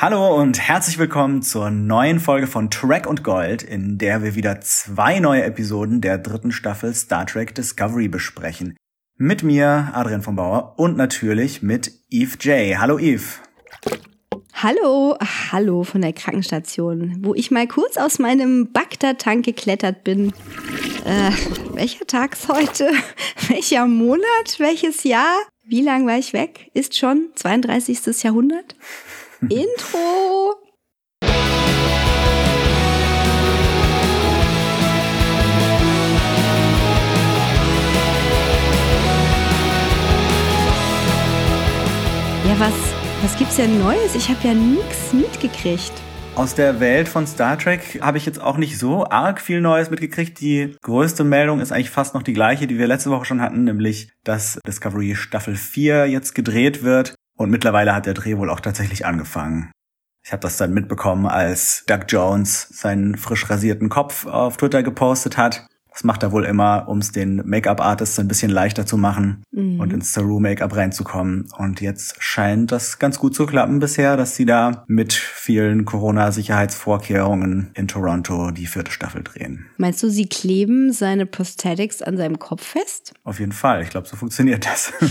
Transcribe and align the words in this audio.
Hallo 0.00 0.36
und 0.36 0.60
herzlich 0.60 0.96
willkommen 0.96 1.42
zur 1.42 1.70
neuen 1.72 2.20
Folge 2.20 2.46
von 2.46 2.70
Track 2.70 3.08
und 3.08 3.24
Gold, 3.24 3.64
in 3.64 3.98
der 3.98 4.22
wir 4.22 4.36
wieder 4.36 4.60
zwei 4.60 5.18
neue 5.18 5.42
Episoden 5.42 6.00
der 6.00 6.18
dritten 6.18 6.52
Staffel 6.52 6.94
Star 6.94 7.26
Trek 7.26 7.52
Discovery 7.56 8.06
besprechen. 8.06 8.76
Mit 9.16 9.42
mir, 9.42 9.90
Adrian 9.92 10.22
von 10.22 10.36
Bauer, 10.36 10.74
und 10.76 10.96
natürlich 10.96 11.62
mit 11.62 11.90
Eve 12.10 12.36
J. 12.38 12.78
Hallo 12.78 13.00
Eve. 13.00 13.24
Hallo, 14.54 15.18
hallo 15.50 15.82
von 15.82 16.02
der 16.02 16.12
Krankenstation, 16.12 17.16
wo 17.24 17.34
ich 17.34 17.50
mal 17.50 17.66
kurz 17.66 17.96
aus 17.96 18.20
meinem 18.20 18.70
Bagdad-Tank 18.70 19.44
geklettert 19.44 20.04
bin. 20.04 20.32
Äh, 21.04 21.32
welcher 21.74 22.06
Tag 22.06 22.34
ist 22.34 22.48
heute? 22.48 22.88
Welcher 23.48 23.88
Monat? 23.88 24.58
Welches 24.58 25.02
Jahr? 25.02 25.38
Wie 25.64 25.82
lang 25.82 26.06
war 26.06 26.18
ich 26.18 26.32
weg? 26.32 26.70
Ist 26.72 26.96
schon 26.96 27.30
32. 27.34 28.22
Jahrhundert? 28.22 28.76
Intro! 29.42 30.52
Ja, 42.44 42.58
was, 42.58 42.72
was 43.22 43.36
gibt's 43.38 43.54
denn 43.54 43.78
Neues? 43.78 44.16
Ich 44.16 44.28
habe 44.28 44.38
ja 44.42 44.54
nichts 44.54 45.12
mitgekriegt. 45.12 45.92
Aus 46.34 46.56
der 46.56 46.80
Welt 46.80 47.06
von 47.06 47.24
Star 47.28 47.56
Trek 47.56 48.00
habe 48.02 48.18
ich 48.18 48.26
jetzt 48.26 48.40
auch 48.40 48.56
nicht 48.56 48.76
so 48.76 49.04
arg 49.04 49.40
viel 49.40 49.60
Neues 49.60 49.88
mitgekriegt. 49.88 50.40
Die 50.40 50.74
größte 50.82 51.22
Meldung 51.22 51.60
ist 51.60 51.70
eigentlich 51.70 51.90
fast 51.90 52.14
noch 52.14 52.24
die 52.24 52.32
gleiche, 52.32 52.66
die 52.66 52.78
wir 52.78 52.88
letzte 52.88 53.10
Woche 53.10 53.24
schon 53.24 53.40
hatten, 53.40 53.62
nämlich 53.62 54.10
dass 54.24 54.58
Discovery 54.66 55.14
Staffel 55.14 55.54
4 55.54 56.06
jetzt 56.06 56.34
gedreht 56.34 56.82
wird. 56.82 57.14
Und 57.38 57.50
mittlerweile 57.50 57.94
hat 57.94 58.06
der 58.06 58.14
Dreh 58.14 58.36
wohl 58.36 58.50
auch 58.50 58.60
tatsächlich 58.60 59.06
angefangen. 59.06 59.70
Ich 60.26 60.32
habe 60.32 60.40
das 60.40 60.56
dann 60.56 60.74
mitbekommen, 60.74 61.26
als 61.26 61.84
Doug 61.86 62.00
Jones 62.08 62.68
seinen 62.68 63.16
frisch 63.16 63.48
rasierten 63.48 63.88
Kopf 63.88 64.26
auf 64.26 64.56
Twitter 64.56 64.82
gepostet 64.82 65.38
hat. 65.38 65.66
Das 65.92 66.04
macht 66.04 66.22
er 66.22 66.32
wohl 66.32 66.44
immer, 66.44 66.88
um 66.88 66.98
es 66.98 67.12
den 67.12 67.42
Make-up-Artists 67.44 68.18
ein 68.18 68.28
bisschen 68.28 68.50
leichter 68.50 68.86
zu 68.86 68.96
machen 68.96 69.42
mhm. 69.50 69.80
und 69.80 69.92
ins 69.92 70.12
Saru-Make-up 70.12 70.76
reinzukommen. 70.76 71.48
Und 71.56 71.80
jetzt 71.80 72.22
scheint 72.22 72.70
das 72.72 72.98
ganz 72.98 73.18
gut 73.18 73.34
zu 73.34 73.46
klappen 73.46 73.80
bisher, 73.80 74.16
dass 74.16 74.36
sie 74.36 74.46
da 74.46 74.84
mit 74.86 75.12
vielen 75.12 75.84
Corona-Sicherheitsvorkehrungen 75.84 77.70
in 77.74 77.88
Toronto 77.88 78.50
die 78.50 78.66
vierte 78.66 78.92
Staffel 78.92 79.22
drehen. 79.22 79.66
Meinst 79.76 80.02
du, 80.02 80.08
sie 80.08 80.28
kleben 80.28 80.92
seine 80.92 81.26
Prosthetics 81.26 82.02
an 82.02 82.16
seinem 82.16 82.38
Kopf 82.38 82.62
fest? 82.64 83.14
Auf 83.24 83.40
jeden 83.40 83.52
Fall. 83.52 83.82
Ich 83.82 83.90
glaube, 83.90 84.06
so 84.06 84.16
funktioniert 84.16 84.66
das. 84.66 84.92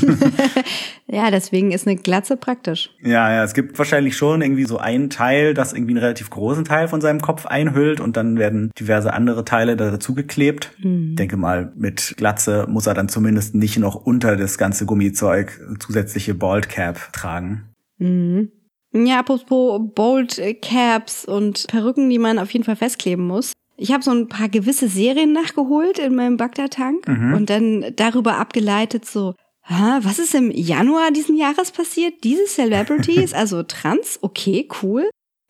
ja, 1.08 1.32
deswegen 1.32 1.72
ist 1.72 1.88
eine 1.88 1.98
Glatze 1.98 2.38
praktisch. 2.38 2.92
Ja, 3.02 3.32
ja, 3.32 3.44
es 3.44 3.54
gibt 3.54 3.78
wahrscheinlich 3.78 4.16
schon 4.16 4.42
irgendwie 4.42 4.66
so 4.66 4.78
ein 4.78 5.10
Teil, 5.10 5.54
das 5.54 5.74
irgendwie 5.74 5.94
einen 5.94 6.04
relativ 6.04 6.30
großen 6.30 6.66
Teil 6.66 6.88
von 6.88 7.02
seinem 7.02 7.22
Kopf 7.22 7.46
einhüllt 7.46 8.00
und 8.00 8.18
dann 8.18 8.38
werden 8.38 8.72
diverse 8.80 9.14
andere 9.14 9.46
Teile 9.46 9.76
da 9.76 9.92
dazu 9.92 10.14
geklebt. 10.14 10.72
Mhm. 10.80 11.16
Denke 11.16 11.38
mal, 11.38 11.72
mit 11.76 12.16
Glatze 12.18 12.66
muss 12.70 12.88
er 12.88 12.94
dann 12.94 13.10
zumindest 13.10 13.56
nicht 13.56 13.78
noch 13.78 13.96
unter 13.96 14.36
das 14.36 14.58
ganze 14.58 14.86
Gummizeug 14.86 15.60
zusätzliche 15.80 16.34
Bald 16.34 16.70
Cap 16.70 17.12
tragen. 17.14 17.70
Mhm. 17.98 18.52
Ja, 18.94 19.20
apropos 19.20 19.82
Bold 19.94 20.42
Caps 20.62 21.26
und 21.26 21.68
Perücken, 21.68 22.10
die 22.10 22.20
man 22.20 22.40
auf 22.40 22.52
jeden 22.52 22.66
Fall 22.66 22.76
festkleben 22.76 23.28
muss. 23.28 23.54
Ich 23.76 23.92
habe 23.92 24.04
so 24.04 24.12
ein 24.12 24.28
paar 24.28 24.50
gewisse 24.50 24.88
Serien 24.88 25.34
nachgeholt 25.34 26.00
in 26.00 26.16
meinem 26.16 26.38
Bagdad-Tank 26.38 27.08
mhm. 27.08 27.34
und 27.34 27.50
dann 27.50 27.86
darüber 27.96 28.38
abgeleitet 28.38 29.06
so, 29.06 29.36
ha, 29.64 30.00
was 30.02 30.18
ist 30.18 30.34
im 30.34 30.50
Januar 30.50 31.12
diesen 31.12 31.38
Jahres 31.38 31.72
passiert? 31.72 32.24
Diese 32.24 32.46
Celebrity 32.46 33.22
ist 33.22 33.34
also 33.36 33.62
trans, 33.64 34.18
okay, 34.22 34.68
cool. 34.82 35.10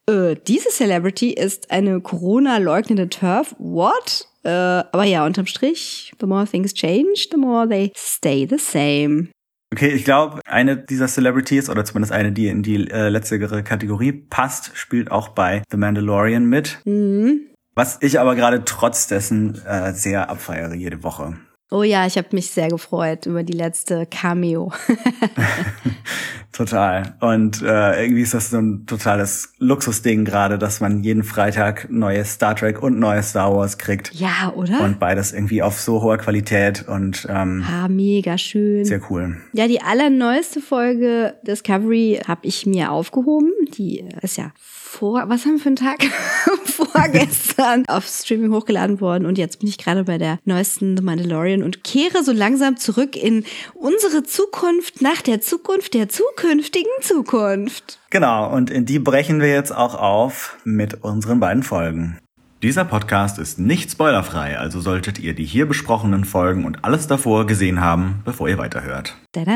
Äh, 0.09 0.36
diese 0.48 0.70
Celebrity 0.70 1.31
ist 1.31 1.72
eine 1.72 2.02
Corona-leugnende 2.02 3.09
Turf, 3.09 3.55
what? 3.59 4.28
Äh, 4.48 4.86
aber 4.94 5.03
ja, 5.03 5.26
unterm 5.26 5.45
Strich, 5.45 6.14
the 6.22 6.26
more 6.26 6.48
things 6.48 6.73
change, 6.73 7.27
the 7.32 7.38
more 7.38 7.67
they 7.67 7.92
stay 7.95 8.48
the 8.49 8.58
same. 8.58 9.27
Okay, 9.73 9.89
ich 9.89 10.05
glaube, 10.05 10.39
eine 10.45 10.77
dieser 10.77 11.08
Celebrities, 11.08 11.70
oder 11.70 11.83
zumindest 11.83 12.14
eine, 12.14 12.32
die 12.32 12.48
in 12.48 12.64
die 12.64 12.89
äh, 12.89 13.10
letztere 13.10 13.61
Kategorie 13.61 14.14
passt, 14.14 14.71
spielt 14.76 15.11
auch 15.11 15.30
bei 15.30 15.64
The 15.70 15.76
Mandalorian 15.76 16.45
mit. 16.45 16.80
Mhm. 16.86 17.42
Was 17.76 17.98
ich 18.02 18.21
aber 18.21 18.36
gerade 18.36 18.64
trotz 18.64 19.08
dessen 19.08 19.61
äh, 19.66 19.92
sehr 19.92 20.30
abfeiere 20.30 20.73
jede 20.73 21.04
Woche. 21.04 21.36
Oh 21.70 21.83
ja, 21.83 22.05
ich 22.05 22.17
habe 22.17 22.30
mich 22.32 22.50
sehr 22.50 22.70
gefreut 22.70 23.26
über 23.26 23.44
die 23.44 23.54
letzte 23.54 24.05
Cameo. 24.05 24.72
Total. 26.54 27.16
Und 27.20 27.61
äh, 27.61 28.04
irgendwie 28.04 28.22
ist 28.22 28.33
das 28.33 28.50
so 28.50 28.58
ein 28.58 28.86
totales 28.88 29.54
Luxusding 29.60 30.26
gerade, 30.26 30.58
dass 30.58 30.80
man 30.80 31.04
jeden 31.04 31.23
Freitag 31.23 31.88
neues 31.92 32.33
Star 32.33 32.56
Trek 32.56 32.82
und 32.82 32.98
neues 32.98 33.30
Star 33.30 33.56
Wars 33.56 33.77
kriegt. 33.77 34.11
Ja, 34.16 34.54
oder? 34.56 34.82
Und 34.82 35.00
beides 35.00 35.33
irgendwie 35.33 35.61
auf 35.61 35.80
so 35.80 36.02
hoher 36.02 36.17
Qualität 36.17 36.88
und 36.88 37.27
ähm, 37.30 37.64
ah, 37.70 37.88
mega 37.88 38.38
schön. 38.39 38.86
Sehr 38.86 39.02
cool. 39.11 39.38
Ja, 39.54 39.67
die 39.67 39.82
allerneueste 39.82 40.61
Folge 40.61 41.36
Discovery 41.45 42.22
habe 42.27 42.48
ich 42.48 42.66
mir 42.66 42.92
aufgehoben. 42.92 43.52
Die 43.77 44.06
ist 44.22 44.38
ja 44.38 44.52
vor, 44.58 45.26
was 45.27 45.45
haben 45.45 45.58
wir 45.58 45.60
für 45.60 45.67
einen 45.67 45.76
Tag? 45.76 46.04
Vorgestern 46.66 47.86
auf 47.88 48.08
Streaming 48.08 48.52
hochgeladen 48.52 49.00
worden 49.00 49.26
und 49.26 49.38
jetzt 49.38 49.60
bin 49.60 49.70
ich 49.70 49.77
gerade 49.77 50.06
bei 50.06 50.17
der 50.17 50.39
neuesten 50.45 50.98
The 50.98 51.04
Mandalorian 51.04 51.57
und 51.64 51.84
kehre 51.84 52.23
so 52.23 52.32
langsam 52.32 52.78
zurück 52.78 53.16
in 53.16 53.45
unsere 53.73 54.23
Zukunft 54.23 55.02
nach 55.02 55.22
der 55.22 55.42
Zukunft 55.42 55.94
der 55.94 56.10
zukünftigen 56.10 56.92
Zukunft. 57.02 58.00
Genau, 58.10 58.52
und 58.52 58.70
in 58.70 58.86
die 58.86 59.00
brechen 59.00 59.42
wir 59.42 59.50
jetzt 59.50 59.72
auch 59.72 59.95
auf 59.95 60.58
mit 60.64 61.04
unseren 61.04 61.40
beiden 61.40 61.64
Folgen. 61.64 62.20
Dieser 62.64 62.86
Podcast 62.86 63.38
ist 63.38 63.60
nicht 63.60 63.92
spoilerfrei, 63.92 64.58
also 64.58 64.82
solltet 64.82 65.20
ihr 65.20 65.36
die 65.36 65.45
hier 65.45 65.68
besprochenen 65.68 66.26
Folgen 66.26 66.66
und 66.66 66.84
alles 66.84 67.06
davor 67.06 67.45
gesehen 67.45 67.82
haben, 67.82 68.24
bevor 68.26 68.50
ihr 68.50 68.58
weiterhört. 68.58 69.16
Tada! 69.32 69.52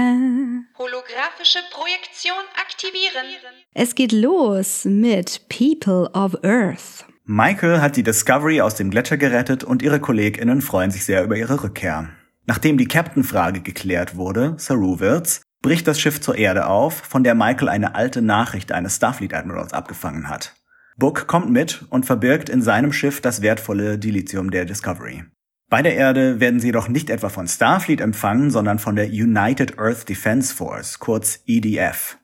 Holographische 0.78 1.60
Projektion 1.72 2.38
aktivieren. 2.62 3.26
Es 3.74 3.96
geht 3.96 4.12
los 4.12 4.86
mit 4.86 5.42
People 5.50 6.12
of 6.14 6.38
Earth. 6.44 7.06
Michael 7.26 7.82
hat 7.82 7.96
die 7.96 8.04
Discovery 8.04 8.62
aus 8.62 8.76
dem 8.76 8.90
Gletscher 8.90 9.18
gerettet 9.18 9.64
und 9.64 9.82
ihre 9.82 10.00
KollegInnen 10.00 10.62
freuen 10.62 10.92
sich 10.92 11.06
sehr 11.06 11.24
über 11.24 11.38
ihre 11.38 11.64
Rückkehr. 11.64 12.10
Nachdem 12.46 12.78
die 12.78 12.88
Captain-Frage 12.88 13.62
geklärt 13.62 14.16
wurde, 14.16 14.56
Saru 14.58 15.00
wird's, 15.00 15.44
bricht 15.62 15.88
das 15.88 16.00
Schiff 16.00 16.20
zur 16.20 16.38
Erde 16.38 16.66
auf, 16.66 16.96
von 16.96 17.24
der 17.24 17.36
Michael 17.36 17.70
eine 17.70 17.96
alte 17.96 18.22
Nachricht 18.22 18.72
eines 18.72 18.96
Starfleet 18.96 19.34
Admirals 19.34 19.74
abgefangen 19.74 20.28
hat. 20.28 20.56
Book 20.98 21.28
kommt 21.28 21.52
mit 21.52 21.86
und 21.90 22.06
verbirgt 22.06 22.50
in 22.50 22.62
seinem 22.62 22.92
Schiff 22.92 23.22
das 23.22 23.42
wertvolle 23.42 23.98
Dilithium 23.98 24.52
der 24.52 24.66
Discovery. 24.66 25.24
Bei 25.70 25.82
der 25.82 25.96
Erde 25.96 26.40
werden 26.40 26.60
sie 26.60 26.68
jedoch 26.68 26.90
nicht 26.90 27.10
etwa 27.10 27.30
von 27.30 27.48
Starfleet 27.48 28.02
empfangen, 28.02 28.52
sondern 28.52 28.78
von 28.78 28.96
der 28.96 29.08
United 29.08 29.80
Earth 29.80 30.10
Defense 30.10 30.54
Force, 30.54 31.00
kurz 31.00 31.40
EDF. 31.46 32.18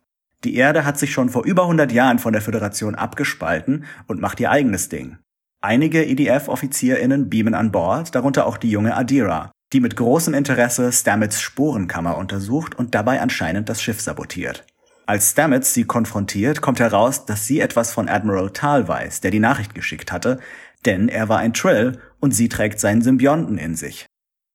Die 0.43 0.55
Erde 0.55 0.85
hat 0.85 0.99
sich 0.99 1.11
schon 1.11 1.29
vor 1.29 1.45
über 1.45 1.63
100 1.63 1.91
Jahren 1.91 2.19
von 2.19 2.33
der 2.33 2.41
Föderation 2.41 2.95
abgespalten 2.95 3.85
und 4.07 4.21
macht 4.21 4.39
ihr 4.39 4.51
eigenes 4.51 4.89
Ding. 4.89 5.17
Einige 5.61 6.05
EDF-OffizierInnen 6.05 7.29
beamen 7.29 7.55
an 7.55 7.71
Bord, 7.71 8.13
darunter 8.13 8.45
auch 8.45 8.57
die 8.57 8.69
junge 8.69 8.95
Adira, 8.95 9.51
die 9.73 9.79
mit 9.79 9.95
großem 9.95 10.33
Interesse 10.33 10.91
Stamets 10.91 11.41
Sporenkammer 11.41 12.17
untersucht 12.17 12.75
und 12.75 12.93
dabei 12.93 13.21
anscheinend 13.21 13.67
das 13.67 13.81
Schiff 13.81 13.99
sabotiert. 13.99 14.65
Als 15.07 15.31
Stamets 15.31 15.73
sie 15.73 15.85
konfrontiert, 15.85 16.61
kommt 16.61 16.79
heraus, 16.79 17.25
dass 17.25 17.47
sie 17.47 17.59
etwas 17.59 17.91
von 17.91 18.07
Admiral 18.07 18.51
Tal 18.51 18.87
weiß, 18.87 19.21
der 19.21 19.31
die 19.31 19.39
Nachricht 19.39 19.73
geschickt 19.73 20.11
hatte, 20.11 20.39
denn 20.85 21.09
er 21.09 21.29
war 21.29 21.39
ein 21.39 21.53
Trill 21.53 21.99
und 22.19 22.35
sie 22.35 22.49
trägt 22.49 22.79
seinen 22.79 23.01
Symbionten 23.01 23.57
in 23.57 23.75
sich. 23.75 24.05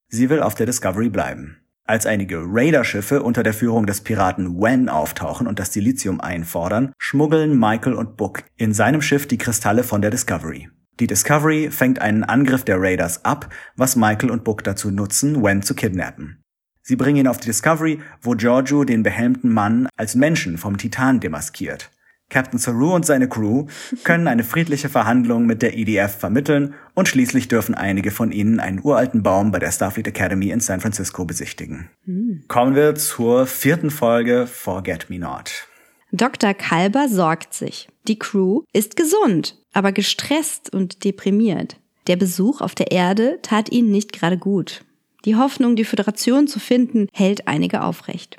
Sie 0.08 0.30
will 0.30 0.42
auf 0.42 0.54
der 0.54 0.66
Discovery 0.66 1.08
bleiben. 1.08 1.61
Als 1.84 2.06
einige 2.06 2.42
Raider-Schiffe 2.46 3.22
unter 3.22 3.42
der 3.42 3.54
Führung 3.54 3.86
des 3.86 4.02
Piraten 4.02 4.60
Wen 4.60 4.88
auftauchen 4.88 5.48
und 5.48 5.58
das 5.58 5.72
Silizium 5.72 6.20
einfordern, 6.20 6.92
schmuggeln 6.96 7.58
Michael 7.58 7.94
und 7.94 8.16
Book 8.16 8.44
in 8.56 8.72
seinem 8.72 9.02
Schiff 9.02 9.26
die 9.26 9.38
Kristalle 9.38 9.82
von 9.82 10.00
der 10.00 10.12
Discovery. 10.12 10.68
Die 11.00 11.08
Discovery 11.08 11.70
fängt 11.70 12.00
einen 12.00 12.22
Angriff 12.22 12.64
der 12.64 12.80
Raiders 12.80 13.24
ab, 13.24 13.52
was 13.76 13.96
Michael 13.96 14.30
und 14.30 14.44
Book 14.44 14.62
dazu 14.62 14.90
nutzen, 14.90 15.42
Wen 15.42 15.62
zu 15.62 15.74
kidnappen. 15.74 16.44
Sie 16.82 16.96
bringen 16.96 17.18
ihn 17.18 17.28
auf 17.28 17.38
die 17.38 17.46
Discovery, 17.46 18.00
wo 18.20 18.32
Giorgio 18.32 18.84
den 18.84 19.02
behelmten 19.02 19.52
Mann 19.52 19.88
als 19.96 20.14
Menschen 20.14 20.58
vom 20.58 20.78
Titan 20.78 21.18
demaskiert. 21.18 21.90
Captain 22.32 22.58
Saru 22.58 22.94
und 22.94 23.06
seine 23.06 23.28
Crew 23.28 23.66
können 24.04 24.26
eine 24.26 24.42
friedliche 24.42 24.88
Verhandlung 24.88 25.46
mit 25.46 25.62
der 25.62 25.76
EDF 25.76 26.16
vermitteln 26.18 26.74
und 26.94 27.08
schließlich 27.08 27.48
dürfen 27.48 27.74
einige 27.74 28.10
von 28.10 28.32
ihnen 28.32 28.58
einen 28.58 28.80
uralten 28.82 29.22
Baum 29.22 29.52
bei 29.52 29.58
der 29.58 29.70
Starfleet 29.70 30.08
Academy 30.08 30.50
in 30.50 30.60
San 30.60 30.80
Francisco 30.80 31.24
besichtigen. 31.24 31.90
Hm. 32.06 32.44
Kommen 32.48 32.74
wir 32.74 32.94
zur 32.94 33.46
vierten 33.46 33.90
Folge 33.90 34.46
Forget 34.46 35.10
Me 35.10 35.18
Not. 35.18 35.68
Dr. 36.10 36.54
Kalber 36.54 37.08
sorgt 37.08 37.54
sich. 37.54 37.88
Die 38.08 38.18
Crew 38.18 38.62
ist 38.72 38.96
gesund, 38.96 39.58
aber 39.72 39.92
gestresst 39.92 40.72
und 40.72 41.04
deprimiert. 41.04 41.76
Der 42.06 42.16
Besuch 42.16 42.60
auf 42.60 42.74
der 42.74 42.90
Erde 42.90 43.38
tat 43.42 43.70
ihnen 43.70 43.90
nicht 43.90 44.12
gerade 44.12 44.38
gut. 44.38 44.84
Die 45.24 45.36
Hoffnung, 45.36 45.76
die 45.76 45.84
Föderation 45.84 46.48
zu 46.48 46.58
finden, 46.58 47.08
hält 47.12 47.46
einige 47.46 47.82
aufrecht. 47.82 48.38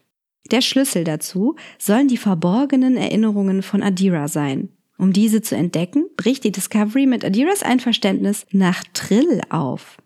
Der 0.52 0.62
Schlüssel 0.62 1.04
dazu 1.04 1.56
sollen 1.80 2.08
die 2.08 2.18
verborgenen 2.18 2.98
Erinnerungen 2.98 3.64
von 3.64 3.82
Adira 3.82 4.28
sein. 4.28 4.70
Um 4.98 5.14
diese 5.14 5.42
zu 5.42 5.56
entdecken, 5.56 6.06
bricht 6.18 6.44
die 6.44 6.52
Discovery 6.52 7.06
mit 7.06 7.26
Adiras 7.26 7.64
Einverständnis 7.64 8.46
nach 8.52 8.84
Trill 8.94 9.42
auf. 9.50 9.98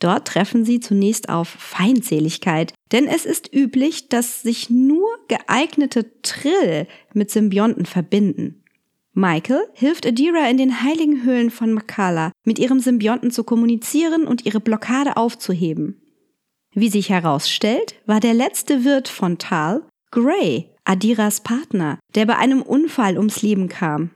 Dort 0.00 0.28
treffen 0.28 0.64
sie 0.64 0.80
zunächst 0.80 1.28
auf 1.28 1.48
Feindseligkeit, 1.48 2.72
denn 2.90 3.06
es 3.06 3.26
ist 3.26 3.54
üblich, 3.54 4.08
dass 4.08 4.42
sich 4.42 4.70
nur 4.70 5.06
geeignete 5.28 6.10
Trill 6.22 6.86
mit 7.12 7.30
Symbionten 7.30 7.84
verbinden. 7.84 8.64
Michael 9.12 9.62
hilft 9.74 10.06
Adira 10.06 10.48
in 10.48 10.56
den 10.56 10.82
heiligen 10.82 11.24
Höhlen 11.24 11.50
von 11.50 11.72
Makala, 11.72 12.32
mit 12.44 12.58
ihrem 12.58 12.80
Symbionten 12.80 13.30
zu 13.30 13.44
kommunizieren 13.44 14.26
und 14.26 14.46
ihre 14.46 14.60
Blockade 14.60 15.16
aufzuheben. 15.16 15.99
Wie 16.72 16.88
sich 16.88 17.10
herausstellt, 17.10 17.96
war 18.06 18.20
der 18.20 18.34
letzte 18.34 18.84
Wirt 18.84 19.08
von 19.08 19.38
Tal 19.38 19.82
Gray, 20.12 20.70
Adiras 20.84 21.40
Partner, 21.40 21.98
der 22.14 22.26
bei 22.26 22.36
einem 22.36 22.62
Unfall 22.62 23.16
ums 23.16 23.42
Leben 23.42 23.68
kam. 23.68 24.10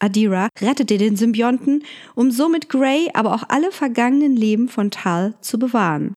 Adira 0.00 0.48
rettete 0.60 0.98
den 0.98 1.16
Symbionten, 1.16 1.84
um 2.14 2.30
somit 2.30 2.68
Gray, 2.68 3.10
aber 3.14 3.34
auch 3.34 3.44
alle 3.48 3.70
vergangenen 3.70 4.34
Leben 4.34 4.68
von 4.68 4.90
Tal 4.90 5.34
zu 5.40 5.58
bewahren. 5.58 6.14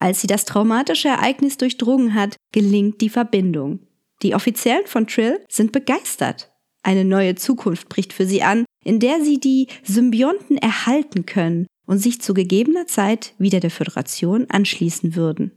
Als 0.00 0.20
sie 0.20 0.28
das 0.28 0.44
traumatische 0.44 1.08
Ereignis 1.08 1.58
durchdrungen 1.58 2.14
hat, 2.14 2.36
gelingt 2.52 3.00
die 3.00 3.08
Verbindung. 3.08 3.80
Die 4.22 4.34
Offiziellen 4.34 4.86
von 4.86 5.06
Trill 5.06 5.44
sind 5.50 5.72
begeistert. 5.72 6.50
Eine 6.82 7.04
neue 7.04 7.34
Zukunft 7.34 7.88
bricht 7.88 8.12
für 8.12 8.24
sie 8.24 8.42
an, 8.42 8.64
in 8.84 9.00
der 9.00 9.22
sie 9.22 9.40
die 9.40 9.66
Symbionten 9.82 10.56
erhalten 10.56 11.26
können 11.26 11.66
und 11.88 11.98
sich 11.98 12.20
zu 12.20 12.34
gegebener 12.34 12.86
Zeit 12.86 13.34
wieder 13.38 13.58
der 13.58 13.72
Föderation 13.72 14.46
anschließen 14.48 15.16
würden. 15.16 15.50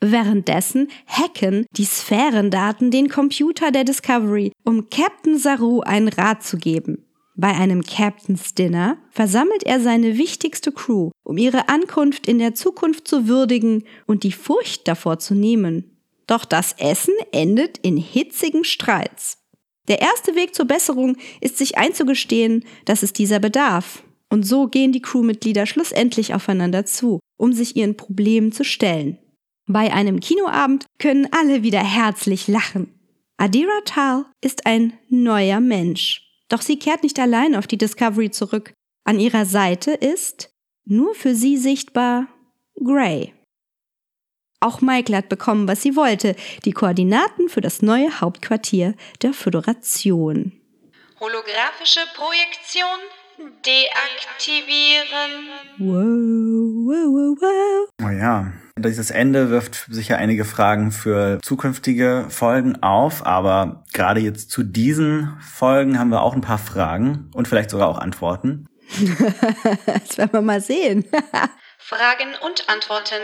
Währenddessen 0.00 0.88
hacken 1.08 1.66
die 1.72 1.86
Sphärendaten 1.86 2.92
den 2.92 3.08
Computer 3.08 3.72
der 3.72 3.82
Discovery, 3.82 4.52
um 4.64 4.88
Captain 4.90 5.38
Saru 5.38 5.80
einen 5.80 6.08
Rat 6.08 6.44
zu 6.44 6.56
geben. 6.56 7.04
Bei 7.34 7.48
einem 7.48 7.82
Captain's 7.82 8.54
Dinner 8.54 8.98
versammelt 9.10 9.64
er 9.64 9.80
seine 9.80 10.18
wichtigste 10.18 10.70
Crew, 10.70 11.10
um 11.24 11.38
ihre 11.38 11.68
Ankunft 11.68 12.28
in 12.28 12.38
der 12.38 12.54
Zukunft 12.54 13.08
zu 13.08 13.26
würdigen 13.26 13.84
und 14.06 14.22
die 14.22 14.32
Furcht 14.32 14.86
davor 14.86 15.18
zu 15.18 15.34
nehmen. 15.34 15.96
Doch 16.26 16.44
das 16.44 16.74
Essen 16.78 17.14
endet 17.32 17.78
in 17.78 17.96
hitzigen 17.96 18.64
Streits. 18.64 19.38
Der 19.88 20.00
erste 20.00 20.34
Weg 20.34 20.54
zur 20.54 20.66
Besserung 20.66 21.16
ist 21.40 21.58
sich 21.58 21.78
einzugestehen, 21.78 22.64
dass 22.84 23.02
es 23.02 23.12
dieser 23.12 23.38
bedarf. 23.38 24.04
Und 24.30 24.44
so 24.44 24.68
gehen 24.68 24.92
die 24.92 25.02
Crewmitglieder 25.02 25.66
schlussendlich 25.66 26.34
aufeinander 26.34 26.84
zu, 26.84 27.20
um 27.38 27.52
sich 27.52 27.76
ihren 27.76 27.96
Problemen 27.96 28.52
zu 28.52 28.64
stellen. 28.64 29.18
Bei 29.66 29.92
einem 29.92 30.20
Kinoabend 30.20 30.86
können 30.98 31.28
alle 31.30 31.62
wieder 31.62 31.82
herzlich 31.82 32.48
lachen. 32.48 32.94
Adira 33.36 33.80
Tal 33.84 34.26
ist 34.42 34.66
ein 34.66 34.92
neuer 35.08 35.60
Mensch. 35.60 36.22
Doch 36.48 36.62
sie 36.62 36.78
kehrt 36.78 37.02
nicht 37.02 37.18
allein 37.18 37.54
auf 37.54 37.66
die 37.66 37.78
Discovery 37.78 38.30
zurück. 38.30 38.72
An 39.04 39.20
ihrer 39.20 39.46
Seite 39.46 39.92
ist, 39.92 40.50
nur 40.84 41.14
für 41.14 41.34
sie 41.34 41.56
sichtbar, 41.56 42.26
Gray. 42.82 43.34
Auch 44.60 44.80
Michael 44.80 45.16
hat 45.16 45.28
bekommen, 45.28 45.68
was 45.68 45.82
sie 45.82 45.94
wollte, 45.94 46.34
die 46.64 46.72
Koordinaten 46.72 47.48
für 47.48 47.60
das 47.60 47.80
neue 47.80 48.20
Hauptquartier 48.20 48.94
der 49.22 49.32
Föderation. 49.32 50.52
Holographische 51.20 52.00
Projektion 52.16 52.98
deaktivieren. 53.64 55.48
Wow, 55.78 55.94
wow, 56.86 57.06
wow, 57.14 57.36
wow. 57.40 57.88
Oh 58.02 58.10
ja, 58.10 58.52
dieses 58.78 59.10
Ende 59.10 59.50
wirft 59.50 59.86
sicher 59.90 60.18
einige 60.18 60.44
Fragen 60.44 60.92
für 60.92 61.38
zukünftige 61.42 62.26
Folgen 62.28 62.82
auf, 62.82 63.24
aber 63.26 63.84
gerade 63.92 64.20
jetzt 64.20 64.50
zu 64.50 64.62
diesen 64.62 65.36
Folgen 65.40 65.98
haben 65.98 66.10
wir 66.10 66.22
auch 66.22 66.34
ein 66.34 66.40
paar 66.40 66.58
Fragen 66.58 67.30
und 67.34 67.48
vielleicht 67.48 67.70
sogar 67.70 67.88
auch 67.88 67.98
Antworten. 67.98 68.66
das 69.86 70.18
werden 70.18 70.32
wir 70.32 70.40
mal 70.40 70.60
sehen. 70.60 71.04
Fragen 71.78 72.34
und 72.44 72.68
Antworten. 72.68 73.14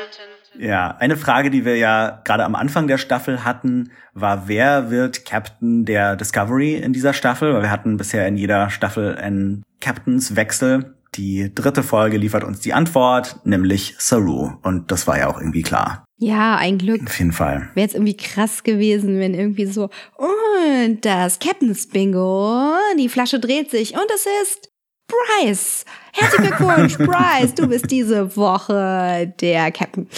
Ja, 0.59 0.97
eine 0.99 1.17
Frage, 1.17 1.51
die 1.51 1.65
wir 1.65 1.77
ja 1.77 2.21
gerade 2.25 2.45
am 2.45 2.55
Anfang 2.55 2.87
der 2.87 2.99
Staffel 2.99 3.45
hatten, 3.45 3.91
war, 4.13 4.49
wer 4.49 4.91
wird 4.91 5.25
Captain 5.25 5.85
der 5.85 6.17
Discovery 6.17 6.75
in 6.75 6.93
dieser 6.93 7.13
Staffel? 7.13 7.55
Weil 7.55 7.63
wir 7.63 7.71
hatten 7.71 7.97
bisher 7.97 8.27
in 8.27 8.37
jeder 8.37 8.71
Staffel 8.71 9.17
einen 9.17 9.65
Captainswechsel. 9.81 10.95
Die 11.15 11.53
dritte 11.55 11.83
Folge 11.83 12.17
liefert 12.17 12.45
uns 12.45 12.61
die 12.61 12.73
Antwort, 12.73 13.41
nämlich 13.45 13.95
Saru. 13.99 14.53
Und 14.63 14.91
das 14.91 15.07
war 15.07 15.19
ja 15.19 15.29
auch 15.29 15.39
irgendwie 15.39 15.63
klar. 15.63 16.05
Ja, 16.19 16.57
ein 16.57 16.79
Glück. 16.79 17.03
Auf 17.05 17.19
jeden 17.19 17.33
Fall. 17.33 17.71
Wäre 17.75 17.87
jetzt 17.87 17.95
irgendwie 17.95 18.17
krass 18.17 18.63
gewesen, 18.63 19.19
wenn 19.19 19.35
irgendwie 19.35 19.67
so, 19.67 19.91
und 20.17 21.05
das 21.05 21.39
Captain's 21.39 21.89
Bingo, 21.89 22.75
die 22.99 23.09
Flasche 23.09 23.41
dreht 23.41 23.71
sich 23.71 23.95
und 23.95 24.07
es 24.15 24.27
ist 24.43 24.74
Bryce. 25.09 25.85
Herzlichen 26.13 26.47
Glückwunsch, 26.47 26.99
Bryce. 26.99 27.55
Du 27.55 27.67
bist 27.67 27.91
diese 27.91 28.37
Woche 28.37 29.33
der 29.41 29.71
Captain. 29.73 30.09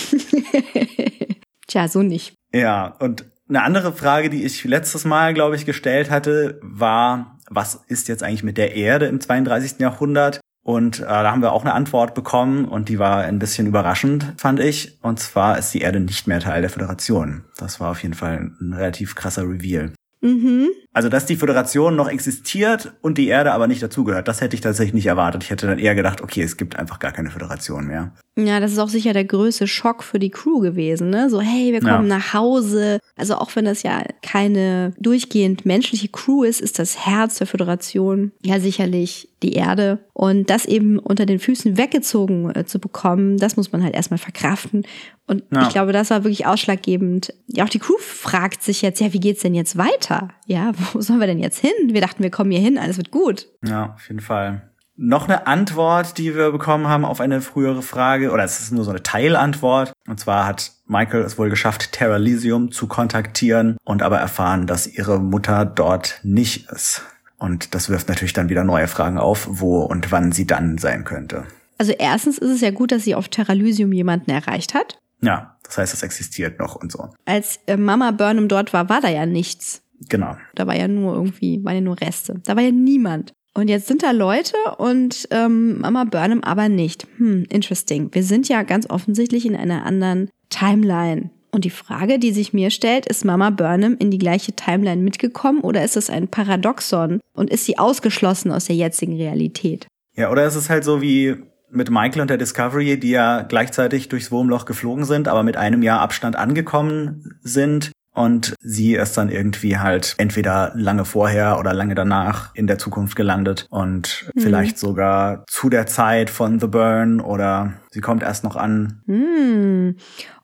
Tja, 1.67 1.89
so 1.89 2.03
nicht. 2.03 2.35
Ja, 2.53 2.97
und 3.01 3.25
eine 3.49 3.63
andere 3.63 3.93
Frage, 3.93 4.31
die 4.31 4.45
ich 4.45 4.65
letztes 4.65 5.05
Mal, 5.05 5.35
glaube 5.35 5.57
ich, 5.57 5.67
gestellt 5.67 6.11
hatte, 6.11 6.59
war, 6.63 7.39
was 7.49 7.85
ist 7.87 8.09
jetzt 8.09 8.23
eigentlich 8.23 8.43
mit 8.43 8.59
der 8.59 8.75
Erde 8.75 9.07
im 9.07 9.21
32. 9.21 9.79
Jahrhundert? 9.79 10.41
Und 10.63 10.99
äh, 10.99 11.05
da 11.05 11.31
haben 11.31 11.43
wir 11.43 11.53
auch 11.53 11.65
eine 11.65 11.75
Antwort 11.75 12.15
bekommen 12.15 12.65
und 12.65 12.89
die 12.89 12.99
war 12.99 13.19
ein 13.19 13.39
bisschen 13.39 13.69
überraschend, 13.69 14.35
fand 14.37 14.59
ich. 14.59 14.99
Und 15.01 15.21
zwar 15.21 15.59
ist 15.59 15.73
die 15.73 15.81
Erde 15.83 16.01
nicht 16.01 16.27
mehr 16.27 16.41
Teil 16.41 16.61
der 16.61 16.71
Föderation. 16.71 17.45
Das 17.57 17.79
war 17.79 17.93
auf 17.93 18.03
jeden 18.03 18.15
Fall 18.15 18.51
ein 18.61 18.73
relativ 18.73 19.15
krasser 19.15 19.45
Reveal. 19.45 19.93
Mhm. 20.23 20.71
Also, 20.97 21.11
dass 21.11 21.27
die 21.27 21.37
Föderation 21.37 21.95
noch 21.95 22.09
existiert 22.09 22.93
und 23.03 23.19
die 23.19 23.27
Erde 23.29 23.53
aber 23.53 23.67
nicht 23.67 23.83
dazugehört, 23.83 24.29
das 24.29 24.41
hätte 24.41 24.55
ich 24.55 24.63
tatsächlich 24.63 24.95
nicht 24.95 25.05
erwartet. 25.07 25.45
Ich 25.45 25.51
hätte 25.51 25.67
dann 25.67 25.79
eher 25.79 25.95
gedacht, 25.95 26.23
okay, 26.23 26.41
es 26.43 26.57
gibt 26.57 26.77
einfach 26.79 26.99
gar 27.01 27.13
keine 27.13 27.29
Föderation 27.31 27.87
mehr. 27.87 28.13
Ja, 28.39 28.61
das 28.61 28.73
ist 28.73 28.79
auch 28.79 28.89
sicher 28.89 29.13
der 29.13 29.25
größte 29.27 29.67
Schock 29.67 30.03
für 30.03 30.19
die 30.19 30.31
Crew 30.31 30.61
gewesen, 30.61 31.11
ne? 31.11 31.29
So, 31.29 31.41
hey, 31.43 31.73
wir 31.73 31.81
kommen 31.81 32.09
Ja. 32.09 32.17
nach 32.19 32.33
Hause. 32.33 32.99
Also 33.15 33.35
auch 33.35 33.55
wenn 33.57 33.67
das 33.67 33.83
ja 33.83 34.03
keine 34.23 34.95
durchgehend 34.99 35.67
menschliche 35.67 36.09
Crew 36.09 36.45
ist, 36.45 36.61
ist 36.63 36.79
das 36.79 37.07
Herz 37.07 37.37
der 37.37 37.47
Föderation 37.47 38.33
ja 38.43 38.59
sicherlich 38.59 39.29
die 39.43 39.53
Erde. 39.53 39.99
Und 40.15 40.49
das 40.49 40.65
eben 40.65 40.99
unter 40.99 41.27
den 41.27 41.39
Füßen 41.39 41.77
weggezogen 41.77 42.55
äh, 42.55 42.65
zu 42.65 42.79
bekommen, 42.79 43.37
das 43.37 43.57
muss 43.59 43.73
man 43.73 43.83
halt 43.83 43.95
erstmal 43.95 44.19
verkraften. 44.19 44.87
Und 45.27 45.43
Ja. 45.53 45.63
ich 45.63 45.69
glaube, 45.71 45.93
das 45.93 46.11
war 46.11 46.25
wirklich 46.25 46.47
ausschlaggebend. 46.47 47.33
Ja, 47.47 47.65
auch 47.65 47.69
die 47.69 47.79
Crew 47.79 47.97
fragt 47.99 48.63
sich 48.63 48.83
jetzt, 48.83 49.01
ja, 49.01 49.13
wie 49.13 49.21
geht's 49.21 49.43
denn 49.43 49.55
jetzt 49.55 49.77
weiter? 49.79 50.29
Ja, 50.47 50.73
wo 50.95 51.01
sollen 51.01 51.21
wir 51.21 51.27
denn 51.27 51.39
jetzt 51.39 51.59
hin? 51.59 51.73
Wir 51.89 52.01
dachten, 52.01 52.23
wir 52.23 52.31
kommen 52.31 52.51
hier 52.51 52.61
hin, 52.61 52.79
alles 52.79 52.97
wird 52.97 53.11
gut. 53.11 53.49
Ja, 53.65 53.95
auf 53.95 54.09
jeden 54.09 54.21
Fall. 54.21 54.71
Noch 54.99 55.25
eine 55.29 55.47
Antwort, 55.47 56.17
die 56.17 56.35
wir 56.35 56.51
bekommen 56.53 56.89
haben 56.89 57.05
auf 57.05 57.21
eine 57.21 57.43
frühere 57.43 57.83
Frage, 57.83 58.31
oder 58.31 58.45
es 58.45 58.61
ist 58.61 58.73
nur 58.73 58.83
so 58.83 58.91
eine 58.91 59.03
Teilantwort. 59.03 59.93
Und 60.09 60.19
zwar 60.19 60.47
hat 60.47 60.73
Michael 60.87 61.21
es 61.21 61.39
wohl 61.39 61.51
geschafft, 61.51 61.93
Terra 61.93 62.17
Elysium 62.17 62.73
zu 62.73 62.87
kontaktieren 62.87 63.77
und 63.85 64.03
aber 64.03 64.19
erfahren, 64.19 64.67
dass 64.67 64.87
ihre 64.87 65.21
Mutter 65.21 65.67
dort 65.67 66.21
nicht 66.23 66.71
ist. 66.71 67.03
Und 67.39 67.75
das 67.75 67.91
wirft 67.91 68.09
natürlich 68.09 68.33
dann 68.33 68.49
wieder 68.49 68.65
neue 68.65 68.89
Fragen 68.89 69.19
auf, 69.19 69.47
wo 69.51 69.83
und 69.83 70.11
wann 70.13 70.33
sie 70.33 70.47
dann 70.47 70.79
sein 70.79 71.05
könnte. 71.05 71.45
Also 71.77 71.93
erstens 71.93 72.39
ist 72.39 72.51
es 72.51 72.61
ja 72.63 72.71
gut, 72.71 72.91
dass 72.91 73.05
sie 73.05 73.15
auf 73.15 73.29
Terralysium 73.29 73.93
jemanden 73.93 74.31
erreicht 74.31 74.73
hat. 74.73 74.99
Ja, 75.21 75.57
das 75.63 75.79
heißt, 75.79 75.95
es 75.95 76.03
existiert 76.03 76.59
noch 76.59 76.77
und 76.77 76.93
so. 76.93 77.11
Als 77.25 77.61
äh, 77.67 77.77
Mama 77.77 78.13
Burnham 78.13 78.49
dort 78.49 78.73
war, 78.73 78.89
war 78.89 79.01
da 79.01 79.09
ja 79.09 79.27
nichts. 79.27 79.83
Genau. 80.09 80.37
Da 80.55 80.67
war 80.67 80.77
ja 80.77 80.89
nur 80.89 81.15
irgendwie, 81.15 81.65
waren 81.65 81.75
ja 81.75 81.81
nur 81.81 82.01
Reste. 82.01 82.41
Da 82.45 82.57
war 82.57 82.63
ja 82.63 82.71
niemand. 82.71 83.33
Und 83.55 83.69
jetzt 83.69 83.87
sind 83.87 84.03
da 84.03 84.11
Leute 84.11 84.55
und 84.77 85.29
ähm, 85.31 85.81
Mama 85.81 86.05
Burnham 86.05 86.43
aber 86.43 86.69
nicht. 86.69 87.07
Hm, 87.17 87.47
interesting. 87.49 88.11
Wir 88.13 88.23
sind 88.23 88.49
ja 88.51 88.63
ganz 88.63 88.89
offensichtlich 88.91 89.47
in 89.47 89.57
einer 89.57 89.87
anderen 89.87 90.29
Timeline. 90.51 91.31
Und 91.53 91.65
die 91.65 91.71
Frage, 91.71 92.19
die 92.19 92.33
sich 92.33 92.53
mir 92.53 92.69
stellt, 92.71 93.07
ist 93.07 93.25
Mama 93.25 93.49
Burnham 93.49 93.97
in 93.99 94.11
die 94.11 94.19
gleiche 94.19 94.53
Timeline 94.53 95.01
mitgekommen 95.01 95.61
oder 95.61 95.83
ist 95.83 95.97
es 95.97 96.11
ein 96.11 96.29
Paradoxon 96.29 97.21
und 97.33 97.49
ist 97.49 97.65
sie 97.65 97.79
ausgeschlossen 97.79 98.53
aus 98.53 98.67
der 98.67 98.77
jetzigen 98.77 99.17
Realität? 99.17 99.87
Ja, 100.15 100.31
oder 100.31 100.45
es 100.45 100.55
ist 100.55 100.69
halt 100.69 100.85
so 100.85 101.01
wie 101.01 101.37
mit 101.71 101.91
Michael 101.91 102.21
und 102.21 102.31
der 102.31 102.37
Discovery, 102.37 103.01
die 103.01 103.11
ja 103.11 103.41
gleichzeitig 103.41 104.11
durchs 104.11 104.31
Wurmloch 104.31 104.67
geflogen 104.67 105.05
sind, 105.05 105.29
aber 105.29 105.43
mit 105.43 105.57
einem 105.57 105.83
Jahr 105.83 106.01
Abstand 106.01 106.37
angekommen 106.37 107.39
sind 107.43 107.91
und 108.17 108.55
sie 108.61 108.95
ist 108.95 109.17
dann 109.17 109.29
irgendwie 109.29 109.79
halt 109.79 110.15
entweder 110.17 110.73
lange 110.75 111.05
vorher 111.05 111.59
oder 111.59 111.75
lange 111.75 111.95
danach 111.95 112.55
in 112.55 112.67
der 112.67 112.79
Zukunft 112.79 113.15
gelandet 113.15 113.67
und 113.69 114.31
vielleicht 114.37 114.79
sogar 114.79 115.45
zu 115.47 115.69
der 115.69 115.87
Zeit 115.87 116.31
von 116.31 116.59
The 116.59 116.67
Burn 116.67 117.21
oder 117.21 117.75
sie 117.91 118.01
kommt 118.01 118.23
erst 118.23 118.43
noch 118.43 118.57
an. 118.57 119.03
Hm. 119.07 119.97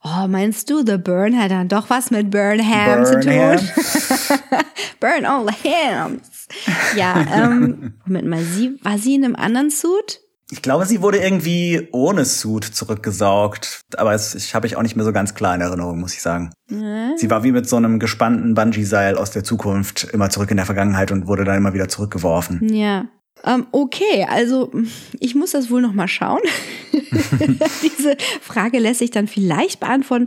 Oh, 0.04 0.26
meinst 0.28 0.68
du, 0.68 0.84
The 0.84 0.98
Burn 0.98 1.38
hat 1.38 1.50
dann 1.50 1.68
doch 1.68 1.88
was 1.88 2.10
mit 2.10 2.30
Burnham 2.30 3.04
zu 3.04 3.20
tun? 3.20 3.32
Burnham. 3.32 3.60
Burn 5.00 5.24
all 5.24 5.46
the 5.46 5.68
hams. 5.68 6.48
Ja, 6.96 7.24
ähm, 7.32 7.94
Moment 8.04 8.28
mal, 8.28 8.42
sie, 8.42 8.78
war 8.82 8.98
sie 8.98 9.14
in 9.14 9.24
einem 9.24 9.36
anderen 9.36 9.70
Suit? 9.70 10.20
Ich 10.52 10.60
glaube, 10.60 10.84
sie 10.84 11.00
wurde 11.00 11.16
irgendwie 11.16 11.88
ohne 11.92 12.26
Suit 12.26 12.62
zurückgesaugt. 12.62 13.80
Aber 13.96 14.12
es, 14.12 14.34
ich 14.34 14.54
habe 14.54 14.66
ich 14.66 14.76
auch 14.76 14.82
nicht 14.82 14.96
mehr 14.96 15.04
so 15.06 15.12
ganz 15.12 15.34
klar 15.34 15.54
in 15.54 15.62
Erinnerung, 15.62 15.98
muss 15.98 16.12
ich 16.12 16.20
sagen. 16.20 16.52
Mhm. 16.68 17.14
Sie 17.16 17.30
war 17.30 17.42
wie 17.42 17.52
mit 17.52 17.66
so 17.66 17.76
einem 17.76 17.98
gespannten 17.98 18.52
Bungee-Seil 18.52 19.16
aus 19.16 19.30
der 19.30 19.44
Zukunft 19.44 20.04
immer 20.12 20.28
zurück 20.28 20.50
in 20.50 20.58
der 20.58 20.66
Vergangenheit 20.66 21.10
und 21.10 21.26
wurde 21.26 21.44
dann 21.44 21.56
immer 21.56 21.72
wieder 21.72 21.88
zurückgeworfen. 21.88 22.70
Ja. 22.70 23.06
Ähm, 23.44 23.66
okay, 23.72 24.26
also 24.28 24.70
ich 25.18 25.34
muss 25.34 25.52
das 25.52 25.70
wohl 25.70 25.80
noch 25.80 25.94
mal 25.94 26.06
schauen. 26.06 26.42
Diese 27.82 28.18
Frage 28.42 28.78
lässt 28.78 28.98
sich 28.98 29.10
dann 29.10 29.28
vielleicht 29.28 29.80
beantworten, 29.80 30.26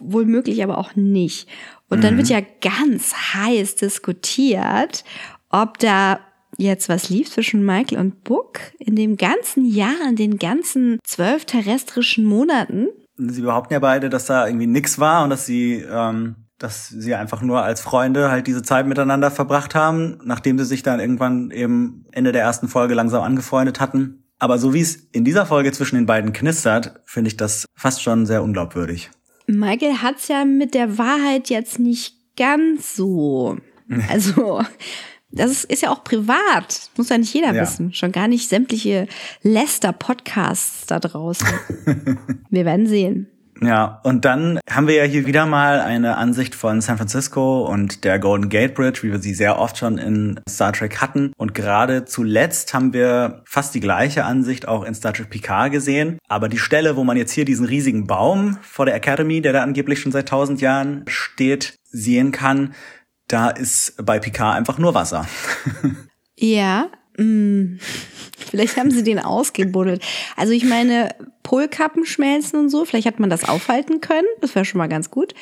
wohl 0.00 0.24
möglich, 0.24 0.62
aber 0.62 0.78
auch 0.78 0.94
nicht. 0.94 1.48
Und 1.88 2.04
dann 2.04 2.14
mhm. 2.14 2.18
wird 2.18 2.28
ja 2.28 2.42
ganz 2.60 3.12
heiß 3.34 3.74
diskutiert, 3.74 5.02
ob 5.50 5.78
da 5.78 6.20
jetzt 6.58 6.88
was 6.88 7.08
lief 7.08 7.30
zwischen 7.30 7.64
Michael 7.64 7.98
und 7.98 8.24
Book 8.24 8.60
in 8.78 8.96
dem 8.96 9.16
ganzen 9.16 9.64
Jahr, 9.64 10.08
in 10.08 10.16
den 10.16 10.38
ganzen 10.38 10.98
zwölf 11.04 11.44
terrestrischen 11.44 12.24
Monaten. 12.24 12.88
Sie 13.16 13.42
behaupten 13.42 13.72
ja 13.72 13.78
beide, 13.78 14.10
dass 14.10 14.26
da 14.26 14.46
irgendwie 14.46 14.66
nix 14.66 14.98
war 14.98 15.24
und 15.24 15.30
dass 15.30 15.46
sie, 15.46 15.84
ähm, 15.88 16.36
dass 16.58 16.88
sie 16.88 17.14
einfach 17.14 17.42
nur 17.42 17.62
als 17.62 17.80
Freunde 17.80 18.30
halt 18.30 18.46
diese 18.46 18.62
Zeit 18.62 18.86
miteinander 18.86 19.30
verbracht 19.30 19.74
haben, 19.74 20.18
nachdem 20.24 20.58
sie 20.58 20.64
sich 20.64 20.82
dann 20.82 21.00
irgendwann 21.00 21.50
eben 21.50 22.06
Ende 22.12 22.32
der 22.32 22.42
ersten 22.42 22.68
Folge 22.68 22.94
langsam 22.94 23.22
angefreundet 23.22 23.80
hatten. 23.80 24.24
Aber 24.38 24.58
so 24.58 24.74
wie 24.74 24.80
es 24.80 24.96
in 24.96 25.24
dieser 25.24 25.46
Folge 25.46 25.72
zwischen 25.72 25.96
den 25.96 26.06
beiden 26.06 26.32
knistert, 26.32 27.00
finde 27.04 27.28
ich 27.28 27.36
das 27.36 27.66
fast 27.74 28.02
schon 28.02 28.26
sehr 28.26 28.42
unglaubwürdig. 28.42 29.10
Michael 29.46 29.98
hat's 30.02 30.28
ja 30.28 30.44
mit 30.44 30.74
der 30.74 30.98
Wahrheit 30.98 31.50
jetzt 31.50 31.78
nicht 31.78 32.16
ganz 32.36 32.96
so. 32.96 33.58
Also 34.08 34.62
das 35.34 35.64
ist 35.64 35.82
ja 35.82 35.90
auch 35.90 36.04
privat. 36.04 36.90
Muss 36.96 37.08
ja 37.08 37.18
nicht 37.18 37.34
jeder 37.34 37.52
ja. 37.52 37.62
wissen. 37.62 37.92
Schon 37.92 38.12
gar 38.12 38.28
nicht 38.28 38.48
sämtliche 38.48 39.08
Lester-Podcasts 39.42 40.86
da 40.86 41.00
draußen. 41.00 41.48
Wir 42.50 42.64
werden 42.64 42.86
sehen. 42.86 43.28
Ja, 43.62 44.00
und 44.02 44.24
dann 44.24 44.58
haben 44.68 44.88
wir 44.88 44.96
ja 44.96 45.04
hier 45.04 45.26
wieder 45.26 45.46
mal 45.46 45.80
eine 45.80 46.16
Ansicht 46.16 46.54
von 46.54 46.80
San 46.80 46.96
Francisco 46.96 47.64
und 47.64 48.04
der 48.04 48.18
Golden 48.18 48.48
Gate 48.48 48.74
Bridge, 48.74 49.02
wie 49.02 49.12
wir 49.12 49.20
sie 49.20 49.32
sehr 49.32 49.58
oft 49.58 49.78
schon 49.78 49.96
in 49.96 50.40
Star 50.48 50.72
Trek 50.72 51.00
hatten. 51.00 51.32
Und 51.36 51.54
gerade 51.54 52.04
zuletzt 52.04 52.74
haben 52.74 52.92
wir 52.92 53.42
fast 53.46 53.74
die 53.74 53.80
gleiche 53.80 54.24
Ansicht 54.24 54.66
auch 54.66 54.84
in 54.84 54.94
Star 54.94 55.12
Trek 55.12 55.30
Picard 55.30 55.72
gesehen. 55.72 56.18
Aber 56.28 56.48
die 56.48 56.58
Stelle, 56.58 56.96
wo 56.96 57.04
man 57.04 57.16
jetzt 57.16 57.32
hier 57.32 57.44
diesen 57.44 57.66
riesigen 57.66 58.06
Baum 58.06 58.58
vor 58.60 58.86
der 58.86 58.96
Academy, 58.96 59.40
der 59.40 59.52
da 59.52 59.62
angeblich 59.62 60.00
schon 60.00 60.12
seit 60.12 60.28
tausend 60.28 60.60
Jahren 60.60 61.04
steht, 61.06 61.76
sehen 61.84 62.32
kann, 62.32 62.74
da 63.28 63.50
ist 63.50 63.94
bei 64.04 64.18
Picard 64.18 64.56
einfach 64.56 64.78
nur 64.78 64.94
Wasser. 64.94 65.26
ja, 66.38 66.88
mh, 67.16 67.24
mm, 67.24 67.78
vielleicht 68.50 68.76
haben 68.76 68.90
sie 68.90 69.02
den 69.02 69.18
ausgebuddelt. 69.18 70.04
Also 70.36 70.52
ich 70.52 70.64
meine, 70.64 71.14
Polkappen 71.42 72.06
schmelzen 72.06 72.58
und 72.58 72.68
so, 72.70 72.84
vielleicht 72.84 73.06
hat 73.06 73.20
man 73.20 73.30
das 73.30 73.48
aufhalten 73.48 74.00
können, 74.00 74.26
das 74.40 74.54
wäre 74.54 74.64
schon 74.64 74.78
mal 74.78 74.88
ganz 74.88 75.10
gut. 75.10 75.34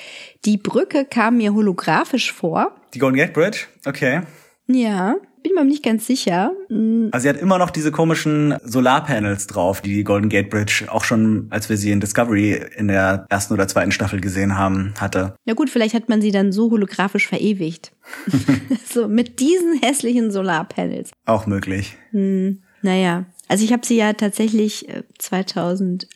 Die 0.44 0.56
Brücke 0.56 1.04
kam 1.04 1.38
mir 1.38 1.54
holographisch 1.54 2.32
vor. 2.32 2.76
Die 2.94 2.98
Golden 2.98 3.16
Gate 3.16 3.32
Bridge? 3.32 3.66
Okay. 3.84 4.22
Ja 4.66 5.16
bin 5.42 5.54
mir 5.54 5.64
nicht 5.64 5.82
ganz 5.82 6.06
sicher. 6.06 6.52
Mm. 6.68 7.08
Also 7.12 7.22
sie 7.22 7.28
hat 7.28 7.36
immer 7.36 7.58
noch 7.58 7.70
diese 7.70 7.90
komischen 7.90 8.56
Solarpanels 8.64 9.46
drauf, 9.46 9.80
die 9.80 9.94
die 9.94 10.04
Golden 10.04 10.28
Gate 10.28 10.50
Bridge 10.50 10.86
auch 10.88 11.04
schon, 11.04 11.46
als 11.50 11.68
wir 11.68 11.76
sie 11.76 11.90
in 11.90 12.00
Discovery 12.00 12.60
in 12.76 12.88
der 12.88 13.26
ersten 13.28 13.54
oder 13.54 13.68
zweiten 13.68 13.92
Staffel 13.92 14.20
gesehen 14.20 14.56
haben, 14.56 14.94
hatte. 14.98 15.34
Ja 15.44 15.54
gut, 15.54 15.70
vielleicht 15.70 15.94
hat 15.94 16.08
man 16.08 16.20
sie 16.20 16.30
dann 16.30 16.52
so 16.52 16.70
holographisch 16.70 17.28
verewigt. 17.28 17.92
so 18.86 19.08
mit 19.08 19.40
diesen 19.40 19.80
hässlichen 19.82 20.30
Solarpanels. 20.30 21.10
Auch 21.26 21.46
möglich. 21.46 21.96
Hm, 22.10 22.62
naja, 22.82 23.26
also 23.48 23.64
ich 23.64 23.72
habe 23.72 23.84
sie 23.84 23.96
ja 23.96 24.12
tatsächlich 24.12 24.86
2018 25.18 26.08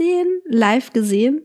äh, 0.00 0.24
live 0.46 0.92
gesehen. 0.92 1.42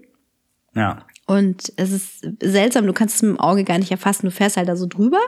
Ja. 0.75 1.05
Und 1.27 1.73
es 1.75 1.91
ist 1.91 2.27
seltsam, 2.41 2.87
du 2.87 2.93
kannst 2.93 3.17
es 3.17 3.21
mit 3.21 3.31
dem 3.31 3.39
Auge 3.39 3.63
gar 3.63 3.77
nicht 3.77 3.91
erfassen, 3.91 4.25
du 4.25 4.31
fährst 4.31 4.57
halt 4.57 4.67
da 4.67 4.75
so 4.75 4.87
drüber 4.87 5.19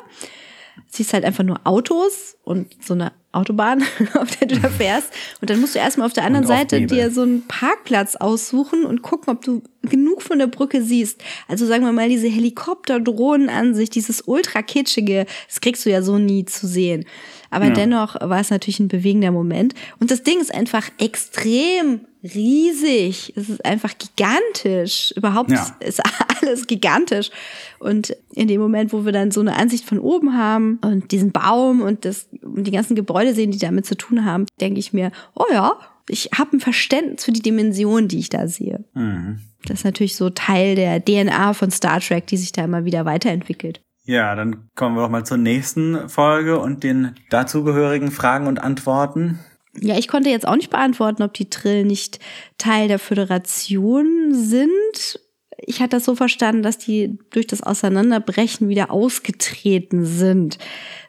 siehst 0.88 1.13
halt 1.13 1.25
einfach 1.25 1.44
nur 1.44 1.60
Autos 1.63 2.38
und 2.44 2.75
so 2.84 2.94
eine 2.94 3.13
Autobahn, 3.32 3.84
auf 4.16 4.36
der 4.36 4.48
du 4.48 4.60
da 4.60 4.70
fährst. 4.70 5.12
Und 5.40 5.50
dann 5.50 5.62
musst 5.62 5.75
du 5.75 5.80
erstmal 5.80 6.06
auf 6.08 6.13
der 6.13 6.25
anderen 6.25 6.46
Seite 6.46 6.86
dir 6.86 7.12
so 7.12 7.22
einen 7.22 7.48
Parkplatz 7.48 8.16
aussuchen 8.16 8.86
und 8.86 9.01
gucken, 9.01 9.34
ob 9.34 9.44
du 9.44 9.63
genug 9.84 10.22
von 10.22 10.40
der 10.40 10.48
Brücke 10.48 10.84
siehst. 10.84 11.22
Also 11.48 11.66
sagen 11.66 11.86
wir 11.86 11.94
mal, 11.94 12.10
diese 12.10 12.28
Helikopter-Drohnenansicht, 12.28 13.96
dieses 13.96 14.22
ultra 14.22 14.62
kitschige, 14.62 15.25
das 15.48 15.62
kriegst 15.62 15.86
du 15.86 15.90
ja 15.90 16.01
so 16.01 16.18
nie 16.18 16.46
zu 16.46 16.68
sehen. 16.68 17.06
Aber 17.50 17.68
ja. 17.68 17.74
dennoch 17.74 18.16
war 18.16 18.40
es 18.40 18.50
natürlich 18.50 18.80
ein 18.80 18.88
bewegender 18.88 19.32
Moment. 19.32 19.74
Und 20.00 20.12
das 20.12 20.24
Ding 20.24 20.40
ist 20.40 20.54
einfach 20.54 20.90
extrem 20.98 22.01
riesig. 22.24 23.34
Es 23.36 23.50
ist 23.50 23.66
einfach 23.66 23.94
gigantisch. 23.98 25.13
Überhaupt 25.16 25.51
ja. 25.51 25.75
ist 25.80 26.01
alles 26.42 26.68
gigantisch. 26.68 27.32
Und 27.80 28.16
in 28.34 28.48
dem 28.48 28.62
Moment, 28.62 28.94
wo 28.94 29.06
wir 29.06 29.12
dann 29.12 29.32
so 29.32 29.42
eine 29.42 29.56
Ansicht 29.56 29.86
von 29.86 30.00
oben 30.00 30.38
haben 30.38 30.80
und 30.84 31.12
diesen 31.12 31.32
Baum 31.32 31.82
und, 31.82 32.06
das, 32.06 32.28
und 32.42 32.66
die 32.66 32.72
ganzen 32.72 32.96
Gebäude 32.96 33.34
sehen, 33.34 33.51
die 33.51 33.58
damit 33.58 33.86
zu 33.86 33.96
tun 33.96 34.25
haben, 34.25 34.46
denke 34.60 34.80
ich 34.80 34.94
mir, 34.94 35.12
oh 35.36 35.46
ja, 35.51 35.78
ich 36.08 36.30
habe 36.38 36.58
ein 36.58 36.60
Verständnis 36.60 37.25
für 37.25 37.32
die 37.32 37.42
Dimension, 37.42 38.08
die 38.08 38.20
ich 38.20 38.30
da 38.30 38.48
sehe. 38.48 38.84
Mhm. 38.94 39.40
Das 39.66 39.80
ist 39.80 39.86
natürlich 39.86 40.16
so 40.16 40.30
Teil 40.30 40.75
der 40.75 41.04
DNA 41.04 41.54
von 41.54 41.70
Star 41.72 42.00
Trek, 42.00 42.28
die 42.28 42.38
sich 42.38 42.51
da 42.51 42.63
immer 42.63 42.86
wieder 42.86 43.06
weiterentwickelt. 43.06 43.82
Ja, 44.04 44.36
dann 44.36 44.68
kommen 44.75 44.96
wir 44.96 45.04
doch 45.04 45.10
mal 45.10 45.25
zur 45.25 45.38
nächsten 45.38 46.10
Folge 46.10 46.60
und 46.60 46.84
den 46.84 47.16
dazugehörigen 47.30 48.12
Fragen 48.12 48.48
und 48.48 48.62
Antworten. 48.62 49.40
Ja, 49.80 49.98
ich 49.98 50.08
konnte 50.08 50.30
jetzt 50.30 50.48
auch 50.48 50.56
nicht 50.56 50.70
beantworten, 50.70 51.24
ob 51.24 51.34
die 51.34 51.50
Trill 51.50 51.86
nicht 51.86 52.20
Teil 52.58 52.88
der 52.88 53.00
Föderation 53.00 54.34
sind. 54.34 55.20
Ich 55.58 55.80
hatte 55.80 55.98
das 55.98 56.06
so 56.06 56.16
verstanden, 56.16 56.63
dass 56.63 56.78
die 56.78 57.18
durch 57.30 57.48
das 57.48 57.63
Auseinanderbrechen 57.63 58.68
wieder 58.68 58.92
ausgetreten 58.92 60.06
sind, 60.06 60.58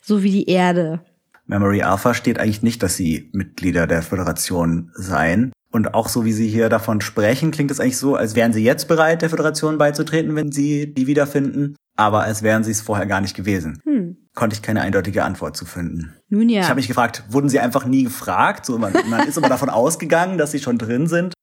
so 0.01 0.23
wie 0.23 0.31
die 0.31 0.49
Erde. 0.49 1.01
Memory 1.47 1.83
Alpha 1.83 2.15
steht 2.15 2.39
eigentlich 2.39 2.63
nicht, 2.63 2.83
dass 2.83 2.97
sie 2.97 3.31
Mitglieder 3.33 3.87
der 3.87 4.03
Föderation 4.03 4.91
seien. 4.95 5.53
Und 5.73 5.95
auch 5.95 6.11
so 6.11 6.27
wie 6.27 6.35
Sie 6.35 6.49
hier 6.49 6.69
davon 6.69 7.01
sprechen, 7.01 7.51
klingt 7.51 7.71
es 7.71 7.81
eigentlich 7.81 7.97
so, 7.97 8.15
als 8.15 8.35
wären 8.35 8.53
Sie 8.53 8.63
jetzt 8.63 8.89
bereit, 8.89 9.23
der 9.23 9.31
Föderation 9.31 9.79
beizutreten, 9.79 10.37
wenn 10.37 10.53
Sie 10.53 10.93
die 10.93 11.07
wiederfinden 11.07 11.77
aber 11.97 12.23
als 12.23 12.43
wären 12.43 12.65
sie 12.65 12.71
es 12.71 12.81
vorher 12.81 13.07
gar 13.07 13.21
nicht 13.21 13.37
gewesen. 13.37 13.81
Hm. 13.85 14.12
Konnte 14.35 14.55
ich 14.55 14.63
keine 14.63 14.81
eindeutige 14.81 15.25
Antwort 15.25 15.57
zu 15.57 15.67
finden. 15.67 16.15
Nun 16.29 16.49
ja. 16.49 16.63
Ich 16.63 16.69
habe 16.69 16.77
mich 16.77 16.89
gefragt, 16.89 17.25
wurden 17.29 17.51
sie 17.51 17.61
einfach 17.61 17.85
nie 17.85 18.05
gefragt? 18.05 18.65
So, 18.65 18.79
man, 18.79 18.95
man 19.09 19.29
ist 19.29 19.37
aber 19.37 19.51
davon 19.51 19.69
ausgegangen, 19.71 20.39
dass 20.39 20.53
sie 20.53 20.59
schon 20.59 20.79
drin 20.79 21.07
sind. 21.07 21.35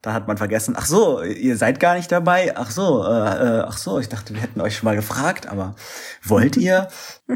Da 0.00 0.12
hat 0.12 0.28
man 0.28 0.38
vergessen, 0.38 0.74
ach 0.78 0.86
so, 0.86 1.22
ihr 1.22 1.56
seid 1.56 1.80
gar 1.80 1.96
nicht 1.96 2.10
dabei. 2.10 2.56
Ach 2.56 2.70
so, 2.70 3.04
äh, 3.04 3.08
äh, 3.08 3.64
ach 3.66 3.76
so, 3.76 3.98
ich 3.98 4.08
dachte, 4.08 4.32
wir 4.32 4.40
hätten 4.40 4.60
euch 4.60 4.76
schon 4.76 4.86
mal 4.86 4.96
gefragt, 4.96 5.48
aber 5.48 5.74
wollt 6.22 6.56
ihr? 6.56 6.88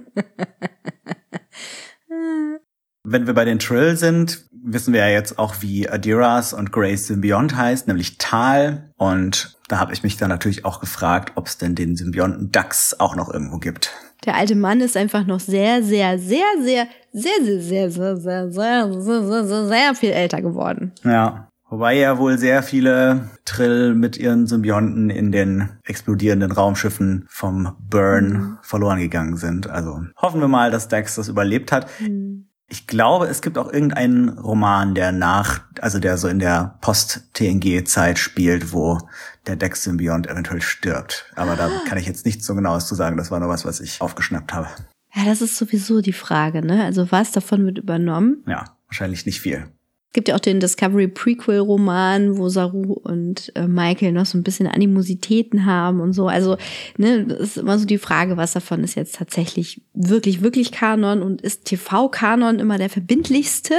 Wenn 3.05 3.27
wir 3.27 3.35
bei 3.35 3.45
den 3.45 3.59
Trill 3.59 3.97
sind, 3.97 4.49
wissen 4.53 4.95
wir 4.95 5.01
ja 5.01 5.09
jetzt 5.09 5.39
auch, 5.39 5.57
wie 5.61 5.91
Adiras 5.91 6.53
und 6.53 6.71
Grace 6.71 7.09
Symbiont 7.09 7.57
heißt, 7.57 7.89
nämlich 7.89 8.19
Tal. 8.19 8.93
Und 8.97 9.59
da 9.67 9.79
habe 9.81 9.93
ich 9.93 10.05
mich 10.05 10.17
dann 10.17 10.29
natürlich 10.29 10.65
auch 10.65 10.79
gefragt, 10.79 11.33
ob 11.35 11.49
es 11.49 11.59
denn 11.59 11.75
den 11.75 11.97
Symbionten 11.97 12.53
Dax 12.53 12.99
auch 13.01 13.17
noch 13.17 13.29
irgendwo 13.29 13.59
gibt. 13.59 13.93
Der 14.25 14.37
alte 14.37 14.55
Mann 14.55 14.81
ist 14.81 14.97
einfach 14.97 15.27
noch 15.27 15.41
sehr, 15.41 15.83
sehr, 15.83 16.19
sehr, 16.19 16.45
sehr, 16.63 16.87
sehr, 17.13 17.35
sehr, 17.45 17.91
sehr, 17.91 17.91
sehr, 17.91 18.17
sehr, 18.17 18.51
sehr, 18.53 19.03
sehr, 19.03 19.45
sehr, 19.47 19.67
sehr 19.67 19.95
viel 19.95 20.11
älter 20.11 20.41
geworden. 20.41 20.93
Ja. 21.05 21.49
Wobei 21.69 21.97
ja 21.97 22.19
wohl 22.19 22.37
sehr 22.37 22.63
viele 22.63 23.31
Trill 23.47 23.95
mit 23.95 24.19
ihren 24.19 24.47
Symbionten 24.47 25.09
in 25.09 25.33
den 25.33 25.71
explodierenden 25.87 26.53
Raumschiffen 26.53 27.25
vom 27.31 27.75
Burn 27.89 28.29
mhm. 28.29 28.59
verloren 28.61 28.99
gegangen 28.99 29.39
sind. 29.39 29.71
Also 29.71 30.03
hoffen 30.21 30.43
wir 30.43 30.49
mal, 30.49 30.71
dass 30.71 30.89
Dax 30.89 31.15
das 31.15 31.29
überlebt 31.29 31.73
hat. 31.73 31.87
Mhm. 31.99 32.49
Ich 32.73 32.87
glaube, 32.87 33.27
es 33.27 33.43
gibt 33.43 33.59
auch 33.59 33.71
irgendeinen 33.71 34.31
Roman, 34.31 34.95
der 34.95 35.13
nach, 35.13 35.61
also 35.83 35.99
der 35.99 36.17
so 36.17 36.27
in 36.27 36.39
der 36.39 36.79
Post-TNG-Zeit 36.81 38.19
spielt, 38.19 38.73
wo 38.73 38.99
der 39.47 39.57
Dex-Symbiont 39.57 40.27
eventuell 40.27 40.63
stirbt. 40.63 41.31
Aber 41.37 41.55
da 41.55 41.71
kann 41.87 41.99
ich 41.99 42.07
jetzt 42.07 42.25
nichts 42.25 42.47
so 42.47 42.55
genaues 42.55 42.87
zu 42.87 42.95
sagen. 42.95 43.19
Das 43.19 43.31
war 43.31 43.41
nur 43.41 43.51
was, 43.51 43.67
was 43.67 43.81
ich 43.81 44.01
aufgeschnappt 44.01 44.55
habe. 44.55 44.69
Ja, 45.15 45.27
das 45.27 45.43
ist 45.43 45.59
sowieso 45.59 46.01
die 46.01 46.15
Frage, 46.15 46.65
ne? 46.65 46.83
Also 46.83 47.13
was 47.13 47.31
davon 47.33 47.67
wird 47.67 47.77
übernommen? 47.77 48.43
Ja, 48.47 48.65
wahrscheinlich 48.87 49.27
nicht 49.27 49.43
viel 49.43 49.69
gibt 50.13 50.29
ja 50.29 50.35
auch 50.35 50.41
den 50.41 50.61
Discovery 50.61 51.09
Prequel 51.09 51.59
Roman, 51.59 52.37
wo 52.37 52.49
Saru 52.49 52.93
und 52.93 53.53
äh, 53.55 53.67
Michael 53.67 54.13
noch 54.13 54.27
so 54.27 54.37
ein 54.37 54.43
bisschen 54.43 54.67
Animositäten 54.67 55.65
haben 55.65 56.01
und 56.01 56.13
so. 56.13 56.29
Also, 56.29 56.57
ne, 56.99 57.25
das 57.25 57.41
ist 57.41 57.57
immer 57.59 57.79
so 57.79 57.87
die 57.87 57.99
Frage, 57.99 58.37
was 58.37 58.53
davon 58.53 58.85
ist 58.85 58.95
jetzt 58.95 59.15
tatsächlich 59.15 59.81
wirklich, 59.95 60.43
wirklich 60.43 60.73
Kanon 60.73 61.23
und 61.23 61.41
ist 61.41 61.65
TV-Kanon 61.65 62.59
immer 62.59 62.79
der 62.79 62.91
verbindlichste? 62.91 63.75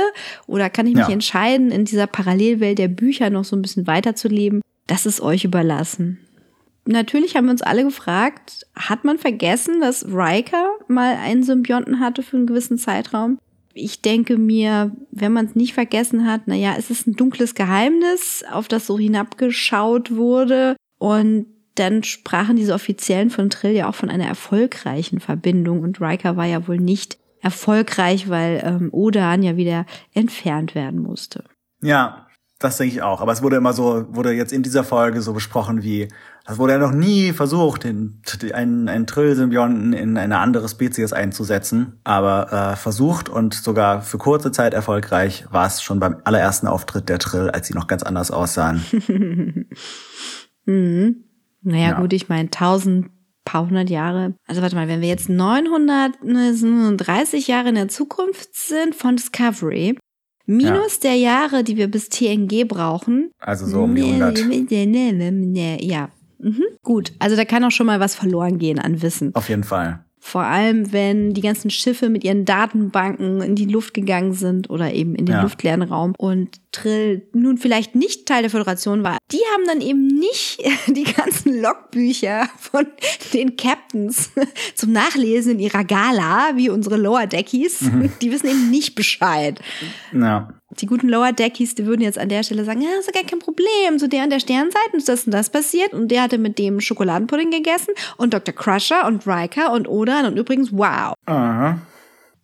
Oder 0.48 0.70
kann 0.70 0.88
ich 0.88 0.96
mich 0.96 1.08
ja. 1.08 1.14
entscheiden, 1.14 1.72
in 1.72 1.86
dieser 1.86 2.08
Parallelwelt 2.08 2.80
der 2.80 2.88
Bücher 2.88 3.30
noch 3.30 3.44
so 3.44 3.56
ein 3.56 3.62
bisschen 3.62 3.86
weiterzuleben? 3.86 4.62
Das 4.88 5.06
ist 5.06 5.22
euch 5.22 5.46
überlassen. 5.46 6.20
Natürlich 6.86 7.36
haben 7.36 7.46
wir 7.46 7.52
uns 7.52 7.62
alle 7.62 7.84
gefragt, 7.84 8.68
hat 8.76 9.06
man 9.06 9.18
vergessen, 9.18 9.80
dass 9.80 10.06
Riker 10.06 10.68
mal 10.88 11.16
einen 11.16 11.44
Symbionten 11.44 12.02
hatte 12.02 12.24
für 12.24 12.36
einen 12.36 12.48
gewissen 12.48 12.78
Zeitraum? 12.78 13.40
Ich 13.74 14.02
denke 14.02 14.38
mir, 14.38 14.92
wenn 15.12 15.34
man 15.34 15.46
es 15.48 15.56
nicht 15.56 15.74
vergessen 15.74 16.26
hat, 16.26 16.48
naja, 16.48 16.76
es 16.78 16.90
ist 16.90 17.08
ein 17.08 17.16
dunkles 17.16 17.56
Geheimnis, 17.56 18.44
auf 18.52 18.68
das 18.68 18.86
so 18.86 18.98
hinabgeschaut 18.98 20.16
wurde. 20.16 20.76
Und 21.00 21.48
dann 21.76 22.04
sprachen 22.04 22.56
diese 22.56 22.74
Offiziellen 22.74 23.30
von 23.30 23.50
Trill 23.50 23.72
ja 23.72 23.90
auch 23.90 23.96
von 23.96 24.10
einer 24.10 24.28
erfolgreichen 24.28 25.20
Verbindung. 25.20 25.82
Und 25.82 26.00
Riker 26.02 26.38
war 26.38 26.46
ja 26.46 26.68
wohl 26.68 26.78
nicht 26.78 27.18
erfolgreich, 27.42 28.30
weil 28.30 28.62
ähm, 28.64 28.90
Odan 28.92 29.44
ja 29.44 29.58
wieder 29.58 29.86
entfernt 30.14 30.76
werden 30.76 31.02
musste. 31.02 31.44
Ja, 31.82 32.28
das 32.60 32.78
denke 32.78 32.96
ich 32.96 33.02
auch. 33.02 33.22
Aber 33.22 33.34
es 33.34 33.42
wurde 33.42 33.58
immer 33.58 33.74
so, 33.74 34.06
wurde 34.10 34.32
jetzt 34.32 34.54
in 34.54 34.64
dieser 34.64 34.84
Folge 34.84 35.22
so 35.22 35.34
besprochen 35.34 35.84
wie, 35.84 36.08
das 36.46 36.58
wurde 36.58 36.74
ja 36.74 36.80
noch 36.80 36.92
nie 36.92 37.32
versucht, 37.32 37.86
den, 37.86 38.22
einen, 38.54 38.90
einen 38.90 39.08
Trill-Symbionten 39.08 39.94
in 39.94 40.18
eine 40.18 40.40
andere 40.40 40.68
Spezies 40.68 41.14
einzusetzen. 41.14 42.02
Aber 42.04 42.52
äh, 42.52 42.76
versucht 42.76 43.30
und 43.30 43.54
sogar 43.54 44.02
für 44.02 44.18
kurze 44.18 44.52
Zeit 44.52 44.74
erfolgreich 44.74 45.46
war 45.52 45.68
es 45.68 45.82
schon 45.82 46.02
beim 46.02 46.18
allerersten 46.26 46.68
Auftritt 46.68 47.08
der 47.08 47.20
Trill, 47.20 47.50
als 47.50 47.68
sie 47.68 47.74
noch 47.74 47.88
ganz 47.88 48.04
anders 48.04 48.30
aussahen. 48.30 48.84
mhm. 50.66 51.24
Naja, 51.62 51.92
ja. 51.92 52.00
gut, 52.00 52.12
ich 52.12 52.28
meine, 52.28 52.50
tausend 52.50 53.10
paar 53.46 53.66
hundert 53.66 53.90
Jahre. 53.90 54.36
Also 54.46 54.62
warte 54.62 54.76
mal, 54.76 54.90
wenn 54.90 55.02
wir 55.02 55.08
jetzt 55.08 55.30
930 55.30 57.48
Jahre 57.48 57.70
in 57.70 57.76
der 57.76 57.88
Zukunft 57.88 58.54
sind 58.54 58.96
von 58.96 59.16
Discovery, 59.16 59.96
Minus 60.46 60.96
ja. 60.96 61.10
der 61.10 61.16
Jahre, 61.16 61.64
die 61.64 61.78
wir 61.78 61.88
bis 61.88 62.10
TNG 62.10 62.68
brauchen. 62.68 63.32
Also 63.40 63.66
so 63.66 63.84
um 63.84 63.96
die 63.96 64.04
100. 64.04 64.40
Ja. 65.82 66.10
Mhm. 66.44 66.64
Gut, 66.84 67.14
also 67.20 67.36
da 67.36 67.46
kann 67.46 67.64
auch 67.64 67.72
schon 67.72 67.88
mal 67.88 68.00
was 68.00 68.16
verloren 68.16 68.60
gehen 68.60 68.80
an 68.80 69.02
Wissen. 69.02 69.34
Auf 69.36 69.50
jeden 69.50 69.64
Fall. 69.64 70.04
Vor 70.26 70.44
allem, 70.44 70.94
wenn 70.94 71.34
die 71.34 71.42
ganzen 71.42 71.70
Schiffe 71.70 72.08
mit 72.08 72.24
ihren 72.24 72.46
Datenbanken 72.46 73.42
in 73.42 73.56
die 73.56 73.66
Luft 73.66 73.94
gegangen 73.94 74.32
sind 74.32 74.70
oder 74.70 74.94
eben 74.94 75.16
in 75.16 75.26
den 75.26 75.36
ja. 75.36 75.42
luftleeren 75.42 75.82
Raum 75.82 76.14
und 76.18 76.62
Trill 76.72 77.28
nun 77.34 77.58
vielleicht 77.58 77.94
nicht 77.94 78.26
Teil 78.26 78.42
der 78.42 78.50
Föderation 78.50 79.04
war. 79.04 79.18
Die 79.34 79.42
haben 79.54 79.66
dann 79.68 79.82
eben 79.82 80.08
nicht 80.08 80.64
die 80.88 81.04
ganzen 81.04 81.62
Logbücher 81.62 82.48
von 82.58 82.88
den 83.34 83.58
Captains 83.58 84.32
zum 84.76 84.94
Nachlesen 84.94 85.56
in 85.56 85.60
ihrer 85.60 85.84
Gala, 85.84 86.52
wie 86.56 86.70
unsere 86.70 86.96
Lower 86.96 87.28
Deckies. 87.28 87.82
Mhm. 87.82 88.10
Die 88.22 88.32
wissen 88.32 88.48
eben 88.48 88.72
nicht 88.72 88.96
Bescheid. 88.96 89.60
Ja 90.14 90.54
die 90.80 90.86
guten 90.86 91.10
Lower 91.10 91.32
Deckies, 91.32 91.76
die 91.76 91.86
würden 91.86 92.02
jetzt 92.02 92.18
an 92.18 92.30
der 92.30 92.44
Stelle 92.44 92.66
sagen, 92.66 92.82
ja, 92.82 92.90
ist 93.00 93.08
ja 93.08 93.14
gar 93.14 93.30
kein 93.30 93.40
Problem. 93.40 93.98
So 93.98 94.08
der 94.08 94.24
an 94.24 94.30
der 94.30 94.40
Sternseite 94.40 94.98
ist 94.98 95.10
das 95.10 95.26
und 95.26 95.32
das 95.32 95.50
passiert 95.50 95.94
und 95.94 96.10
der 96.10 96.24
hatte 96.24 96.38
mit 96.38 96.58
dem 96.58 96.80
Schokoladenpudding 96.80 97.52
gegessen 97.52 97.94
und 98.18 98.34
Dr. 98.34 98.54
Crusher 98.54 99.06
und 99.06 99.28
Riker 99.28 99.72
und 99.72 99.88
Odan 99.88 100.26
und 100.26 100.38
übrigens 100.38 100.72
wow. 100.72 101.14
Aha. 101.26 101.80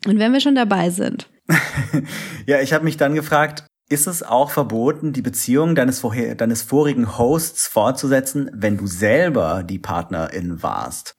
Und 0.05 0.19
wenn 0.19 0.33
wir 0.33 0.39
schon 0.39 0.55
dabei 0.55 0.89
sind. 0.89 1.27
ja, 2.45 2.61
ich 2.61 2.73
habe 2.73 2.83
mich 2.83 2.97
dann 2.97 3.15
gefragt, 3.15 3.65
ist 3.89 4.07
es 4.07 4.21
auch 4.21 4.51
verboten, 4.51 5.13
die 5.13 5.23
Beziehung 5.23 5.73
deines, 5.73 5.99
vorher, 5.99 6.35
deines 6.35 6.61
vorigen 6.61 7.17
Hosts 7.17 7.67
fortzusetzen, 7.67 8.51
wenn 8.53 8.77
du 8.77 8.85
selber 8.85 9.63
die 9.63 9.79
Partnerin 9.79 10.61
warst? 10.61 11.15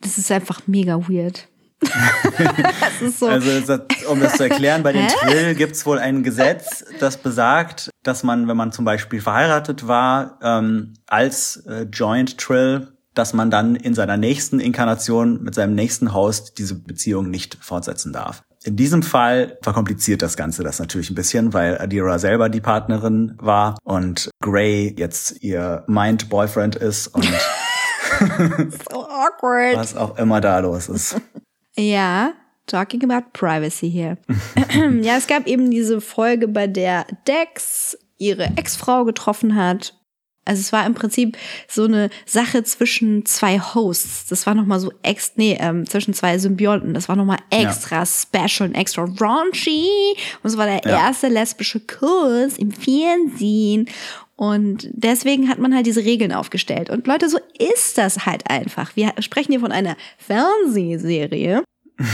Das 0.00 0.18
ist 0.18 0.32
einfach 0.32 0.66
mega 0.66 1.08
weird 1.08 1.48
das 3.00 3.18
so. 3.18 3.26
Also 3.26 3.78
um 4.08 4.20
das 4.20 4.34
zu 4.34 4.44
erklären, 4.44 4.82
bei 4.82 4.92
den 4.92 5.08
Trill 5.08 5.54
gibt 5.54 5.76
es 5.76 5.84
wohl 5.86 5.98
ein 5.98 6.22
Gesetz, 6.22 6.84
das 7.00 7.16
besagt, 7.16 7.90
dass 8.02 8.22
man, 8.22 8.48
wenn 8.48 8.56
man 8.56 8.72
zum 8.72 8.84
Beispiel 8.84 9.20
verheiratet 9.20 9.86
war, 9.86 10.38
ähm, 10.42 10.94
als 11.06 11.56
äh, 11.66 11.82
Joint 11.92 12.38
Trill, 12.38 12.88
dass 13.14 13.34
man 13.34 13.50
dann 13.50 13.76
in 13.76 13.94
seiner 13.94 14.16
nächsten 14.16 14.60
Inkarnation 14.60 15.42
mit 15.42 15.54
seinem 15.54 15.74
nächsten 15.74 16.14
Host 16.14 16.58
diese 16.58 16.74
Beziehung 16.74 17.30
nicht 17.30 17.58
fortsetzen 17.60 18.12
darf. 18.12 18.42
In 18.64 18.76
diesem 18.76 19.02
Fall 19.02 19.58
verkompliziert 19.62 20.22
das 20.22 20.36
Ganze 20.36 20.62
das 20.62 20.78
natürlich 20.78 21.10
ein 21.10 21.16
bisschen, 21.16 21.52
weil 21.52 21.78
Adira 21.78 22.18
selber 22.18 22.48
die 22.48 22.60
Partnerin 22.60 23.34
war 23.38 23.76
und 23.82 24.30
Gray 24.40 24.94
jetzt 24.96 25.42
ihr 25.42 25.82
Mind-Boyfriend 25.88 26.76
ist 26.76 27.08
und 27.08 27.24
so 28.90 29.04
awkward. 29.08 29.76
Was 29.76 29.96
auch 29.96 30.16
immer 30.16 30.40
da 30.40 30.60
los 30.60 30.88
ist. 30.88 31.16
Ja, 31.76 32.34
talking 32.66 33.02
about 33.04 33.30
privacy 33.32 33.90
hier. 33.90 34.18
ja, 35.02 35.16
es 35.16 35.26
gab 35.26 35.46
eben 35.46 35.70
diese 35.70 36.00
Folge, 36.00 36.48
bei 36.48 36.66
der 36.66 37.06
Dex 37.26 37.96
ihre 38.18 38.44
Ex-Frau 38.56 39.04
getroffen 39.04 39.56
hat. 39.56 39.94
Also 40.44 40.60
es 40.60 40.72
war 40.72 40.84
im 40.86 40.94
Prinzip 40.94 41.38
so 41.68 41.84
eine 41.84 42.10
Sache 42.26 42.64
zwischen 42.64 43.24
zwei 43.26 43.60
Hosts. 43.60 44.26
Das 44.26 44.44
war 44.44 44.54
nochmal 44.54 44.80
so 44.80 44.92
ex, 45.02 45.32
nee, 45.36 45.56
ähm, 45.60 45.88
zwischen 45.88 46.14
zwei 46.14 46.36
Symbionten. 46.38 46.94
Das 46.94 47.08
war 47.08 47.14
nochmal 47.14 47.38
extra 47.50 48.00
ja. 48.00 48.06
special 48.06 48.68
und 48.68 48.74
extra 48.74 49.04
raunchy. 49.04 50.16
Und 50.42 50.50
es 50.50 50.56
war 50.56 50.66
der 50.66 50.80
ja. 50.84 51.06
erste 51.06 51.28
lesbische 51.28 51.78
Kurs 51.78 52.58
im 52.58 52.72
Fernsehen. 52.72 53.88
Und 54.36 54.88
deswegen 54.92 55.48
hat 55.48 55.58
man 55.58 55.74
halt 55.74 55.86
diese 55.86 56.04
Regeln 56.04 56.32
aufgestellt. 56.32 56.90
Und 56.90 57.06
Leute, 57.06 57.28
so 57.28 57.38
ist 57.58 57.98
das 57.98 58.26
halt 58.26 58.48
einfach. 58.50 58.96
Wir 58.96 59.12
sprechen 59.20 59.52
hier 59.52 59.60
von 59.60 59.72
einer 59.72 59.96
Fernsehserie. 60.18 61.62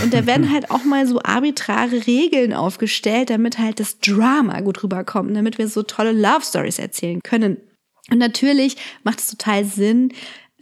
Und 0.02 0.12
da 0.12 0.26
werden 0.26 0.50
halt 0.52 0.70
auch 0.70 0.85
mal 0.85 1.07
so 1.07 1.20
arbitrare 1.22 2.07
Regeln 2.07 2.52
aufgestellt, 2.52 3.31
damit 3.31 3.59
halt 3.59 3.81
das 3.81 4.00
Drama 4.00 4.61
gut 4.61 4.83
rüberkommt, 4.83 5.35
damit 5.35 5.59
wir 5.59 5.68
so 5.68 5.83
tolle 5.83 6.12
Love 6.12 6.44
Stories 6.44 6.78
erzählen 6.78 7.20
können. 7.22 7.59
Und 8.11 8.18
natürlich 8.18 8.76
macht 9.04 9.20
es 9.20 9.28
total 9.28 9.64
Sinn, 9.64 10.12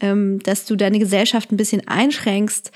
ähm, 0.01 0.40
dass 0.40 0.66
du 0.66 0.77
deine 0.77 0.99
Gesellschaft 0.99 1.51
ein 1.51 1.57
bisschen 1.57 1.87
einschränkst, 1.88 2.71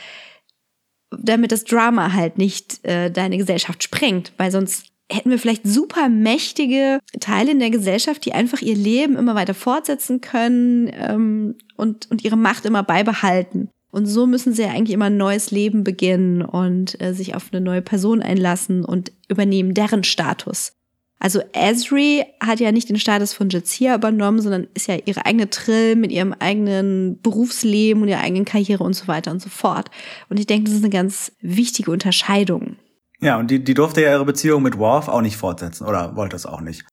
damit 1.11 1.53
das 1.53 1.65
Drama 1.65 2.13
halt 2.13 2.39
nicht 2.39 2.85
äh, 2.85 3.11
deine 3.11 3.37
Gesellschaft 3.37 3.83
sprengt, 3.83 4.33
weil 4.37 4.51
sonst 4.51 4.90
hätten 5.11 5.31
wir 5.31 5.39
vielleicht 5.39 5.67
super 5.67 6.09
mächtige 6.09 7.01
Teile 7.21 7.51
in 7.51 7.59
der 7.59 7.71
Gesellschaft, 7.71 8.25
die 8.25 8.33
einfach 8.33 8.63
ihr 8.63 8.77
Leben 8.77 9.17
immer 9.17 9.35
weiter 9.35 9.55
fortsetzen 9.55 10.21
können 10.21 10.91
ähm, 10.93 11.57
und, 11.77 12.11
und 12.11 12.25
ihre 12.25 12.37
Macht 12.37 12.65
immer 12.65 12.83
beibehalten. 12.83 13.69
Und 13.91 14.07
so 14.07 14.27
müssen 14.27 14.53
sie 14.53 14.63
ja 14.63 14.69
eigentlich 14.69 14.95
immer 14.95 15.07
ein 15.07 15.17
neues 15.17 15.51
Leben 15.51 15.83
beginnen 15.83 16.43
und 16.43 17.01
äh, 17.01 17.13
sich 17.13 17.35
auf 17.35 17.49
eine 17.53 17.61
neue 17.61 17.83
Person 17.83 18.23
einlassen 18.23 18.85
und 18.85 19.13
übernehmen 19.29 19.75
deren 19.75 20.05
Status. 20.05 20.73
Also 21.19 21.41
Esri 21.53 22.25
hat 22.41 22.61
ja 22.61 22.73
nicht 22.73 22.89
den 22.89 22.99
Status 22.99 23.35
von 23.35 23.51
Jazia 23.51 23.95
übernommen, 23.95 24.41
sondern 24.41 24.69
ist 24.73 24.89
ja 24.89 24.97
ihre 25.05 25.27
eigene 25.27 25.51
Trill 25.51 25.95
mit 25.95 26.13
ihrem 26.13 26.33
eigenen 26.33 27.21
Berufsleben 27.21 28.03
und 28.03 28.09
ihrer 28.09 28.23
eigenen 28.23 28.47
Karriere 28.47 28.83
und 28.85 28.95
so 28.95 29.07
weiter 29.07 29.31
und 29.31 29.43
so 29.43 29.51
fort. 29.51 29.91
Und 30.31 30.41
ich 30.41 30.47
denke, 30.47 30.71
das 30.71 30.79
ist 30.79 30.85
eine 30.85 30.93
ganz 30.93 31.33
wichtige 31.43 31.91
Unterscheidung. 31.91 32.77
Ja, 33.21 33.39
und 33.39 33.51
die, 33.51 33.63
die 33.63 33.75
durfte 33.75 34.03
ja 34.03 34.11
ihre 34.11 34.25
Beziehung 34.25 34.63
mit 34.63 34.79
Worf 34.79 35.09
auch 35.09 35.21
nicht 35.21 35.37
fortsetzen 35.37 35.87
oder 35.87 36.17
wollte 36.17 36.37
es 36.37 36.47
auch 36.47 36.61
nicht. 36.61 36.85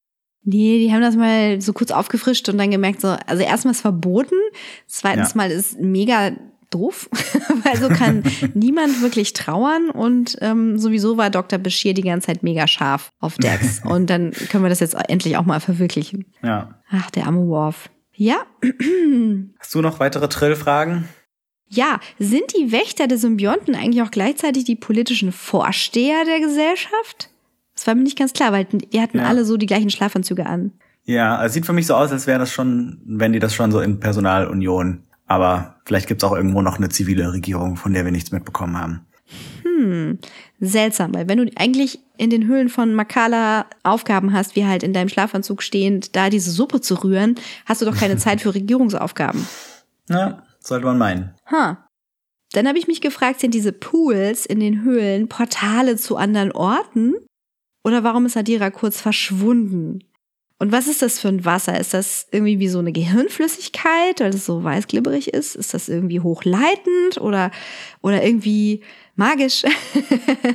Nee, 0.44 0.80
die 0.80 0.94
haben 0.94 1.02
das 1.02 1.16
mal 1.16 1.60
so 1.62 1.74
kurz 1.74 1.92
aufgefrischt 1.92 2.48
und 2.48 2.58
dann 2.58 2.72
gemerkt, 2.72 3.02
so, 3.02 3.16
also 3.26 3.44
erstmal 3.44 3.74
ist 3.74 3.82
verboten, 3.82 4.38
zweitens 4.86 5.32
ja. 5.32 5.38
mal 5.38 5.52
ist 5.52 5.80
mega 5.80 6.32
doof, 6.70 7.10
weil 7.64 7.78
so 7.78 7.90
kann 7.90 8.24
niemand 8.54 9.02
wirklich 9.02 9.34
trauern 9.34 9.90
und 9.90 10.38
ähm, 10.42 10.78
sowieso 10.78 11.18
war 11.18 11.30
Dr. 11.30 11.60
Bashir 11.60 11.94
die 11.94 12.02
ganze 12.02 12.28
Zeit 12.28 12.44
mega 12.44 12.68
scharf 12.68 13.12
auf 13.20 13.36
Dex 13.38 13.82
und 13.86 14.10
dann 14.10 14.32
können 14.32 14.64
wir 14.64 14.70
das 14.70 14.80
jetzt 14.80 14.96
endlich 15.10 15.38
auch 15.38 15.46
mal 15.46 15.60
verwirklichen. 15.60 16.26
Ja. 16.44 16.82
Ach, 16.90 17.12
der 17.12 17.26
arme 17.26 17.48
Worf. 17.48 17.90
Ja. 18.16 18.38
Hast 19.60 19.76
du 19.76 19.82
noch 19.82 20.00
weitere 20.00 20.28
Trill-Fragen? 20.28 21.08
Ja, 21.70 22.00
sind 22.18 22.54
die 22.58 22.72
Wächter 22.72 23.08
der 23.08 23.18
Symbionten 23.18 23.76
eigentlich 23.76 24.02
auch 24.02 24.12
gleichzeitig 24.12 24.64
die 24.64 24.76
politischen 24.76 25.32
Vorsteher 25.32 26.24
der 26.26 26.40
Gesellschaft? 26.40 27.30
Das 27.76 27.86
war 27.86 27.96
mir 27.96 28.04
nicht 28.04 28.18
ganz 28.18 28.34
klar, 28.34 28.52
weil 28.52 28.66
die 28.66 29.02
hatten 29.02 29.20
ja. 29.20 29.26
alle 29.26 29.46
so 29.46 29.58
die 29.58 29.66
gleichen 29.66 29.90
Schlafanzüge 29.90 30.46
an. 30.46 30.72
Ja, 31.04 31.44
es 31.46 31.54
sieht 31.54 31.66
für 31.66 31.74
mich 31.74 31.88
so 31.88 31.96
aus, 31.96 32.12
als 32.12 32.28
wäre 32.28 32.40
das 32.40 32.52
schon, 32.52 33.00
wenn 33.06 33.34
die 33.34 33.40
das 33.40 33.54
schon 33.54 33.72
so 33.72 33.80
in 33.80 34.00
Personalunion. 34.00 35.04
Aber 35.26 35.76
vielleicht 35.86 36.08
gibt's 36.08 36.24
auch 36.24 36.36
irgendwo 36.36 36.62
noch 36.62 36.78
eine 36.78 36.90
zivile 36.90 37.32
Regierung, 37.32 37.76
von 37.76 37.94
der 37.94 38.06
wir 38.06 38.12
nichts 38.12 38.32
mitbekommen 38.32 38.78
haben. 38.78 39.02
Hm, 39.64 40.20
seltsam, 40.60 41.14
weil 41.14 41.28
wenn 41.28 41.38
du 41.38 41.52
eigentlich 41.56 42.00
in 42.18 42.30
den 42.30 42.48
Höhlen 42.48 42.70
von 42.70 42.94
Makala 42.94 43.66
Aufgaben 43.84 44.34
hast, 44.34 44.56
wie 44.56 44.66
halt 44.66 44.84
in 44.84 44.94
deinem 44.94 45.10
Schlafanzug 45.10 45.62
stehend, 45.62 46.16
da 46.16 46.30
diese 46.30 46.50
Suppe 46.50 46.82
zu 46.82 46.96
rühren, 46.96 47.36
hast 47.66 47.82
du 47.82 47.86
doch 47.86 47.96
keine 47.96 48.18
Zeit 48.18 48.42
für 48.42 48.56
Regierungsaufgaben. 48.56 49.46
Ja, 50.10 50.42
sollte 50.68 50.86
man 50.86 50.98
meinen. 50.98 51.36
Ha. 51.52 51.88
Dann 52.54 52.68
habe 52.68 52.80
ich 52.80 52.88
mich 52.88 53.02
gefragt, 53.02 53.40
sind 53.40 53.54
diese 53.54 53.74
Pools 53.74 54.46
in 54.46 54.60
den 54.60 54.84
Höhlen 54.84 55.28
Portale 55.28 55.98
zu 55.98 56.16
anderen 56.16 56.52
Orten? 56.52 57.16
Oder 57.84 58.04
warum 58.04 58.26
ist 58.26 58.38
Adira 58.38 58.70
kurz 58.70 59.02
verschwunden? 59.02 60.04
Und 60.60 60.72
was 60.72 60.88
ist 60.88 61.02
das 61.02 61.20
für 61.20 61.28
ein 61.28 61.46
Wasser? 61.46 61.80
Ist 61.80 61.94
das 61.94 62.28
irgendwie 62.32 62.60
wie 62.60 62.68
so 62.68 62.80
eine 62.80 62.92
Gehirnflüssigkeit, 62.92 64.20
weil 64.20 64.34
es 64.34 64.46
so 64.46 64.64
weißglibberig 64.64 65.34
ist? 65.34 65.56
Ist 65.56 65.74
das 65.74 65.88
irgendwie 65.88 66.20
hochleitend 66.20 67.20
oder, 67.22 67.52
oder 68.02 68.24
irgendwie 68.24 68.84
magisch? 69.16 69.64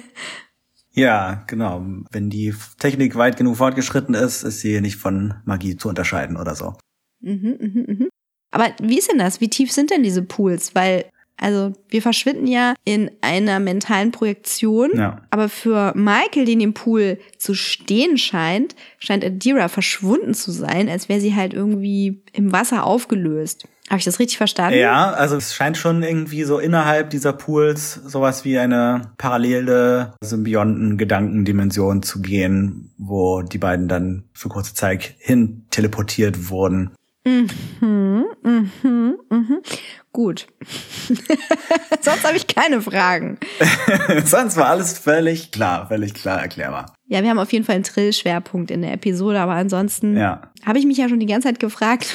ja, 0.92 1.44
genau. 1.46 1.86
Wenn 2.10 2.30
die 2.30 2.52
Technik 2.78 3.14
weit 3.14 3.36
genug 3.36 3.58
fortgeschritten 3.58 4.14
ist, 4.14 4.42
ist 4.42 4.60
sie 4.60 4.80
nicht 4.80 4.96
von 4.96 5.34
Magie 5.44 5.76
zu 5.76 5.88
unterscheiden 5.88 6.36
oder 6.36 6.56
so. 6.56 6.74
Mhm, 7.20 7.56
mhm, 7.60 7.84
mhm. 7.86 8.08
Aber 8.52 8.68
wie 8.80 8.98
ist 8.98 9.10
denn 9.10 9.18
das? 9.18 9.40
Wie 9.40 9.48
tief 9.48 9.72
sind 9.72 9.90
denn 9.90 10.02
diese 10.04 10.22
Pools? 10.22 10.74
Weil 10.74 11.06
Also 11.42 11.72
wir 11.88 12.02
verschwinden 12.02 12.46
ja 12.46 12.74
in 12.84 13.10
einer 13.20 13.58
mentalen 13.58 14.12
Projektion. 14.12 14.90
Ja. 14.94 15.20
Aber 15.30 15.48
für 15.48 15.92
Michael, 15.96 16.44
den 16.44 16.60
im 16.60 16.72
Pool 16.72 17.18
zu 17.36 17.54
stehen 17.54 18.16
scheint, 18.16 18.76
scheint 18.98 19.24
Adira 19.24 19.66
verschwunden 19.68 20.34
zu 20.34 20.52
sein, 20.52 20.88
als 20.88 21.08
wäre 21.08 21.20
sie 21.20 21.34
halt 21.34 21.52
irgendwie 21.52 22.22
im 22.32 22.52
Wasser 22.52 22.84
aufgelöst. 22.84 23.66
Habe 23.90 23.98
ich 23.98 24.04
das 24.04 24.20
richtig 24.20 24.38
verstanden? 24.38 24.78
Ja, 24.78 25.10
also 25.10 25.36
es 25.36 25.54
scheint 25.54 25.76
schon 25.76 26.02
irgendwie 26.02 26.44
so 26.44 26.58
innerhalb 26.58 27.10
dieser 27.10 27.32
Pools 27.32 27.94
sowas 28.06 28.44
wie 28.44 28.56
eine 28.58 29.12
parallele 29.18 30.14
Symbionten-Gedankendimension 30.22 32.02
zu 32.02 32.22
gehen, 32.22 32.92
wo 32.96 33.42
die 33.42 33.58
beiden 33.58 33.88
dann 33.88 34.24
für 34.32 34.48
kurze 34.48 34.74
Zeit 34.74 35.14
hin 35.18 35.64
teleportiert 35.70 36.48
wurden. 36.48 36.92
Mhm, 37.24 38.26
mhm, 38.42 38.70
mhm. 39.30 39.58
Gut. 40.12 40.46
Sonst 42.00 42.24
habe 42.24 42.36
ich 42.36 42.46
keine 42.46 42.82
Fragen. 42.82 43.38
Sonst 44.24 44.56
war 44.56 44.66
alles 44.68 44.98
völlig 44.98 45.52
klar, 45.52 45.86
völlig 45.88 46.14
klar 46.14 46.40
erklärbar. 46.42 46.94
Ja, 47.06 47.22
wir 47.22 47.30
haben 47.30 47.38
auf 47.38 47.52
jeden 47.52 47.64
Fall 47.64 47.76
einen 47.76 47.84
Trill-Schwerpunkt 47.84 48.70
in 48.70 48.82
der 48.82 48.92
Episode, 48.92 49.40
aber 49.40 49.52
ansonsten 49.52 50.16
Ja. 50.16 50.50
habe 50.66 50.78
ich 50.78 50.86
mich 50.86 50.98
ja 50.98 51.08
schon 51.08 51.20
die 51.20 51.26
ganze 51.26 51.48
Zeit 51.48 51.60
gefragt. 51.60 52.14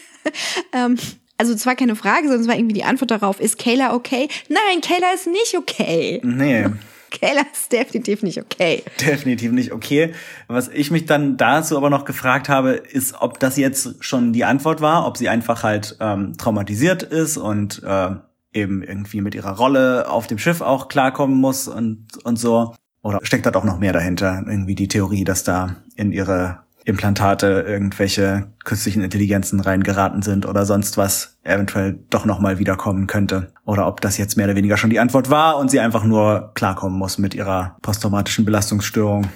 ähm, 0.72 0.96
also 1.36 1.54
zwar 1.54 1.76
keine 1.76 1.96
Frage, 1.96 2.22
sondern 2.24 2.40
es 2.42 2.48
war 2.48 2.56
irgendwie 2.56 2.74
die 2.74 2.84
Antwort 2.84 3.10
darauf, 3.10 3.40
ist 3.40 3.58
Kayla 3.58 3.94
okay? 3.94 4.28
Nein, 4.48 4.80
Kayla 4.80 5.12
ist 5.14 5.26
nicht 5.26 5.56
okay. 5.56 6.20
Nee, 6.24 6.66
Kayla 7.10 7.42
ist 7.52 7.72
definitiv 7.72 8.22
nicht 8.22 8.38
okay. 8.38 8.82
definitiv 9.00 9.52
nicht 9.52 9.72
okay. 9.72 10.12
Was 10.46 10.68
ich 10.68 10.90
mich 10.90 11.06
dann 11.06 11.36
dazu 11.36 11.76
aber 11.76 11.90
noch 11.90 12.04
gefragt 12.04 12.48
habe, 12.48 12.72
ist, 12.72 13.14
ob 13.20 13.38
das 13.40 13.56
jetzt 13.56 14.04
schon 14.04 14.32
die 14.32 14.44
Antwort 14.44 14.80
war, 14.80 15.06
ob 15.06 15.16
sie 15.16 15.28
einfach 15.28 15.62
halt 15.62 15.96
ähm, 16.00 16.36
traumatisiert 16.36 17.02
ist 17.02 17.36
und 17.36 17.82
äh, 17.84 18.10
eben 18.52 18.82
irgendwie 18.82 19.20
mit 19.20 19.34
ihrer 19.34 19.56
Rolle 19.56 20.08
auf 20.10 20.26
dem 20.26 20.38
Schiff 20.38 20.60
auch 20.60 20.88
klarkommen 20.88 21.38
muss 21.38 21.68
und, 21.68 22.06
und 22.24 22.38
so. 22.38 22.74
Oder 23.02 23.20
steckt 23.22 23.46
da 23.46 23.50
doch 23.50 23.64
noch 23.64 23.78
mehr 23.78 23.92
dahinter? 23.92 24.42
Irgendwie 24.46 24.74
die 24.74 24.88
Theorie, 24.88 25.24
dass 25.24 25.44
da 25.44 25.76
in 25.96 26.12
ihre 26.12 26.60
Implantate 26.88 27.64
irgendwelche 27.68 28.50
künstlichen 28.64 29.02
Intelligenzen 29.02 29.60
reingeraten 29.60 30.22
sind 30.22 30.46
oder 30.46 30.64
sonst 30.64 30.96
was 30.96 31.38
eventuell 31.44 31.98
doch 32.08 32.24
nochmal 32.24 32.58
wiederkommen 32.58 33.06
könnte. 33.06 33.52
Oder 33.66 33.86
ob 33.86 34.00
das 34.00 34.16
jetzt 34.16 34.36
mehr 34.38 34.46
oder 34.46 34.56
weniger 34.56 34.78
schon 34.78 34.88
die 34.88 34.98
Antwort 34.98 35.28
war 35.28 35.58
und 35.58 35.70
sie 35.70 35.80
einfach 35.80 36.04
nur 36.04 36.52
klarkommen 36.54 36.98
muss 36.98 37.18
mit 37.18 37.34
ihrer 37.34 37.76
posttraumatischen 37.82 38.46
Belastungsstörung. 38.46 39.28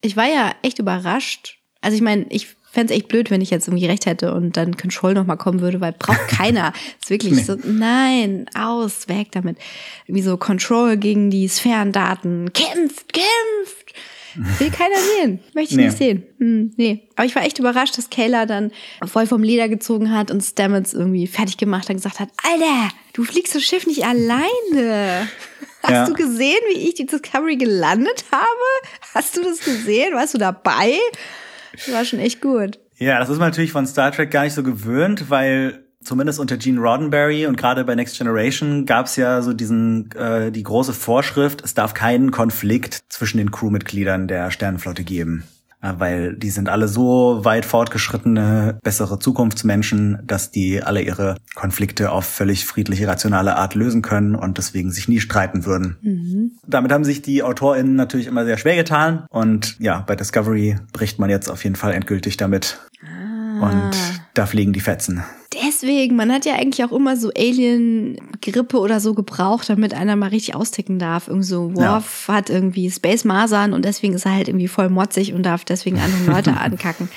Ich 0.00 0.16
war 0.16 0.26
ja 0.26 0.52
echt 0.62 0.78
überrascht. 0.78 1.58
Also 1.82 1.96
ich 1.96 2.02
meine, 2.02 2.24
ich 2.30 2.56
fände 2.70 2.94
echt 2.94 3.08
blöd, 3.08 3.30
wenn 3.30 3.42
ich 3.42 3.50
jetzt 3.50 3.68
irgendwie 3.68 3.86
recht 3.86 4.06
hätte 4.06 4.32
und 4.32 4.56
dann 4.56 4.76
Control 4.76 5.12
nochmal 5.12 5.36
kommen 5.36 5.60
würde, 5.60 5.82
weil 5.82 5.92
braucht 5.92 6.28
keiner. 6.28 6.72
ist 6.98 7.10
wirklich 7.10 7.34
Nee. 7.34 7.42
so, 7.42 7.56
nein, 7.62 8.46
aus, 8.54 9.06
weg 9.08 9.28
damit. 9.32 9.58
Irgendwie 10.06 10.22
so 10.22 10.38
Control 10.38 10.96
gegen 10.96 11.30
die 11.30 11.46
Sphärendaten. 11.48 12.52
Kämpft, 12.54 13.12
kämpft! 13.12 13.94
Will 14.58 14.70
keiner 14.70 14.96
sehen. 15.18 15.40
Möchte 15.54 15.72
ich 15.72 15.76
Nee. 15.78 15.86
nicht 15.86 15.98
sehen. 15.98 16.22
Hm, 16.38 16.72
nee. 16.76 17.08
Aber 17.16 17.24
ich 17.26 17.34
war 17.34 17.42
echt 17.44 17.58
überrascht, 17.58 17.96
dass 17.98 18.10
Kayla 18.10 18.46
dann 18.46 18.70
voll 19.06 19.26
vom 19.26 19.42
Leder 19.42 19.68
gezogen 19.68 20.12
hat 20.14 20.30
und 20.30 20.40
Stamets 20.42 20.92
irgendwie 20.94 21.26
fertig 21.26 21.56
gemacht 21.56 21.84
hat 21.84 21.90
und 21.90 21.96
gesagt 21.96 22.20
hat, 22.20 22.28
Alter, 22.42 22.88
du 23.12 23.24
fliegst 23.24 23.54
das 23.54 23.62
Schiff 23.62 23.86
nicht 23.86 24.04
alleine. 24.04 25.28
Hast 25.82 25.90
Ja. 25.92 26.06
du 26.06 26.12
gesehen, 26.12 26.58
wie 26.74 26.78
ich 26.88 26.94
die 26.94 27.06
Discovery 27.06 27.56
gelandet 27.56 28.24
habe? 28.30 28.46
Hast 29.14 29.36
du 29.36 29.42
das 29.42 29.60
gesehen? 29.60 30.14
Warst 30.14 30.34
du 30.34 30.38
dabei? 30.38 30.92
Das 31.72 31.92
war 31.92 32.04
schon 32.04 32.18
echt 32.18 32.40
gut. 32.42 32.78
Ja, 32.98 33.18
das 33.18 33.30
ist 33.30 33.38
man 33.38 33.48
natürlich 33.48 33.72
von 33.72 33.86
Star 33.86 34.12
Trek 34.12 34.30
gar 34.30 34.44
nicht 34.44 34.52
so 34.52 34.62
gewöhnt, 34.62 35.30
weil 35.30 35.84
zumindest 36.02 36.40
unter 36.40 36.56
Gene 36.56 36.80
Roddenberry 36.80 37.46
und 37.46 37.56
gerade 37.56 37.84
bei 37.84 37.94
Next 37.94 38.16
Generation 38.16 38.86
gab 38.86 39.06
es 39.06 39.16
ja 39.16 39.42
so 39.42 39.52
diesen 39.52 40.10
äh, 40.12 40.50
die 40.50 40.62
große 40.62 40.92
Vorschrift, 40.92 41.62
es 41.62 41.74
darf 41.74 41.94
keinen 41.94 42.30
Konflikt 42.30 43.00
zwischen 43.08 43.38
den 43.38 43.50
Crewmitgliedern 43.50 44.28
der 44.28 44.50
Sternenflotte 44.50 45.04
geben. 45.04 45.44
Äh, 45.82 45.92
Weil 45.98 46.36
die 46.36 46.50
sind 46.50 46.68
alle 46.68 46.88
so 46.88 47.44
weit 47.44 47.64
fortgeschrittene, 47.64 48.78
bessere 48.82 49.18
Zukunftsmenschen, 49.18 50.18
dass 50.26 50.50
die 50.50 50.82
alle 50.82 51.02
ihre 51.02 51.36
Konflikte 51.54 52.12
auf 52.12 52.24
völlig 52.24 52.66
friedliche, 52.66 53.06
rationale 53.06 53.56
Art 53.56 53.74
lösen 53.74 54.02
können 54.02 54.34
und 54.34 54.58
deswegen 54.58 54.90
sich 54.90 55.08
nie 55.08 55.20
streiten 55.20 55.64
würden. 55.64 56.50
Damit 56.66 56.92
haben 56.92 57.04
sich 57.04 57.22
die 57.22 57.42
AutorInnen 57.42 57.94
natürlich 57.94 58.26
immer 58.26 58.44
sehr 58.44 58.58
schwer 58.58 58.76
getan. 58.76 59.26
Und 59.30 59.78
ja, 59.80 60.00
bei 60.06 60.16
Discovery 60.16 60.76
bricht 60.92 61.18
man 61.18 61.30
jetzt 61.30 61.50
auf 61.50 61.64
jeden 61.64 61.76
Fall 61.76 61.92
endgültig 61.92 62.36
damit. 62.36 62.78
Und 63.60 63.90
da 64.34 64.46
fliegen 64.46 64.72
die 64.72 64.80
Fetzen. 64.80 65.24
Deswegen, 65.52 66.14
man 66.14 66.32
hat 66.32 66.44
ja 66.44 66.54
eigentlich 66.54 66.84
auch 66.84 66.92
immer 66.92 67.16
so 67.16 67.30
Alien-Grippe 67.36 68.78
oder 68.78 69.00
so 69.00 69.14
gebraucht, 69.14 69.68
damit 69.68 69.94
einer 69.94 70.14
mal 70.14 70.28
richtig 70.28 70.54
austicken 70.54 70.98
darf. 70.98 71.26
Irgend 71.26 71.44
so 71.44 71.74
Worf 71.74 72.28
hat 72.28 72.50
irgendwie 72.50 72.90
Space 72.90 73.24
Masern 73.24 73.72
und 73.72 73.84
deswegen 73.84 74.14
ist 74.14 74.26
er 74.26 74.34
halt 74.34 74.48
irgendwie 74.48 74.68
voll 74.68 74.88
motzig 74.88 75.34
und 75.34 75.42
darf 75.42 75.64
deswegen 75.64 75.98
andere 75.98 76.36
Leute 76.36 76.56
ankacken. 76.56 77.08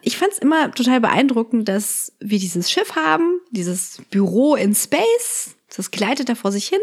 Ich 0.00 0.16
fand's 0.16 0.38
immer 0.38 0.70
total 0.72 1.00
beeindruckend, 1.00 1.68
dass 1.68 2.12
wir 2.20 2.38
dieses 2.38 2.70
Schiff 2.70 2.94
haben, 2.96 3.40
dieses 3.50 4.02
Büro 4.10 4.54
in 4.54 4.74
Space, 4.74 5.56
das 5.74 5.90
gleitet 5.90 6.28
da 6.28 6.34
vor 6.34 6.52
sich 6.52 6.66
hin. 6.68 6.80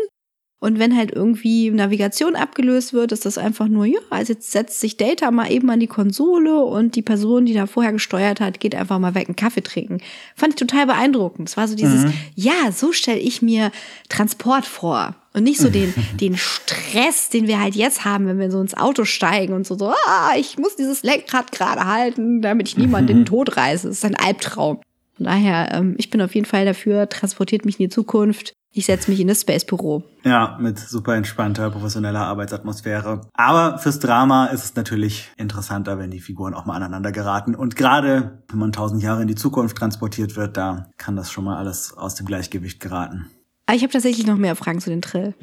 Und 0.64 0.78
wenn 0.78 0.96
halt 0.96 1.12
irgendwie 1.12 1.72
Navigation 1.72 2.36
abgelöst 2.36 2.94
wird, 2.94 3.12
ist 3.12 3.26
das 3.26 3.40
einfach 3.40 3.68
nur, 3.68 3.88
ja, 3.88 3.98
also 4.12 4.34
jetzt 4.34 4.52
setzt 4.52 4.80
sich 4.80 4.96
Data 4.96 5.32
mal 5.32 5.52
eben 5.52 5.68
an 5.72 5.80
die 5.80 5.88
Konsole 5.88 6.56
und 6.64 6.96
die 6.96 7.02
Person, 7.02 7.48
die 7.48 7.56
da 7.56 7.66
vorher 7.66 7.94
gesteuert 7.94 8.40
hat, 8.40 8.60
geht 8.60 8.76
einfach 8.76 9.00
mal 9.00 9.16
weg 9.16 9.28
einen 9.28 9.36
Kaffee 9.36 9.64
trinken. 9.64 10.02
Fand 10.36 10.54
ich 10.54 10.60
total 10.60 10.86
beeindruckend. 10.86 11.50
Es 11.50 11.58
war 11.58 11.68
so 11.68 11.74
dieses, 11.74 12.14
ja, 12.36 12.72
so 12.72 12.92
stelle 12.92 13.18
ich 13.18 13.42
mir 13.42 13.72
Transport 14.08 14.68
vor. 14.68 15.16
Und 15.34 15.46
nicht 15.46 15.60
so 15.60 15.70
den, 15.70 15.96
den 16.22 16.38
Stress, 16.38 17.30
den 17.30 17.48
wir 17.48 17.60
halt 17.60 17.74
jetzt 17.74 18.06
haben, 18.06 18.28
wenn 18.28 18.38
wir 18.38 18.52
so 18.52 18.62
ins 18.62 18.78
Auto 18.78 19.04
steigen 19.04 19.54
und 19.54 19.66
so, 19.66 19.76
so, 19.76 19.88
ah, 19.90 20.34
ich 20.38 20.60
muss 20.60 20.76
dieses 20.76 21.02
Lenkrad 21.02 21.52
gerade 21.52 21.88
halten, 21.88 22.44
damit 22.44 22.68
ich 22.68 22.78
niemanden 22.78 23.10
in 23.10 23.18
den 23.22 23.26
Tod 23.26 23.58
reiße. 23.58 23.88
Das 23.88 23.98
ist 23.98 24.06
ein 24.06 24.16
Albtraum. 24.16 24.80
Von 25.18 25.26
daher, 25.26 25.72
ähm, 25.74 25.96
ich 25.98 26.12
bin 26.12 26.22
auf 26.22 26.36
jeden 26.36 26.46
Fall 26.46 26.66
dafür, 26.66 27.10
transportiert 27.10 27.66
mich 27.66 27.80
in 27.80 27.86
die 27.86 27.90
Zukunft. 27.90 28.54
Ich 28.74 28.86
setze 28.86 29.12
mich 29.12 29.20
in 29.20 29.28
das 29.28 29.42
Space-Büro. 29.42 30.04
Ja, 30.24 30.58
mit 30.60 30.80
super 30.80 31.16
entspannter, 31.16 31.70
professioneller 31.72 32.22
Arbeitsatmosphäre. 32.22 33.22
Aber 33.34 33.78
fürs 33.80 34.00
Drama 34.00 34.46
ist 34.46 34.64
es 34.64 34.76
natürlich 34.76 35.30
interessanter, 35.36 36.00
wenn 36.00 36.10
die 36.10 36.22
Figuren 36.22 36.54
auch 36.54 36.66
mal 36.66 36.76
aneinander 36.76 37.12
geraten. 37.12 37.54
Und 37.54 37.76
gerade 37.76 38.44
wenn 38.48 38.60
man 38.60 38.72
tausend 38.72 39.04
Jahre 39.04 39.22
in 39.24 39.28
die 39.28 39.36
Zukunft 39.36 39.78
transportiert 39.78 40.38
wird, 40.38 40.56
da 40.56 40.90
kann 40.98 41.18
das 41.18 41.32
schon 41.32 41.44
mal 41.44 41.58
alles 41.58 41.98
aus 41.98 42.16
dem 42.16 42.26
Gleichgewicht 42.26 42.80
geraten. 42.80 43.30
Aber 43.66 43.76
ich 43.76 43.84
habe 43.84 43.92
tatsächlich 43.92 44.26
noch 44.26 44.38
mehr 44.38 44.56
Fragen 44.56 44.80
zu 44.80 44.90
den 44.90 45.02
Trill. 45.02 45.34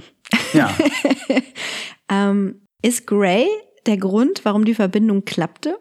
Ja, 0.55 0.71
Ähm, 2.11 2.63
ist 2.83 3.07
Gray 3.07 3.47
der 3.87 3.99
Grund, 3.99 4.41
warum 4.45 4.65
die 4.65 4.75
Verbindung 4.75 5.25
klappte? 5.25 5.79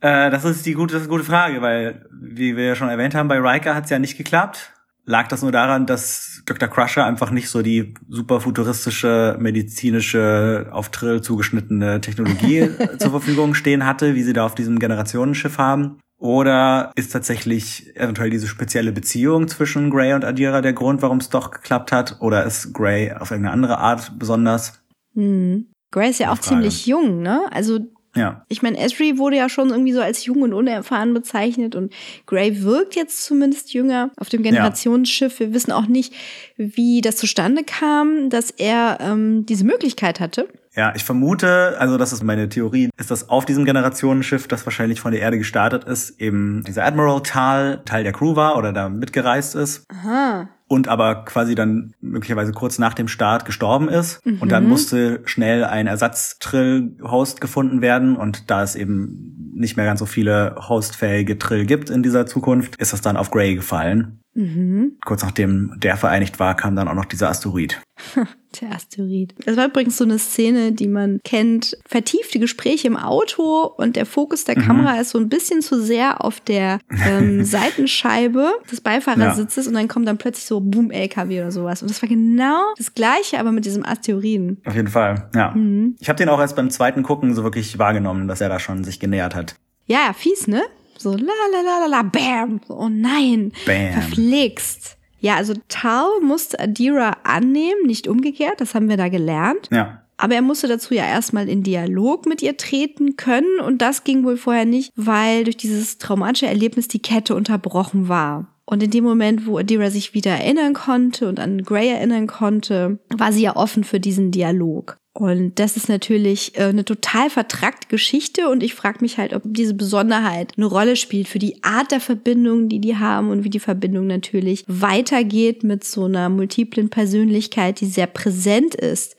äh, 0.00 0.30
das 0.30 0.44
ist 0.44 0.64
die 0.66 0.74
gute, 0.74 0.94
das 0.94 1.02
ist 1.02 1.08
eine 1.08 1.16
gute 1.16 1.28
Frage, 1.28 1.60
weil, 1.62 2.06
wie 2.12 2.56
wir 2.56 2.64
ja 2.64 2.74
schon 2.74 2.88
erwähnt 2.88 3.14
haben, 3.14 3.28
bei 3.28 3.38
Riker 3.38 3.74
hat 3.74 3.84
es 3.84 3.90
ja 3.90 3.98
nicht 3.98 4.16
geklappt. 4.16 4.72
Lag 5.08 5.28
das 5.28 5.42
nur 5.42 5.52
daran, 5.52 5.86
dass 5.86 6.42
Dr. 6.46 6.68
Crusher 6.68 7.06
einfach 7.06 7.30
nicht 7.30 7.48
so 7.48 7.62
die 7.62 7.94
super 8.08 8.40
futuristische, 8.40 9.36
medizinische, 9.38 10.66
auf 10.72 10.88
Trill 10.90 11.22
zugeschnittene 11.22 12.00
Technologie 12.00 12.68
zur 12.98 13.12
Verfügung 13.12 13.54
stehen 13.54 13.86
hatte, 13.86 14.16
wie 14.16 14.24
sie 14.24 14.32
da 14.32 14.44
auf 14.44 14.56
diesem 14.56 14.80
Generationenschiff 14.80 15.58
haben? 15.58 16.00
Oder 16.18 16.90
ist 16.96 17.12
tatsächlich 17.12 17.94
eventuell 17.94 18.30
diese 18.30 18.48
spezielle 18.48 18.90
Beziehung 18.90 19.46
zwischen 19.46 19.90
Gray 19.90 20.12
und 20.14 20.24
Adira 20.24 20.60
der 20.60 20.72
Grund, 20.72 21.02
warum 21.02 21.18
es 21.18 21.28
doch 21.28 21.52
geklappt 21.52 21.92
hat? 21.92 22.16
Oder 22.20 22.44
ist 22.44 22.72
Gray 22.72 23.12
auf 23.12 23.30
irgendeine 23.30 23.52
andere 23.52 23.78
Art 23.78 24.18
besonders? 24.18 24.82
Hm. 25.14 25.66
Gray 25.92 26.10
ist 26.10 26.18
ja 26.18 26.32
auch 26.32 26.38
Frage. 26.38 26.48
ziemlich 26.48 26.86
jung, 26.86 27.22
ne? 27.22 27.42
Also 27.52 27.78
Ja. 28.16 28.44
ich 28.48 28.62
meine, 28.62 28.78
Esri 28.78 29.18
wurde 29.18 29.36
ja 29.36 29.48
schon 29.48 29.70
irgendwie 29.70 29.92
so 29.92 30.00
als 30.00 30.24
jung 30.24 30.42
und 30.42 30.52
unerfahren 30.52 31.14
bezeichnet 31.14 31.74
und 31.74 31.92
Gray 32.26 32.62
wirkt 32.62 32.96
jetzt 32.96 33.24
zumindest 33.24 33.74
jünger 33.74 34.10
auf 34.16 34.28
dem 34.28 34.42
Generationsschiff. 34.42 35.38
Wir 35.38 35.54
wissen 35.54 35.72
auch 35.72 35.86
nicht, 35.86 36.12
wie 36.56 37.00
das 37.00 37.16
zustande 37.16 37.62
kam, 37.64 38.30
dass 38.30 38.50
er 38.50 38.98
ähm, 39.00 39.46
diese 39.46 39.64
Möglichkeit 39.64 40.20
hatte. 40.20 40.48
Ja, 40.76 40.92
ich 40.94 41.04
vermute, 41.04 41.76
also 41.78 41.96
das 41.96 42.12
ist 42.12 42.22
meine 42.22 42.50
Theorie, 42.50 42.90
ist, 42.98 43.10
dass 43.10 43.30
auf 43.30 43.46
diesem 43.46 43.64
Generationenschiff, 43.64 44.46
das 44.46 44.66
wahrscheinlich 44.66 45.00
von 45.00 45.12
der 45.12 45.22
Erde 45.22 45.38
gestartet 45.38 45.84
ist, 45.84 46.20
eben 46.20 46.62
dieser 46.64 46.84
Admiral 46.84 47.22
Tal 47.22 47.82
Teil 47.86 48.04
der 48.04 48.12
Crew 48.12 48.36
war 48.36 48.58
oder 48.58 48.74
da 48.74 48.90
mitgereist 48.90 49.54
ist 49.54 49.86
Aha. 49.88 50.50
und 50.68 50.88
aber 50.88 51.24
quasi 51.24 51.54
dann 51.54 51.94
möglicherweise 52.02 52.52
kurz 52.52 52.78
nach 52.78 52.92
dem 52.92 53.08
Start 53.08 53.46
gestorben 53.46 53.88
ist. 53.88 54.20
Und 54.40 54.52
dann 54.52 54.68
musste 54.68 55.22
schnell 55.24 55.64
ein 55.64 55.86
Ersatztrill-Host 55.86 57.40
gefunden 57.40 57.80
werden 57.80 58.16
und 58.16 58.50
da 58.50 58.62
es 58.62 58.76
eben 58.76 59.52
nicht 59.54 59.78
mehr 59.78 59.86
ganz 59.86 60.00
so 60.00 60.06
viele 60.06 60.56
hostfähige 60.68 61.38
Trill 61.38 61.64
gibt 61.64 61.88
in 61.88 62.02
dieser 62.02 62.26
Zukunft, 62.26 62.76
ist 62.76 62.92
das 62.92 63.00
dann 63.00 63.16
auf 63.16 63.30
Gray 63.30 63.54
gefallen. 63.54 64.20
Mhm. 64.36 64.98
Kurz 65.04 65.22
nachdem 65.22 65.72
der 65.78 65.96
vereinigt 65.96 66.38
war, 66.38 66.54
kam 66.54 66.76
dann 66.76 66.88
auch 66.88 66.94
noch 66.94 67.06
dieser 67.06 67.30
Asteroid. 67.30 67.80
der 68.60 68.72
Asteroid. 68.72 69.34
Das 69.44 69.56
war 69.56 69.66
übrigens 69.66 69.96
so 69.96 70.04
eine 70.04 70.18
Szene, 70.18 70.72
die 70.72 70.88
man 70.88 71.20
kennt. 71.24 71.76
Vertiefte 71.86 72.38
Gespräche 72.38 72.86
im 72.86 72.96
Auto 72.96 73.64
und 73.76 73.96
der 73.96 74.04
Fokus 74.06 74.44
der 74.44 74.58
mhm. 74.58 74.62
Kamera 74.62 75.00
ist 75.00 75.10
so 75.10 75.18
ein 75.18 75.28
bisschen 75.28 75.62
zu 75.62 75.82
sehr 75.82 76.22
auf 76.24 76.40
der 76.40 76.78
ähm, 77.06 77.44
Seitenscheibe 77.44 78.52
des 78.70 78.82
Beifahrersitzes 78.82 79.64
ja. 79.64 79.70
und 79.70 79.74
dann 79.74 79.88
kommt 79.88 80.06
dann 80.06 80.18
plötzlich 80.18 80.44
so 80.44 80.60
Boom 80.60 80.90
LKW 80.90 81.40
oder 81.40 81.50
sowas. 81.50 81.82
Und 81.82 81.90
das 81.90 82.02
war 82.02 82.08
genau 82.08 82.74
das 82.76 82.94
Gleiche, 82.94 83.40
aber 83.40 83.52
mit 83.52 83.64
diesem 83.64 83.84
Asteroiden. 83.84 84.60
Auf 84.66 84.74
jeden 84.74 84.88
Fall, 84.88 85.30
ja. 85.34 85.52
Mhm. 85.52 85.96
Ich 85.98 86.08
habe 86.08 86.18
den 86.18 86.28
auch 86.28 86.40
erst 86.40 86.56
beim 86.56 86.70
zweiten 86.70 87.02
Gucken 87.02 87.34
so 87.34 87.42
wirklich 87.42 87.78
wahrgenommen, 87.78 88.28
dass 88.28 88.40
er 88.42 88.50
da 88.50 88.58
schon 88.58 88.84
sich 88.84 89.00
genähert 89.00 89.34
hat. 89.34 89.56
Ja, 89.86 90.12
fies, 90.12 90.48
ne? 90.48 90.62
So 90.98 91.12
la 91.12 91.32
la 91.52 91.60
la 91.62 91.78
la 91.80 91.86
la, 91.86 92.02
bam. 92.02 92.60
Oh 92.68 92.88
nein. 92.88 93.52
Bam. 93.66 93.92
Verflixt. 93.92 94.96
Ja, 95.20 95.36
also 95.36 95.54
Tal 95.68 96.08
musste 96.22 96.60
Adira 96.60 97.16
annehmen, 97.24 97.86
nicht 97.86 98.06
umgekehrt. 98.06 98.60
Das 98.60 98.74
haben 98.74 98.88
wir 98.88 98.96
da 98.96 99.08
gelernt. 99.08 99.68
Ja. 99.72 100.02
Aber 100.18 100.34
er 100.34 100.42
musste 100.42 100.68
dazu 100.68 100.94
ja 100.94 101.04
erstmal 101.04 101.48
in 101.48 101.62
Dialog 101.62 102.26
mit 102.26 102.42
ihr 102.42 102.56
treten 102.56 103.16
können 103.16 103.60
und 103.60 103.82
das 103.82 104.04
ging 104.04 104.24
wohl 104.24 104.36
vorher 104.36 104.64
nicht, 104.64 104.92
weil 104.96 105.44
durch 105.44 105.58
dieses 105.58 105.98
traumatische 105.98 106.46
Erlebnis 106.46 106.88
die 106.88 107.02
Kette 107.02 107.34
unterbrochen 107.34 108.08
war. 108.08 108.46
Und 108.64 108.82
in 108.82 108.90
dem 108.90 109.04
Moment, 109.04 109.46
wo 109.46 109.58
Adira 109.58 109.90
sich 109.90 110.14
wieder 110.14 110.32
erinnern 110.32 110.74
konnte 110.74 111.28
und 111.28 111.38
an 111.38 111.62
Gray 111.62 111.88
erinnern 111.88 112.26
konnte, 112.26 112.98
war 113.16 113.32
sie 113.32 113.42
ja 113.42 113.54
offen 113.54 113.84
für 113.84 114.00
diesen 114.00 114.32
Dialog. 114.32 114.96
Und 115.16 115.58
das 115.58 115.78
ist 115.78 115.88
natürlich 115.88 116.58
äh, 116.58 116.64
eine 116.64 116.84
total 116.84 117.30
vertrackte 117.30 117.88
Geschichte 117.88 118.50
und 118.50 118.62
ich 118.62 118.74
frage 118.74 118.98
mich 119.00 119.16
halt, 119.16 119.32
ob 119.32 119.40
diese 119.46 119.72
Besonderheit 119.72 120.52
eine 120.58 120.66
Rolle 120.66 120.94
spielt 120.94 121.26
für 121.26 121.38
die 121.38 121.64
Art 121.64 121.90
der 121.90 122.00
Verbindung, 122.00 122.68
die 122.68 122.80
die 122.80 122.98
haben 122.98 123.30
und 123.30 123.42
wie 123.42 123.48
die 123.48 123.58
Verbindung 123.58 124.06
natürlich 124.06 124.64
weitergeht 124.66 125.64
mit 125.64 125.84
so 125.84 126.04
einer 126.04 126.28
multiplen 126.28 126.90
Persönlichkeit, 126.90 127.80
die 127.80 127.86
sehr 127.86 128.06
präsent 128.06 128.74
ist. 128.74 129.16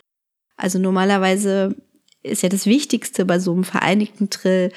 Also 0.56 0.78
normalerweise 0.78 1.76
ist 2.22 2.44
ja 2.44 2.50
das 2.50 2.68
Wichtigste 2.68 3.26
bei 3.26 3.40
so 3.40 3.54
einem 3.54 3.64
vereinigten 3.64 4.30
Trill, 4.30 4.72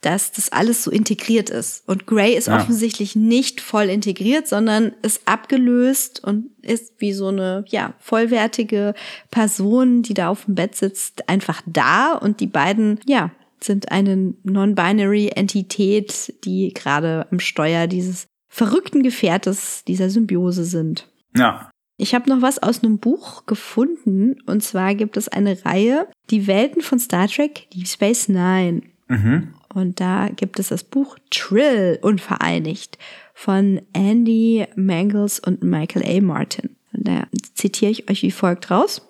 dass 0.00 0.30
das 0.30 0.52
alles 0.52 0.84
so 0.84 0.90
integriert 0.90 1.50
ist. 1.50 1.82
Und 1.88 2.06
Gray 2.06 2.36
ist 2.36 2.46
ja. 2.46 2.56
offensichtlich 2.56 3.16
nicht 3.16 3.60
voll 3.60 3.86
integriert, 3.86 4.46
sondern 4.46 4.92
ist 5.02 5.22
abgelöst 5.26 6.22
und 6.22 6.50
ist 6.62 6.94
wie 6.98 7.12
so 7.12 7.28
eine, 7.28 7.64
ja, 7.68 7.94
vollwertige 7.98 8.94
Person, 9.30 10.02
die 10.02 10.14
da 10.14 10.28
auf 10.28 10.44
dem 10.44 10.54
Bett 10.54 10.76
sitzt, 10.76 11.28
einfach 11.28 11.62
da. 11.66 12.12
Und 12.12 12.40
die 12.40 12.46
beiden, 12.46 13.00
ja, 13.06 13.32
sind 13.60 13.90
eine 13.90 14.34
non-binary 14.44 15.30
Entität, 15.34 16.32
die 16.44 16.72
gerade 16.74 17.26
am 17.32 17.40
Steuer 17.40 17.88
dieses 17.88 18.26
verrückten 18.48 19.02
Gefährtes, 19.02 19.84
dieser 19.84 20.10
Symbiose 20.10 20.64
sind. 20.64 21.08
Ja. 21.36 21.70
Ich 21.96 22.14
habe 22.14 22.30
noch 22.30 22.40
was 22.40 22.62
aus 22.62 22.84
einem 22.84 22.98
Buch 22.98 23.46
gefunden. 23.46 24.36
Und 24.46 24.62
zwar 24.62 24.94
gibt 24.94 25.16
es 25.16 25.28
eine 25.28 25.64
Reihe, 25.64 26.06
die 26.30 26.46
Welten 26.46 26.82
von 26.82 27.00
Star 27.00 27.26
Trek, 27.26 27.68
Deep 27.74 27.88
Space 27.88 28.28
Nine. 28.28 28.82
Mhm. 29.08 29.54
Und 29.78 30.00
da 30.00 30.28
gibt 30.28 30.58
es 30.58 30.68
das 30.68 30.82
Buch 30.82 31.16
Trill 31.30 32.00
unvereinigt 32.02 32.98
von 33.32 33.80
Andy 33.92 34.66
Mangles 34.74 35.38
und 35.38 35.62
Michael 35.62 36.04
A. 36.04 36.20
Martin. 36.20 36.76
Und 36.92 37.06
da 37.06 37.28
zitiere 37.54 37.92
ich 37.92 38.10
euch 38.10 38.22
wie 38.22 38.32
folgt 38.32 38.72
raus. 38.72 39.08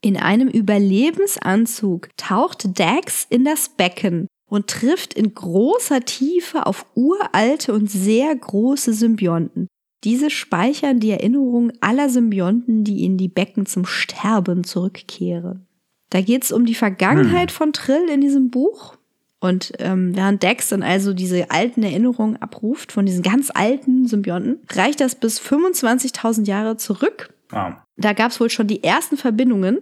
In 0.00 0.16
einem 0.16 0.48
Überlebensanzug 0.48 2.08
taucht 2.16 2.80
Dax 2.80 3.28
in 3.30 3.44
das 3.44 3.68
Becken 3.68 4.26
und 4.50 4.66
trifft 4.66 5.14
in 5.14 5.34
großer 5.34 6.00
Tiefe 6.00 6.66
auf 6.66 6.86
uralte 6.96 7.72
und 7.72 7.88
sehr 7.88 8.34
große 8.34 8.94
Symbionten. 8.94 9.68
Diese 10.02 10.30
speichern 10.30 10.98
die 10.98 11.10
Erinnerungen 11.10 11.72
aller 11.80 12.08
Symbionten, 12.08 12.82
die 12.82 13.04
in 13.04 13.18
die 13.18 13.28
Becken 13.28 13.66
zum 13.66 13.86
Sterben 13.86 14.64
zurückkehren. 14.64 15.68
Da 16.10 16.22
geht 16.22 16.42
es 16.42 16.50
um 16.50 16.66
die 16.66 16.74
Vergangenheit 16.74 17.50
hm. 17.50 17.56
von 17.56 17.72
Trill 17.72 18.08
in 18.08 18.20
diesem 18.20 18.50
Buch 18.50 18.97
und 19.40 19.72
ähm, 19.78 20.16
während 20.16 20.42
Dex 20.42 20.68
dann 20.68 20.82
also 20.82 21.14
diese 21.14 21.50
alten 21.50 21.82
Erinnerungen 21.82 22.36
abruft 22.42 22.90
von 22.90 23.06
diesen 23.06 23.22
ganz 23.22 23.50
alten 23.54 24.06
Symbionten, 24.06 24.58
reicht 24.72 25.00
das 25.00 25.14
bis 25.14 25.40
25.000 25.40 26.46
Jahre 26.46 26.76
zurück. 26.76 27.32
Wow. 27.50 27.74
Da 27.96 28.12
gab 28.14 28.32
es 28.32 28.40
wohl 28.40 28.50
schon 28.50 28.66
die 28.66 28.82
ersten 28.82 29.16
Verbindungen. 29.16 29.78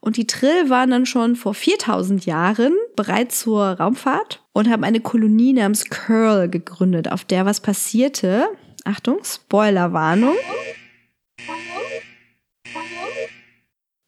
Und 0.00 0.18
die 0.18 0.26
Trill 0.26 0.68
waren 0.68 0.90
dann 0.90 1.06
schon 1.06 1.34
vor 1.34 1.54
4000 1.54 2.26
Jahren 2.26 2.74
bereit 2.94 3.32
zur 3.32 3.64
Raumfahrt 3.64 4.44
und 4.52 4.68
haben 4.68 4.84
eine 4.84 5.00
Kolonie 5.00 5.54
namens 5.54 5.86
Curl 5.86 6.48
gegründet, 6.50 7.10
auf 7.10 7.24
der 7.24 7.46
was 7.46 7.60
passierte. 7.60 8.46
Achtung, 8.84 9.20
Spoilerwarnung. 9.24 10.34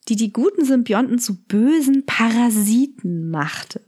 Die 0.09 0.17
die 0.17 0.33
guten 0.33 0.65
Symbionten 0.67 1.19
zu 1.19 1.43
bösen 1.45 2.05
Parasiten 2.05 3.31
machte. 3.31 3.81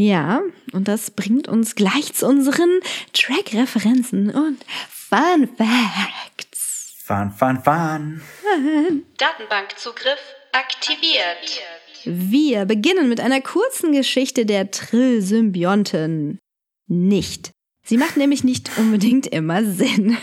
Ja, 0.00 0.42
und 0.72 0.86
das 0.86 1.10
bringt 1.10 1.48
uns 1.48 1.74
gleich 1.74 2.14
zu 2.14 2.24
unseren 2.28 2.70
Track-Referenzen 3.14 4.30
und 4.30 4.64
Fun 4.88 5.48
Facts. 5.56 7.02
Fun, 7.04 7.32
fun, 7.32 7.60
fun. 7.64 8.22
Datenbankzugriff 9.16 10.20
aktiviert. 10.52 11.60
Wir 12.04 12.64
beginnen 12.64 13.08
mit 13.08 13.18
einer 13.18 13.40
kurzen 13.40 13.90
Geschichte 13.90 14.46
der 14.46 14.70
Trill-Symbionten. 14.70 16.38
Nicht. 16.86 17.50
Sie 17.82 17.96
macht 17.96 18.16
nämlich 18.16 18.44
nicht 18.44 18.70
unbedingt 18.78 19.26
immer 19.26 19.64
Sinn. 19.64 20.16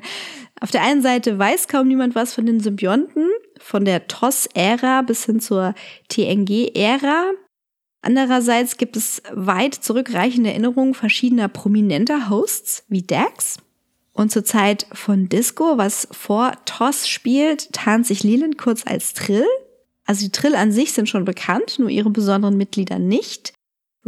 Auf 0.60 0.70
der 0.70 0.82
einen 0.82 1.00
Seite 1.00 1.38
weiß 1.38 1.68
kaum 1.68 1.88
niemand 1.88 2.14
was 2.14 2.34
von 2.34 2.44
den 2.44 2.60
Symbionten, 2.60 3.26
von 3.58 3.86
der 3.86 4.06
TOS-Ära 4.06 5.00
bis 5.00 5.24
hin 5.24 5.40
zur 5.40 5.74
TNG-Ära. 6.10 7.32
Andererseits 8.00 8.76
gibt 8.76 8.96
es 8.96 9.22
weit 9.32 9.74
zurückreichende 9.74 10.50
Erinnerungen 10.50 10.94
verschiedener 10.94 11.48
prominenter 11.48 12.30
Hosts 12.30 12.84
wie 12.88 13.02
Dax. 13.02 13.58
Und 14.12 14.32
zur 14.32 14.44
Zeit 14.44 14.86
von 14.92 15.28
Disco, 15.28 15.78
was 15.78 16.08
vor 16.10 16.52
Toss 16.64 17.08
spielt, 17.08 17.72
tarnt 17.72 18.06
sich 18.06 18.24
Leland 18.24 18.58
kurz 18.58 18.86
als 18.86 19.14
Trill. 19.14 19.46
Also 20.04 20.24
die 20.24 20.32
Trill 20.32 20.54
an 20.54 20.72
sich 20.72 20.92
sind 20.92 21.08
schon 21.08 21.24
bekannt, 21.24 21.78
nur 21.78 21.90
ihre 21.90 22.10
besonderen 22.10 22.56
Mitglieder 22.56 22.98
nicht. 22.98 23.52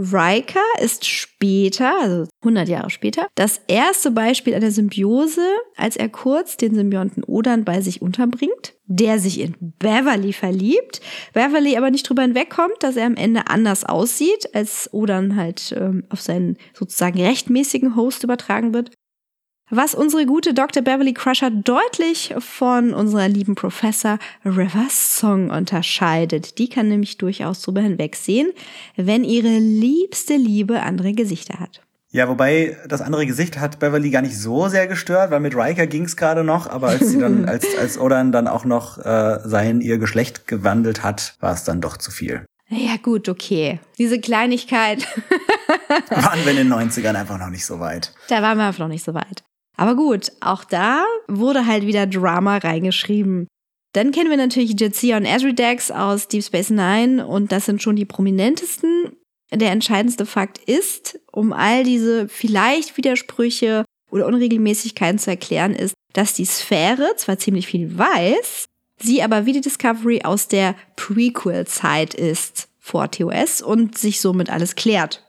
Riker 0.00 0.60
ist 0.80 1.04
später, 1.06 1.92
also 2.00 2.26
100 2.40 2.68
Jahre 2.68 2.90
später, 2.90 3.28
das 3.34 3.60
erste 3.68 4.10
Beispiel 4.10 4.54
einer 4.54 4.70
Symbiose, 4.70 5.46
als 5.76 5.96
er 5.96 6.08
kurz 6.08 6.56
den 6.56 6.74
Symbionten 6.74 7.22
Odan 7.24 7.64
bei 7.64 7.82
sich 7.82 8.00
unterbringt, 8.00 8.74
der 8.86 9.18
sich 9.18 9.40
in 9.40 9.54
Beverly 9.78 10.32
verliebt. 10.32 11.00
Beverly 11.34 11.76
aber 11.76 11.90
nicht 11.90 12.08
drüber 12.08 12.22
hinwegkommt, 12.22 12.76
dass 12.80 12.96
er 12.96 13.06
am 13.06 13.16
Ende 13.16 13.48
anders 13.48 13.84
aussieht, 13.84 14.54
als 14.54 14.88
Odan 14.92 15.36
halt 15.36 15.74
ähm, 15.78 16.04
auf 16.08 16.20
seinen 16.22 16.56
sozusagen 16.72 17.20
rechtmäßigen 17.20 17.94
Host 17.94 18.24
übertragen 18.24 18.72
wird 18.72 18.90
was 19.70 19.94
unsere 19.94 20.26
gute 20.26 20.52
Dr. 20.52 20.82
Beverly 20.82 21.14
Crusher 21.14 21.50
deutlich 21.50 22.34
von 22.38 22.92
unserer 22.92 23.28
lieben 23.28 23.54
Professor 23.54 24.18
River 24.44 24.86
Song 24.90 25.50
unterscheidet. 25.50 26.58
Die 26.58 26.68
kann 26.68 26.88
nämlich 26.88 27.18
durchaus 27.18 27.62
drüber 27.62 27.80
hinwegsehen, 27.80 28.50
wenn 28.96 29.24
ihre 29.24 29.58
liebste 29.58 30.34
Liebe 30.34 30.82
andere 30.82 31.12
Gesichter 31.12 31.60
hat. 31.60 31.80
Ja, 32.12 32.28
wobei 32.28 32.76
das 32.88 33.02
andere 33.02 33.24
Gesicht 33.24 33.60
hat 33.60 33.78
Beverly 33.78 34.10
gar 34.10 34.22
nicht 34.22 34.36
so 34.36 34.66
sehr 34.66 34.88
gestört, 34.88 35.30
weil 35.30 35.38
mit 35.38 35.54
Riker 35.54 35.86
ging's 35.86 36.16
gerade 36.16 36.42
noch, 36.42 36.68
aber 36.68 36.88
als 36.88 37.08
sie 37.08 37.18
dann, 37.18 37.44
als, 37.48 37.64
als 37.78 38.00
Odan 38.00 38.32
dann 38.32 38.48
auch 38.48 38.64
noch 38.64 38.98
äh, 38.98 39.38
sein 39.44 39.80
ihr 39.80 39.98
Geschlecht 39.98 40.48
gewandelt 40.48 41.04
hat, 41.04 41.36
war 41.38 41.54
es 41.54 41.62
dann 41.62 41.80
doch 41.80 41.96
zu 41.96 42.10
viel. 42.10 42.44
Ja, 42.68 42.96
gut, 43.00 43.28
okay. 43.28 43.78
Diese 43.98 44.20
Kleinigkeit. 44.20 45.06
waren 46.08 46.44
wir 46.44 46.50
in 46.50 46.56
den 46.56 46.72
90ern 46.72 47.14
einfach 47.14 47.38
noch 47.38 47.50
nicht 47.50 47.66
so 47.66 47.78
weit. 47.78 48.12
Da 48.28 48.42
waren 48.42 48.58
wir 48.58 48.66
einfach 48.66 48.80
noch 48.80 48.88
nicht 48.88 49.04
so 49.04 49.14
weit. 49.14 49.44
Aber 49.80 49.96
gut, 49.96 50.30
auch 50.40 50.62
da 50.62 51.06
wurde 51.26 51.64
halt 51.64 51.86
wieder 51.86 52.06
Drama 52.06 52.58
reingeschrieben. 52.58 53.46
Dann 53.94 54.12
kennen 54.12 54.28
wir 54.28 54.36
natürlich 54.36 54.78
Jadzia 54.78 55.16
und 55.16 55.24
Azridex 55.26 55.90
aus 55.90 56.28
Deep 56.28 56.44
Space 56.44 56.68
Nine 56.68 57.26
und 57.26 57.50
das 57.50 57.64
sind 57.64 57.80
schon 57.80 57.96
die 57.96 58.04
prominentesten. 58.04 59.16
Der 59.50 59.70
entscheidendste 59.70 60.26
Fakt 60.26 60.58
ist, 60.58 61.18
um 61.32 61.54
all 61.54 61.82
diese 61.82 62.28
vielleicht 62.28 62.98
Widersprüche 62.98 63.86
oder 64.10 64.26
Unregelmäßigkeiten 64.26 65.18
zu 65.18 65.30
erklären, 65.30 65.74
ist, 65.74 65.94
dass 66.12 66.34
die 66.34 66.44
Sphäre 66.44 67.14
zwar 67.16 67.38
ziemlich 67.38 67.66
viel 67.66 67.96
weiß, 67.96 68.66
sie 69.00 69.22
aber 69.22 69.46
wie 69.46 69.54
die 69.54 69.62
Discovery 69.62 70.24
aus 70.24 70.46
der 70.46 70.74
Prequel-Zeit 70.96 72.12
ist 72.12 72.68
vor 72.78 73.10
TOS 73.10 73.62
und 73.62 73.96
sich 73.96 74.20
somit 74.20 74.50
alles 74.50 74.74
klärt. 74.74 75.24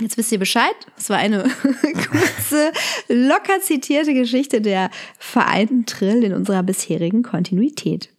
Jetzt 0.00 0.16
wisst 0.16 0.30
ihr 0.32 0.38
Bescheid. 0.38 0.74
Es 0.96 1.10
war 1.10 1.18
eine 1.18 1.44
kurze, 1.82 2.72
locker 3.08 3.60
zitierte 3.60 4.14
Geschichte 4.14 4.60
der 4.60 4.90
vereinten 5.18 5.86
Trill 5.86 6.22
in 6.22 6.32
unserer 6.32 6.62
bisherigen 6.62 7.22
Kontinuität. 7.22 8.10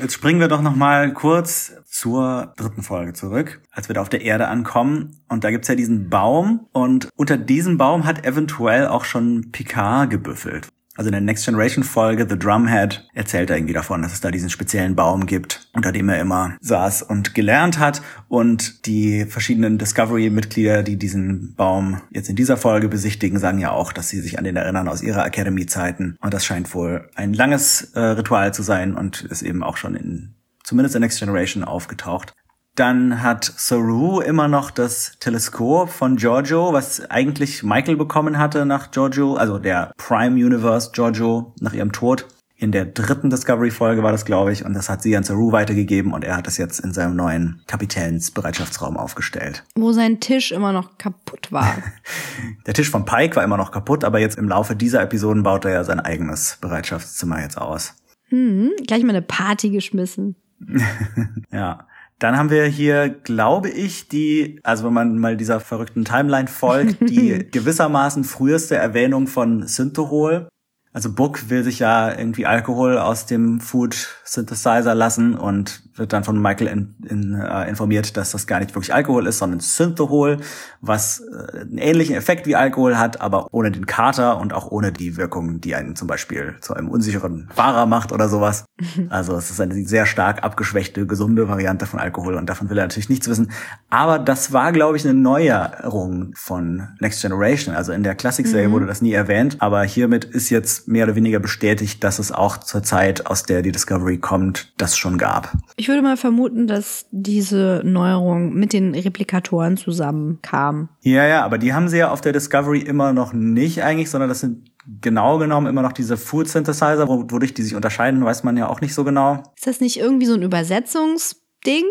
Jetzt 0.00 0.14
springen 0.14 0.40
wir 0.40 0.48
doch 0.48 0.62
noch 0.62 0.74
mal 0.74 1.12
kurz 1.12 1.72
zur 1.86 2.52
dritten 2.56 2.82
Folge 2.82 3.12
zurück, 3.12 3.60
als 3.70 3.88
wir 3.88 3.94
da 3.94 4.02
auf 4.02 4.08
der 4.08 4.22
Erde 4.22 4.48
ankommen. 4.48 5.20
Und 5.28 5.44
da 5.44 5.50
gibt's 5.50 5.68
ja 5.68 5.76
diesen 5.76 6.10
Baum. 6.10 6.66
Und 6.72 7.10
unter 7.16 7.36
diesem 7.36 7.78
Baum 7.78 8.04
hat 8.04 8.26
eventuell 8.26 8.88
auch 8.88 9.04
schon 9.04 9.52
Picard 9.52 10.10
gebüffelt. 10.10 10.68
Also 10.96 11.08
in 11.08 11.12
der 11.12 11.20
Next 11.20 11.44
Generation 11.44 11.82
Folge 11.82 12.26
The 12.28 12.38
Drumhead 12.38 13.08
erzählt 13.14 13.50
er 13.50 13.56
irgendwie 13.56 13.74
davon, 13.74 14.02
dass 14.02 14.12
es 14.12 14.20
da 14.20 14.30
diesen 14.30 14.48
speziellen 14.48 14.94
Baum 14.94 15.26
gibt, 15.26 15.68
unter 15.72 15.90
dem 15.90 16.08
er 16.08 16.20
immer 16.20 16.56
saß 16.60 17.02
und 17.02 17.34
gelernt 17.34 17.80
hat. 17.80 18.00
Und 18.28 18.86
die 18.86 19.24
verschiedenen 19.24 19.76
Discovery-Mitglieder, 19.78 20.84
die 20.84 20.96
diesen 20.96 21.54
Baum 21.56 22.00
jetzt 22.10 22.28
in 22.28 22.36
dieser 22.36 22.56
Folge 22.56 22.88
besichtigen, 22.88 23.40
sagen 23.40 23.58
ja 23.58 23.72
auch, 23.72 23.92
dass 23.92 24.08
sie 24.08 24.20
sich 24.20 24.38
an 24.38 24.44
den 24.44 24.56
erinnern 24.56 24.88
aus 24.88 25.02
ihrer 25.02 25.26
Academy-Zeiten. 25.26 26.16
Und 26.20 26.32
das 26.32 26.44
scheint 26.44 26.72
wohl 26.74 27.10
ein 27.16 27.34
langes 27.34 27.90
äh, 27.94 28.00
Ritual 28.00 28.54
zu 28.54 28.62
sein 28.62 28.94
und 28.94 29.22
ist 29.22 29.42
eben 29.42 29.64
auch 29.64 29.76
schon 29.76 29.96
in 29.96 30.34
zumindest 30.62 30.94
in 30.94 31.02
Next 31.02 31.18
Generation 31.18 31.62
aufgetaucht. 31.62 32.34
Dann 32.74 33.22
hat 33.22 33.44
Saru 33.44 34.20
immer 34.20 34.48
noch 34.48 34.72
das 34.72 35.12
Teleskop 35.20 35.90
von 35.90 36.16
Giorgio, 36.16 36.72
was 36.72 37.08
eigentlich 37.08 37.62
Michael 37.62 37.96
bekommen 37.96 38.36
hatte 38.36 38.66
nach 38.66 38.90
Giorgio, 38.90 39.34
also 39.34 39.60
der 39.60 39.92
Prime 39.96 40.34
Universe 40.34 40.90
Giorgio 40.92 41.54
nach 41.60 41.72
ihrem 41.72 41.92
Tod. 41.92 42.26
In 42.56 42.72
der 42.72 42.84
dritten 42.84 43.30
Discovery-Folge 43.30 44.02
war 44.02 44.10
das, 44.10 44.24
glaube 44.24 44.52
ich, 44.52 44.64
und 44.64 44.74
das 44.74 44.88
hat 44.88 45.02
sie 45.02 45.16
an 45.16 45.22
Saru 45.22 45.52
weitergegeben 45.52 46.12
und 46.12 46.24
er 46.24 46.36
hat 46.36 46.48
das 46.48 46.56
jetzt 46.56 46.80
in 46.80 46.92
seinem 46.92 47.14
neuen 47.14 47.62
Kapitänsbereitschaftsraum 47.68 48.96
aufgestellt. 48.96 49.64
Wo 49.76 49.92
sein 49.92 50.18
Tisch 50.18 50.50
immer 50.50 50.72
noch 50.72 50.98
kaputt 50.98 51.52
war. 51.52 51.76
der 52.66 52.74
Tisch 52.74 52.90
von 52.90 53.04
Pike 53.04 53.36
war 53.36 53.44
immer 53.44 53.56
noch 53.56 53.70
kaputt, 53.70 54.02
aber 54.02 54.18
jetzt 54.18 54.36
im 54.36 54.48
Laufe 54.48 54.74
dieser 54.74 55.00
Episoden 55.00 55.44
baut 55.44 55.64
er 55.64 55.72
ja 55.72 55.84
sein 55.84 56.00
eigenes 56.00 56.58
Bereitschaftszimmer 56.60 57.40
jetzt 57.40 57.58
aus. 57.58 57.94
Hm, 58.30 58.72
gleich 58.84 59.04
mal 59.04 59.10
eine 59.10 59.22
Party 59.22 59.70
geschmissen. 59.70 60.34
ja. 61.52 61.86
Dann 62.24 62.38
haben 62.38 62.48
wir 62.48 62.64
hier, 62.64 63.10
glaube 63.10 63.68
ich, 63.68 64.08
die, 64.08 64.58
also 64.62 64.86
wenn 64.86 64.94
man 64.94 65.18
mal 65.18 65.36
dieser 65.36 65.60
verrückten 65.60 66.06
Timeline 66.06 66.48
folgt, 66.48 66.96
die 67.10 67.46
gewissermaßen 67.50 68.24
früheste 68.24 68.76
Erwähnung 68.76 69.26
von 69.26 69.66
Synthehol. 69.66 70.48
Also 70.94 71.12
Book 71.12 71.50
will 71.50 71.62
sich 71.64 71.80
ja 71.80 72.16
irgendwie 72.16 72.46
Alkohol 72.46 72.96
aus 72.96 73.26
dem 73.26 73.60
Food 73.60 74.08
Synthesizer 74.24 74.94
lassen 74.94 75.34
und 75.34 75.82
wird 75.96 76.12
dann 76.12 76.24
von 76.24 76.40
Michael 76.40 76.66
in, 76.66 76.94
in, 77.08 77.34
äh, 77.34 77.68
informiert, 77.68 78.16
dass 78.16 78.32
das 78.32 78.46
gar 78.46 78.60
nicht 78.60 78.74
wirklich 78.74 78.92
Alkohol 78.92 79.26
ist, 79.26 79.38
sondern 79.38 79.60
Synthehol, 79.60 80.38
was 80.80 81.20
äh, 81.20 81.60
einen 81.60 81.78
ähnlichen 81.78 82.16
Effekt 82.16 82.46
wie 82.46 82.56
Alkohol 82.56 82.96
hat, 82.96 83.20
aber 83.20 83.46
ohne 83.52 83.70
den 83.70 83.86
Kater 83.86 84.38
und 84.38 84.52
auch 84.52 84.70
ohne 84.70 84.92
die 84.92 85.16
Wirkung, 85.16 85.60
die 85.60 85.74
einen 85.74 85.96
zum 85.96 86.08
Beispiel 86.08 86.56
zu 86.60 86.74
einem 86.74 86.88
unsicheren 86.88 87.48
Fahrer 87.54 87.86
macht 87.86 88.12
oder 88.12 88.28
sowas. 88.28 88.64
Also 89.10 89.36
es 89.36 89.50
ist 89.50 89.60
eine 89.60 89.74
sehr 89.86 90.06
stark 90.06 90.42
abgeschwächte, 90.42 91.06
gesunde 91.06 91.48
Variante 91.48 91.86
von 91.86 92.00
Alkohol 92.00 92.34
und 92.34 92.48
davon 92.48 92.70
will 92.70 92.78
er 92.78 92.84
natürlich 92.84 93.08
nichts 93.08 93.28
wissen. 93.28 93.50
Aber 93.90 94.18
das 94.18 94.52
war, 94.52 94.72
glaube 94.72 94.96
ich, 94.96 95.04
eine 95.04 95.14
Neuerung 95.14 96.32
von 96.34 96.88
Next 97.00 97.20
Generation. 97.22 97.74
Also 97.74 97.92
in 97.92 98.02
der 98.02 98.14
Classic-Serie 98.14 98.68
mhm. 98.68 98.72
wurde 98.72 98.86
das 98.86 99.02
nie 99.02 99.12
erwähnt, 99.12 99.56
aber 99.60 99.82
hiermit 99.82 100.24
ist 100.24 100.50
jetzt 100.50 100.88
mehr 100.88 101.04
oder 101.04 101.16
weniger 101.16 101.38
bestätigt, 101.38 102.02
dass 102.02 102.18
es 102.18 102.32
auch 102.32 102.56
zur 102.56 102.82
Zeit, 102.82 103.26
aus 103.26 103.44
der 103.44 103.62
die 103.62 103.72
Discovery 103.72 104.18
kommt, 104.18 104.72
das 104.78 104.96
schon 104.96 105.18
gab. 105.18 105.52
Ich 105.76 105.83
würde 105.88 106.02
mal 106.02 106.16
vermuten, 106.16 106.66
dass 106.66 107.06
diese 107.10 107.82
Neuerung 107.84 108.54
mit 108.54 108.72
den 108.72 108.94
Replikatoren 108.94 109.76
zusammenkam. 109.76 110.88
Ja, 111.00 111.26
ja, 111.26 111.44
aber 111.44 111.58
die 111.58 111.72
haben 111.72 111.88
sie 111.88 111.98
ja 111.98 112.10
auf 112.10 112.20
der 112.20 112.32
Discovery 112.32 112.80
immer 112.80 113.12
noch 113.12 113.32
nicht 113.32 113.82
eigentlich, 113.82 114.10
sondern 114.10 114.28
das 114.28 114.40
sind 114.40 114.70
genau 115.00 115.38
genommen 115.38 115.66
immer 115.66 115.82
noch 115.82 115.92
diese 115.92 116.16
Food 116.16 116.48
Synthesizer, 116.48 117.08
wodurch 117.08 117.54
die 117.54 117.62
sich 117.62 117.74
unterscheiden, 117.74 118.24
weiß 118.24 118.44
man 118.44 118.56
ja 118.56 118.68
auch 118.68 118.80
nicht 118.80 118.94
so 118.94 119.04
genau. 119.04 119.42
Ist 119.56 119.66
das 119.66 119.80
nicht 119.80 119.98
irgendwie 119.98 120.26
so 120.26 120.34
ein 120.34 120.42
Übersetzungs 120.42 121.43
Ding? 121.66 121.84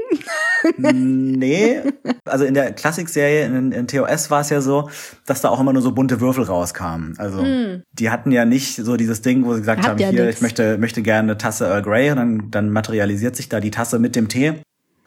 nee. 0.78 1.82
Also 2.26 2.46
in 2.46 2.54
der 2.54 2.74
Klassik-Serie 2.74 3.46
in, 3.46 3.72
in, 3.72 3.88
TOS 3.88 4.32
war 4.32 4.42
es 4.42 4.50
ja 4.50 4.62
so, 4.62 4.90
dass 5.26 5.42
da 5.42 5.50
auch 5.50 5.60
immer 5.60 5.74
nur 5.74 5.82
so 5.82 5.92
bunte 5.92 6.22
Würfel 6.22 6.44
rauskamen. 6.44 7.16
Also 7.18 7.42
mm. 7.42 7.84
die 7.92 8.10
hatten 8.10 8.32
ja 8.32 8.46
nicht 8.46 8.76
so 8.76 8.98
dieses 8.98 9.22
Ding, 9.22 9.46
wo 9.46 9.54
sie 9.54 9.62
gesagt 9.62 9.84
Hat 9.84 9.90
haben, 9.90 10.00
ja 10.00 10.10
hier, 10.10 10.26
nix. 10.26 10.38
ich 10.38 10.42
möchte, 10.42 10.78
möchte 10.78 11.02
gerne 11.02 11.32
eine 11.32 11.38
Tasse 11.38 11.66
Earl 11.66 11.82
Grey 11.82 12.12
und 12.12 12.18
dann, 12.18 12.52
dann 12.52 12.70
materialisiert 12.70 13.36
sich 13.36 13.50
da 13.50 13.60
die 13.60 13.72
Tasse 13.72 14.00
mit 14.00 14.16
dem 14.16 14.30
Tee 14.30 14.54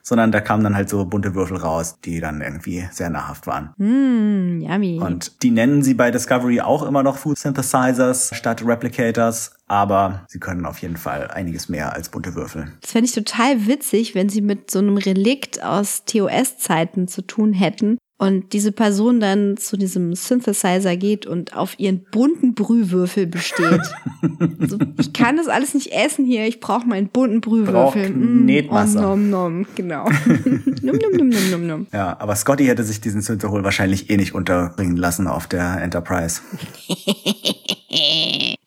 sondern 0.07 0.31
da 0.31 0.41
kamen 0.41 0.63
dann 0.63 0.77
halt 0.77 0.89
so 0.89 1.05
bunte 1.05 1.35
Würfel 1.35 1.57
raus, 1.57 1.99
die 2.05 2.21
dann 2.21 2.41
irgendwie 2.41 2.87
sehr 2.93 3.11
nahrhaft 3.11 3.49
waren. 3.49 3.75
Mm, 3.77 4.61
yummy. 4.61 5.01
Und 5.01 5.43
die 5.43 5.51
nennen 5.51 5.83
sie 5.83 5.95
bei 5.95 6.13
Discovery 6.13 6.61
auch 6.61 6.85
immer 6.85 7.03
noch 7.03 7.19
Food 7.19 7.39
Synthesizers 7.39 8.31
statt 8.33 8.65
Replicators, 8.65 9.57
aber 9.67 10.25
sie 10.29 10.39
können 10.39 10.65
auf 10.65 10.79
jeden 10.79 10.97
Fall 10.97 11.29
einiges 11.29 11.69
mehr 11.69 11.93
als 11.93 12.09
bunte 12.09 12.37
Würfel. 12.37 12.73
Das 12.83 12.93
fände 12.93 13.07
ich 13.07 13.15
total 13.15 13.67
witzig, 13.67 14.15
wenn 14.15 14.29
sie 14.29 14.43
mit 14.43 14.71
so 14.71 14.79
einem 14.79 14.97
Relikt 14.97 15.65
aus 15.65 16.05
TOS-Zeiten 16.05 17.09
zu 17.09 17.23
tun 17.23 17.53
hätten 17.53 17.99
und 18.19 18.55
diese 18.55 18.73
Person 18.73 19.21
dann 19.21 19.59
zu 19.59 19.77
diesem 19.77 20.15
Synthesizer 20.15 20.97
geht 20.97 21.27
und 21.27 21.55
auf 21.55 21.79
ihren 21.79 22.05
bunten 22.11 22.55
Brühwürfel 22.55 23.27
besteht. 23.27 23.83
also, 24.61 24.79
ich 24.99 25.13
kann 25.13 25.37
das 25.37 25.49
alles 25.49 25.75
nicht 25.75 25.93
essen 25.93 26.25
hier, 26.25 26.47
ich 26.47 26.61
brauche 26.61 26.87
meinen 26.87 27.09
bunten 27.09 27.43
Brühwürfel. 27.43 28.11
Mm. 28.11 28.49
Om, 28.71 28.95
nom, 28.95 29.31
nom, 29.31 29.67
genau. 29.75 30.09
num, 30.83 30.97
num, 30.97 31.29
num, 31.29 31.51
num, 31.51 31.67
num. 31.67 31.87
Ja, 31.93 32.17
aber 32.19 32.37
Scotty 32.37 32.65
hätte 32.65 32.85
sich 32.85 33.03
diesen 33.03 33.21
Synthehol 33.21 33.65
wahrscheinlich 33.65 34.09
eh 34.09 34.17
nicht 34.17 34.35
unterbringen 34.35 34.97
lassen 34.97 35.27
auf 35.27 35.47
der 35.47 35.83
Enterprise. 35.83 36.41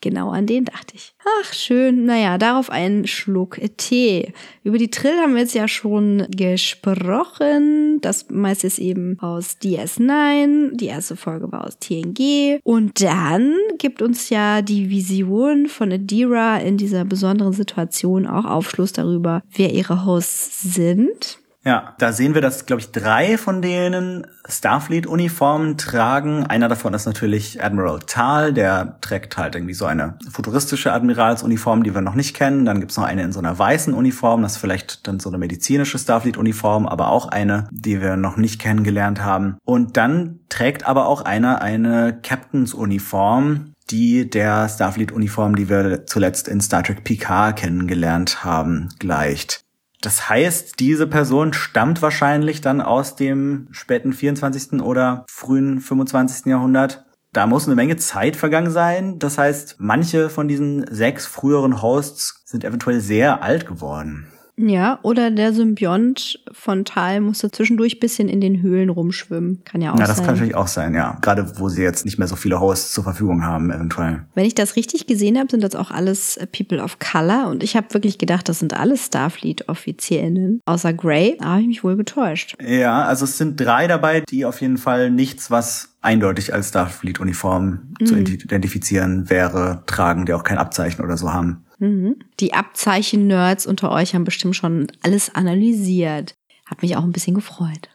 genau 0.02 0.30
an 0.30 0.46
den 0.46 0.66
dachte 0.66 0.96
ich. 0.96 1.14
Ach, 1.42 1.54
schön. 1.54 2.06
Naja, 2.06 2.38
darauf 2.38 2.70
einen 2.70 3.08
Schluck 3.08 3.60
Tee. 3.78 4.34
Über 4.64 4.78
die 4.78 4.92
Trill 4.92 5.18
haben 5.18 5.34
wir 5.34 5.42
jetzt 5.42 5.54
ja 5.54 5.68
schon 5.68 6.26
gesprochen. 6.30 8.00
Das 8.02 8.30
meiste 8.30 8.68
ist 8.68 8.80
eben 8.80 9.20
aus 9.20 9.58
DS9. 9.62 10.76
Die 10.76 10.88
erste 10.88 11.16
Folge 11.16 11.52
war 11.52 11.66
aus 11.66 11.80
TNG. 11.80 12.60
Und 12.64 13.02
dann 13.02 13.56
gibt 13.78 14.02
uns 14.02 14.30
ja 14.30 14.62
die 14.62 14.90
Vision 14.90 15.68
von 15.68 15.92
Adira 15.92 16.58
in 16.58 16.78
dieser 16.78 17.06
besonderen 17.06 17.54
Situation 17.54 18.28
auch 18.28 18.46
Aufschluss 18.46 18.94
darüber, 18.94 19.44
wer 19.52 19.74
ihre 19.74 20.06
Hosts 20.06 20.74
sind. 20.74 21.40
Ja, 21.70 21.94
da 22.00 22.14
sehen 22.14 22.34
wir, 22.34 22.42
dass, 22.42 22.66
glaube 22.66 22.82
ich, 22.82 22.92
drei 22.92 23.38
von 23.38 23.62
denen 23.62 24.26
Starfleet-Uniformen 24.48 25.78
tragen. 25.78 26.48
Einer 26.48 26.68
davon 26.68 26.96
ist 26.96 27.06
natürlich 27.06 27.64
Admiral 27.64 28.00
Tal, 28.08 28.54
der 28.54 28.98
trägt 29.02 29.38
halt 29.38 29.54
irgendwie 29.54 29.76
so 29.76 29.86
eine 29.86 30.18
futuristische 30.32 30.92
Admiralsuniform, 30.92 31.84
die 31.84 31.94
wir 31.94 32.02
noch 32.02 32.16
nicht 32.16 32.36
kennen. 32.36 32.66
Dann 32.66 32.80
gibt's 32.80 32.98
noch 32.98 33.04
eine 33.04 33.22
in 33.22 33.32
so 33.32 33.38
einer 33.38 33.60
weißen 33.60 33.94
Uniform, 33.94 34.42
das 34.42 34.54
ist 34.54 34.58
vielleicht 34.58 35.08
dann 35.08 35.20
so 35.20 35.30
eine 35.30 35.38
medizinische 35.38 36.00
Starfleet-Uniform, 36.00 36.88
aber 36.88 37.10
auch 37.10 37.28
eine, 37.28 37.68
die 37.70 38.02
wir 38.02 38.18
noch 38.18 38.36
nicht 38.36 38.60
kennengelernt 38.60 39.22
haben. 39.24 39.60
Und 39.64 39.96
dann 39.96 40.40
trägt 40.50 40.88
aber 40.88 41.06
auch 41.06 41.22
einer 41.22 41.62
eine 41.62 42.20
Captains-Uniform, 42.20 43.74
die 43.92 44.28
der 44.28 44.68
Starfleet-Uniform, 44.70 45.56
die 45.56 45.70
wir 45.70 46.08
zuletzt 46.08 46.48
in 46.48 46.62
Star 46.62 46.82
Trek 46.82 47.04
Picard 47.04 47.58
kennengelernt 47.58 48.44
haben, 48.44 48.90
gleicht. 48.98 49.69
Das 50.02 50.30
heißt, 50.30 50.80
diese 50.80 51.08
Person 51.08 51.54
stammt 51.54 52.02
wahrscheinlich 52.02 52.62
dann 52.62 52.82
aus 52.82 53.16
dem 53.16 53.68
späten 53.72 54.14
24. 54.14 54.82
oder 54.82 55.26
frühen 55.30 55.82
25. 55.82 56.46
Jahrhundert. 56.46 57.06
Da 57.34 57.46
muss 57.46 57.68
eine 57.68 57.76
Menge 57.76 57.98
Zeit 57.98 58.36
vergangen 58.36 58.72
sein. 58.72 59.20
Das 59.20 59.38
heißt, 59.38 59.76
manche 59.80 60.30
von 60.30 60.48
diesen 60.48 60.86
sechs 60.90 61.26
früheren 61.26 61.82
Hosts 61.82 62.44
sind 62.46 62.64
eventuell 62.64 63.02
sehr 63.02 63.44
alt 63.44 63.68
geworden. 63.68 64.32
Ja, 64.60 65.00
oder 65.04 65.32
der 65.32 65.54
Symbiont 65.54 66.44
von 66.52 66.84
Tal 66.84 67.22
musste 67.22 67.50
zwischendurch 67.50 68.00
bisschen 68.00 68.28
in 68.28 68.42
den 68.42 68.62
Höhlen 68.62 68.90
rumschwimmen. 68.90 69.64
Kann 69.64 69.82
ja 69.82 69.92
auch 69.92 69.96
sein. 69.96 70.02
Ja, 70.02 70.08
das 70.08 70.18
sein. 70.18 70.26
kann 70.26 70.36
natürlich 70.36 70.56
auch 70.56 70.68
sein, 70.68 70.94
ja. 70.94 71.18
Gerade 71.22 71.60
wo 71.60 71.70
sie 71.70 71.82
jetzt 71.82 72.04
nicht 72.04 72.20
mehr 72.20 72.28
so 72.28 72.36
viele 72.36 72.60
Hosts 72.60 72.92
zur 72.92 73.06
Verfügung 73.06 73.46
haben, 73.46 73.72
eventuell. 73.72 74.26
Wenn 74.36 74.46
ich 74.46 74.56
das 74.56 74.76
richtig 74.76 75.08
gesehen 75.08 75.38
habe, 75.38 75.50
sind 75.50 75.64
das 75.64 75.76
auch 75.76 75.92
alles 75.92 76.36
äh, 76.38 76.46
People 76.46 76.84
of 76.84 77.00
Color. 77.00 77.48
Und 77.48 77.64
ich 77.64 77.78
habe 77.78 77.94
wirklich 77.94 78.18
gedacht, 78.18 78.50
das 78.50 78.60
sind 78.60 78.74
alles 78.74 79.06
Starfleet-Offizierinnen. 79.06 80.62
Außer 80.66 80.94
Grey, 80.94 81.38
da 81.40 81.46
habe 81.46 81.62
ich 81.62 81.68
mich 81.68 81.84
wohl 81.84 81.96
getäuscht. 81.96 82.56
Ja, 82.62 83.04
also 83.04 83.26
es 83.26 83.38
sind 83.38 83.60
drei 83.60 83.88
dabei, 83.88 84.22
die 84.30 84.46
auf 84.46 84.60
jeden 84.60 84.78
Fall 84.78 85.10
nichts, 85.10 85.50
was 85.50 85.96
eindeutig 86.02 86.54
als 86.54 86.70
Starfleet-Uniform 86.70 87.96
mhm. 88.00 88.06
zu 88.06 88.18
identifizieren 88.18 89.30
wäre, 89.30 89.84
tragen, 89.86 90.26
die 90.26 90.34
auch 90.34 90.44
kein 90.44 90.58
Abzeichen 90.58 91.04
oder 91.04 91.18
so 91.18 91.32
haben. 91.32 91.64
Mhm. 91.80 92.18
Die 92.40 92.54
Abzeichen-Nerds 92.54 93.66
unter 93.66 93.92
euch 93.92 94.14
haben 94.14 94.24
bestimmt 94.24 94.56
schon 94.56 94.88
alles 95.02 95.34
analysiert. 95.34 96.36
Hat 96.66 96.82
mich 96.82 96.96
auch 96.96 97.04
ein 97.04 97.12
bisschen 97.12 97.36
gefreut. 97.36 97.90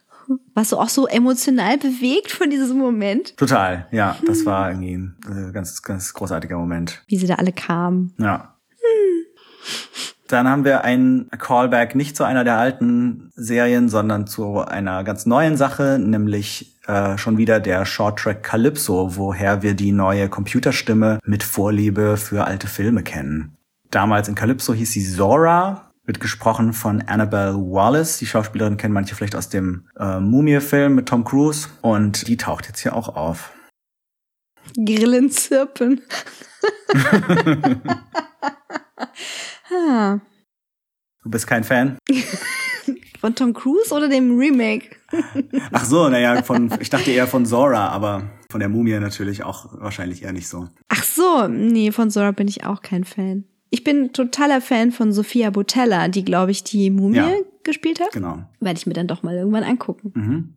Warst 0.53 0.71
du 0.71 0.77
auch 0.77 0.89
so 0.89 1.07
emotional 1.07 1.77
bewegt 1.77 2.31
von 2.31 2.49
diesem 2.49 2.77
Moment? 2.77 3.37
Total, 3.37 3.87
ja. 3.91 4.17
Das 4.25 4.45
war 4.45 4.69
irgendwie 4.69 4.97
ein 4.97 5.15
äh, 5.29 5.51
ganz, 5.51 5.81
ganz 5.83 6.13
großartiger 6.13 6.57
Moment. 6.57 7.03
Wie 7.07 7.17
sie 7.17 7.27
da 7.27 7.35
alle 7.35 7.51
kamen. 7.51 8.13
Ja. 8.17 8.55
Hm. 8.69 9.25
Dann 10.27 10.47
haben 10.47 10.65
wir 10.65 10.83
ein 10.83 11.29
Callback 11.37 11.93
nicht 11.93 12.17
zu 12.17 12.23
einer 12.23 12.43
der 12.43 12.57
alten 12.57 13.31
Serien, 13.35 13.89
sondern 13.89 14.25
zu 14.25 14.61
einer 14.61 15.03
ganz 15.03 15.27
neuen 15.27 15.55
Sache, 15.55 15.99
nämlich 15.99 16.79
äh, 16.87 17.17
schon 17.17 17.37
wieder 17.37 17.59
der 17.59 17.85
Short 17.85 18.19
Track 18.19 18.41
Calypso, 18.41 19.17
woher 19.17 19.61
wir 19.61 19.75
die 19.75 19.91
neue 19.91 20.27
Computerstimme 20.27 21.19
mit 21.23 21.43
Vorliebe 21.43 22.17
für 22.17 22.45
alte 22.45 22.67
Filme 22.67 23.03
kennen. 23.03 23.55
Damals 23.95 24.27
in 24.27 24.35
Calypso 24.35 24.73
hieß 24.73 24.91
sie 24.91 25.09
Zora, 25.09 25.93
wird 26.03 26.19
gesprochen 26.19 26.73
von 26.73 27.01
Annabelle 27.03 27.55
Wallace. 27.55 28.17
Die 28.17 28.25
Schauspielerin 28.25 28.75
kennen 28.75 28.93
manche 28.93 29.15
vielleicht 29.15 29.37
aus 29.37 29.47
dem 29.47 29.87
äh, 29.97 30.19
Mumie-Film 30.19 30.95
mit 30.95 31.07
Tom 31.07 31.23
Cruise. 31.23 31.69
Und 31.81 32.27
die 32.27 32.35
taucht 32.35 32.67
jetzt 32.67 32.81
hier 32.81 32.93
auch 32.93 33.15
auf. 33.15 33.53
Grillen 34.75 35.31
zirpen. 35.31 36.01
ah. 39.71 40.19
Du 41.23 41.29
bist 41.29 41.47
kein 41.47 41.63
Fan? 41.63 41.97
Von 43.21 43.33
Tom 43.33 43.53
Cruise 43.53 43.93
oder 43.93 44.09
dem 44.09 44.37
Remake? 44.37 44.97
Ach 45.71 45.85
so, 45.85 46.09
naja, 46.09 46.43
von, 46.43 46.69
ich 46.81 46.89
dachte 46.89 47.11
eher 47.11 47.27
von 47.27 47.45
Zora, 47.45 47.87
aber 47.87 48.29
von 48.51 48.59
der 48.59 48.67
Mumie 48.67 48.99
natürlich 48.99 49.43
auch 49.43 49.67
wahrscheinlich 49.79 50.23
eher 50.23 50.33
nicht 50.33 50.49
so. 50.49 50.67
Ach 50.89 51.03
so, 51.03 51.47
nee, 51.47 51.93
von 51.93 52.11
Zora 52.11 52.31
bin 52.31 52.49
ich 52.49 52.65
auch 52.65 52.81
kein 52.81 53.05
Fan. 53.05 53.45
Ich 53.69 53.83
bin 53.83 54.13
totaler 54.13 54.61
Fan 54.61 54.91
von 54.91 55.11
Sophia 55.11 55.49
Botella, 55.49 56.07
die, 56.07 56.23
glaube 56.23 56.51
ich, 56.51 56.63
die 56.63 56.89
Mumie 56.89 57.17
ja, 57.17 57.31
gespielt 57.63 57.99
hat. 57.99 58.11
Genau. 58.11 58.43
Werde 58.59 58.77
ich 58.77 58.85
mir 58.85 58.93
dann 58.93 59.07
doch 59.07 59.23
mal 59.23 59.35
irgendwann 59.35 59.63
angucken. 59.63 60.11
Mhm. 60.15 60.55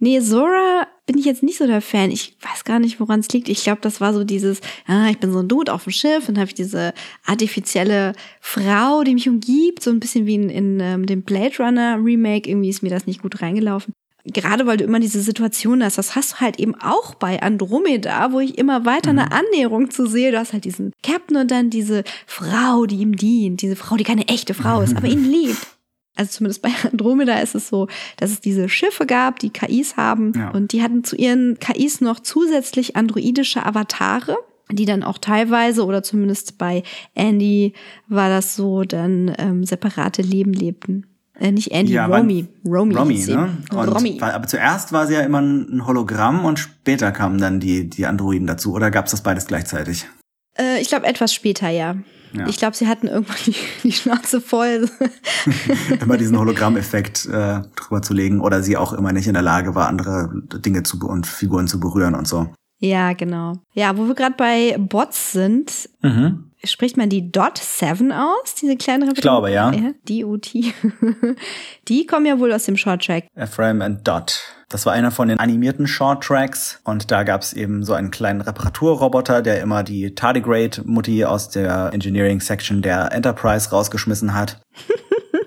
Nee, 0.00 0.20
Zora 0.20 0.86
bin 1.06 1.18
ich 1.18 1.24
jetzt 1.24 1.42
nicht 1.42 1.58
so 1.58 1.66
der 1.66 1.80
Fan. 1.80 2.10
Ich 2.10 2.36
weiß 2.40 2.64
gar 2.64 2.78
nicht, 2.78 3.00
woran 3.00 3.20
es 3.20 3.28
liegt. 3.30 3.48
Ich 3.48 3.64
glaube, 3.64 3.80
das 3.80 4.00
war 4.00 4.14
so 4.14 4.22
dieses, 4.22 4.60
ah, 4.86 5.08
ich 5.10 5.18
bin 5.18 5.32
so 5.32 5.40
ein 5.40 5.48
Dude 5.48 5.72
auf 5.72 5.84
dem 5.84 5.92
Schiff 5.92 6.28
und 6.28 6.38
habe 6.38 6.46
ich 6.46 6.54
diese 6.54 6.94
artifizielle 7.26 8.12
Frau, 8.40 9.02
die 9.02 9.14
mich 9.14 9.28
umgibt, 9.28 9.82
so 9.82 9.90
ein 9.90 9.98
bisschen 9.98 10.26
wie 10.26 10.36
in, 10.36 10.50
in 10.50 10.80
ähm, 10.80 11.06
dem 11.06 11.22
Blade 11.22 11.56
Runner 11.58 11.98
Remake. 12.00 12.48
Irgendwie 12.48 12.68
ist 12.68 12.82
mir 12.82 12.90
das 12.90 13.06
nicht 13.06 13.22
gut 13.22 13.42
reingelaufen. 13.42 13.92
Gerade 14.24 14.66
weil 14.66 14.76
du 14.76 14.84
immer 14.84 15.00
diese 15.00 15.22
Situation 15.22 15.82
hast, 15.82 15.96
das 15.96 16.14
hast 16.14 16.32
du 16.32 16.36
halt 16.40 16.58
eben 16.58 16.74
auch 16.74 17.14
bei 17.14 17.40
Andromeda, 17.40 18.32
wo 18.32 18.40
ich 18.40 18.58
immer 18.58 18.84
weiter 18.84 19.10
eine 19.10 19.26
mhm. 19.26 19.32
Annäherung 19.32 19.90
zu 19.90 20.06
sehe. 20.06 20.32
Du 20.32 20.38
hast 20.38 20.52
halt 20.52 20.64
diesen 20.64 20.92
Captain 21.02 21.36
und 21.36 21.50
dann 21.50 21.70
diese 21.70 22.04
Frau, 22.26 22.86
die 22.86 22.96
ihm 22.96 23.16
dient, 23.16 23.62
diese 23.62 23.76
Frau, 23.76 23.96
die 23.96 24.04
keine 24.04 24.28
echte 24.28 24.54
Frau 24.54 24.80
ist, 24.82 24.96
aber 24.96 25.08
ihn 25.08 25.24
liebt 25.30 25.66
also 26.18 26.32
zumindest 26.32 26.62
bei 26.62 26.70
Andromeda 26.90 27.38
ist 27.38 27.54
es 27.54 27.68
so, 27.68 27.86
dass 28.16 28.32
es 28.32 28.40
diese 28.40 28.68
Schiffe 28.68 29.06
gab, 29.06 29.38
die 29.38 29.50
KIs 29.50 29.96
haben 29.96 30.32
ja. 30.34 30.50
und 30.50 30.72
die 30.72 30.82
hatten 30.82 31.04
zu 31.04 31.14
ihren 31.14 31.60
KIs 31.60 32.00
noch 32.00 32.18
zusätzlich 32.18 32.96
androidische 32.96 33.64
Avatare 33.64 34.36
die 34.70 34.84
dann 34.84 35.02
auch 35.02 35.18
teilweise 35.18 35.84
oder 35.84 36.02
zumindest 36.02 36.58
bei 36.58 36.82
Andy 37.14 37.72
war 38.06 38.28
das 38.28 38.54
so, 38.54 38.82
dann 38.82 39.34
ähm, 39.38 39.64
separate 39.64 40.22
Leben 40.22 40.52
lebten. 40.52 41.06
Äh, 41.38 41.52
nicht 41.52 41.70
Andy, 41.70 41.92
ja, 41.92 42.06
Romy. 42.06 42.48
Romy, 42.66 42.94
Romy 42.94 43.24
ne? 43.26 43.58
Und 43.70 43.88
Romy. 43.88 44.20
War, 44.20 44.34
aber 44.34 44.46
zuerst 44.46 44.92
war 44.92 45.06
sie 45.06 45.14
ja 45.14 45.20
immer 45.20 45.40
ein 45.40 45.86
Hologramm 45.86 46.44
und 46.44 46.58
später 46.58 47.12
kamen 47.12 47.38
dann 47.38 47.60
die, 47.60 47.88
die 47.88 48.06
Androiden 48.06 48.46
dazu. 48.46 48.74
Oder 48.74 48.90
gab 48.90 49.06
es 49.06 49.12
das 49.12 49.22
beides 49.22 49.46
gleichzeitig? 49.46 50.06
Äh, 50.58 50.80
ich 50.80 50.88
glaube 50.88 51.06
etwas 51.06 51.32
später, 51.32 51.68
ja. 51.68 51.96
Ja. 52.32 52.46
Ich 52.46 52.58
glaube, 52.58 52.76
sie 52.76 52.88
hatten 52.88 53.06
irgendwann 53.06 53.36
die, 53.46 53.54
die 53.84 53.92
Schnauze 53.92 54.40
voll. 54.40 54.90
immer 56.00 56.16
diesen 56.16 56.38
Hologrammeffekt 56.38 57.26
äh, 57.26 57.60
drüber 57.76 58.02
zu 58.02 58.14
legen 58.14 58.40
oder 58.40 58.62
sie 58.62 58.76
auch 58.76 58.92
immer 58.92 59.12
nicht 59.12 59.28
in 59.28 59.34
der 59.34 59.42
Lage 59.42 59.74
war, 59.74 59.88
andere 59.88 60.30
Dinge 60.56 60.82
zu 60.82 60.98
und 61.06 61.26
Figuren 61.26 61.68
zu 61.68 61.80
berühren 61.80 62.14
und 62.14 62.28
so. 62.28 62.48
Ja, 62.80 63.12
genau. 63.12 63.54
Ja, 63.72 63.96
wo 63.96 64.06
wir 64.06 64.14
gerade 64.14 64.36
bei 64.36 64.76
Bots 64.78 65.32
sind, 65.32 65.88
mhm. 66.02 66.47
Spricht 66.64 66.96
man 66.96 67.08
die 67.08 67.30
Dot 67.30 67.58
7 67.58 68.12
aus, 68.12 68.54
diese 68.60 68.76
kleinere 68.76 69.12
Ich 69.14 69.20
glaube, 69.20 69.50
ja. 69.50 69.72
ja 69.72 69.92
D-O-T. 70.08 70.72
die 71.88 72.06
kommen 72.06 72.26
ja 72.26 72.38
wohl 72.38 72.52
aus 72.52 72.64
dem 72.64 72.76
Short 72.76 73.04
Track. 73.04 73.26
Ephraim 73.34 73.82
and 73.82 74.06
Dot. 74.06 74.40
Das 74.68 74.84
war 74.84 74.92
einer 74.92 75.10
von 75.10 75.28
den 75.28 75.40
animierten 75.40 75.86
Short 75.86 76.22
Tracks 76.22 76.80
und 76.84 77.10
da 77.10 77.22
gab 77.22 77.40
es 77.40 77.54
eben 77.54 77.84
so 77.84 77.94
einen 77.94 78.10
kleinen 78.10 78.42
Reparaturroboter, 78.42 79.40
der 79.40 79.62
immer 79.62 79.82
die 79.82 80.14
Tardigrade-Mutti 80.14 81.24
aus 81.24 81.48
der 81.48 81.90
Engineering 81.94 82.40
Section 82.40 82.82
der 82.82 83.12
Enterprise 83.12 83.70
rausgeschmissen 83.70 84.34
hat. 84.34 84.60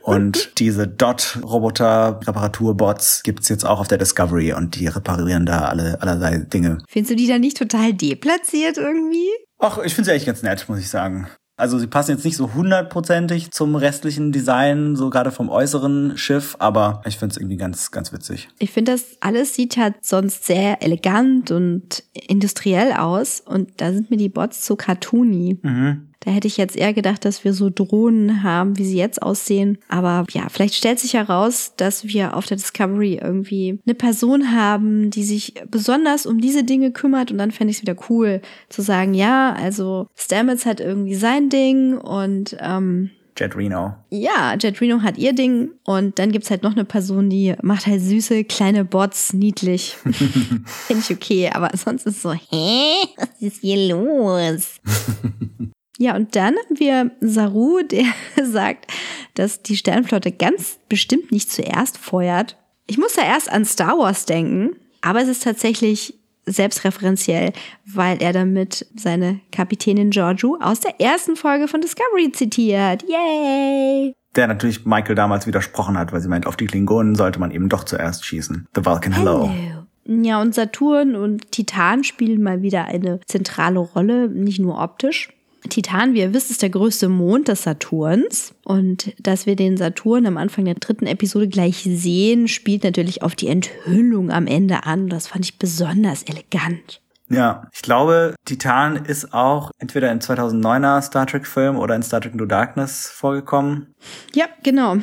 Und 0.03 0.59
diese 0.59 0.87
Dot-Roboter-Reparaturbots 0.87 3.23
gibt's 3.23 3.49
jetzt 3.49 3.65
auch 3.65 3.79
auf 3.79 3.87
der 3.87 3.99
Discovery 3.99 4.51
und 4.51 4.75
die 4.75 4.87
reparieren 4.87 5.45
da 5.45 5.65
alle 5.65 6.01
allerlei 6.01 6.39
Dinge. 6.39 6.79
Findest 6.87 7.11
du 7.11 7.15
die 7.15 7.27
da 7.27 7.37
nicht 7.37 7.57
total 7.57 7.93
deplatziert 7.93 8.77
irgendwie? 8.77 9.29
Ach, 9.61 9.77
ich 9.77 9.93
finde 9.93 10.05
sie 10.05 10.11
eigentlich 10.11 10.25
ganz 10.25 10.41
nett, 10.41 10.67
muss 10.67 10.79
ich 10.79 10.89
sagen. 10.89 11.27
Also 11.55 11.77
sie 11.77 11.85
passen 11.85 12.11
jetzt 12.11 12.25
nicht 12.25 12.37
so 12.37 12.55
hundertprozentig 12.55 13.51
zum 13.51 13.75
restlichen 13.75 14.31
Design, 14.31 14.95
so 14.95 15.11
gerade 15.11 15.31
vom 15.31 15.49
äußeren 15.49 16.17
Schiff, 16.17 16.55
aber 16.57 17.03
ich 17.05 17.17
finde 17.17 17.33
es 17.33 17.37
irgendwie 17.37 17.57
ganz, 17.57 17.91
ganz 17.91 18.11
witzig. 18.11 18.49
Ich 18.57 18.71
finde, 18.71 18.93
das 18.93 19.17
alles 19.19 19.53
sieht 19.53 19.77
halt 19.77 20.03
sonst 20.03 20.45
sehr 20.45 20.81
elegant 20.81 21.51
und 21.51 22.03
industriell 22.13 22.93
aus 22.93 23.41
und 23.41 23.79
da 23.79 23.93
sind 23.93 24.09
mir 24.09 24.17
die 24.17 24.29
Bots 24.29 24.65
so 24.65 24.75
cartoony. 24.75 25.59
Mhm. 25.61 26.10
Da 26.21 26.29
hätte 26.29 26.47
ich 26.47 26.57
jetzt 26.57 26.77
eher 26.77 26.93
gedacht, 26.93 27.25
dass 27.25 27.43
wir 27.43 27.53
so 27.53 27.69
Drohnen 27.69 28.43
haben, 28.43 28.77
wie 28.77 28.85
sie 28.85 28.97
jetzt 28.97 29.21
aussehen. 29.21 29.79
Aber 29.87 30.25
ja, 30.31 30.49
vielleicht 30.49 30.75
stellt 30.75 30.99
sich 30.99 31.15
heraus, 31.15 31.73
dass 31.77 32.05
wir 32.05 32.37
auf 32.37 32.45
der 32.45 32.57
Discovery 32.57 33.19
irgendwie 33.21 33.79
eine 33.85 33.95
Person 33.95 34.55
haben, 34.55 35.09
die 35.09 35.23
sich 35.23 35.55
besonders 35.69 36.27
um 36.27 36.39
diese 36.39 36.63
Dinge 36.63 36.91
kümmert. 36.91 37.31
Und 37.31 37.39
dann 37.39 37.49
fände 37.49 37.71
ich 37.71 37.77
es 37.77 37.81
wieder 37.81 37.95
cool 38.09 38.41
zu 38.69 38.83
sagen, 38.83 39.15
ja, 39.15 39.53
also 39.53 40.07
Stamets 40.15 40.67
hat 40.67 40.79
irgendwie 40.79 41.15
sein 41.15 41.49
Ding 41.49 41.97
und 41.97 42.55
ähm, 42.59 43.09
Jet 43.35 43.55
Reno. 43.55 43.95
Ja, 44.11 44.55
Jet 44.59 44.79
Reno 44.79 45.01
hat 45.01 45.17
ihr 45.17 45.33
Ding 45.33 45.71
und 45.85 46.19
dann 46.19 46.31
gibt's 46.31 46.51
halt 46.51 46.61
noch 46.61 46.73
eine 46.73 46.85
Person, 46.85 47.31
die 47.31 47.55
macht 47.63 47.87
halt 47.87 48.01
süße 48.01 48.43
kleine 48.43 48.85
Bots, 48.85 49.33
niedlich. 49.33 49.95
Finde 50.03 51.03
ich 51.03 51.09
okay, 51.09 51.49
aber 51.51 51.75
sonst 51.75 52.05
ist 52.05 52.17
es 52.17 52.21
so, 52.21 52.33
hä? 52.33 52.93
Was 53.17 53.41
ist 53.41 53.61
hier 53.61 53.95
los? 53.95 54.75
Ja, 56.01 56.15
und 56.15 56.35
dann 56.35 56.55
haben 56.55 56.79
wir 56.79 57.11
Saru, 57.21 57.83
der 57.83 58.05
sagt, 58.43 58.91
dass 59.35 59.61
die 59.61 59.77
Sternflotte 59.77 60.31
ganz 60.31 60.79
bestimmt 60.89 61.31
nicht 61.31 61.51
zuerst 61.51 61.99
feuert. 61.99 62.57
Ich 62.87 62.97
muss 62.97 63.13
da 63.13 63.21
erst 63.21 63.51
an 63.51 63.65
Star 63.65 63.99
Wars 63.99 64.25
denken, 64.25 64.75
aber 65.01 65.21
es 65.21 65.27
ist 65.27 65.43
tatsächlich 65.43 66.15
selbstreferenziell, 66.47 67.53
weil 67.85 68.19
er 68.19 68.33
damit 68.33 68.87
seine 68.95 69.41
Kapitänin 69.51 70.09
Giorgio 70.09 70.57
aus 70.59 70.79
der 70.79 70.99
ersten 70.99 71.35
Folge 71.35 71.67
von 71.67 71.81
Discovery 71.81 72.31
zitiert. 72.31 73.03
Yay! 73.03 74.15
Der 74.35 74.47
natürlich 74.47 74.87
Michael 74.87 75.13
damals 75.13 75.45
widersprochen 75.45 75.99
hat, 75.99 76.11
weil 76.11 76.21
sie 76.21 76.29
meint, 76.29 76.47
auf 76.47 76.57
die 76.57 76.65
Klingonen 76.65 77.13
sollte 77.13 77.39
man 77.39 77.51
eben 77.51 77.69
doch 77.69 77.83
zuerst 77.83 78.25
schießen. 78.25 78.67
The 78.73 78.83
Vulcan 78.83 79.13
Hello. 79.13 79.47
Hello. 79.47 80.23
Ja, 80.23 80.41
und 80.41 80.55
Saturn 80.55 81.15
und 81.15 81.51
Titan 81.51 82.03
spielen 82.03 82.41
mal 82.41 82.63
wieder 82.63 82.85
eine 82.85 83.19
zentrale 83.27 83.77
Rolle, 83.77 84.29
nicht 84.29 84.57
nur 84.57 84.81
optisch. 84.81 85.29
Titan, 85.69 86.13
wie 86.13 86.19
ihr 86.19 86.33
wisst, 86.33 86.51
ist 86.51 86.61
der 86.61 86.69
größte 86.69 87.07
Mond 87.07 87.47
des 87.47 87.63
Saturns. 87.63 88.53
Und 88.63 89.13
dass 89.19 89.45
wir 89.45 89.55
den 89.55 89.77
Saturn 89.77 90.25
am 90.25 90.37
Anfang 90.37 90.65
der 90.65 90.75
dritten 90.75 91.05
Episode 91.05 91.47
gleich 91.47 91.83
sehen, 91.83 92.47
spielt 92.47 92.83
natürlich 92.83 93.21
auf 93.21 93.35
die 93.35 93.47
Enthüllung 93.47 94.31
am 94.31 94.47
Ende 94.47 94.85
an. 94.85 95.07
Das 95.07 95.27
fand 95.27 95.45
ich 95.45 95.59
besonders 95.59 96.23
elegant. 96.23 97.01
Ja, 97.29 97.69
ich 97.71 97.81
glaube, 97.81 98.35
Titan 98.43 99.05
ist 99.05 99.33
auch 99.33 99.71
entweder 99.77 100.11
im 100.11 100.19
2009er 100.19 101.01
Star 101.01 101.25
Trek 101.25 101.47
Film 101.47 101.77
oder 101.77 101.95
in 101.95 102.03
Star 102.03 102.19
Trek 102.19 102.33
Into 102.33 102.45
Darkness 102.45 103.07
vorgekommen. 103.07 103.93
Ja, 104.33 104.47
genau. 104.63 104.97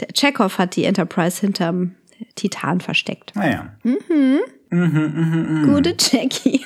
Der 0.00 0.08
Chekhov 0.14 0.56
hat 0.56 0.76
die 0.76 0.84
Enterprise 0.84 1.40
hinterm 1.40 1.94
Titan 2.36 2.80
versteckt. 2.80 3.32
Naja. 3.34 3.70
Mhm. 3.82 4.40
Mhm, 4.70 5.12
mh, 5.14 5.66
mh. 5.66 5.74
Gute 5.74 5.96
Jackie. 5.98 6.64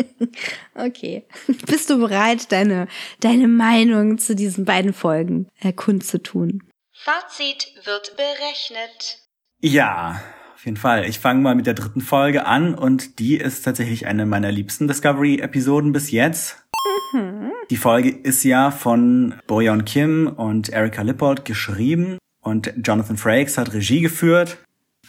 okay. 0.74 1.24
Bist 1.66 1.90
du 1.90 1.98
bereit, 1.98 2.52
deine, 2.52 2.86
deine 3.20 3.48
Meinung 3.48 4.18
zu 4.18 4.34
diesen 4.34 4.64
beiden 4.64 4.92
Folgen 4.92 5.48
kundzutun? 5.76 6.62
Fazit 6.92 7.66
wird 7.84 8.16
berechnet. 8.16 9.18
Ja, 9.60 10.22
auf 10.54 10.64
jeden 10.64 10.76
Fall. 10.76 11.04
Ich 11.06 11.18
fange 11.18 11.40
mal 11.40 11.54
mit 11.54 11.66
der 11.66 11.74
dritten 11.74 12.00
Folge 12.00 12.46
an 12.46 12.74
und 12.74 13.18
die 13.18 13.36
ist 13.36 13.62
tatsächlich 13.62 14.06
eine 14.06 14.26
meiner 14.26 14.52
liebsten 14.52 14.86
Discovery-Episoden 14.88 15.92
bis 15.92 16.10
jetzt. 16.10 16.64
Mhm. 17.12 17.50
Die 17.70 17.76
Folge 17.76 18.10
ist 18.10 18.44
ja 18.44 18.70
von 18.70 19.34
Boyon 19.46 19.84
Kim 19.84 20.28
und 20.28 20.68
Erika 20.68 21.02
Lippert 21.02 21.44
geschrieben 21.44 22.18
und 22.40 22.72
Jonathan 22.82 23.16
Frakes 23.16 23.58
hat 23.58 23.72
Regie 23.72 24.00
geführt 24.00 24.58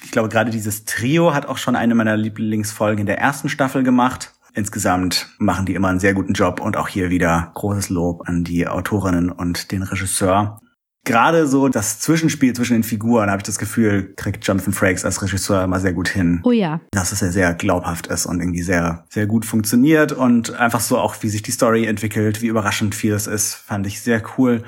ich 0.06 0.12
glaube, 0.12 0.30
gerade 0.30 0.52
dieses 0.52 0.86
Trio 0.86 1.34
hat 1.34 1.48
auch 1.48 1.58
schon 1.58 1.76
eine 1.76 1.96
meiner 1.96 2.16
Lieblingsfolgen 2.16 3.02
in 3.02 3.06
der 3.08 3.18
ersten 3.18 3.50
Staffel 3.50 3.82
gemacht. 3.82 4.34
Insgesamt 4.54 5.30
machen 5.40 5.66
die 5.66 5.74
immer 5.74 5.90
einen 5.90 6.00
sehr 6.00 6.14
guten 6.14 6.34
Job 6.34 6.62
und 6.62 6.78
auch 6.78 6.88
hier 6.88 7.10
wieder 7.10 7.52
großes 7.56 7.90
Lob 7.90 8.30
an 8.30 8.44
die 8.44 8.68
Autorinnen 8.68 9.32
und 9.32 9.72
den 9.72 9.82
Regisseur. 9.84 10.62
Gerade 11.06 11.48
so 11.48 11.70
das 11.70 12.00
Zwischenspiel 12.00 12.54
zwischen 12.54 12.74
den 12.74 12.84
Figuren, 12.84 13.30
habe 13.30 13.40
ich 13.40 13.46
das 13.46 13.60
Gefühl, 13.60 14.14
kriegt 14.16 14.46
Jonathan 14.46 14.74
Frakes 14.74 15.06
als 15.06 15.22
Regisseur 15.22 15.64
immer 15.64 15.80
sehr 15.80 15.94
gut 15.94 16.08
hin. 16.08 16.40
Oh 16.44 16.52
ja. 16.52 16.82
Dass 16.92 17.12
es 17.12 17.22
ja 17.22 17.32
sehr 17.32 17.54
glaubhaft 17.54 18.08
ist 18.08 18.26
und 18.26 18.40
irgendwie 18.40 18.64
sehr, 18.64 19.06
sehr 19.10 19.28
gut 19.28 19.46
funktioniert 19.46 20.14
und 20.14 20.54
einfach 20.54 20.80
so 20.80 20.98
auch, 20.98 21.16
wie 21.22 21.30
sich 21.30 21.44
die 21.44 21.52
Story 21.52 21.86
entwickelt, 21.86 22.42
wie 22.42 22.48
überraschend 22.48 22.96
viel 22.96 23.14
es 23.14 23.28
ist, 23.28 23.54
fand 23.54 23.86
ich 23.86 24.02
sehr 24.02 24.24
cool. 24.38 24.64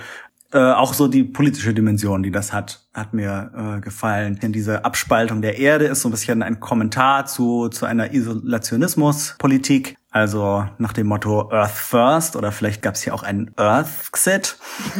Äh, 0.53 0.59
auch 0.59 0.93
so 0.93 1.09
die 1.09 1.25
politische 1.25 1.73
Dimension, 1.73 2.23
die 2.23 2.31
das 2.31 2.53
hat, 2.53 2.87
hat 2.93 3.13
mir 3.13 3.51
äh, 3.77 3.81
gefallen. 3.81 4.39
Denn 4.41 4.53
diese 4.53 4.85
Abspaltung 4.85 5.41
der 5.41 5.57
Erde 5.57 5.85
ist 5.85 6.01
so 6.01 6.07
ein 6.07 6.11
bisschen 6.11 6.41
ein 6.41 6.61
Kommentar 6.61 7.25
zu, 7.25 7.67
zu 7.67 7.85
einer 7.85 8.13
Isolationismuspolitik. 8.13 9.97
Also 10.09 10.65
nach 10.77 10.93
dem 10.93 11.07
Motto 11.07 11.51
Earth 11.51 11.71
First 11.71 12.37
oder 12.37 12.51
vielleicht 12.51 12.81
gab 12.81 12.95
es 12.95 13.03
hier 13.03 13.13
auch 13.13 13.23
einen 13.23 13.51
Earthxit. 13.57 14.57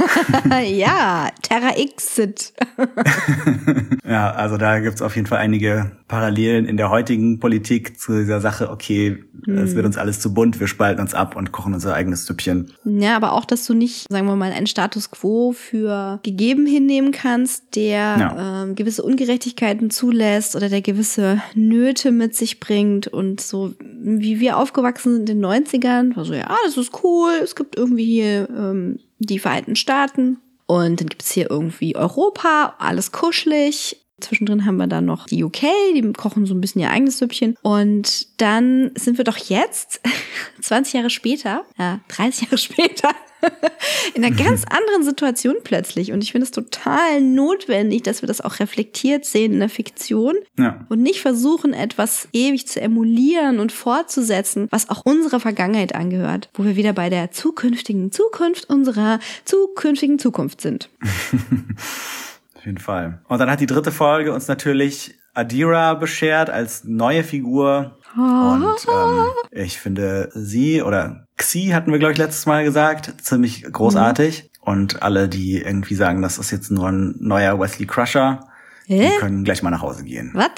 ja, 0.64 1.30
Terra 1.42 1.72
Xit. 1.96 2.54
ja, 4.06 4.32
also 4.32 4.58
da 4.58 4.80
gibt's 4.80 5.02
auf 5.02 5.16
jeden 5.16 5.28
Fall 5.28 5.40
einige 5.40 5.92
Parallelen 6.08 6.66
in 6.66 6.78
der 6.78 6.90
heutigen 6.90 7.40
Politik 7.40 8.00
zu 8.00 8.18
dieser 8.18 8.40
Sache, 8.40 8.70
okay, 8.70 9.24
hm. 9.46 9.58
es 9.58 9.76
wird 9.76 9.86
uns 9.86 9.98
alles 9.98 10.22
zu 10.22 10.34
bunt, 10.34 10.60
wir 10.60 10.68
spalten 10.68 11.02
uns 11.02 11.14
ab 11.14 11.36
und 11.36 11.52
kochen 11.52 11.74
unser 11.74 11.94
eigenes 11.94 12.26
Süppchen. 12.26 12.72
Ja, 12.86 13.18
aber 13.18 13.34
auch, 13.34 13.44
dass 13.44 13.66
du 13.66 13.74
nicht, 13.74 14.06
sagen 14.10 14.26
wir 14.26 14.36
mal, 14.38 14.54
einen 14.54 14.68
Status 14.68 15.12
quo 15.12 15.52
für 15.52 16.20
gegeben 16.24 16.66
hinnehmen 16.66 17.12
kannst, 17.12 17.76
der 17.76 18.18
ja. 18.18 18.64
ähm, 18.64 18.76
gewisse 18.76 19.04
Ungerechtigkeiten 19.04 19.90
zulässt 19.90 20.56
oder 20.56 20.70
der 20.70 20.82
gewisse 20.82 21.42
Nöte 21.56 22.12
mit 22.12 22.36
sich 22.36 22.62
bringt 22.62 23.08
und 23.08 23.42
so, 23.42 23.74
wie 23.82 24.40
wir 24.40 24.58
aufgewachsen 24.58 25.14
sind 25.14 25.30
in 25.30 25.42
den 25.42 25.46
90ern, 25.46 26.16
war 26.16 26.24
so, 26.24 26.34
ja, 26.34 26.56
das 26.66 26.78
ist 26.78 27.04
cool, 27.04 27.32
es 27.44 27.56
gibt 27.56 27.78
irgendwie 27.78 28.06
hier 28.06 28.48
ähm, 28.50 29.00
die 29.20 29.40
Vereinten 29.40 29.76
Staaten 29.76 30.38
und 30.68 31.02
dann 31.02 31.08
gibt's 31.08 31.32
hier 31.32 31.50
irgendwie 31.50 31.96
Europa, 31.96 32.76
alles 32.80 33.12
kuschelig 33.12 34.07
Zwischendrin 34.20 34.66
haben 34.66 34.78
wir 34.78 34.88
dann 34.88 35.06
noch 35.06 35.28
die 35.28 35.44
UK, 35.44 35.62
die 35.96 36.14
kochen 36.14 36.48
so 36.48 36.56
ein 36.56 36.62
bisschen 36.62 36.82
ihr 36.82 36.90
eigenes 36.90 37.20
Süppchen. 37.20 37.56
Und 37.62 38.28
dann 38.42 38.92
sind 38.96 39.18
wir 39.18 39.24
doch 39.24 39.38
jetzt, 39.38 40.02
20 40.62 40.94
Jahre 40.94 41.10
später, 41.10 41.66
ja, 41.78 42.00
30 42.08 42.44
Jahre 42.44 42.58
später, 42.58 43.12
in 44.16 44.26
einer 44.26 44.36
ganz 44.36 44.64
anderen 44.66 45.04
Situation 45.04 45.58
plötzlich. 45.64 46.12
Und 46.12 46.24
ich 46.24 46.32
finde 46.32 46.46
es 46.46 46.52
total 46.52 47.22
notwendig, 47.22 48.02
dass 48.04 48.24
wir 48.24 48.28
das 48.28 48.42
auch 48.42 48.60
reflektiert 48.60 49.26
sehen 49.26 49.54
in 49.54 49.60
der 49.60 49.70
Fiktion 49.70 50.36
ja. 50.58 50.86
und 50.90 51.04
nicht 51.04 51.22
versuchen, 51.22 51.74
etwas 51.74 52.28
ewig 52.34 52.68
zu 52.68 52.82
emulieren 52.82 53.60
und 53.60 53.72
fortzusetzen, 53.72 54.68
was 54.72 54.90
auch 54.90 55.06
unserer 55.06 55.40
Vergangenheit 55.40 55.94
angehört, 55.94 56.50
wo 56.56 56.64
wir 56.64 56.76
wieder 56.76 56.94
bei 56.94 57.10
der 57.10 57.30
zukünftigen 57.32 58.12
Zukunft 58.12 58.68
unserer 58.70 59.20
zukünftigen 59.46 60.18
Zukunft 60.18 60.62
sind. 60.62 60.90
jeden 62.68 62.78
Fall. 62.78 63.22
Und 63.28 63.40
dann 63.40 63.50
hat 63.50 63.60
die 63.60 63.66
dritte 63.66 63.92
Folge 63.92 64.32
uns 64.34 64.48
natürlich 64.48 65.18
Adira 65.34 65.94
beschert 65.96 66.50
als 66.50 66.84
neue 66.84 67.24
Figur. 67.24 67.98
Und 68.16 68.78
ähm, 68.88 69.26
ich 69.52 69.80
finde 69.80 70.30
sie 70.34 70.82
oder 70.82 71.28
Xi 71.38 71.70
hatten 71.74 71.92
wir, 71.92 72.00
glaube 72.00 72.14
ich, 72.14 72.18
letztes 72.18 72.46
Mal 72.46 72.64
gesagt, 72.64 73.14
ziemlich 73.22 73.64
großartig. 73.64 74.44
Mhm. 74.44 74.72
Und 74.72 75.02
alle, 75.02 75.30
die 75.30 75.62
irgendwie 75.62 75.96
sagen, 75.96 76.22
das 76.22 76.38
ist 76.38 76.52
jetzt 76.52 76.72
nur 76.72 76.90
ein 76.90 77.16
neuer 77.20 77.60
Wesley 77.60 77.86
Crusher, 77.86 78.48
äh? 78.88 79.10
die 79.10 79.18
können 79.20 79.44
gleich 79.44 79.64
mal 79.64 79.70
nach 79.70 79.82
Hause 79.82 80.04
gehen. 80.04 80.32
Was? 80.34 80.50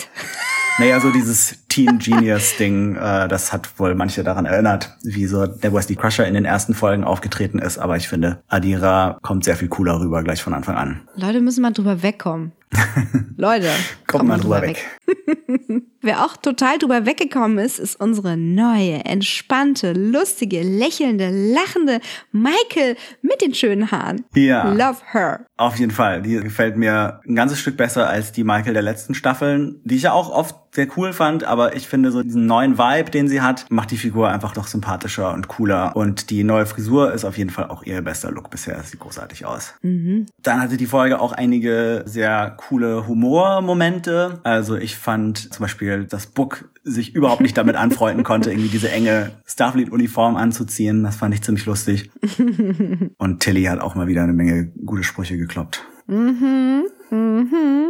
Naja, 0.79 0.99
so 0.99 1.11
dieses 1.11 1.67
Teen 1.69 1.99
Genius 1.99 2.57
Ding, 2.57 2.95
äh, 2.95 3.27
das 3.27 3.53
hat 3.53 3.79
wohl 3.79 3.95
manche 3.95 4.23
daran 4.23 4.45
erinnert, 4.45 4.97
wie 5.03 5.25
so 5.25 5.45
der 5.45 5.73
Wesley 5.73 5.95
Crusher 5.95 6.27
in 6.27 6.33
den 6.33 6.45
ersten 6.45 6.73
Folgen 6.73 7.03
aufgetreten 7.03 7.59
ist. 7.59 7.77
Aber 7.77 7.95
ich 7.95 8.07
finde, 8.07 8.41
Adira 8.47 9.17
kommt 9.21 9.43
sehr 9.43 9.55
viel 9.55 9.69
cooler 9.69 9.99
rüber 9.99 10.23
gleich 10.23 10.41
von 10.43 10.53
Anfang 10.53 10.75
an. 10.75 11.01
Leute 11.15 11.41
müssen 11.41 11.61
mal 11.61 11.71
drüber 11.71 12.03
wegkommen. 12.03 12.51
Leute, 13.37 13.69
kommt 14.05 14.27
mal 14.27 14.39
drüber 14.39 14.61
weg. 14.61 14.85
weg. 15.05 15.83
Wer 16.01 16.23
auch 16.23 16.37
total 16.37 16.77
drüber 16.77 17.05
weggekommen 17.05 17.57
ist, 17.57 17.79
ist 17.79 17.99
unsere 17.99 18.37
neue, 18.37 19.03
entspannte, 19.05 19.93
lustige, 19.93 20.61
lächelnde, 20.61 21.29
lachende 21.29 21.99
Michael 22.31 22.95
mit 23.21 23.41
den 23.41 23.53
schönen 23.53 23.91
Haaren. 23.91 24.23
Ja. 24.33 24.71
Love 24.71 24.99
her. 25.11 25.45
Auf 25.57 25.77
jeden 25.77 25.91
Fall. 25.91 26.21
Die 26.21 26.39
gefällt 26.39 26.77
mir 26.77 27.19
ein 27.27 27.35
ganzes 27.35 27.59
Stück 27.59 27.75
besser 27.75 28.07
als 28.07 28.31
die 28.31 28.43
Michael 28.43 28.73
der 28.73 28.83
letzten 28.83 29.13
Staffeln, 29.13 29.81
die 29.83 29.95
ich 29.95 30.03
ja 30.03 30.13
auch 30.13 30.29
oft 30.29 30.55
sehr 30.71 30.87
cool 30.97 31.13
fand, 31.13 31.43
aber 31.43 31.75
ich 31.75 31.87
finde 31.87 32.11
so 32.11 32.21
diesen 32.21 32.45
neuen 32.45 32.77
Vibe, 32.77 33.09
den 33.11 33.27
sie 33.27 33.41
hat, 33.41 33.65
macht 33.69 33.91
die 33.91 33.97
Figur 33.97 34.29
einfach 34.29 34.53
doch 34.53 34.67
sympathischer 34.67 35.33
und 35.33 35.47
cooler. 35.47 35.95
Und 35.95 36.29
die 36.29 36.43
neue 36.43 36.65
Frisur 36.65 37.11
ist 37.11 37.25
auf 37.25 37.37
jeden 37.37 37.49
Fall 37.49 37.69
auch 37.69 37.83
ihr 37.83 38.01
bester 38.01 38.31
Look 38.31 38.49
bisher. 38.49 38.81
Sieht 38.83 38.99
großartig 38.99 39.45
aus. 39.45 39.73
Mhm. 39.81 40.27
Dann 40.41 40.61
hatte 40.61 40.77
die 40.77 40.85
Folge 40.85 41.19
auch 41.19 41.31
einige 41.31 42.03
sehr 42.05 42.51
coole 42.51 43.07
Humormomente. 43.07 44.39
Also 44.43 44.75
ich 44.75 44.95
fand 44.95 45.51
zum 45.53 45.63
Beispiel, 45.63 46.05
dass 46.05 46.27
Book 46.27 46.69
sich 46.83 47.15
überhaupt 47.15 47.41
nicht 47.41 47.57
damit 47.57 47.75
anfreunden 47.75 48.23
konnte, 48.23 48.51
irgendwie 48.51 48.69
diese 48.69 48.91
enge 48.91 49.31
Starfleet-Uniform 49.45 50.35
anzuziehen. 50.35 51.03
Das 51.03 51.15
fand 51.15 51.33
ich 51.33 51.41
ziemlich 51.41 51.65
lustig. 51.65 52.11
Und 53.17 53.39
Tilly 53.39 53.63
hat 53.63 53.79
auch 53.79 53.95
mal 53.95 54.07
wieder 54.07 54.23
eine 54.23 54.33
Menge 54.33 54.67
gute 54.85 55.03
Sprüche 55.03 55.37
gekloppt. 55.37 55.83
Mhm. 56.07 56.85
Mhm. 57.09 57.89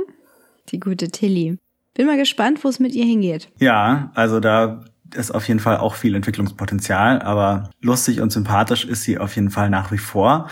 Die 0.69 0.80
gute 0.80 1.09
Tilly. 1.09 1.57
Bin 2.00 2.08
mal 2.08 2.16
gespannt, 2.16 2.64
wo 2.64 2.70
es 2.70 2.80
mit 2.80 2.95
ihr 2.95 3.04
hingeht. 3.04 3.50
Ja, 3.60 4.10
also 4.16 4.39
da 4.39 4.86
ist 5.14 5.32
auf 5.32 5.45
jeden 5.50 5.60
Fall 5.60 5.76
auch 5.76 5.95
viel 5.95 6.16
Entwicklungspotenzial, 6.16 7.22
aber 7.22 7.72
lustig 7.82 8.22
und 8.22 8.32
sympathisch 8.32 8.86
ist 8.86 9.04
sie 9.04 9.18
auf 9.18 9.36
jeden 9.36 9.50
Fall 9.50 9.70
nach 9.70 9.91
wie 9.91 9.97
vor. 9.97 10.50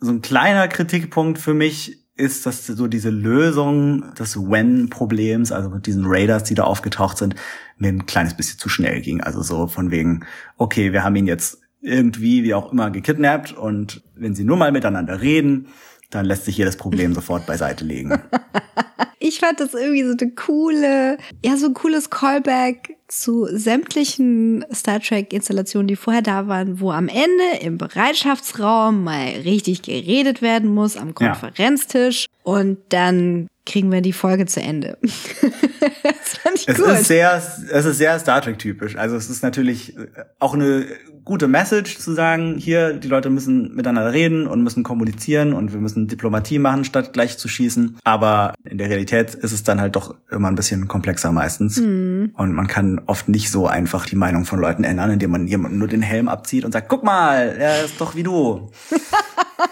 So 0.00 0.10
ein 0.10 0.20
kleiner 0.20 0.66
Kritikpunkt 0.66 1.38
für 1.38 1.54
mich 1.54 2.08
ist, 2.16 2.44
dass 2.44 2.66
so 2.66 2.88
diese 2.88 3.10
Lösung 3.10 4.12
des 4.18 4.36
When-Problems, 4.36 5.52
also 5.52 5.70
mit 5.70 5.86
diesen 5.86 6.06
Raiders, 6.06 6.42
die 6.42 6.56
da 6.56 6.64
aufgetaucht 6.64 7.18
sind, 7.18 7.36
mir 7.78 7.90
ein 7.90 8.06
kleines 8.06 8.34
bisschen 8.34 8.58
zu 8.58 8.68
schnell 8.68 9.00
ging. 9.00 9.20
Also 9.20 9.42
so 9.42 9.68
von 9.68 9.92
wegen, 9.92 10.26
okay, 10.56 10.92
wir 10.92 11.04
haben 11.04 11.14
ihn 11.14 11.28
jetzt 11.28 11.60
irgendwie, 11.80 12.42
wie 12.42 12.54
auch 12.54 12.72
immer, 12.72 12.90
gekidnappt 12.90 13.52
und 13.52 14.02
wenn 14.16 14.34
sie 14.34 14.42
nur 14.42 14.56
mal 14.56 14.72
miteinander 14.72 15.20
reden, 15.20 15.68
dann 16.10 16.26
lässt 16.26 16.46
sich 16.46 16.56
jedes 16.56 16.76
Problem 16.76 17.14
sofort 17.14 17.46
beiseite 17.46 17.84
legen. 17.84 18.20
ich 19.20 19.38
fand 19.38 19.60
das 19.60 19.74
irgendwie 19.74 20.02
so 20.02 20.16
eine 20.18 20.30
coole, 20.32 21.18
ja, 21.44 21.56
so 21.56 21.66
ein 21.66 21.74
cooles 21.74 22.08
Callback 22.08 22.96
zu 23.06 23.46
sämtlichen 23.52 24.64
Star 24.72 24.98
Trek 25.00 25.32
Installationen, 25.32 25.88
die 25.88 25.96
vorher 25.96 26.22
da 26.22 26.48
waren, 26.48 26.80
wo 26.80 26.90
am 26.90 27.08
Ende 27.08 27.60
im 27.60 27.76
Bereitschaftsraum 27.76 29.04
mal 29.04 29.26
richtig 29.44 29.82
geredet 29.82 30.40
werden 30.40 30.72
muss 30.74 30.96
am 30.96 31.14
Konferenztisch 31.14 32.26
ja. 32.28 32.52
und 32.52 32.78
dann 32.88 33.48
kriegen 33.66 33.92
wir 33.92 34.00
die 34.00 34.12
Folge 34.12 34.46
zu 34.46 34.60
Ende. 34.60 34.98
das 35.02 36.38
fand 36.38 36.56
ich 36.56 36.68
es 36.68 36.76
gut. 36.76 36.86
Ist 36.86 37.06
sehr, 37.06 37.42
es 37.70 37.84
ist 37.84 37.98
sehr 37.98 38.18
Star 38.18 38.40
Trek 38.40 38.58
typisch. 38.58 38.96
Also 38.96 39.16
es 39.16 39.30
ist 39.30 39.42
natürlich 39.42 39.94
auch 40.38 40.54
eine 40.54 40.86
gute 41.24 41.48
Message 41.48 41.98
zu 41.98 42.12
sagen, 42.12 42.56
hier, 42.58 42.94
die 42.94 43.08
Leute 43.08 43.30
müssen 43.30 43.74
miteinander 43.74 44.12
reden 44.12 44.46
und 44.46 44.62
müssen 44.62 44.82
kommunizieren 44.82 45.52
und 45.52 45.72
wir 45.72 45.80
müssen 45.80 46.08
Diplomatie 46.08 46.58
machen, 46.58 46.84
statt 46.84 47.12
gleich 47.12 47.38
zu 47.38 47.46
schießen. 47.46 47.98
Aber 48.04 48.54
in 48.64 48.78
der 48.78 48.88
Realität 48.88 49.34
ist 49.34 49.52
es 49.52 49.62
dann 49.62 49.80
halt 49.80 49.96
doch 49.96 50.14
immer 50.30 50.48
ein 50.48 50.54
bisschen 50.54 50.88
komplexer 50.88 51.30
meistens. 51.32 51.78
Mhm. 51.78 52.32
Und 52.34 52.52
man 52.52 52.66
kann 52.66 53.00
oft 53.06 53.28
nicht 53.28 53.50
so 53.50 53.66
einfach 53.66 54.06
die 54.06 54.16
Meinung 54.16 54.44
von 54.44 54.58
Leuten 54.58 54.84
ändern, 54.84 55.10
indem 55.10 55.30
man 55.30 55.46
jemandem 55.46 55.78
nur 55.78 55.88
den 55.88 56.02
Helm 56.02 56.28
abzieht 56.28 56.64
und 56.64 56.72
sagt, 56.72 56.88
guck 56.88 57.04
mal, 57.04 57.54
er 57.58 57.84
ist 57.84 58.00
doch 58.00 58.16
wie 58.16 58.22
du. 58.22 58.70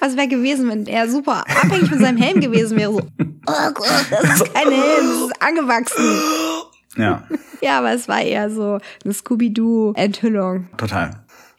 Was 0.00 0.16
wäre 0.16 0.28
gewesen, 0.28 0.68
wenn 0.68 0.86
er 0.86 1.08
super 1.08 1.44
abhängig 1.48 1.88
von 1.88 1.98
seinem 1.98 2.18
Helm 2.18 2.40
gewesen 2.40 2.78
wäre? 2.78 2.92
So, 2.92 3.00
oh 3.46 3.70
Gott, 3.74 4.06
das 4.10 4.40
ist 4.40 4.54
kein 4.54 4.70
Helm, 4.70 5.06
das 5.06 5.30
ist 5.30 5.42
angewachsen. 5.42 6.20
Ja. 6.96 7.22
ja, 7.62 7.78
aber 7.78 7.92
es 7.92 8.08
war 8.08 8.20
eher 8.22 8.50
so 8.50 8.78
eine 9.04 9.14
Scooby-Doo-Enthüllung. 9.14 10.68
Total. 10.76 11.10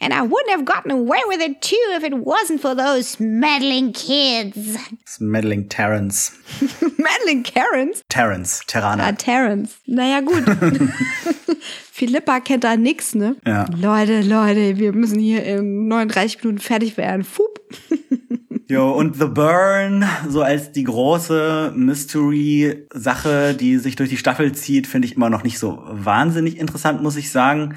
And 0.01 0.13
I 0.13 0.22
wouldn't 0.22 0.49
have 0.51 0.63
gotten 0.63 0.91
away 0.91 1.20
with 1.28 1.41
it 1.41 1.61
too 1.61 1.76
if 1.93 2.03
it 2.05 2.13
wasn't 2.13 2.61
for 2.61 2.74
those 2.74 3.20
meddling 3.20 3.91
kids. 3.91 4.78
Meddling 5.20 5.67
Terrence. 5.67 6.32
meddling 6.97 7.43
Terrence? 7.43 8.03
Terrence, 8.07 8.63
Terraner. 8.65 9.03
Ah, 9.03 9.11
Terrence. 9.11 9.78
Naja, 9.88 10.22
gut. 10.22 10.45
Philippa 11.91 12.39
kennt 12.39 12.63
da 12.63 12.76
nix, 12.76 13.15
ne? 13.15 13.36
Ja. 13.45 13.65
Leute, 13.80 14.22
Leute, 14.22 14.78
wir 14.78 14.93
müssen 14.93 15.20
hier 15.20 15.43
in 15.43 15.88
39 15.88 16.43
Minuten 16.43 16.59
fertig 16.59 16.97
werden. 16.97 17.24
Fup. 17.24 17.59
Jo, 18.72 18.91
und 18.91 19.15
The 19.15 19.26
Burn, 19.26 20.05
so 20.28 20.43
als 20.43 20.72
die 20.72 20.84
große 20.84 21.74
Mystery-Sache, 21.76 23.55
die 23.55 23.78
sich 23.78 23.95
durch 23.95 24.11
die 24.11 24.17
Staffel 24.17 24.51
zieht, 24.51 24.86
finde 24.86 25.07
ich 25.07 25.15
immer 25.15 25.32
noch 25.32 25.41
nicht 25.41 25.57
so 25.57 25.82
wahnsinnig 25.88 26.59
interessant, 26.59 27.01
muss 27.01 27.15
ich 27.15 27.32
sagen. 27.32 27.74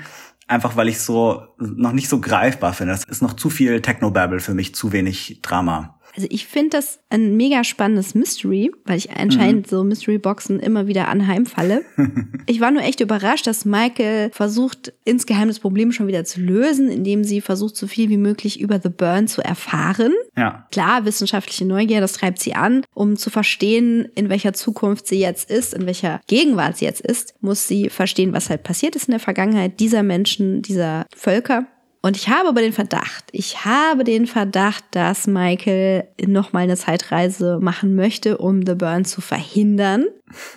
Einfach 0.49 0.77
weil 0.77 0.89
ich 0.89 1.01
so 1.01 1.45
noch 1.59 1.93
nicht 1.93 2.11
so 2.11 2.21
greifbar 2.21 2.75
finde. 2.75 2.93
Das 2.93 3.05
ist 3.05 3.23
noch 3.23 3.33
zu 3.33 3.49
viel 3.49 3.81
Technobabble 3.81 4.41
für 4.41 4.53
mich, 4.53 4.75
zu 4.75 4.93
wenig 4.93 5.41
Drama. 5.41 5.99
Also 6.15 6.27
ich 6.31 6.47
finde 6.47 6.71
das 6.71 7.01
ein 7.11 7.37
mega 7.37 7.65
spannendes 7.65 8.15
Mystery, 8.15 8.71
weil 8.85 8.99
ich 8.99 9.11
anscheinend 9.11 9.67
mhm. 9.67 9.71
so 9.71 9.85
Mystery-Boxen 9.85 10.61
immer 10.61 10.87
wieder 10.87 11.09
anheimfalle. 11.09 11.83
ich 12.47 12.61
war 12.61 12.71
nur 12.71 12.83
echt 12.83 13.01
überrascht, 13.01 13.47
dass 13.47 13.65
Michael 13.65 14.31
versucht, 14.31 14.93
insgeheim 15.05 15.49
das 15.49 15.61
Problem 15.61 15.93
schon 15.93 16.07
wieder 16.07 16.25
zu 16.25 16.41
lösen, 16.41 16.91
indem 16.91 17.25
sie 17.25 17.41
versucht, 17.41 17.77
so 17.77 17.87
viel 17.87 18.11
wie 18.11 18.17
möglich 18.17 18.61
über 18.61 18.79
The 18.81 18.91
Burn 18.91 19.27
zu 19.27 19.43
erfahren. 19.43 20.13
Ja. 20.37 20.67
Klar, 20.71 21.05
wissenschaftliche 21.05 21.65
Neugier, 21.65 22.01
das 22.01 22.15
treibt 22.15 22.41
sie 22.41 22.55
an. 22.55 22.85
Um 22.95 23.17
zu 23.17 23.31
verstehen, 23.31 24.09
in 24.15 24.29
welcher 24.29 24.53
Zukunft 24.53 25.07
sie 25.07 25.19
jetzt 25.19 25.51
ist, 25.51 25.75
in 25.75 25.87
welcher 25.87 26.21
Gegenwart 26.27 26.77
sie 26.77 26.85
jetzt 26.85 27.01
ist, 27.01 27.35
muss 27.41 27.67
sie 27.67 27.89
verstehen, 27.89 28.33
was 28.33 28.51
halt 28.51 28.63
passiert 28.63 28.97
ist 28.97 29.09
in 29.09 29.13
der 29.13 29.21
Vergangenheit 29.21 29.81
dieser 29.81 30.03
Menschen, 30.03 30.63
dieser 30.63 31.07
Völker. 31.15 31.67
Und 32.05 32.17
ich 32.17 32.29
habe 32.29 32.49
aber 32.49 32.61
den 32.61 32.73
Verdacht, 32.73 33.27
ich 33.31 33.65
habe 33.65 34.03
den 34.03 34.27
Verdacht, 34.27 34.85
dass 34.91 35.29
Michael 35.29 36.09
nochmal 36.21 36.65
eine 36.65 36.77
Zeitreise 36.77 37.61
machen 37.61 37.95
möchte, 37.95 38.39
um 38.39 38.67
The 38.67 38.75
Burn 38.75 39.05
zu 39.05 39.21
verhindern. 39.21 40.07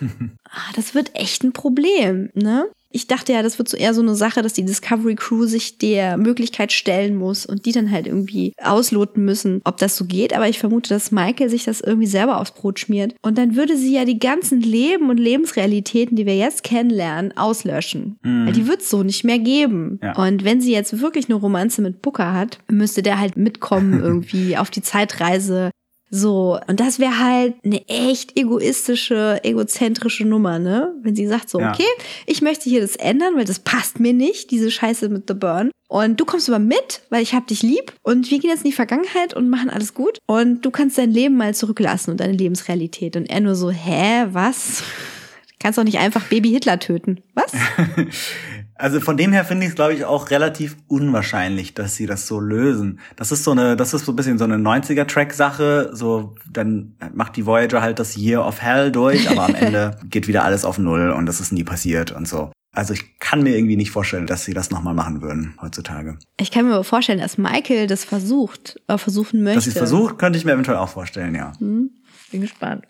ah, 0.50 0.72
das 0.74 0.94
wird 0.96 1.14
echt 1.14 1.44
ein 1.44 1.52
Problem, 1.52 2.30
ne? 2.34 2.68
Ich 2.96 3.08
dachte 3.08 3.34
ja, 3.34 3.42
das 3.42 3.58
wird 3.58 3.68
so 3.68 3.76
eher 3.76 3.92
so 3.92 4.00
eine 4.00 4.14
Sache, 4.14 4.40
dass 4.40 4.54
die 4.54 4.64
Discovery 4.64 5.16
Crew 5.16 5.44
sich 5.44 5.76
der 5.76 6.16
Möglichkeit 6.16 6.72
stellen 6.72 7.14
muss 7.14 7.44
und 7.44 7.66
die 7.66 7.72
dann 7.72 7.90
halt 7.90 8.06
irgendwie 8.06 8.54
ausloten 8.58 9.22
müssen, 9.22 9.60
ob 9.64 9.76
das 9.76 9.98
so 9.98 10.06
geht. 10.06 10.34
Aber 10.34 10.48
ich 10.48 10.58
vermute, 10.58 10.88
dass 10.88 11.12
Michael 11.12 11.50
sich 11.50 11.64
das 11.64 11.82
irgendwie 11.82 12.06
selber 12.06 12.40
aufs 12.40 12.52
Brot 12.52 12.80
schmiert. 12.80 13.14
Und 13.20 13.36
dann 13.36 13.54
würde 13.54 13.76
sie 13.76 13.92
ja 13.92 14.06
die 14.06 14.18
ganzen 14.18 14.62
Leben 14.62 15.10
und 15.10 15.18
Lebensrealitäten, 15.18 16.16
die 16.16 16.24
wir 16.24 16.38
jetzt 16.38 16.64
kennenlernen, 16.64 17.36
auslöschen. 17.36 18.18
Mhm. 18.22 18.46
Weil 18.46 18.54
die 18.54 18.66
wird 18.66 18.80
es 18.80 18.88
so 18.88 19.02
nicht 19.02 19.24
mehr 19.24 19.40
geben. 19.40 20.00
Ja. 20.02 20.16
Und 20.16 20.44
wenn 20.44 20.62
sie 20.62 20.72
jetzt 20.72 20.98
wirklich 20.98 21.26
eine 21.26 21.34
Romanze 21.34 21.82
mit 21.82 22.00
Booker 22.00 22.32
hat, 22.32 22.60
müsste 22.66 23.02
der 23.02 23.20
halt 23.20 23.36
mitkommen 23.36 24.00
irgendwie 24.02 24.56
auf 24.56 24.70
die 24.70 24.80
Zeitreise 24.80 25.70
so, 26.08 26.58
und 26.68 26.78
das 26.78 27.00
wäre 27.00 27.18
halt 27.18 27.54
eine 27.64 27.86
echt 27.88 28.38
egoistische, 28.38 29.40
egozentrische 29.42 30.24
Nummer, 30.24 30.58
ne? 30.58 30.94
Wenn 31.02 31.16
sie 31.16 31.26
sagt 31.26 31.50
so, 31.50 31.58
ja. 31.58 31.72
okay, 31.72 31.88
ich 32.26 32.42
möchte 32.42 32.70
hier 32.70 32.80
das 32.80 32.94
ändern, 32.94 33.34
weil 33.36 33.44
das 33.44 33.58
passt 33.58 33.98
mir 33.98 34.12
nicht, 34.12 34.50
diese 34.52 34.70
Scheiße 34.70 35.08
mit 35.08 35.24
The 35.26 35.34
Burn. 35.34 35.70
Und 35.88 36.20
du 36.20 36.24
kommst 36.24 36.48
aber 36.48 36.58
mit, 36.58 37.02
weil 37.10 37.22
ich 37.22 37.34
hab 37.34 37.46
dich 37.48 37.62
lieb 37.62 37.92
und 38.02 38.30
wir 38.30 38.38
gehen 38.38 38.50
jetzt 38.50 38.64
in 38.64 38.70
die 38.70 38.76
Vergangenheit 38.76 39.34
und 39.34 39.48
machen 39.50 39.70
alles 39.70 39.94
gut. 39.94 40.18
Und 40.26 40.64
du 40.64 40.70
kannst 40.70 40.96
dein 40.98 41.10
Leben 41.10 41.36
mal 41.36 41.54
zurücklassen 41.54 42.12
und 42.12 42.20
deine 42.20 42.32
Lebensrealität. 42.32 43.16
Und 43.16 43.26
er 43.26 43.40
nur 43.40 43.54
so, 43.54 43.70
hä, 43.70 44.26
was? 44.30 44.82
kannst 45.58 45.78
doch 45.78 45.84
nicht 45.84 45.98
einfach 45.98 46.24
Baby 46.24 46.50
Hitler 46.50 46.78
töten. 46.78 47.22
Was? 47.34 47.52
Also 48.78 49.00
von 49.00 49.16
dem 49.16 49.32
her 49.32 49.44
finde 49.44 49.64
ich 49.64 49.70
es, 49.70 49.74
glaube 49.74 49.94
ich, 49.94 50.04
auch 50.04 50.30
relativ 50.30 50.76
unwahrscheinlich, 50.86 51.74
dass 51.74 51.94
sie 51.94 52.06
das 52.06 52.26
so 52.26 52.40
lösen. 52.40 53.00
Das 53.16 53.32
ist 53.32 53.44
so 53.44 53.52
eine, 53.52 53.76
das 53.76 53.94
ist 53.94 54.04
so 54.04 54.12
ein 54.12 54.16
bisschen 54.16 54.38
so 54.38 54.44
eine 54.44 54.56
90er-Track-Sache. 54.56 55.90
So, 55.92 56.34
dann 56.50 56.94
macht 57.14 57.36
die 57.36 57.46
Voyager 57.46 57.80
halt 57.80 57.98
das 57.98 58.16
Year 58.16 58.44
of 58.44 58.60
Hell 58.60 58.92
durch, 58.92 59.30
aber 59.30 59.44
am 59.44 59.54
Ende 59.54 59.96
geht 60.10 60.28
wieder 60.28 60.44
alles 60.44 60.64
auf 60.64 60.78
Null 60.78 61.10
und 61.10 61.26
das 61.26 61.40
ist 61.40 61.52
nie 61.52 61.64
passiert 61.64 62.12
und 62.12 62.28
so. 62.28 62.50
Also 62.72 62.92
ich 62.92 63.18
kann 63.18 63.42
mir 63.42 63.56
irgendwie 63.56 63.76
nicht 63.76 63.90
vorstellen, 63.90 64.26
dass 64.26 64.44
sie 64.44 64.52
das 64.52 64.70
nochmal 64.70 64.92
machen 64.92 65.22
würden 65.22 65.54
heutzutage. 65.62 66.18
Ich 66.38 66.50
kann 66.50 66.68
mir 66.68 66.74
aber 66.74 66.84
vorstellen, 66.84 67.20
dass 67.20 67.38
Michael 67.38 67.86
das 67.86 68.04
versucht, 68.04 68.78
äh, 68.88 68.98
versuchen 68.98 69.42
möchte. 69.42 69.56
Dass 69.56 69.64
sie 69.64 69.70
es 69.70 69.78
versucht, 69.78 70.18
könnte 70.18 70.38
ich 70.38 70.44
mir 70.44 70.52
eventuell 70.52 70.76
auch 70.76 70.90
vorstellen, 70.90 71.34
ja. 71.34 71.54
Hm, 71.58 71.90
bin 72.30 72.42
gespannt. 72.42 72.84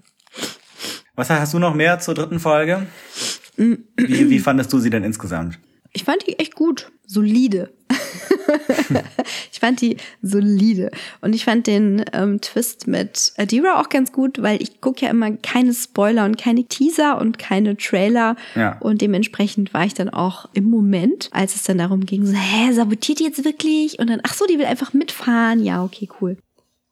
Was 1.14 1.30
hast 1.30 1.55
du 1.55 1.61
noch 1.61 1.74
mehr 1.74 2.01
zur 2.01 2.14
dritten 2.14 2.41
Folge? 2.41 2.87
Wie, 3.57 3.78
wie 3.97 4.39
fandest 4.41 4.72
du 4.72 4.80
sie 4.80 4.91
denn 4.91 5.05
insgesamt? 5.05 5.59
Ich 5.97 6.05
fand 6.05 6.26
die 6.26 6.38
echt 6.38 6.55
gut, 6.55 6.92
solide. 7.07 7.72
ich 9.51 9.61
fand 9.61 9.80
die 9.80 9.97
solide. 10.20 10.90
Und 11.22 11.34
ich 11.34 11.47
fand 11.47 11.66
den 11.66 12.05
ähm, 12.12 12.38
Twist 12.42 12.86
mit 12.86 13.32
Adira 13.38 13.80
auch 13.80 13.88
ganz 13.88 14.12
gut, 14.12 14.42
weil 14.42 14.61
ich 14.61 14.82
gucke 14.82 15.07
ja 15.07 15.11
immer 15.11 15.30
keine 15.38 15.72
Spoiler 15.72 16.26
und 16.26 16.36
keine 16.36 16.64
Teaser 16.64 17.18
und 17.18 17.38
keine 17.38 17.78
Trailer. 17.78 18.36
Ja. 18.55 18.76
Und 18.80 19.01
dementsprechend 19.01 19.72
war 19.72 19.86
ich 19.86 19.94
dann 19.94 20.11
auch 20.11 20.51
im 20.53 20.68
Moment, 20.68 21.30
als 21.32 21.57
es 21.57 21.62
dann 21.62 21.78
darum 21.78 22.05
ging, 22.05 22.26
so, 22.26 22.34
hä, 22.34 22.72
sabotiert 22.72 23.20
die 23.20 23.24
jetzt 23.24 23.47
wirklich? 23.47 23.99
Und 23.99 24.11
dann, 24.11 24.20
ach 24.22 24.34
so, 24.34 24.44
die 24.44 24.59
will 24.59 24.66
einfach 24.66 24.92
mitfahren. 24.92 25.64
Ja, 25.64 25.82
okay, 25.82 26.11
cool. 26.20 26.36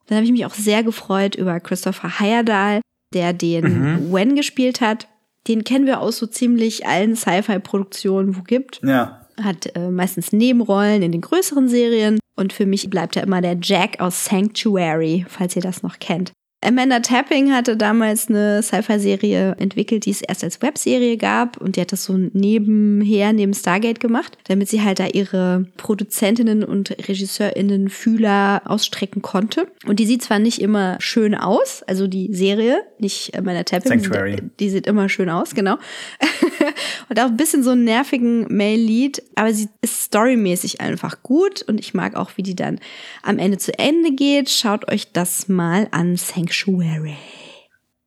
Dann 0.07 0.17
habe 0.17 0.25
ich 0.25 0.33
mich 0.33 0.47
auch 0.47 0.55
sehr 0.55 0.83
gefreut 0.83 1.35
über 1.35 1.61
Christopher 1.61 2.21
Heyerdahl, 2.21 2.81
der 3.13 3.35
den 3.35 3.65
mhm. 3.65 4.15
Wen 4.15 4.35
gespielt 4.35 4.81
hat 4.81 5.09
den 5.47 5.65
kennen 5.65 5.87
wir 5.87 6.01
aus 6.01 6.19
so 6.19 6.27
ziemlich 6.27 6.87
allen 6.87 7.17
Sci-Fi-Produktionen, 7.17 8.37
wo 8.37 8.43
gibt. 8.43 8.81
Ja. 8.83 9.27
Hat 9.43 9.75
äh, 9.75 9.91
meistens 9.91 10.33
Nebenrollen 10.33 11.03
in 11.03 11.13
den 11.13 11.21
größeren 11.21 11.69
Serien. 11.69 12.19
Und 12.37 12.53
für 12.53 12.67
mich 12.67 12.91
bleibt 12.91 13.17
er 13.17 13.23
immer 13.25 13.41
der 13.41 13.59
Jack 13.61 14.01
aus 14.01 14.25
Sanctuary, 14.25 15.25
falls 15.29 15.57
ihr 15.57 15.63
das 15.63 15.83
noch 15.83 15.99
kennt. 15.99 16.33
Amanda 16.65 17.01
Tapping 17.01 17.53
hatte 17.53 17.77
damals 17.77 18.29
eine 18.29 18.63
Sci-Fi-Serie 18.63 19.57
entwickelt, 19.59 20.07
die 20.07 20.11
es 20.11 20.23
erst 20.23 20.43
als 20.43 20.63
Webserie 20.63 21.19
gab 21.19 21.59
und 21.59 21.77
die 21.77 21.83
hat 21.83 21.93
das 21.93 22.05
so 22.05 22.17
nebenher, 22.17 23.33
neben 23.35 23.53
Stargate 23.53 24.01
gemacht, 24.01 24.39
damit 24.45 24.69
sie 24.69 24.83
halt 24.83 24.99
da 24.99 25.07
ihre 25.07 25.67
Produzentinnen 25.77 26.65
und 26.65 26.91
RegisseurInnen 27.07 27.91
Fühler 27.91 28.63
ausstrecken 28.65 29.21
konnte. 29.21 29.69
Und 29.87 30.01
die 30.01 30.07
sieht 30.07 30.23
zwar 30.23 30.39
nicht 30.39 30.61
immer 30.61 30.97
schön 31.01 31.35
aus, 31.35 31.83
also 31.83 32.07
die 32.07 32.33
Serie, 32.33 32.81
nicht 32.99 33.37
Amanda 33.37 33.65
Tapping, 33.65 34.01
Sanctuary. 34.01 34.37
Die, 34.37 34.51
die 34.61 34.71
sieht 34.71 34.87
immer 34.87 35.11
schön 35.11 35.29
aus, 35.29 35.55
genau. 35.55 35.77
und 37.11 37.21
auch 37.21 37.27
ein 37.27 37.37
bisschen 37.37 37.63
so 37.63 37.71
einen 37.71 37.85
nervigen 37.85 38.47
Male-Lead, 38.49 39.23
aber 39.35 39.53
sie 39.53 39.69
ist 39.83 40.05
storymäßig 40.05 40.81
einfach 40.81 41.23
gut 41.23 41.63
und 41.63 41.79
ich 41.79 41.93
mag 41.93 42.17
auch, 42.17 42.31
wie 42.37 42.43
die 42.43 42.57
dann 42.57 42.81
am 43.23 43.39
Ende 43.39 43.59
zu 43.59 43.79
Ende 43.79 44.13
geht. 44.13 44.49
Schaut 44.49 44.91
euch 44.91 45.13
das 45.13 45.49
mal 45.49 45.89
an, 45.91 46.17
Sanctuary. 46.17 46.54
Sanctuary. 46.55 47.17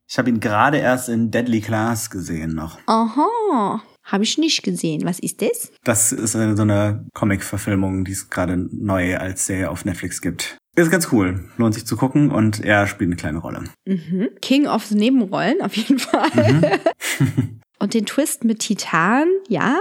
Ich 0.08 0.18
habe 0.18 0.30
ihn 0.30 0.40
gerade 0.40 0.78
erst 0.78 1.08
in 1.08 1.30
Deadly 1.30 1.60
Class 1.60 2.08
gesehen 2.08 2.54
noch. 2.54 2.78
Aha. 2.86 3.82
Habe 4.04 4.24
ich 4.24 4.38
nicht 4.38 4.62
gesehen. 4.62 5.04
Was 5.04 5.18
ist 5.18 5.42
das? 5.42 5.70
Das 5.84 6.12
ist 6.12 6.32
so 6.32 6.38
eine 6.38 7.06
Comic-Verfilmung, 7.12 8.06
die 8.06 8.12
es 8.12 8.30
gerade 8.30 8.56
neu 8.56 9.18
als 9.18 9.44
Serie 9.44 9.70
auf 9.70 9.84
Netflix 9.84 10.22
gibt. 10.22 10.56
Ist 10.76 10.90
ganz 10.90 11.12
cool. 11.12 11.50
Lohnt 11.58 11.74
sich 11.74 11.86
zu 11.86 11.96
gucken 11.96 12.30
und 12.30 12.64
er 12.64 12.86
spielt 12.86 13.08
eine 13.08 13.16
kleine 13.16 13.38
Rolle. 13.38 13.64
Mhm. 13.84 14.30
King 14.40 14.66
of 14.66 14.86
the 14.86 14.94
Nebenrollen, 14.94 15.60
auf 15.60 15.76
jeden 15.76 15.98
Fall. 15.98 16.30
Mhm. 16.34 17.60
und 17.78 17.92
den 17.92 18.06
Twist 18.06 18.44
mit 18.44 18.60
Titan, 18.60 19.28
ja, 19.48 19.78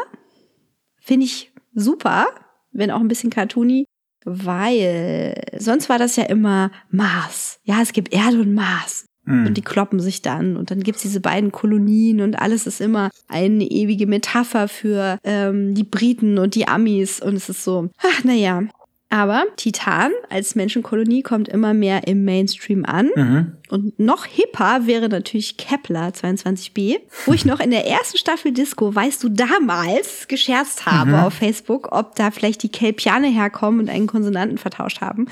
finde 0.99 1.25
ich 1.25 1.53
super, 1.73 2.27
wenn 2.73 2.91
auch 2.91 2.99
ein 2.99 3.07
bisschen 3.07 3.29
cartoony 3.29 3.85
weil 4.27 5.41
sonst 5.57 5.87
war 5.87 5.97
das 5.97 6.17
ja 6.17 6.23
immer 6.23 6.71
Mars. 6.91 7.59
Ja, 7.63 7.81
es 7.81 7.93
gibt 7.93 8.13
Erde 8.13 8.41
und 8.41 8.53
Mars. 8.53 9.05
Mhm. 9.23 9.47
Und 9.47 9.57
die 9.57 9.61
kloppen 9.61 9.99
sich 9.99 10.21
dann. 10.21 10.57
Und 10.57 10.71
dann 10.71 10.81
gibt's 10.81 11.01
diese 11.01 11.19
beiden 11.19 11.51
Kolonien 11.51 12.21
und 12.21 12.39
alles 12.39 12.67
ist 12.67 12.81
immer 12.81 13.09
eine 13.27 13.63
ewige 13.63 14.07
Metapher 14.07 14.67
für 14.67 15.17
ähm, 15.23 15.73
die 15.75 15.83
Briten 15.83 16.37
und 16.37 16.55
die 16.55 16.67
Amis. 16.67 17.21
Und 17.21 17.35
es 17.35 17.49
ist 17.49 17.63
so, 17.63 17.89
ach, 17.99 18.23
naja, 18.23 18.63
aber 19.09 19.45
Titan 19.55 20.11
als 20.29 20.55
Menschenkolonie 20.55 21.21
kommt 21.21 21.47
immer 21.47 21.73
mehr 21.73 22.07
im 22.07 22.25
Mainstream 22.25 22.83
an. 22.83 23.09
Mhm. 23.15 23.51
Und 23.69 23.99
noch 23.99 24.25
hipper 24.25 24.85
wäre 24.85 25.07
natürlich 25.07 25.55
Kepler 25.55 26.09
22b, 26.09 26.97
wo 27.25 27.33
ich 27.33 27.45
noch 27.45 27.61
in 27.61 27.71
der 27.71 27.87
ersten 27.87 28.17
Staffel 28.17 28.51
Disco, 28.51 28.93
weißt 28.93 29.23
du, 29.23 29.29
damals 29.29 30.27
gescherzt 30.27 30.85
habe 30.85 31.11
mhm. 31.11 31.19
auf 31.19 31.33
Facebook, 31.33 31.89
ob 31.91 32.15
da 32.15 32.31
vielleicht 32.31 32.63
die 32.63 32.69
Kelpiane 32.69 33.27
herkommen 33.27 33.79
und 33.81 33.89
einen 33.89 34.07
Konsonanten 34.07 34.57
vertauscht 34.57 34.99
haben. 34.99 35.27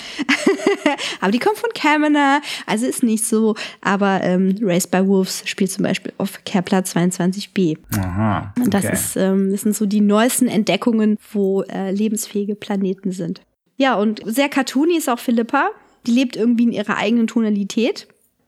aber 1.22 1.32
die 1.32 1.40
kommt 1.40 1.58
von 1.58 1.70
Kamina, 1.74 2.42
also 2.66 2.86
ist 2.86 3.04
nicht 3.04 3.26
so. 3.26 3.56
Aber 3.82 4.22
ähm, 4.24 4.56
Race 4.62 4.88
by 4.88 5.06
Wolves 5.06 5.44
spielt 5.46 5.72
zum 5.72 5.84
Beispiel 5.84 6.14
auf 6.18 6.44
Kepler 6.46 6.80
22b. 6.80 7.78
Aha, 7.98 8.52
okay. 8.52 8.64
Und 8.64 8.74
das, 8.74 8.86
ist, 8.86 9.18
ähm, 9.18 9.52
das 9.52 9.62
sind 9.62 9.76
so 9.76 9.86
die 9.86 10.02
neuesten 10.02 10.48
Entdeckungen, 10.48 11.18
wo 11.34 11.64
äh, 11.64 11.92
lebensfähige 11.92 12.56
Planeten 12.56 13.12
sind. 13.12 13.42
Ja, 13.78 13.96
und 13.96 14.22
sehr 14.26 14.50
cartoony 14.50 14.98
ist 14.98 15.10
auch 15.10 15.20
Philippa. 15.20 15.70
Die 16.08 16.12
lebt 16.12 16.36
irgendwie 16.36 16.64
in 16.64 16.72
ihrer 16.72 16.98
eigenen 16.98 17.28
Tonalität. 17.28 18.08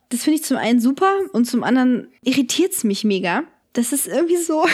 Das 0.10 0.24
finde 0.24 0.40
ich 0.40 0.46
zum 0.46 0.58
einen 0.58 0.80
super 0.80 1.12
und 1.34 1.46
zum 1.46 1.64
anderen 1.64 2.08
irritiert 2.24 2.74
es 2.74 2.84
mich 2.84 3.04
mega. 3.04 3.44
Das 3.74 3.92
ist 3.92 4.08
irgendwie 4.08 4.38
so. 4.38 4.66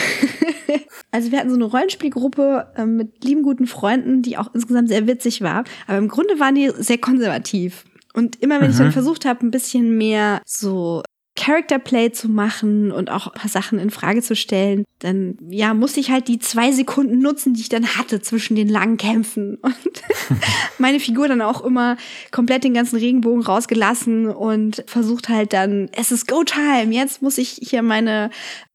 also 1.10 1.32
wir 1.32 1.38
hatten 1.38 1.50
so 1.50 1.56
eine 1.56 1.64
Rollenspielgruppe 1.64 2.72
äh, 2.76 2.86
mit 2.86 3.24
lieben 3.24 3.42
guten 3.42 3.66
Freunden, 3.66 4.22
die 4.22 4.38
auch 4.38 4.54
insgesamt 4.54 4.88
sehr 4.88 5.06
witzig 5.06 5.42
war. 5.42 5.64
Aber 5.86 5.98
im 5.98 6.08
Grunde 6.08 6.38
waren 6.38 6.54
die 6.54 6.70
sehr 6.78 6.98
konservativ. 6.98 7.84
Und 8.14 8.40
immer 8.40 8.60
wenn 8.60 8.68
mhm. 8.68 8.70
ich 8.70 8.78
dann 8.78 8.86
mhm. 8.88 8.92
versucht 8.92 9.24
habe, 9.24 9.44
ein 9.44 9.50
bisschen 9.50 9.98
mehr 9.98 10.40
so 10.46 11.02
Character 11.36 11.80
Play 11.80 12.12
zu 12.12 12.28
machen 12.28 12.92
und 12.92 13.10
auch 13.10 13.26
ein 13.26 13.32
paar 13.32 13.50
Sachen 13.50 13.78
in 13.78 13.90
Frage 13.90 14.22
zu 14.22 14.36
stellen, 14.36 14.84
dann 15.00 15.36
ja, 15.48 15.74
musste 15.74 15.98
ich 15.98 16.10
halt 16.10 16.28
die 16.28 16.38
zwei 16.38 16.70
Sekunden 16.70 17.18
nutzen, 17.18 17.54
die 17.54 17.60
ich 17.60 17.68
dann 17.68 17.96
hatte 17.96 18.20
zwischen 18.20 18.54
den 18.54 18.68
langen 18.68 18.96
Kämpfen. 18.96 19.56
Und 19.62 20.02
meine 20.78 21.00
Figur 21.00 21.28
dann 21.28 21.42
auch 21.42 21.64
immer 21.64 21.96
komplett 22.30 22.64
den 22.64 22.74
ganzen 22.74 22.96
Regenbogen 22.96 23.42
rausgelassen 23.42 24.28
und 24.28 24.84
versucht 24.86 25.28
halt 25.28 25.52
dann, 25.52 25.88
es 25.92 26.12
ist 26.12 26.28
Go 26.28 26.44
Time, 26.44 26.94
jetzt 26.94 27.22
muss 27.22 27.38
ich 27.38 27.58
hier 27.60 27.82
meine 27.82 28.30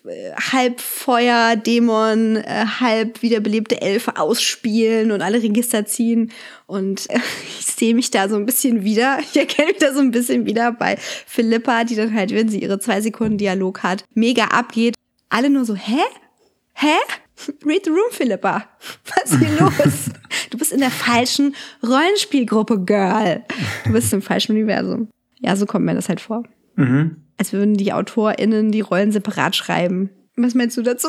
halb 0.06 0.80
Feuer, 0.80 1.56
Dämon, 1.56 2.38
äh, 2.38 2.66
halb 2.80 3.22
wiederbelebte 3.22 3.82
Elfe 3.82 4.18
ausspielen 4.18 5.12
und 5.12 5.22
alle 5.22 5.41
Register 5.41 5.86
ziehen. 5.86 6.32
Und 6.66 7.10
äh, 7.10 7.20
ich 7.60 7.66
sehe 7.66 7.95
mich 7.95 8.12
da 8.12 8.30
so 8.30 8.36
ein 8.36 8.45
bisschen 8.45 8.84
wieder. 8.84 9.20
Ich 9.20 9.38
erkenne 9.38 9.70
mich 9.70 9.78
da 9.78 9.93
so 9.93 10.00
ein 10.00 10.12
bisschen 10.12 10.45
wieder 10.45 10.72
bei 10.72 10.97
Philippa, 10.97 11.84
die 11.84 11.95
dann 11.95 12.14
halt, 12.14 12.34
wenn 12.34 12.50
sie 12.50 12.62
ihre 12.62 12.80
zwei 12.80 13.02
Sekunden 13.02 13.38
Dialog 13.38 13.84
hat, 13.84 14.04
mega 14.14 14.45
abgeht. 14.45 14.95
Alle 15.30 15.50
nur 15.50 15.66
so, 15.66 15.76
hä? 15.76 16.02
Hä? 16.74 16.95
Read 17.66 17.86
the 17.86 17.91
room, 17.91 18.12
Philippa. 18.12 18.66
Was 19.06 19.32
ist 19.32 19.39
hier 19.39 19.60
los? 19.60 20.10
Du 20.50 20.58
bist 20.58 20.72
in 20.72 20.80
der 20.80 20.91
falschen 20.91 21.56
Rollenspielgruppe, 21.84 22.84
Girl. 22.86 23.43
Du 23.86 23.91
bist 23.91 24.12
im 24.14 24.22
falschen 24.22 24.54
Universum. 24.54 25.10
Ja, 25.39 25.56
so 25.56 25.66
kommt 25.66 25.86
mir 25.86 25.95
das 25.95 26.10
halt 26.10 26.22
vor. 26.22 26.43
Mhm 26.80 27.18
als 27.40 27.54
würden 27.54 27.76
die 27.76 27.94
AutorInnen 27.94 28.72
die 28.72 28.82
Rollen 28.82 29.12
separat 29.12 29.56
schreiben. 29.56 30.10
Was 30.36 30.56
meinst 30.56 30.78
du 30.78 30.82
dazu? 30.82 31.08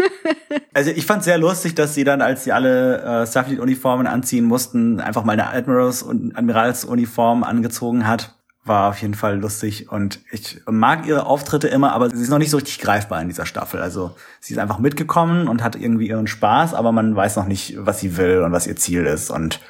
also 0.74 0.90
ich 0.90 1.06
fand 1.06 1.24
sehr 1.24 1.38
lustig, 1.38 1.74
dass 1.74 1.94
sie 1.94 2.04
dann, 2.04 2.20
als 2.20 2.44
sie 2.44 2.52
alle 2.52 3.02
äh, 3.02 3.26
Starfleet-Uniformen 3.26 4.06
anziehen 4.06 4.44
mussten, 4.44 5.00
einfach 5.00 5.24
mal 5.24 5.32
eine 5.32 5.48
Admirals- 5.48 6.02
und 6.02 6.36
Admiralsuniform 6.36 7.42
angezogen 7.42 8.06
hat. 8.06 8.34
war 8.64 8.90
auf 8.90 9.00
jeden 9.00 9.14
Fall 9.14 9.38
lustig 9.38 9.90
und 9.90 10.20
ich 10.30 10.60
mag 10.68 11.06
ihre 11.06 11.24
Auftritte 11.24 11.68
immer, 11.68 11.92
aber 11.92 12.10
sie 12.10 12.22
ist 12.22 12.30
noch 12.30 12.38
nicht 12.38 12.50
so 12.50 12.58
richtig 12.58 12.78
greifbar 12.80 13.22
in 13.22 13.28
dieser 13.28 13.46
Staffel. 13.46 13.80
Also 13.80 14.14
sie 14.40 14.52
ist 14.52 14.60
einfach 14.60 14.78
mitgekommen 14.78 15.48
und 15.48 15.62
hat 15.62 15.76
irgendwie 15.76 16.08
ihren 16.08 16.26
Spaß, 16.26 16.74
aber 16.74 16.92
man 16.92 17.16
weiß 17.16 17.36
noch 17.36 17.46
nicht, 17.46 17.76
was 17.78 18.00
sie 18.00 18.18
will 18.18 18.42
und 18.42 18.52
was 18.52 18.66
ihr 18.66 18.76
Ziel 18.76 19.06
ist 19.06 19.30
und 19.30 19.60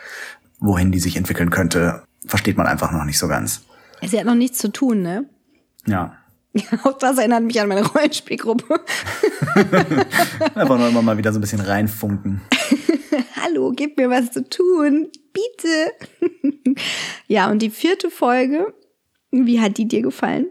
wohin 0.59 0.91
die 0.91 1.01
sich 1.01 1.17
entwickeln 1.17 1.51
könnte, 1.51 2.03
versteht 2.27 2.57
man 2.57 2.67
einfach 2.67 2.91
noch 2.91 3.05
nicht 3.05 3.19
so 3.19 3.29
ganz. 3.29 3.63
Sie 4.03 4.19
hat 4.19 4.27
noch 4.27 4.35
nichts 4.35 4.59
zu 4.59 4.71
tun, 4.71 5.03
ne? 5.03 5.29
Ja. 5.87 6.17
Auch 6.85 6.99
das 6.99 7.19
erinnert 7.19 7.45
mich 7.45 7.61
an 7.61 7.69
meine 7.69 7.87
Rollenspielgruppe. 7.87 8.81
Einfach 10.55 10.79
nur 10.79 10.89
immer 10.89 11.03
mal 11.03 11.19
wieder 11.19 11.33
so 11.33 11.39
ein 11.39 11.43
bisschen 11.43 11.61
reinfunken. 11.61 12.41
Hallo, 13.43 13.73
gib 13.75 13.97
mir 13.97 14.11
was 14.11 14.33
zu 14.33 14.49
tun. 14.49 15.09
Bitte. 15.33 16.55
ja, 17.27 17.51
und 17.51 17.61
die 17.61 17.71
vierte 17.71 18.11
Folge, 18.11 18.75
wie 19.31 19.61
hat 19.61 19.79
die 19.79 19.87
dir 19.87 20.03
gefallen? 20.03 20.47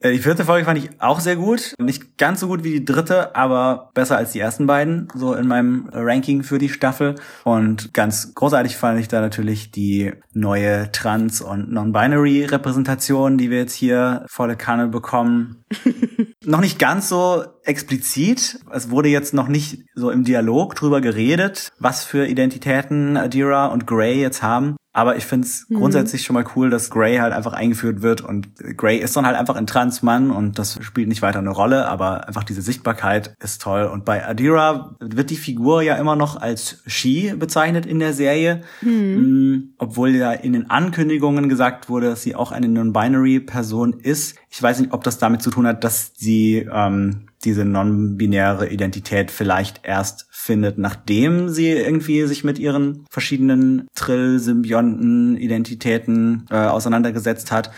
Äh, 0.00 0.12
die 0.12 0.18
vierte 0.18 0.44
Folge 0.44 0.64
fand 0.64 0.78
ich 0.78 0.90
auch 1.00 1.20
sehr 1.20 1.36
gut. 1.36 1.74
Nicht 1.78 2.18
ganz 2.18 2.40
so 2.40 2.48
gut 2.48 2.64
wie 2.64 2.72
die 2.72 2.84
dritte, 2.84 3.34
aber 3.34 3.90
besser 3.94 4.16
als 4.16 4.32
die 4.32 4.40
ersten 4.40 4.66
beiden, 4.66 5.08
so 5.14 5.34
in 5.34 5.46
meinem 5.46 5.88
Ranking 5.92 6.42
für 6.42 6.58
die 6.58 6.68
Staffel. 6.68 7.14
Und 7.44 7.94
ganz 7.94 8.34
großartig 8.34 8.76
fand 8.76 9.00
ich 9.00 9.08
da 9.08 9.20
natürlich 9.20 9.70
die 9.70 10.12
neue 10.32 10.92
Trans- 10.92 11.40
und 11.40 11.72
Non-Binary-Repräsentation, 11.72 13.38
die 13.38 13.50
wir 13.50 13.58
jetzt 13.58 13.74
hier 13.74 14.24
volle 14.28 14.56
Kanne 14.56 14.88
bekommen. 14.88 15.64
noch 16.44 16.60
nicht 16.60 16.78
ganz 16.78 17.08
so 17.08 17.44
explizit. 17.66 18.60
Es 18.72 18.90
wurde 18.90 19.08
jetzt 19.08 19.34
noch 19.34 19.48
nicht 19.48 19.84
so 19.94 20.10
im 20.10 20.24
Dialog 20.24 20.74
drüber 20.74 21.00
geredet, 21.00 21.72
was 21.78 22.04
für 22.04 22.26
Identitäten 22.26 23.16
Adira 23.16 23.66
und 23.66 23.86
Grey 23.86 24.20
jetzt 24.20 24.42
haben. 24.42 24.76
Aber 24.96 25.16
ich 25.16 25.26
finde 25.26 25.46
es 25.46 25.68
mhm. 25.68 25.76
grundsätzlich 25.76 26.22
schon 26.22 26.32
mal 26.32 26.46
cool, 26.56 26.70
dass 26.70 26.88
Grey 26.88 27.18
halt 27.18 27.34
einfach 27.34 27.52
eingeführt 27.52 28.00
wird 28.00 28.22
und 28.22 28.48
Grey 28.78 28.96
ist 28.96 29.14
dann 29.14 29.26
halt 29.26 29.36
einfach 29.36 29.54
ein 29.54 29.66
Transmann 29.66 30.30
und 30.30 30.58
das 30.58 30.78
spielt 30.82 31.08
nicht 31.08 31.20
weiter 31.20 31.38
eine 31.38 31.50
Rolle, 31.50 31.86
aber 31.86 32.26
einfach 32.26 32.44
diese 32.44 32.62
Sichtbarkeit 32.62 33.34
ist 33.38 33.60
toll. 33.60 33.84
Und 33.84 34.06
bei 34.06 34.26
Adira 34.26 34.96
wird 34.98 35.28
die 35.28 35.36
Figur 35.36 35.82
ja 35.82 35.96
immer 35.96 36.16
noch 36.16 36.40
als 36.40 36.82
She 36.86 37.34
bezeichnet 37.38 37.84
in 37.84 37.98
der 37.98 38.14
Serie, 38.14 38.62
mhm. 38.80 39.74
obwohl 39.76 40.16
ja 40.16 40.32
in 40.32 40.54
den 40.54 40.70
Ankündigungen 40.70 41.50
gesagt 41.50 41.90
wurde, 41.90 42.08
dass 42.08 42.22
sie 42.22 42.34
auch 42.34 42.50
eine 42.50 42.66
Non-Binary-Person 42.66 44.00
ist. 44.00 44.36
Ich 44.56 44.62
weiß 44.62 44.80
nicht, 44.80 44.94
ob 44.94 45.04
das 45.04 45.18
damit 45.18 45.42
zu 45.42 45.50
tun 45.50 45.66
hat, 45.66 45.84
dass 45.84 46.12
sie 46.16 46.66
ähm, 46.72 47.26
diese 47.44 47.66
non-binäre 47.66 48.70
Identität 48.70 49.30
vielleicht 49.30 49.80
erst 49.82 50.26
findet, 50.30 50.78
nachdem 50.78 51.50
sie 51.50 51.68
irgendwie 51.68 52.26
sich 52.26 52.42
mit 52.42 52.58
ihren 52.58 53.04
verschiedenen 53.10 53.86
Trill-Symbionten-Identitäten 53.94 56.46
äh, 56.50 56.56
auseinandergesetzt 56.56 57.52
hat. 57.52 57.70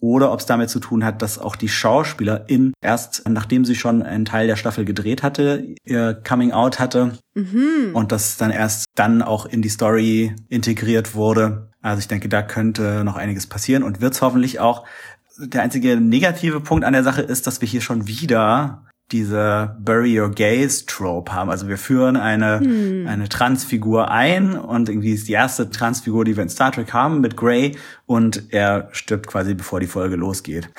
Oder 0.00 0.32
ob 0.32 0.40
es 0.40 0.46
damit 0.46 0.68
zu 0.68 0.80
tun 0.80 1.04
hat, 1.04 1.22
dass 1.22 1.38
auch 1.38 1.54
die 1.54 1.68
Schauspielerin 1.68 2.72
erst, 2.80 3.22
nachdem 3.28 3.64
sie 3.64 3.76
schon 3.76 4.02
einen 4.02 4.24
Teil 4.24 4.48
der 4.48 4.56
Staffel 4.56 4.84
gedreht 4.84 5.22
hatte, 5.22 5.76
ihr 5.84 6.12
Coming 6.12 6.50
Out 6.50 6.80
hatte 6.80 7.12
mhm. 7.34 7.92
und 7.94 8.10
das 8.10 8.36
dann 8.36 8.50
erst 8.50 8.86
dann 8.96 9.22
auch 9.22 9.46
in 9.46 9.62
die 9.62 9.68
Story 9.68 10.34
integriert 10.48 11.14
wurde. 11.14 11.70
Also 11.82 12.00
ich 12.00 12.08
denke, 12.08 12.28
da 12.28 12.42
könnte 12.42 13.04
noch 13.04 13.14
einiges 13.14 13.46
passieren 13.46 13.84
und 13.84 14.00
wird 14.00 14.14
es 14.14 14.20
hoffentlich 14.20 14.58
auch. 14.58 14.84
Der 15.38 15.62
einzige 15.62 16.00
negative 16.00 16.60
Punkt 16.60 16.84
an 16.84 16.92
der 16.92 17.02
Sache 17.02 17.22
ist, 17.22 17.46
dass 17.46 17.60
wir 17.60 17.68
hier 17.68 17.80
schon 17.80 18.06
wieder 18.06 18.86
diese 19.12 19.76
Bury 19.78 20.18
Your 20.18 20.30
Gaze 20.32 20.84
Trope 20.84 21.32
haben. 21.32 21.48
Also 21.48 21.68
wir 21.68 21.78
führen 21.78 22.16
eine, 22.16 22.58
hm. 22.58 23.06
eine 23.06 23.28
Transfigur 23.28 24.10
ein 24.10 24.56
und 24.58 24.88
irgendwie 24.88 25.12
ist 25.12 25.28
die 25.28 25.32
erste 25.32 25.70
Transfigur, 25.70 26.24
die 26.24 26.36
wir 26.36 26.42
in 26.42 26.48
Star 26.48 26.72
Trek 26.72 26.92
haben 26.92 27.20
mit 27.20 27.36
Grey 27.36 27.76
und 28.06 28.52
er 28.52 28.88
stirbt 28.90 29.28
quasi 29.28 29.54
bevor 29.54 29.78
die 29.78 29.86
Folge 29.86 30.16
losgeht. 30.16 30.70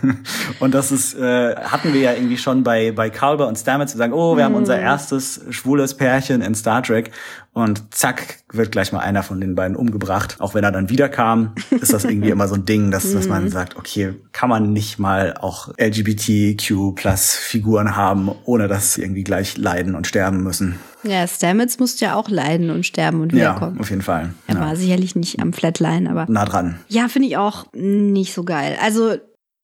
und 0.60 0.74
das 0.74 0.92
ist, 0.92 1.14
äh, 1.14 1.56
hatten 1.56 1.92
wir 1.92 2.00
ja 2.00 2.14
irgendwie 2.14 2.38
schon 2.38 2.62
bei, 2.62 2.90
bei 2.90 3.10
Culber 3.10 3.48
und 3.48 3.58
Stamets 3.58 3.92
zu 3.92 3.98
sagen, 3.98 4.14
oh, 4.14 4.36
wir 4.36 4.46
hm. 4.46 4.52
haben 4.52 4.58
unser 4.58 4.78
erstes 4.78 5.42
schwules 5.50 5.94
Pärchen 5.94 6.40
in 6.40 6.54
Star 6.54 6.82
Trek 6.82 7.10
und 7.54 7.94
zack, 7.94 8.40
wird 8.52 8.72
gleich 8.72 8.92
mal 8.92 8.98
einer 8.98 9.22
von 9.22 9.40
den 9.40 9.54
beiden 9.54 9.76
umgebracht. 9.76 10.36
Auch 10.40 10.54
wenn 10.54 10.64
er 10.64 10.72
dann 10.72 10.90
wiederkam, 10.90 11.54
ist 11.70 11.92
das 11.92 12.04
irgendwie 12.04 12.30
immer 12.30 12.48
so 12.48 12.56
ein 12.56 12.66
Ding, 12.66 12.90
dass, 12.90 13.12
dass 13.12 13.28
man 13.28 13.44
mhm. 13.44 13.48
sagt, 13.48 13.76
okay, 13.76 14.14
kann 14.32 14.48
man 14.48 14.72
nicht 14.72 14.98
mal 14.98 15.34
auch 15.34 15.68
LGBTQ 15.78 16.96
plus 16.96 17.34
Figuren 17.34 17.94
haben, 17.94 18.30
ohne 18.44 18.66
dass 18.66 18.94
sie 18.94 19.02
irgendwie 19.02 19.22
gleich 19.22 19.56
leiden 19.56 19.94
und 19.94 20.08
sterben 20.08 20.42
müssen. 20.42 20.80
Ja, 21.04 21.26
Stamets 21.28 21.78
musste 21.78 22.06
ja 22.06 22.16
auch 22.16 22.28
leiden 22.28 22.70
und 22.70 22.84
sterben 22.84 23.20
und 23.20 23.32
wiederkommen. 23.32 23.76
Ja, 23.76 23.80
auf 23.80 23.90
jeden 23.90 24.02
Fall. 24.02 24.34
Er 24.48 24.56
ja. 24.56 24.60
war 24.60 24.74
sicherlich 24.74 25.14
nicht 25.14 25.38
am 25.38 25.52
Flatline, 25.52 26.10
aber. 26.10 26.26
Nah 26.28 26.44
dran. 26.44 26.80
Ja, 26.88 27.08
finde 27.08 27.28
ich 27.28 27.36
auch 27.36 27.66
nicht 27.72 28.34
so 28.34 28.42
geil. 28.42 28.76
Also, 28.82 29.12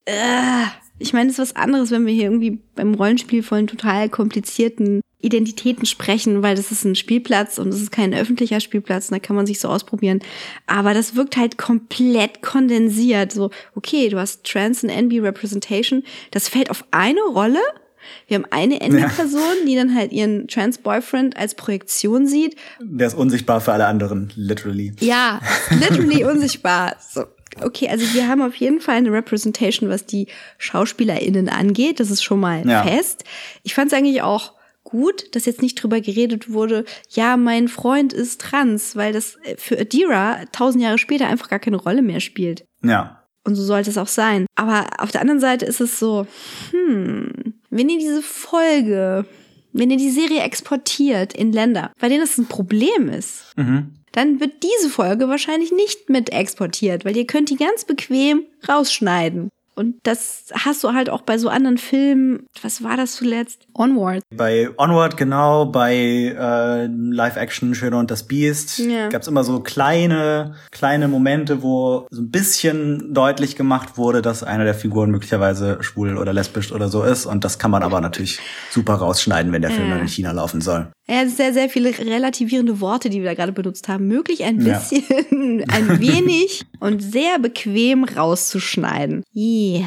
äh, 0.05 0.65
ich 0.99 1.13
meine, 1.13 1.31
es 1.31 1.39
ist 1.39 1.51
was 1.51 1.57
anderes, 1.57 1.91
wenn 1.91 2.07
wir 2.07 2.13
hier 2.13 2.25
irgendwie 2.25 2.63
beim 2.77 2.95
Rollenspiel 2.95 3.43
von 3.43 3.67
total 3.67 4.09
komplizierten 4.09 5.01
Identitäten 5.23 5.87
sprechen, 5.87 6.43
weil 6.43 6.57
das 6.57 6.73
ist 6.73 6.85
ein 6.85 6.95
Spielplatz 6.95 7.59
und 7.59 7.69
es 7.69 7.81
ist 7.81 7.93
kein 7.93 8.15
öffentlicher 8.15 8.61
Spielplatz, 8.61 9.11
und 9.11 9.17
da 9.17 9.19
kann 9.19 9.37
man 9.37 9.47
sich 9.47 9.61
so 9.61 9.69
ausprobieren. 9.69 10.21
Aber 10.67 10.95
das 10.95 11.15
wirkt 11.15 11.37
halt 11.37 11.59
komplett 11.59 12.43
kondensiert. 12.43 13.33
So, 13.33 13.51
okay, 13.75 14.09
du 14.09 14.19
hast 14.19 14.45
Trans 14.45 14.83
and 14.83 14.93
NB 14.93 15.23
Representation, 15.23 16.05
das 16.31 16.49
fällt 16.49 16.71
auf 16.71 16.85
eine 16.91 17.21
Rolle. 17.21 17.61
Wir 18.27 18.37
haben 18.37 18.47
eine 18.51 18.81
NB-Person, 18.81 19.41
ja. 19.41 19.67
die 19.67 19.77
dann 19.77 19.95
halt 19.95 20.11
ihren 20.11 20.49
Trans-Boyfriend 20.49 21.37
als 21.37 21.55
Projektion 21.55 22.27
sieht. 22.27 22.57
Der 22.81 23.07
ist 23.07 23.15
unsichtbar 23.15 23.61
für 23.61 23.73
alle 23.73 23.87
anderen, 23.87 24.33
literally. 24.37 24.95
Ja, 25.01 25.41
literally 25.69 26.25
unsichtbar. 26.31 26.97
So, 27.13 27.27
okay, 27.61 27.89
also 27.89 28.07
wir 28.15 28.27
haben 28.27 28.41
auf 28.41 28.55
jeden 28.55 28.81
Fall 28.81 28.97
eine 28.97 29.13
Representation, 29.13 29.91
was 29.91 30.07
die 30.07 30.29
SchauspielerInnen 30.57 31.51
angeht. 31.51 32.01
Das 32.01 32.11
ist 32.11 32.23
schon 32.23 32.41
mal 32.41 32.67
ja. 32.67 32.85
fest. 32.85 33.25
Ich 33.65 33.75
fand 33.75 33.93
es 33.93 33.99
eigentlich 33.99 34.23
auch 34.23 34.55
gut, 34.91 35.35
dass 35.35 35.47
jetzt 35.47 35.63
nicht 35.63 35.83
drüber 35.83 36.01
geredet 36.01 36.51
wurde, 36.51 36.85
ja, 37.11 37.37
mein 37.37 37.69
Freund 37.69 38.13
ist 38.13 38.41
trans, 38.41 38.97
weil 38.97 39.13
das 39.13 39.39
für 39.57 39.79
Adira 39.79 40.45
tausend 40.53 40.83
Jahre 40.83 40.99
später 40.99 41.27
einfach 41.27 41.49
gar 41.49 41.59
keine 41.59 41.77
Rolle 41.77 42.03
mehr 42.03 42.21
spielt. 42.21 42.65
Ja. 42.83 43.25
Und 43.45 43.55
so 43.55 43.63
sollte 43.63 43.91
es 43.91 43.99
auch 43.99 44.09
sein. 44.09 44.47
Aber 44.55 44.87
auf 44.99 45.11
der 45.11 45.23
anderen 45.23 45.41
Seite 45.41 45.65
ist 45.65 45.81
es 45.81 45.99
so, 45.99 46.27
hm, 46.71 47.55
wenn 47.71 47.89
ihr 47.89 47.99
diese 47.99 48.23
Folge, 48.23 49.25
wenn 49.73 49.91
ihr 49.91 49.97
die 49.97 50.11
Serie 50.11 50.43
exportiert 50.43 51.33
in 51.33 51.53
Länder, 51.53 51.93
bei 51.99 52.09
denen 52.09 52.21
das 52.21 52.37
ein 52.37 52.47
Problem 52.47 53.09
ist, 53.09 53.57
mhm 53.57 53.95
dann 54.13 54.41
wird 54.41 54.63
diese 54.63 54.91
Folge 54.91 55.29
wahrscheinlich 55.29 55.73
nicht 55.73 56.11
mit 56.11 56.33
exportiert, 56.33 57.05
weil 57.05 57.17
ihr 57.17 57.27
könnt 57.27 57.51
die 57.51 57.57
ganz 57.57 57.85
bequem 57.85 58.45
rausschneiden. 58.69 59.51
Und 59.75 59.97
das 60.03 60.47
hast 60.53 60.85
du 60.85 60.93
halt 60.93 61.09
auch 61.09 61.23
bei 61.23 61.39
so 61.39 61.49
anderen 61.49 61.79
Filmen. 61.79 62.47
Was 62.61 62.83
war 62.83 62.97
das 62.97 63.15
zuletzt? 63.15 63.67
Onward. 63.81 64.23
Bei 64.37 64.69
Onward, 64.77 65.17
genau, 65.17 65.65
bei 65.65 65.95
äh, 65.95 66.87
Live-Action 66.87 67.75
Schöner 67.75 67.99
und 67.99 68.11
das 68.11 68.25
Biest 68.25 68.79
ja. 68.79 69.09
gab 69.09 69.23
es 69.23 69.29
immer 69.29 69.43
so 69.43 69.61
kleine, 69.61 70.55
kleine 70.71 71.09
Momente, 71.09 71.63
wo 71.63 72.07
so 72.11 72.21
ein 72.21 72.31
bisschen 72.31 73.15
deutlich 73.15 73.57
gemacht 73.57 73.97
wurde, 73.97 74.21
dass 74.21 74.43
einer 74.43 74.65
der 74.65 74.75
Figuren 74.75 75.11
möglicherweise 75.11 75.79
schwul 75.81 76.19
oder 76.19 76.35
lesbisch 76.35 76.73
oder 76.73 76.89
so 76.89 77.03
ist. 77.03 77.25
Und 77.25 77.43
das 77.43 77.59
kann 77.59 77.71
man 77.71 77.83
aber 77.83 78.03
natürlich 78.03 78.39
super 78.71 78.97
rausschneiden, 78.97 79.51
wenn 79.51 79.63
der 79.63 79.71
Film 79.71 79.89
ja. 79.89 79.95
dann 79.95 80.03
in 80.03 80.09
China 80.09 80.33
laufen 80.33 80.61
soll. 80.61 80.93
Ja, 81.09 81.27
sehr, 81.27 81.55
sehr 81.55 81.71
viele 81.71 81.97
relativierende 81.99 82.81
Worte, 82.83 83.09
die 83.09 83.21
wir 83.23 83.31
da 83.31 83.35
gerade 83.35 83.53
benutzt 83.53 83.89
haben. 83.89 84.07
Möglich 84.07 84.45
ein 84.45 84.59
bisschen, 84.59 85.61
ja. 85.61 85.65
ein 85.75 86.01
wenig 86.01 86.67
und 86.81 87.03
sehr 87.03 87.39
bequem 87.39 88.05
rauszuschneiden. 88.05 89.25
Yeah. 89.35 89.87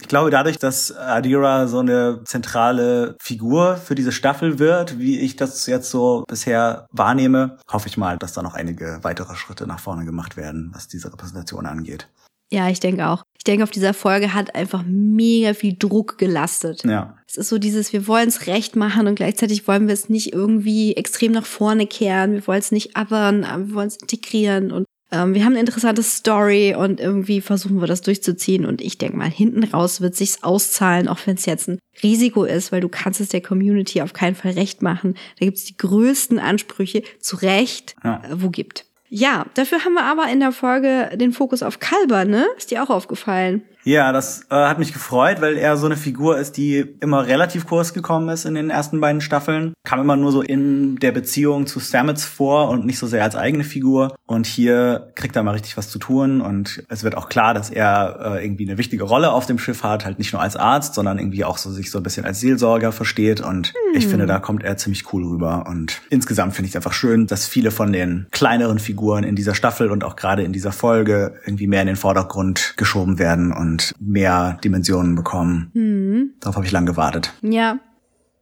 Ich 0.00 0.08
glaube, 0.08 0.30
dadurch, 0.30 0.58
dass 0.58 0.96
Adira 0.96 1.66
so 1.68 1.78
eine 1.78 2.22
zentrale 2.24 3.16
Figur 3.20 3.76
für 3.76 3.94
diese 3.94 4.12
Staffel 4.12 4.58
wird, 4.58 4.98
wie 4.98 5.20
ich 5.20 5.36
das 5.36 5.66
jetzt 5.66 5.90
so 5.90 6.24
bisher 6.26 6.86
wahrnehme, 6.90 7.58
hoffe 7.70 7.88
ich 7.88 7.96
mal, 7.96 8.18
dass 8.18 8.32
da 8.32 8.42
noch 8.42 8.54
einige 8.54 8.98
weitere 9.02 9.36
Schritte 9.36 9.66
nach 9.66 9.78
vorne 9.78 10.04
gemacht 10.04 10.36
werden, 10.36 10.70
was 10.74 10.88
diese 10.88 11.12
Repräsentation 11.12 11.66
angeht. 11.66 12.08
Ja, 12.52 12.68
ich 12.68 12.80
denke 12.80 13.06
auch. 13.06 13.22
Ich 13.38 13.44
denke, 13.44 13.62
auf 13.62 13.70
dieser 13.70 13.94
Folge 13.94 14.34
hat 14.34 14.54
einfach 14.54 14.82
mega 14.86 15.54
viel 15.54 15.76
Druck 15.78 16.18
gelastet. 16.18 16.84
Ja. 16.84 17.16
Es 17.26 17.36
ist 17.36 17.48
so 17.48 17.58
dieses, 17.58 17.92
wir 17.92 18.06
wollen 18.06 18.28
es 18.28 18.48
recht 18.48 18.76
machen 18.76 19.06
und 19.06 19.14
gleichzeitig 19.14 19.68
wollen 19.68 19.86
wir 19.86 19.94
es 19.94 20.08
nicht 20.08 20.32
irgendwie 20.32 20.94
extrem 20.94 21.32
nach 21.32 21.46
vorne 21.46 21.86
kehren. 21.86 22.32
Wir 22.32 22.46
wollen 22.46 22.58
es 22.58 22.72
nicht 22.72 22.96
aber 22.96 23.32
wir 23.32 23.74
wollen 23.74 23.88
es 23.88 23.96
integrieren 23.96 24.72
und 24.72 24.84
ähm, 25.12 25.34
wir 25.34 25.44
haben 25.44 25.52
eine 25.52 25.60
interessante 25.60 26.02
Story 26.02 26.74
und 26.76 27.00
irgendwie 27.00 27.40
versuchen 27.40 27.80
wir 27.80 27.86
das 27.86 28.02
durchzuziehen. 28.02 28.64
Und 28.64 28.80
ich 28.80 28.98
denke 28.98 29.16
mal, 29.16 29.30
hinten 29.30 29.64
raus 29.64 30.00
wird 30.00 30.14
sich's 30.14 30.42
auszahlen, 30.42 31.08
auch 31.08 31.18
wenn 31.26 31.34
es 31.34 31.46
jetzt 31.46 31.68
ein 31.68 31.78
Risiko 32.02 32.44
ist, 32.44 32.72
weil 32.72 32.80
du 32.80 32.88
kannst 32.88 33.20
es 33.20 33.28
der 33.28 33.42
Community 33.42 34.02
auf 34.02 34.12
keinen 34.12 34.36
Fall 34.36 34.52
recht 34.52 34.82
machen. 34.82 35.14
Da 35.38 35.46
gibt's 35.46 35.64
die 35.64 35.76
größten 35.76 36.38
Ansprüche 36.38 37.02
zu 37.18 37.36
Recht, 37.36 37.96
ja. 38.04 38.22
äh, 38.24 38.42
wo 38.42 38.50
gibt. 38.50 38.86
Ja, 39.08 39.46
dafür 39.54 39.84
haben 39.84 39.94
wir 39.94 40.04
aber 40.04 40.30
in 40.30 40.38
der 40.38 40.52
Folge 40.52 41.10
den 41.16 41.32
Fokus 41.32 41.64
auf 41.64 41.80
Kalber, 41.80 42.24
ne? 42.24 42.46
Ist 42.56 42.70
dir 42.70 42.82
auch 42.82 42.90
aufgefallen? 42.90 43.62
Ja, 43.90 44.12
das 44.12 44.42
äh, 44.50 44.54
hat 44.54 44.78
mich 44.78 44.92
gefreut, 44.92 45.40
weil 45.40 45.56
er 45.56 45.76
so 45.76 45.86
eine 45.86 45.96
Figur 45.96 46.38
ist, 46.38 46.56
die 46.56 46.94
immer 47.00 47.26
relativ 47.26 47.66
kurz 47.66 47.92
gekommen 47.92 48.28
ist 48.28 48.44
in 48.44 48.54
den 48.54 48.70
ersten 48.70 49.00
beiden 49.00 49.20
Staffeln. 49.20 49.74
Kam 49.82 49.98
immer 49.98 50.14
nur 50.14 50.30
so 50.30 50.42
in 50.42 50.94
der 51.00 51.10
Beziehung 51.10 51.66
zu 51.66 51.80
Stamets 51.80 52.24
vor 52.24 52.68
und 52.68 52.86
nicht 52.86 52.98
so 52.98 53.08
sehr 53.08 53.24
als 53.24 53.34
eigene 53.34 53.64
Figur. 53.64 54.14
Und 54.26 54.46
hier 54.46 55.10
kriegt 55.16 55.34
er 55.34 55.42
mal 55.42 55.54
richtig 55.54 55.76
was 55.76 55.90
zu 55.90 55.98
tun 55.98 56.40
und 56.40 56.84
es 56.88 57.02
wird 57.02 57.16
auch 57.16 57.28
klar, 57.28 57.52
dass 57.52 57.68
er 57.68 58.36
äh, 58.36 58.44
irgendwie 58.44 58.64
eine 58.68 58.78
wichtige 58.78 59.02
Rolle 59.02 59.32
auf 59.32 59.46
dem 59.46 59.58
Schiff 59.58 59.82
hat, 59.82 60.04
halt 60.04 60.20
nicht 60.20 60.32
nur 60.32 60.40
als 60.40 60.54
Arzt, 60.54 60.94
sondern 60.94 61.18
irgendwie 61.18 61.44
auch 61.44 61.58
so 61.58 61.72
sich 61.72 61.90
so 61.90 61.98
ein 61.98 62.04
bisschen 62.04 62.24
als 62.24 62.38
Seelsorger 62.38 62.92
versteht. 62.92 63.40
Und 63.40 63.72
hm. 63.92 63.98
ich 63.98 64.06
finde, 64.06 64.26
da 64.26 64.38
kommt 64.38 64.62
er 64.62 64.76
ziemlich 64.76 65.12
cool 65.12 65.24
rüber. 65.24 65.64
Und 65.68 66.00
insgesamt 66.10 66.54
finde 66.54 66.66
ich 66.66 66.72
es 66.72 66.76
einfach 66.76 66.92
schön, 66.92 67.26
dass 67.26 67.48
viele 67.48 67.72
von 67.72 67.92
den 67.92 68.28
kleineren 68.30 68.78
Figuren 68.78 69.24
in 69.24 69.34
dieser 69.34 69.56
Staffel 69.56 69.90
und 69.90 70.04
auch 70.04 70.14
gerade 70.14 70.44
in 70.44 70.52
dieser 70.52 70.70
Folge 70.70 71.34
irgendwie 71.44 71.66
mehr 71.66 71.80
in 71.80 71.88
den 71.88 71.96
Vordergrund 71.96 72.74
geschoben 72.76 73.18
werden 73.18 73.52
und 73.52 73.79
mehr 73.98 74.58
Dimensionen 74.64 75.14
bekommen. 75.14 75.70
Mhm. 75.74 76.30
Darauf 76.40 76.56
habe 76.56 76.66
ich 76.66 76.72
lang 76.72 76.86
gewartet. 76.86 77.32
Ja. 77.42 77.78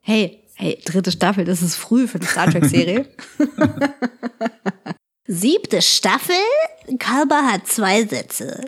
Hey, 0.00 0.44
hey, 0.54 0.78
dritte 0.84 1.12
Staffel, 1.12 1.44
das 1.44 1.62
ist 1.62 1.76
früh 1.76 2.06
für 2.06 2.18
eine 2.18 2.26
Star 2.26 2.50
Trek-Serie. 2.50 3.06
Siebte 5.26 5.82
Staffel? 5.82 6.34
Kalber 6.98 7.42
hat 7.42 7.66
zwei 7.66 8.04
Sätze. 8.06 8.64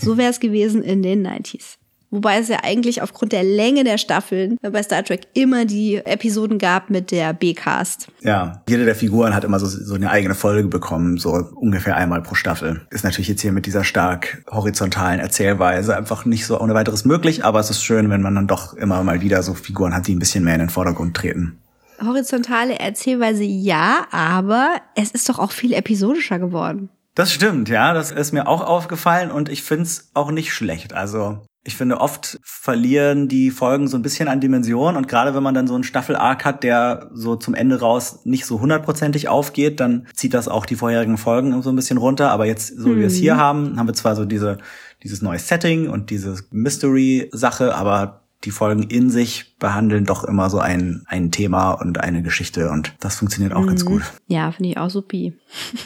So 0.00 0.18
wäre 0.18 0.30
es 0.30 0.40
gewesen 0.40 0.82
in 0.82 1.02
den 1.02 1.26
90s. 1.26 1.76
Wobei 2.12 2.38
es 2.38 2.48
ja 2.48 2.58
eigentlich 2.62 3.00
aufgrund 3.00 3.32
der 3.32 3.42
Länge 3.42 3.84
der 3.84 3.96
Staffeln 3.96 4.58
bei 4.60 4.82
Star 4.82 5.02
Trek 5.02 5.22
immer 5.32 5.64
die 5.64 5.96
Episoden 5.96 6.58
gab 6.58 6.90
mit 6.90 7.10
der 7.10 7.32
B-Cast. 7.32 8.08
Ja, 8.20 8.62
jede 8.68 8.84
der 8.84 8.94
Figuren 8.94 9.34
hat 9.34 9.44
immer 9.44 9.58
so, 9.58 9.66
so 9.66 9.94
eine 9.94 10.10
eigene 10.10 10.34
Folge 10.34 10.68
bekommen, 10.68 11.16
so 11.16 11.30
ungefähr 11.30 11.96
einmal 11.96 12.22
pro 12.22 12.34
Staffel. 12.34 12.82
Ist 12.90 13.02
natürlich 13.02 13.28
jetzt 13.28 13.40
hier 13.40 13.52
mit 13.52 13.64
dieser 13.64 13.82
stark 13.82 14.44
horizontalen 14.50 15.20
Erzählweise 15.20 15.96
einfach 15.96 16.26
nicht 16.26 16.44
so 16.44 16.60
ohne 16.60 16.74
weiteres 16.74 17.06
möglich, 17.06 17.46
aber 17.46 17.60
es 17.60 17.70
ist 17.70 17.82
schön, 17.82 18.10
wenn 18.10 18.20
man 18.20 18.34
dann 18.34 18.46
doch 18.46 18.74
immer 18.74 19.02
mal 19.02 19.22
wieder 19.22 19.42
so 19.42 19.54
Figuren 19.54 19.94
hat, 19.94 20.06
die 20.06 20.14
ein 20.14 20.18
bisschen 20.18 20.44
mehr 20.44 20.54
in 20.54 20.60
den 20.60 20.70
Vordergrund 20.70 21.16
treten 21.16 21.58
horizontale 22.04 22.80
Erzählweise 22.80 23.44
ja, 23.44 24.06
aber 24.10 24.76
es 24.96 25.12
ist 25.12 25.28
doch 25.28 25.38
auch 25.38 25.52
viel 25.52 25.72
episodischer 25.72 26.40
geworden. 26.40 26.88
Das 27.14 27.32
stimmt, 27.32 27.68
ja, 27.68 27.92
das 27.92 28.10
ist 28.10 28.32
mir 28.32 28.48
auch 28.48 28.62
aufgefallen 28.62 29.30
und 29.30 29.48
ich 29.48 29.62
find's 29.62 30.10
auch 30.14 30.30
nicht 30.30 30.52
schlecht. 30.52 30.94
Also 30.94 31.44
ich 31.64 31.76
finde, 31.76 32.00
oft 32.00 32.40
verlieren 32.42 33.28
die 33.28 33.52
Folgen 33.52 33.86
so 33.86 33.96
ein 33.96 34.02
bisschen 34.02 34.26
an 34.26 34.40
Dimension 34.40 34.96
und 34.96 35.06
gerade 35.06 35.34
wenn 35.34 35.44
man 35.44 35.54
dann 35.54 35.68
so 35.68 35.74
einen 35.74 35.84
Staffel-Arc 35.84 36.44
hat, 36.44 36.64
der 36.64 37.08
so 37.12 37.36
zum 37.36 37.54
Ende 37.54 37.78
raus 37.78 38.20
nicht 38.24 38.46
so 38.46 38.60
hundertprozentig 38.60 39.28
aufgeht, 39.28 39.78
dann 39.78 40.06
zieht 40.14 40.34
das 40.34 40.48
auch 40.48 40.66
die 40.66 40.74
vorherigen 40.74 41.18
Folgen 41.18 41.62
so 41.62 41.70
ein 41.70 41.76
bisschen 41.76 41.98
runter. 41.98 42.30
Aber 42.30 42.46
jetzt, 42.46 42.76
so 42.76 42.90
wie 42.90 43.00
wir 43.00 43.06
es 43.06 43.14
hier 43.14 43.34
mhm. 43.34 43.38
haben, 43.38 43.78
haben 43.78 43.86
wir 43.86 43.94
zwar 43.94 44.16
so 44.16 44.24
diese, 44.24 44.58
dieses 45.04 45.22
neue 45.22 45.38
Setting 45.38 45.88
und 45.88 46.10
diese 46.10 46.36
Mystery-Sache, 46.50 47.76
aber 47.76 48.22
die 48.42 48.50
Folgen 48.50 48.82
in 48.82 49.08
sich 49.08 49.56
behandeln 49.60 50.04
doch 50.04 50.24
immer 50.24 50.50
so 50.50 50.58
ein, 50.58 51.04
ein 51.06 51.30
Thema 51.30 51.72
und 51.72 52.00
eine 52.00 52.22
Geschichte 52.22 52.70
und 52.70 52.92
das 52.98 53.16
funktioniert 53.16 53.54
auch 53.54 53.62
mhm. 53.62 53.68
ganz 53.68 53.84
gut. 53.84 54.02
Ja, 54.26 54.50
finde 54.50 54.70
ich 54.70 54.78
auch 54.78 54.90
supi. 54.90 55.34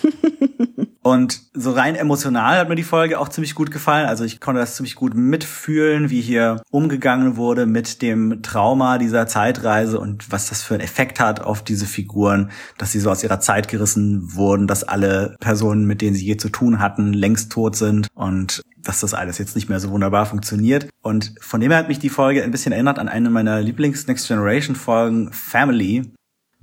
Und 1.06 1.42
so 1.54 1.70
rein 1.70 1.94
emotional 1.94 2.58
hat 2.58 2.68
mir 2.68 2.74
die 2.74 2.82
Folge 2.82 3.20
auch 3.20 3.28
ziemlich 3.28 3.54
gut 3.54 3.70
gefallen. 3.70 4.06
Also 4.06 4.24
ich 4.24 4.40
konnte 4.40 4.60
das 4.60 4.74
ziemlich 4.74 4.96
gut 4.96 5.14
mitfühlen, 5.14 6.10
wie 6.10 6.20
hier 6.20 6.60
umgegangen 6.72 7.36
wurde 7.36 7.64
mit 7.64 8.02
dem 8.02 8.42
Trauma 8.42 8.98
dieser 8.98 9.28
Zeitreise 9.28 10.00
und 10.00 10.32
was 10.32 10.48
das 10.48 10.64
für 10.64 10.74
einen 10.74 10.82
Effekt 10.82 11.20
hat 11.20 11.38
auf 11.38 11.62
diese 11.62 11.86
Figuren, 11.86 12.50
dass 12.76 12.90
sie 12.90 12.98
so 12.98 13.08
aus 13.08 13.22
ihrer 13.22 13.38
Zeit 13.38 13.68
gerissen 13.68 14.34
wurden, 14.34 14.66
dass 14.66 14.82
alle 14.82 15.36
Personen, 15.38 15.86
mit 15.86 16.02
denen 16.02 16.16
sie 16.16 16.26
je 16.26 16.38
zu 16.38 16.48
tun 16.48 16.80
hatten, 16.80 17.12
längst 17.12 17.52
tot 17.52 17.76
sind 17.76 18.08
und 18.16 18.62
dass 18.82 18.98
das 18.98 19.14
alles 19.14 19.38
jetzt 19.38 19.54
nicht 19.54 19.68
mehr 19.68 19.78
so 19.78 19.90
wunderbar 19.90 20.26
funktioniert. 20.26 20.88
Und 21.02 21.34
von 21.40 21.60
dem 21.60 21.70
her 21.70 21.78
hat 21.78 21.88
mich 21.88 22.00
die 22.00 22.08
Folge 22.08 22.42
ein 22.42 22.50
bisschen 22.50 22.72
erinnert 22.72 22.98
an 22.98 23.08
eine 23.08 23.30
meiner 23.30 23.60
Lieblings-Next 23.60 24.26
Generation 24.26 24.74
Folgen, 24.74 25.32
Family, 25.32 26.10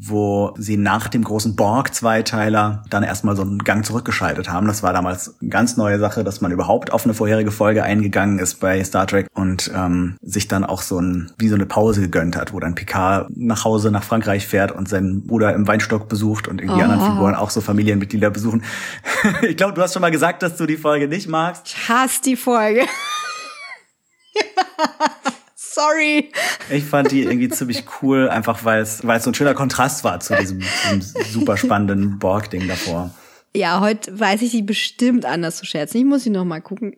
wo 0.06 0.54
sie 0.58 0.76
nach 0.76 1.08
dem 1.08 1.24
großen 1.24 1.56
Borg-Zweiteiler 1.56 2.84
dann 2.90 3.04
erstmal 3.04 3.36
so 3.36 3.42
einen 3.42 3.60
Gang 3.60 3.86
zurückgeschaltet 3.86 4.50
haben. 4.50 4.68
Das 4.68 4.84
war 4.84 4.92
damals 4.92 5.40
eine 5.40 5.50
ganz 5.50 5.78
neue 5.78 6.00
Sache, 6.00 6.24
dass 6.24 6.42
man 6.42 6.52
überhaupt 6.52 6.92
auf 6.92 7.06
eine 7.06 7.14
vorherige 7.14 7.52
Folge 7.52 7.84
eingegangen 7.84 8.40
ist 8.40 8.56
bei 8.56 8.84
Star 8.84 9.08
Trek 9.08 9.28
und 9.34 9.72
ähm, 9.74 10.18
sich 10.22 10.48
dann 10.48 10.66
auch 10.66 10.82
so 10.82 11.00
ein, 11.00 11.32
wie 11.38 11.48
so 11.48 11.56
eine 11.56 11.66
Pause 11.66 12.02
gegönnt 12.02 12.36
hat, 12.36 12.54
wo 12.54 12.60
dann 12.60 12.76
Picard 12.76 13.30
nach 13.36 13.64
Hause 13.64 13.92
nach 13.92 14.04
Frankreich 14.04 14.46
fährt 14.46 14.72
und 14.72 14.90
seinen 14.90 15.26
Bruder 15.26 15.54
im 15.54 15.68
Weinstock 15.68 16.10
besucht 16.10 16.48
und 16.48 16.60
irgendwie 16.60 16.82
oh. 16.82 16.84
anderen 16.84 17.12
Figuren 17.12 17.36
auch 17.36 17.50
so 17.50 17.62
Familienmitglieder 17.62 18.30
besuchen. 18.30 18.64
ich 19.42 19.56
glaube, 19.56 19.74
du 19.74 19.82
hast 19.82 19.94
schon 19.94 20.02
mal 20.02 20.12
gesagt, 20.12 20.44
dass 20.44 20.58
du 20.58 20.66
die 20.66 20.78
Folge 20.78 21.08
nicht 21.08 21.30
magst. 21.30 21.68
Ich 21.68 21.90
hasse 21.90 22.22
die 22.24 22.36
Folge. 22.36 22.82
Sorry. 25.74 26.30
Ich 26.70 26.84
fand 26.84 27.12
die 27.12 27.24
irgendwie 27.24 27.50
ziemlich 27.50 27.84
cool, 28.02 28.30
einfach 28.30 28.64
weil 28.64 28.82
es, 28.82 29.06
weil 29.06 29.18
es 29.18 29.24
so 29.24 29.32
ein 29.32 29.34
schöner 29.34 29.56
Kontrast 29.56 30.04
war 30.04 30.20
zu 30.20 30.36
diesem, 30.36 30.60
diesem 30.60 31.24
super 31.24 31.58
spannenden 31.58 32.20
Borg-Ding 32.20 32.68
davor. 32.68 33.12
Ja, 33.56 33.82
heute 33.82 34.20
weiß 34.20 34.42
ich 34.42 34.52
die 34.52 34.62
bestimmt 34.64 35.26
anders 35.26 35.58
zu 35.58 35.66
schätzen. 35.66 35.98
Ich 35.98 36.06
muss 36.06 36.24
sie 36.24 36.32
noch 36.32 36.46
mal 36.46 36.62
gucken. 36.62 36.96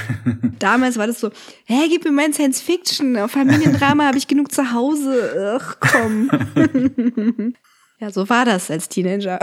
Damals 0.58 0.98
war 0.98 1.06
das 1.06 1.20
so, 1.20 1.30
hä, 1.64 1.88
gib 1.88 2.04
mir 2.04 2.12
mein 2.12 2.32
Science 2.32 2.60
Fiction, 2.60 3.16
auf 3.18 3.32
Familiendrama 3.32 4.04
habe 4.04 4.18
ich 4.18 4.26
genug 4.26 4.52
zu 4.52 4.72
Hause. 4.72 5.58
Ach, 5.58 5.76
komm. 5.80 6.30
ja, 8.00 8.10
so 8.10 8.28
war 8.28 8.44
das 8.44 8.70
als 8.70 8.88
Teenager. 8.88 9.38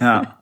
ja. 0.00 0.40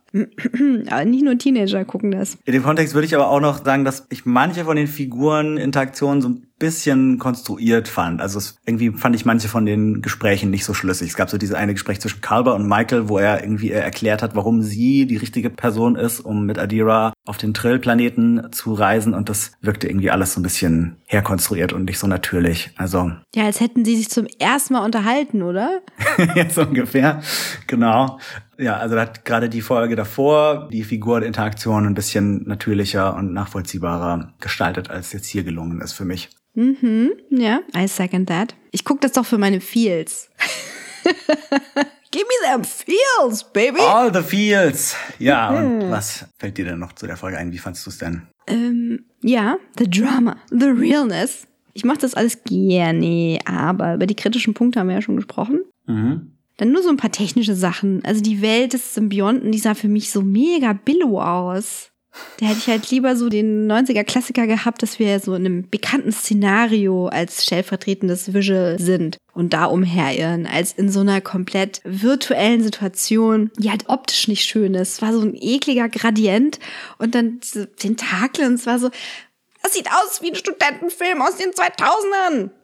aber 0.91 1.05
nicht 1.05 1.25
nur 1.25 1.37
Teenager 1.37 1.85
gucken 1.85 2.11
das. 2.11 2.39
In 2.45 2.53
dem 2.53 2.62
Kontext 2.62 2.95
würde 2.95 3.07
ich 3.07 3.14
aber 3.14 3.29
auch 3.29 3.41
noch 3.41 3.64
sagen, 3.64 3.85
dass 3.85 4.07
ich 4.11 4.25
manche 4.25 4.64
von 4.64 4.77
den 4.77 4.87
Figureninteraktionen 4.87 6.22
so 6.22 6.29
ein 6.29 6.47
bisschen 6.65 7.19
konstruiert 7.19 7.89
fand. 7.89 8.23
Also 8.23 8.39
es, 8.39 8.57
irgendwie 8.65 8.91
fand 8.93 9.15
ich 9.15 9.27
manche 9.27 9.49
von 9.49 9.67
den 9.67 10.01
Gesprächen 10.01 10.51
nicht 10.51 10.65
so 10.65 10.73
schlüssig. 10.73 11.11
Es 11.11 11.17
gab 11.17 11.29
so 11.29 11.37
diese 11.37 11.59
eine 11.59 11.75
Gespräch 11.75 12.01
zwischen 12.01 12.23
Kalber 12.23 12.55
und 12.55 12.67
Michael, 12.67 13.11
wo 13.11 13.19
er 13.19 13.43
irgendwie 13.43 13.71
erklärt 13.71 14.23
hat, 14.23 14.35
warum 14.35 14.62
sie 14.62 15.05
die 15.05 15.19
richtige 15.19 15.51
Person 15.51 15.95
ist, 15.95 16.21
um 16.21 16.47
mit 16.47 16.59
Adira 16.59 17.12
auf 17.27 17.37
den 17.37 17.53
Trill-Planeten 17.53 18.51
zu 18.51 18.73
reisen. 18.73 19.12
Und 19.12 19.29
das 19.29 19.53
wirkte 19.61 19.89
irgendwie 19.89 20.11
alles 20.11 20.33
so 20.33 20.41
ein 20.41 20.43
bisschen 20.43 20.97
herkonstruiert 21.05 21.75
und 21.75 21.85
nicht 21.85 21.99
so 21.99 22.07
natürlich. 22.07 22.71
Also 22.77 23.12
ja, 23.35 23.45
als 23.45 23.61
hätten 23.61 23.85
sie 23.85 23.97
sich 23.97 24.09
zum 24.09 24.27
ersten 24.39 24.73
Mal 24.73 24.87
unterhalten, 24.87 25.43
oder? 25.43 25.83
ja, 26.35 26.49
so 26.49 26.62
ungefähr. 26.62 27.21
Genau. 27.67 28.19
Ja, 28.57 28.79
also 28.79 28.95
da 28.95 29.03
hat 29.03 29.27
gerade 29.27 29.51
die 29.51 29.61
Folge 29.61 29.97
davor 29.97 30.69
die 30.73 30.85
Figureninteraktion 30.85 31.87
ein 31.87 31.95
bisschen 31.95 32.45
natürlicher 32.47 33.15
und 33.15 33.35
nachvollziehbarer 33.35 34.33
gestaltet, 34.41 34.89
als 34.91 35.12
jetzt 35.12 35.27
hier 35.27 35.45
gelungen 35.45 35.83
ist 35.83 35.93
für 35.93 36.05
mich. 36.07 36.31
Mhm, 36.55 37.13
ja, 37.31 37.61
I 37.77 37.89
second 37.89 38.29
that. 38.29 38.55
Ich 38.71 38.85
gucke 38.85 39.01
das 39.01 39.13
doch 39.13 39.27
für 39.27 39.39
meine 39.39 39.61
Feels. 39.61 40.31
Give 42.11 42.25
me 42.27 42.49
them 42.49 42.63
feels, 42.63 43.43
baby. 43.53 43.81
All 43.81 44.13
the 44.15 44.23
feels. 44.23 44.95
Ja, 45.19 45.51
und 45.51 45.83
hm. 45.83 45.91
was 45.91 46.25
fällt 46.39 46.57
dir 46.57 46.65
denn 46.65 46.79
noch 46.79 46.93
zu 46.93 47.09
der 47.09 47.17
Folge 47.17 47.39
ein? 47.39 47.51
Wie 47.51 47.59
fandst 47.59 47.85
du 47.85 47.91
es 47.91 47.99
denn? 47.99 48.23
Ähm, 48.47 49.05
ja, 49.21 49.57
the 49.79 49.91
drama, 49.91 50.37
the 50.51 50.67
realness. 50.67 51.49
Ich 51.73 51.85
mache 51.85 51.99
das 51.99 52.15
alles 52.15 52.45
gerne, 52.45 53.41
aber 53.47 53.95
über 53.95 54.07
die 54.07 54.15
kritischen 54.15 54.55
Punkte 54.55 54.79
haben 54.79 54.87
wir 54.87 54.95
ja 54.95 55.03
schon 55.03 55.17
gesprochen. 55.17 55.63
Mhm. 55.87 56.31
Dann 56.57 56.71
nur 56.71 56.85
so 56.85 56.89
ein 56.89 56.97
paar 56.97 57.11
technische 57.11 57.57
Sachen. 57.57 58.05
Also 58.05 58.21
die 58.21 58.41
Welt 58.41 58.75
des 58.75 58.95
Symbionten, 58.95 59.51
die 59.51 59.59
sah 59.59 59.75
für 59.75 59.89
mich 59.89 60.11
so 60.11 60.23
mega 60.23 60.73
billow 60.73 61.21
aus. 61.21 61.91
Da 62.39 62.47
hätte 62.47 62.59
ich 62.59 62.67
halt 62.69 62.91
lieber 62.91 63.17
so 63.17 63.29
den 63.29 63.71
90er-Klassiker 63.71 64.47
gehabt, 64.47 64.83
dass 64.83 64.99
wir 64.99 65.19
so 65.21 65.35
in 65.35 65.47
einem 65.47 65.69
bekannten 65.69 66.12
Szenario 66.12 67.09
als 67.09 67.45
stellvertretendes 67.45 68.35
Visual 68.35 68.79
sind 68.79 69.19
und 69.33 69.53
da 69.53 69.67
umherirren, 69.67 70.47
als 70.47 70.73
in 70.73 70.91
so 70.91 71.01
einer 71.01 71.21
komplett 71.21 71.81
virtuellen 71.85 72.62
Situation, 72.62 73.51
die 73.59 73.71
halt 73.71 73.89
optisch 73.89 74.29
nicht 74.29 74.45
schön 74.45 74.75
ist. 74.75 74.95
Es 74.95 75.03
war 75.03 75.12
so 75.12 75.21
ein 75.21 75.35
ekliger 75.35 75.89
Gradient 75.89 76.59
und 76.99 77.15
dann 77.15 77.41
Tentakel 77.77 78.47
und 78.47 78.55
es 78.55 78.67
war 78.67 78.79
so, 78.79 78.91
das 79.62 79.73
sieht 79.73 79.89
aus 79.89 80.21
wie 80.21 80.31
ein 80.31 80.37
Studentenfilm 80.37 81.23
aus 81.23 81.37
den 81.37 81.51
2000ern. 81.51 82.51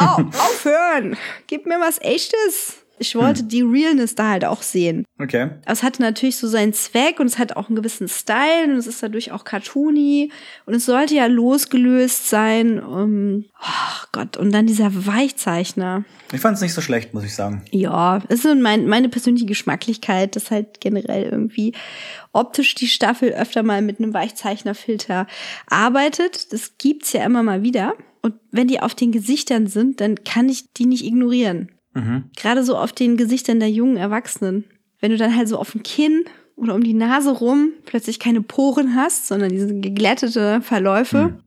Oh, 0.00 0.22
aufhören. 0.38 1.18
Gib 1.46 1.66
mir 1.66 1.78
was 1.80 2.00
echtes. 2.00 2.78
Ich 3.00 3.14
wollte 3.14 3.40
hm. 3.40 3.48
die 3.48 3.62
Realness 3.62 4.14
da 4.14 4.28
halt 4.28 4.44
auch 4.44 4.60
sehen. 4.60 5.06
Okay. 5.18 5.44
Aber 5.64 5.72
es 5.72 5.82
hatte 5.82 6.02
natürlich 6.02 6.36
so 6.36 6.46
seinen 6.46 6.74
Zweck 6.74 7.18
und 7.18 7.26
es 7.26 7.38
hat 7.38 7.56
auch 7.56 7.68
einen 7.68 7.76
gewissen 7.76 8.08
Style 8.08 8.64
und 8.66 8.76
es 8.76 8.86
ist 8.86 9.02
dadurch 9.02 9.32
auch 9.32 9.44
cartoony 9.44 10.30
und 10.66 10.74
es 10.74 10.84
sollte 10.84 11.14
ja 11.14 11.24
losgelöst 11.24 12.28
sein. 12.28 12.78
Um, 12.78 13.46
oh 13.58 14.06
Gott, 14.12 14.36
und 14.36 14.52
dann 14.52 14.66
dieser 14.66 15.06
Weichzeichner. 15.06 16.04
Ich 16.30 16.42
fand 16.42 16.56
es 16.56 16.62
nicht 16.62 16.74
so 16.74 16.82
schlecht, 16.82 17.14
muss 17.14 17.24
ich 17.24 17.34
sagen. 17.34 17.62
Ja, 17.70 18.18
ist 18.28 18.42
so 18.42 18.54
mein, 18.54 18.86
meine 18.86 19.08
persönliche 19.08 19.46
Geschmacklichkeit, 19.46 20.36
dass 20.36 20.50
halt 20.50 20.82
generell 20.82 21.24
irgendwie 21.24 21.72
optisch 22.32 22.74
die 22.74 22.86
Staffel 22.86 23.30
öfter 23.30 23.62
mal 23.62 23.80
mit 23.80 23.98
einem 23.98 24.12
Weichzeichnerfilter 24.12 25.26
arbeitet. 25.68 26.52
Das 26.52 26.76
gibt's 26.76 27.14
ja 27.14 27.24
immer 27.24 27.42
mal 27.42 27.62
wieder. 27.62 27.94
Und 28.20 28.34
wenn 28.50 28.68
die 28.68 28.80
auf 28.80 28.94
den 28.94 29.10
Gesichtern 29.10 29.68
sind, 29.68 30.02
dann 30.02 30.22
kann 30.22 30.50
ich 30.50 30.70
die 30.74 30.84
nicht 30.84 31.06
ignorieren. 31.06 31.72
Mhm. 31.94 32.30
Gerade 32.36 32.64
so 32.64 32.76
auf 32.76 32.92
den 32.92 33.16
Gesichtern 33.16 33.60
der 33.60 33.70
jungen 33.70 33.96
Erwachsenen. 33.96 34.64
Wenn 35.00 35.10
du 35.10 35.16
dann 35.16 35.34
halt 35.36 35.48
so 35.48 35.58
auf 35.58 35.72
dem 35.72 35.82
Kinn 35.82 36.24
oder 36.56 36.74
um 36.74 36.82
die 36.82 36.94
Nase 36.94 37.30
rum 37.30 37.72
plötzlich 37.86 38.18
keine 38.18 38.42
Poren 38.42 38.94
hast, 38.94 39.26
sondern 39.26 39.50
diese 39.50 39.74
geglättete 39.80 40.60
Verläufe. 40.60 41.28
Mhm. 41.28 41.40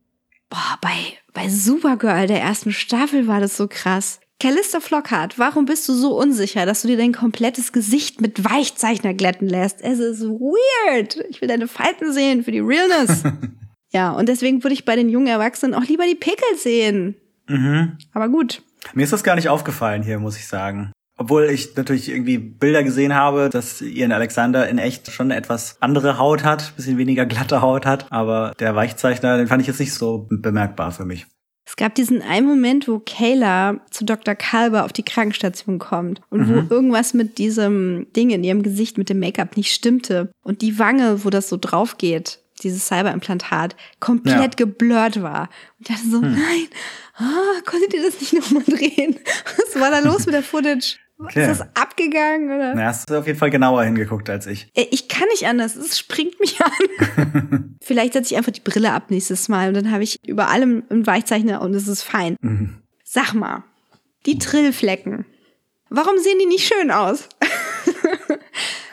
Boah, 0.50 0.78
bei, 0.80 0.90
bei 1.32 1.48
Supergirl 1.48 2.26
der 2.26 2.40
ersten 2.40 2.72
Staffel 2.72 3.26
war 3.26 3.40
das 3.40 3.56
so 3.56 3.66
krass. 3.68 4.20
Callista 4.40 4.80
Flockhart, 4.80 5.38
warum 5.38 5.64
bist 5.64 5.88
du 5.88 5.94
so 5.94 6.18
unsicher, 6.18 6.66
dass 6.66 6.82
du 6.82 6.88
dir 6.88 6.96
dein 6.96 7.12
komplettes 7.12 7.72
Gesicht 7.72 8.20
mit 8.20 8.44
Weichzeichner 8.44 9.14
glätten 9.14 9.48
lässt? 9.48 9.80
Es 9.80 10.00
ist 10.00 10.22
weird. 10.22 11.16
Ich 11.30 11.40
will 11.40 11.48
deine 11.48 11.68
Falten 11.68 12.12
sehen 12.12 12.42
für 12.42 12.50
die 12.50 12.60
Realness. 12.60 13.22
ja, 13.90 14.10
und 14.10 14.28
deswegen 14.28 14.62
würde 14.62 14.74
ich 14.74 14.84
bei 14.84 14.96
den 14.96 15.08
jungen 15.08 15.28
Erwachsenen 15.28 15.74
auch 15.74 15.84
lieber 15.84 16.04
die 16.04 16.16
Pickel 16.16 16.58
sehen. 16.58 17.16
Mhm. 17.48 17.96
Aber 18.12 18.28
gut. 18.28 18.62
Mir 18.92 19.04
ist 19.04 19.12
das 19.12 19.24
gar 19.24 19.34
nicht 19.36 19.48
aufgefallen 19.48 20.02
hier, 20.02 20.18
muss 20.18 20.36
ich 20.36 20.46
sagen. 20.46 20.92
Obwohl 21.16 21.44
ich 21.44 21.76
natürlich 21.76 22.08
irgendwie 22.10 22.38
Bilder 22.38 22.82
gesehen 22.82 23.14
habe, 23.14 23.48
dass 23.48 23.80
Ian 23.80 24.10
Alexander 24.10 24.68
in 24.68 24.78
echt 24.78 25.10
schon 25.12 25.26
eine 25.30 25.36
etwas 25.36 25.76
andere 25.80 26.18
Haut 26.18 26.42
hat, 26.42 26.74
bisschen 26.76 26.98
weniger 26.98 27.24
glatte 27.24 27.62
Haut 27.62 27.86
hat. 27.86 28.10
Aber 28.10 28.52
der 28.58 28.74
Weichzeichner, 28.74 29.36
den 29.36 29.46
fand 29.46 29.62
ich 29.62 29.68
jetzt 29.68 29.78
nicht 29.80 29.94
so 29.94 30.26
bemerkbar 30.28 30.90
für 30.90 31.04
mich. 31.04 31.26
Es 31.66 31.76
gab 31.76 31.94
diesen 31.94 32.20
einen 32.20 32.46
Moment, 32.46 32.88
wo 32.88 32.98
Kayla 32.98 33.80
zu 33.90 34.04
Dr. 34.04 34.34
Kalber 34.34 34.84
auf 34.84 34.92
die 34.92 35.02
Krankenstation 35.04 35.78
kommt 35.78 36.20
und 36.30 36.40
Mhm. 36.46 36.68
wo 36.68 36.74
irgendwas 36.74 37.14
mit 37.14 37.38
diesem 37.38 38.06
Ding 38.14 38.30
in 38.30 38.44
ihrem 38.44 38.62
Gesicht, 38.62 38.98
mit 38.98 39.08
dem 39.08 39.18
Make-up 39.20 39.56
nicht 39.56 39.72
stimmte. 39.72 40.30
Und 40.42 40.60
die 40.62 40.78
Wange, 40.78 41.24
wo 41.24 41.30
das 41.30 41.48
so 41.48 41.56
drauf 41.58 41.96
geht, 41.96 42.40
dieses 42.62 42.86
Cyberimplantat, 42.86 43.76
komplett 44.00 44.56
geblurrt 44.56 45.22
war. 45.22 45.48
Und 45.78 45.88
ich 45.88 45.88
dachte 45.88 46.08
so, 46.08 46.22
Hm. 46.22 46.32
nein, 46.32 46.66
ah, 47.16 47.60
konntet 47.66 47.92
ihr 47.94 48.02
das 48.02 48.20
nicht 48.20 48.32
nochmal 48.32 48.62
drehen? 48.64 49.18
Was 49.56 49.80
war 49.80 49.90
da 49.90 49.98
los 50.00 50.26
mit 50.26 50.34
der 50.34 50.42
Footage? 50.42 50.96
Okay. 51.16 51.48
Ist 51.48 51.60
das 51.60 51.68
abgegangen 51.76 52.50
oder? 52.50 52.74
Na, 52.74 52.86
hast 52.86 53.08
du 53.08 53.16
auf 53.16 53.26
jeden 53.28 53.38
Fall 53.38 53.50
genauer 53.50 53.84
hingeguckt 53.84 54.28
als 54.28 54.46
ich. 54.46 54.66
Äh, 54.74 54.86
Ich 54.90 55.08
kann 55.08 55.28
nicht 55.30 55.46
anders, 55.46 55.76
es 55.76 55.96
springt 55.98 56.38
mich 56.40 56.58
an. 56.60 57.76
Vielleicht 57.80 58.14
setze 58.14 58.32
ich 58.34 58.36
einfach 58.38 58.50
die 58.52 58.60
Brille 58.60 58.92
ab 58.92 59.10
nächstes 59.10 59.48
Mal 59.48 59.68
und 59.68 59.74
dann 59.74 59.92
habe 59.92 60.02
ich 60.02 60.18
über 60.26 60.48
allem 60.48 60.82
einen 60.90 61.06
Weichzeichner 61.06 61.60
und 61.62 61.72
es 61.74 61.86
ist 61.86 62.02
fein. 62.02 62.36
Mhm. 62.40 62.78
Sag 63.04 63.32
mal, 63.34 63.62
die 64.26 64.38
Trillflecken. 64.38 65.24
Warum 65.88 66.18
sehen 66.18 66.38
die 66.40 66.46
nicht 66.46 66.66
schön 66.66 66.90
aus? 66.90 67.28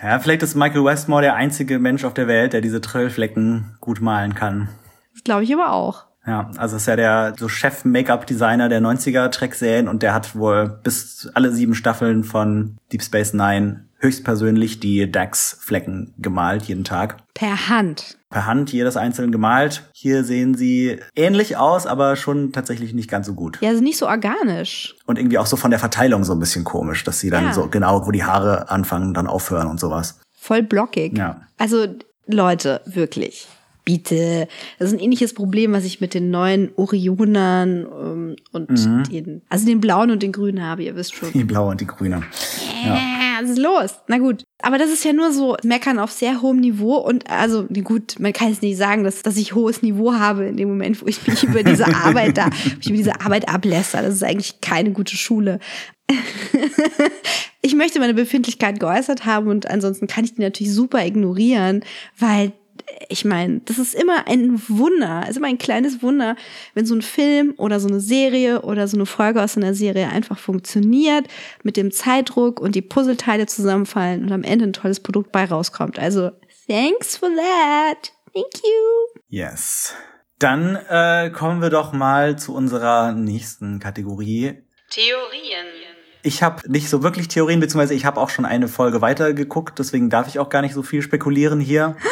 Ja, 0.01 0.19
vielleicht 0.19 0.41
ist 0.41 0.55
Michael 0.55 0.83
Westmore 0.83 1.21
der 1.21 1.35
einzige 1.35 1.77
Mensch 1.77 2.03
auf 2.03 2.13
der 2.13 2.27
Welt, 2.27 2.53
der 2.53 2.61
diese 2.61 2.81
Trillflecken 2.81 3.77
gut 3.81 4.01
malen 4.01 4.33
kann. 4.33 4.69
Das 5.13 5.23
glaube 5.23 5.43
ich 5.43 5.53
aber 5.53 5.71
auch. 5.71 6.05
Ja, 6.25 6.51
also 6.57 6.75
ist 6.77 6.87
ja 6.87 6.95
der 6.95 7.33
so 7.37 7.47
Chef-Make-up-Designer 7.47 8.69
der 8.69 8.81
90er-Track-Serien 8.81 9.87
und 9.87 10.03
der 10.03 10.13
hat 10.13 10.35
wohl 10.35 10.79
bis 10.83 11.29
alle 11.33 11.51
sieben 11.51 11.73
Staffeln 11.73 12.23
von 12.23 12.77
Deep 12.91 13.01
Space 13.01 13.33
Nine 13.33 13.85
höchstpersönlich 14.01 14.79
die 14.79 15.09
Dax-Flecken 15.11 16.13
gemalt, 16.17 16.63
jeden 16.63 16.83
Tag. 16.83 17.17
Per 17.33 17.69
Hand. 17.69 18.17
Per 18.29 18.45
Hand 18.45 18.71
jedes 18.73 18.97
einzeln 18.97 19.31
gemalt. 19.31 19.83
Hier 19.93 20.23
sehen 20.23 20.55
sie 20.55 20.99
ähnlich 21.15 21.57
aus, 21.57 21.85
aber 21.85 22.15
schon 22.15 22.51
tatsächlich 22.51 22.93
nicht 22.93 23.09
ganz 23.09 23.27
so 23.27 23.33
gut. 23.33 23.57
Ja, 23.61 23.69
also 23.69 23.81
nicht 23.83 23.97
so 23.97 24.07
organisch. 24.07 24.95
Und 25.05 25.17
irgendwie 25.17 25.37
auch 25.37 25.45
so 25.45 25.55
von 25.55 25.71
der 25.71 25.79
Verteilung 25.79 26.23
so 26.23 26.33
ein 26.33 26.39
bisschen 26.39 26.63
komisch, 26.63 27.03
dass 27.03 27.19
sie 27.19 27.29
dann 27.29 27.45
Ja. 27.45 27.53
so 27.53 27.67
genau, 27.67 28.05
wo 28.05 28.11
die 28.11 28.23
Haare 28.23 28.69
anfangen, 28.69 29.13
dann 29.13 29.27
aufhören 29.27 29.67
und 29.67 29.79
sowas. 29.79 30.19
Voll 30.33 30.63
blockig. 30.63 31.17
Ja. 31.17 31.41
Also, 31.57 31.87
Leute, 32.27 32.81
wirklich. 32.85 33.47
Bitte. 33.83 34.47
Das 34.79 34.89
ist 34.89 34.93
ein 34.93 34.99
ähnliches 34.99 35.33
Problem, 35.33 35.73
was 35.73 35.83
ich 35.85 35.99
mit 36.01 36.13
den 36.13 36.29
neuen 36.31 36.69
Orionern 36.75 37.85
ähm, 37.85 38.35
und 38.51 38.69
Mhm. 38.69 39.03
den, 39.11 39.41
also 39.49 39.65
den 39.65 39.81
blauen 39.81 40.11
und 40.11 40.21
den 40.23 40.31
grünen 40.31 40.63
habe, 40.63 40.83
ihr 40.83 40.95
wisst 40.95 41.15
schon. 41.15 41.31
Die 41.33 41.43
blaue 41.43 41.71
und 41.71 41.81
die 41.81 41.87
grüne. 41.87 42.21
Ja. 42.85 42.95
Ja, 42.95 43.30
was 43.41 43.49
ist 43.49 43.59
los? 43.59 43.95
Na 44.07 44.17
gut. 44.17 44.43
Aber 44.61 44.77
das 44.77 44.91
ist 44.91 45.03
ja 45.03 45.13
nur 45.13 45.31
so 45.31 45.57
Meckern 45.63 45.99
auf 45.99 46.11
sehr 46.11 46.41
hohem 46.41 46.59
Niveau 46.59 46.97
und 46.97 47.29
also 47.29 47.65
gut, 47.65 48.19
man 48.19 48.33
kann 48.33 48.49
jetzt 48.49 48.61
nicht 48.61 48.77
sagen, 48.77 49.03
dass, 49.03 49.23
dass 49.23 49.37
ich 49.37 49.55
hohes 49.55 49.81
Niveau 49.81 50.13
habe 50.13 50.45
in 50.45 50.57
dem 50.57 50.69
Moment, 50.69 51.01
wo 51.01 51.07
ich 51.07 51.25
mich 51.27 51.43
über 51.43 51.63
diese 51.63 51.85
Arbeit 51.95 52.37
da, 52.37 52.45
wo 52.47 52.79
ich 52.79 52.87
über 52.87 52.97
diese 52.97 53.21
Arbeit 53.21 53.49
ablässer. 53.49 54.01
Das 54.01 54.13
ist 54.13 54.23
eigentlich 54.23 54.61
keine 54.61 54.91
gute 54.91 55.15
Schule. 55.15 55.59
ich 57.61 57.75
möchte 57.75 57.99
meine 57.99 58.13
Befindlichkeit 58.13 58.79
geäußert 58.79 59.25
haben 59.25 59.47
und 59.47 59.69
ansonsten 59.69 60.07
kann 60.07 60.25
ich 60.25 60.35
die 60.35 60.41
natürlich 60.41 60.73
super 60.73 61.05
ignorieren, 61.05 61.83
weil 62.17 62.53
ich 63.09 63.25
meine, 63.25 63.61
das 63.65 63.77
ist 63.77 63.95
immer 63.95 64.27
ein 64.27 64.61
Wunder, 64.67 65.25
ist 65.29 65.37
immer 65.37 65.47
ein 65.47 65.57
kleines 65.57 66.01
Wunder, 66.01 66.35
wenn 66.73 66.85
so 66.85 66.95
ein 66.95 67.01
Film 67.01 67.53
oder 67.57 67.79
so 67.79 67.87
eine 67.87 67.99
Serie 67.99 68.61
oder 68.61 68.87
so 68.87 68.97
eine 68.97 69.05
Folge 69.05 69.41
aus 69.41 69.57
einer 69.57 69.73
Serie 69.73 70.09
einfach 70.09 70.37
funktioniert, 70.37 71.27
mit 71.63 71.77
dem 71.77 71.91
Zeitdruck 71.91 72.59
und 72.59 72.75
die 72.75 72.81
Puzzleteile 72.81 73.45
zusammenfallen 73.45 74.23
und 74.23 74.31
am 74.31 74.43
Ende 74.43 74.65
ein 74.65 74.73
tolles 74.73 74.99
Produkt 74.99 75.31
bei 75.31 75.45
rauskommt. 75.45 75.99
Also, 75.99 76.31
thanks 76.67 77.17
for 77.17 77.29
that. 77.29 78.11
Thank 78.33 78.63
you. 78.63 79.21
Yes. 79.27 79.93
Dann 80.39 80.75
äh, 80.75 81.29
kommen 81.29 81.61
wir 81.61 81.69
doch 81.69 81.93
mal 81.93 82.39
zu 82.39 82.55
unserer 82.55 83.11
nächsten 83.11 83.79
Kategorie. 83.79 84.63
Theorien. 84.89 85.67
Ich 86.23 86.43
habe 86.43 86.69
nicht 86.69 86.89
so 86.89 87.03
wirklich 87.03 87.27
Theorien, 87.27 87.59
beziehungsweise 87.59 87.93
ich 87.93 88.05
habe 88.05 88.19
auch 88.19 88.29
schon 88.29 88.45
eine 88.45 88.67
Folge 88.67 89.01
weitergeguckt, 89.01 89.79
deswegen 89.79 90.09
darf 90.09 90.27
ich 90.27 90.39
auch 90.39 90.49
gar 90.49 90.61
nicht 90.61 90.73
so 90.73 90.83
viel 90.83 91.01
spekulieren 91.01 91.59
hier. 91.59 91.95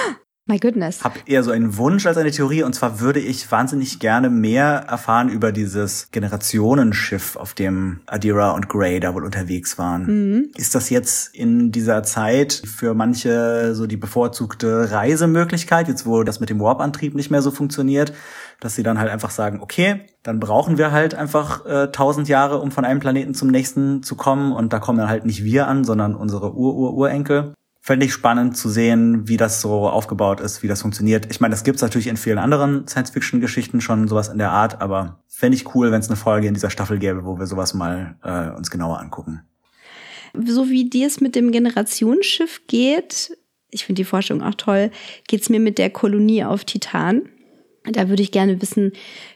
My 0.50 0.58
goodness. 0.58 1.04
Hab 1.04 1.30
eher 1.30 1.44
so 1.44 1.52
einen 1.52 1.78
Wunsch 1.78 2.08
als 2.08 2.18
eine 2.18 2.32
Theorie 2.32 2.64
und 2.64 2.74
zwar 2.74 3.00
würde 3.00 3.20
ich 3.20 3.52
wahnsinnig 3.52 4.00
gerne 4.00 4.32
mehr 4.32 4.86
erfahren 4.90 5.30
über 5.30 5.52
dieses 5.52 6.10
Generationenschiff, 6.12 7.36
auf 7.36 7.54
dem 7.54 8.00
Adira 8.08 8.52
und 8.52 8.68
Grey 8.68 9.00
da 9.00 9.14
wohl 9.14 9.26
unterwegs 9.26 9.78
waren. 9.78 10.50
Ist 10.58 10.74
das 10.74 10.90
jetzt 10.90 11.36
in 11.36 11.72
dieser 11.72 12.02
Zeit 12.02 12.64
für 12.66 12.96
manche 12.96 13.76
so 13.76 13.86
die 13.86 13.96
bevorzugte 13.96 14.90
Reisemöglichkeit, 14.90 15.88
jetzt 15.88 16.08
wo 16.08 16.24
das 16.24 16.40
mit 16.40 16.50
dem 16.50 16.60
Warp-Antrieb 16.60 17.14
nicht 17.14 17.30
mehr 17.30 17.44
so 17.44 17.52
funktioniert, 17.52 18.12
dass 18.60 18.74
sie 18.74 18.82
dann 18.82 18.98
halt 18.98 19.12
einfach 19.12 19.30
sagen, 19.30 19.60
okay, 19.62 20.02
dann 20.24 20.40
brauchen 20.40 20.80
wir 20.80 20.92
halt 20.92 21.14
einfach 21.14 21.64
äh, 21.68 21.92
tausend 21.92 22.28
Jahre, 22.28 22.58
um 22.58 22.72
von 22.72 22.86
einem 22.86 23.00
Planeten 23.00 23.36
zum 23.36 23.50
nächsten 23.50 24.02
zu 24.02 24.16
kommen 24.16 24.52
und 24.52 24.74
da 24.74 24.80
kommen 24.80 24.98
dann 24.98 25.10
halt 25.10 25.26
nicht 25.26 25.44
wir 25.44 25.68
an, 25.68 25.84
sondern 25.84 26.16
unsere 26.16 26.56
Ur-Ur-Urenkel. 26.56 27.54
Fände 27.90 28.06
ich 28.06 28.14
spannend 28.14 28.56
zu 28.56 28.70
sehen, 28.70 29.28
wie 29.28 29.36
das 29.36 29.62
so 29.62 29.90
aufgebaut 29.90 30.42
ist, 30.42 30.62
wie 30.62 30.68
das 30.68 30.84
funktioniert. 30.84 31.26
Ich 31.32 31.40
meine, 31.40 31.54
das 31.54 31.64
gibt's 31.64 31.82
natürlich 31.82 32.06
in 32.06 32.18
vielen 32.18 32.38
anderen 32.38 32.88
Science-Fiction-Geschichten 32.88 33.82
schon 33.82 34.08
sowas 34.08 34.28
in 34.28 34.38
der 34.38 34.52
Art, 34.52 34.80
aber 34.80 35.24
fände 35.28 35.56
ich 35.58 35.74
cool, 35.74 35.92
wenn 35.92 36.00
es 36.00 36.08
eine 36.08 36.16
Folge 36.16 36.46
in 36.46 36.54
dieser 36.54 36.70
Staffel 36.70 37.00
gäbe, 37.00 37.26
wo 37.26 37.40
wir 37.40 37.48
sowas 37.48 37.74
mal 37.74 38.16
äh, 38.24 38.56
uns 38.56 38.70
genauer 38.70 39.00
angucken. 39.00 39.42
so 40.46 40.70
wie 40.70 40.88
dir 40.88 41.08
es 41.08 41.20
mit 41.20 41.36
dem 41.36 41.52
Generationsschiff 41.52 42.62
geht, 42.68 43.36
ich 43.72 43.86
finde 43.86 44.02
die 44.02 44.06
Forschung 44.06 44.44
auch 44.44 44.54
toll, 44.54 44.92
geht 45.28 45.42
es 45.42 45.50
mir 45.50 45.60
mit 45.60 45.80
der 45.80 45.90
Kolonie 45.90 46.44
auf 46.44 46.66
Titan. 46.66 47.24
Da 47.86 48.08
würde 48.08 48.22
ich 48.22 48.32
gerne 48.32 48.62
wissen, 48.62 48.92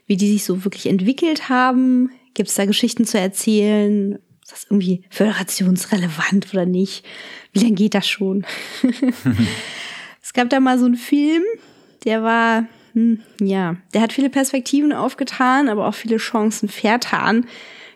wie 0.05 0.15
die 0.15 0.31
sich 0.31 0.43
so 0.43 0.63
wirklich 0.63 0.85
entwickelt 0.85 1.49
haben. 1.49 2.11
Gibt 2.35 2.49
es 2.49 2.55
da 2.55 2.65
Geschichten 2.65 3.05
zu 3.05 3.17
erzählen? 3.17 4.19
Ist 4.43 4.51
das 4.51 4.65
irgendwie 4.65 5.05
föderationsrelevant 5.09 6.53
oder 6.53 6.67
nicht? 6.67 7.03
Wie 7.53 7.59
lange 7.59 7.75
geht 7.75 7.93
das 7.93 8.07
schon? 8.07 8.45
es 10.21 10.33
gab 10.33 10.49
da 10.49 10.59
mal 10.59 10.79
so 10.79 10.85
einen 10.85 10.95
Film, 10.95 11.43
der 12.03 12.23
war, 12.23 12.65
hm, 12.93 13.19
ja, 13.39 13.75
der 13.93 14.01
hat 14.01 14.13
viele 14.13 14.29
Perspektiven 14.29 14.91
aufgetan, 14.91 15.69
aber 15.69 15.87
auch 15.87 15.93
viele 15.93 16.17
Chancen 16.17 16.67
vertan. 16.67 17.45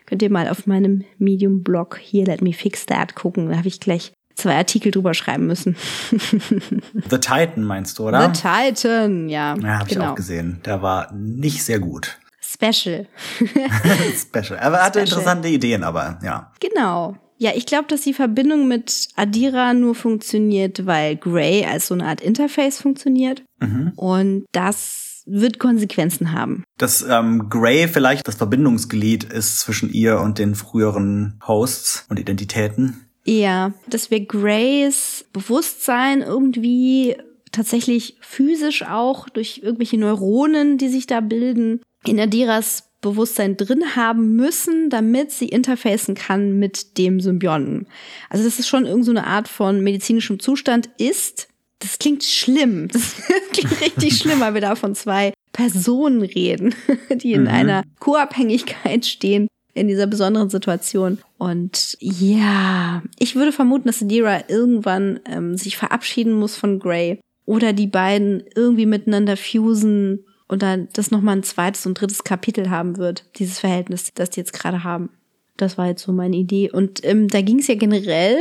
Könnt 0.06 0.22
ihr 0.22 0.30
mal 0.30 0.48
auf 0.48 0.66
meinem 0.66 1.04
Medium-Blog 1.18 1.98
hier 2.00 2.24
Let 2.24 2.40
Me 2.40 2.52
Fix 2.52 2.86
That 2.86 3.14
gucken. 3.14 3.50
Da 3.50 3.58
habe 3.58 3.68
ich 3.68 3.80
gleich 3.80 4.12
zwei 4.36 4.56
Artikel 4.56 4.90
drüber 4.90 5.12
schreiben 5.12 5.46
müssen. 5.46 5.76
The 6.10 7.18
Titan 7.18 7.64
meinst 7.64 7.98
du, 7.98 8.08
oder? 8.08 8.32
The 8.32 8.40
Titan, 8.40 9.28
ja. 9.28 9.54
ja, 9.56 9.78
habe 9.78 9.88
ich 9.88 9.94
genau. 9.94 10.12
auch 10.12 10.14
gesehen. 10.14 10.60
Der 10.64 10.80
war 10.80 11.12
nicht 11.12 11.62
sehr 11.62 11.78
gut. 11.78 12.18
Special. 12.40 13.06
Special. 14.16 14.58
Aber 14.60 14.78
er 14.78 14.84
hatte 14.84 15.00
Special. 15.00 15.18
interessante 15.18 15.48
Ideen, 15.48 15.84
aber 15.84 16.18
ja. 16.22 16.52
Genau. 16.60 17.16
Ja, 17.38 17.52
ich 17.54 17.66
glaube, 17.66 17.86
dass 17.88 18.02
die 18.02 18.14
Verbindung 18.14 18.66
mit 18.66 19.08
Adira 19.14 19.72
nur 19.72 19.94
funktioniert, 19.94 20.86
weil 20.86 21.16
Gray 21.16 21.64
als 21.64 21.86
so 21.86 21.94
eine 21.94 22.04
Art 22.04 22.20
Interface 22.20 22.80
funktioniert. 22.80 23.42
Mhm. 23.60 23.92
Und 23.96 24.46
das 24.52 25.22
wird 25.24 25.58
Konsequenzen 25.58 26.32
haben. 26.32 26.64
Dass 26.78 27.02
ähm, 27.08 27.48
Grey 27.48 27.86
vielleicht 27.86 28.26
das 28.26 28.36
Verbindungsglied 28.36 29.24
ist 29.24 29.60
zwischen 29.60 29.92
ihr 29.92 30.20
und 30.20 30.38
den 30.38 30.54
früheren 30.54 31.38
Hosts 31.46 32.06
und 32.08 32.18
Identitäten. 32.18 33.08
Ja, 33.24 33.72
dass 33.88 34.10
wir 34.10 34.24
Grays 34.24 35.26
Bewusstsein 35.32 36.22
irgendwie 36.22 37.16
tatsächlich 37.52 38.16
physisch 38.20 38.82
auch 38.84 39.28
durch 39.28 39.60
irgendwelche 39.62 39.98
Neuronen, 39.98 40.78
die 40.78 40.88
sich 40.88 41.06
da 41.06 41.20
bilden, 41.20 41.80
in 42.06 42.18
Adiras 42.18 42.87
Bewusstsein 43.00 43.56
drin 43.56 43.94
haben 43.96 44.34
müssen, 44.36 44.90
damit 44.90 45.30
sie 45.30 45.48
interfacen 45.48 46.14
kann 46.14 46.58
mit 46.58 46.98
dem 46.98 47.20
Symbionten. 47.20 47.86
Also 48.28 48.44
dass 48.44 48.58
es 48.58 48.66
schon 48.68 48.84
irgendeine 48.84 49.04
so 49.04 49.10
eine 49.12 49.26
Art 49.26 49.48
von 49.48 49.80
medizinischem 49.82 50.40
Zustand 50.40 50.90
ist. 50.98 51.48
Das 51.80 51.98
klingt 51.98 52.24
schlimm. 52.24 52.88
Das 52.92 53.14
klingt 53.52 53.80
richtig 53.80 54.18
schlimm, 54.18 54.40
weil 54.40 54.54
wir 54.54 54.60
da 54.60 54.74
von 54.74 54.94
zwei 54.94 55.32
Personen 55.52 56.22
reden, 56.22 56.74
die 57.10 57.32
in 57.32 57.42
Mhm. 57.42 57.48
einer 57.48 57.82
Co-Abhängigkeit 58.00 59.06
stehen 59.06 59.48
in 59.74 59.86
dieser 59.86 60.06
besonderen 60.08 60.50
Situation. 60.50 61.18
Und 61.38 61.96
ja, 62.00 63.02
ich 63.18 63.36
würde 63.36 63.52
vermuten, 63.52 63.86
dass 63.86 64.02
Adira 64.02 64.40
irgendwann 64.48 65.20
ähm, 65.24 65.56
sich 65.56 65.76
verabschieden 65.76 66.32
muss 66.32 66.56
von 66.56 66.80
Grey 66.80 67.20
oder 67.46 67.72
die 67.72 67.86
beiden 67.86 68.42
irgendwie 68.56 68.86
miteinander 68.86 69.36
fusen. 69.36 70.24
Und 70.48 70.62
dann 70.62 70.88
das 70.94 71.10
nochmal 71.10 71.36
ein 71.36 71.42
zweites 71.42 71.86
und 71.86 72.00
drittes 72.00 72.24
Kapitel 72.24 72.70
haben 72.70 72.96
wird, 72.96 73.24
dieses 73.36 73.60
Verhältnis, 73.60 74.12
das 74.14 74.30
die 74.30 74.40
jetzt 74.40 74.52
gerade 74.52 74.82
haben. 74.82 75.10
Das 75.56 75.76
war 75.78 75.86
jetzt 75.86 76.02
so 76.02 76.12
meine 76.12 76.36
Idee. 76.36 76.70
Und 76.70 77.04
ähm, 77.04 77.28
da 77.28 77.40
ging 77.42 77.58
es 77.58 77.66
ja 77.66 77.74
generell 77.74 78.36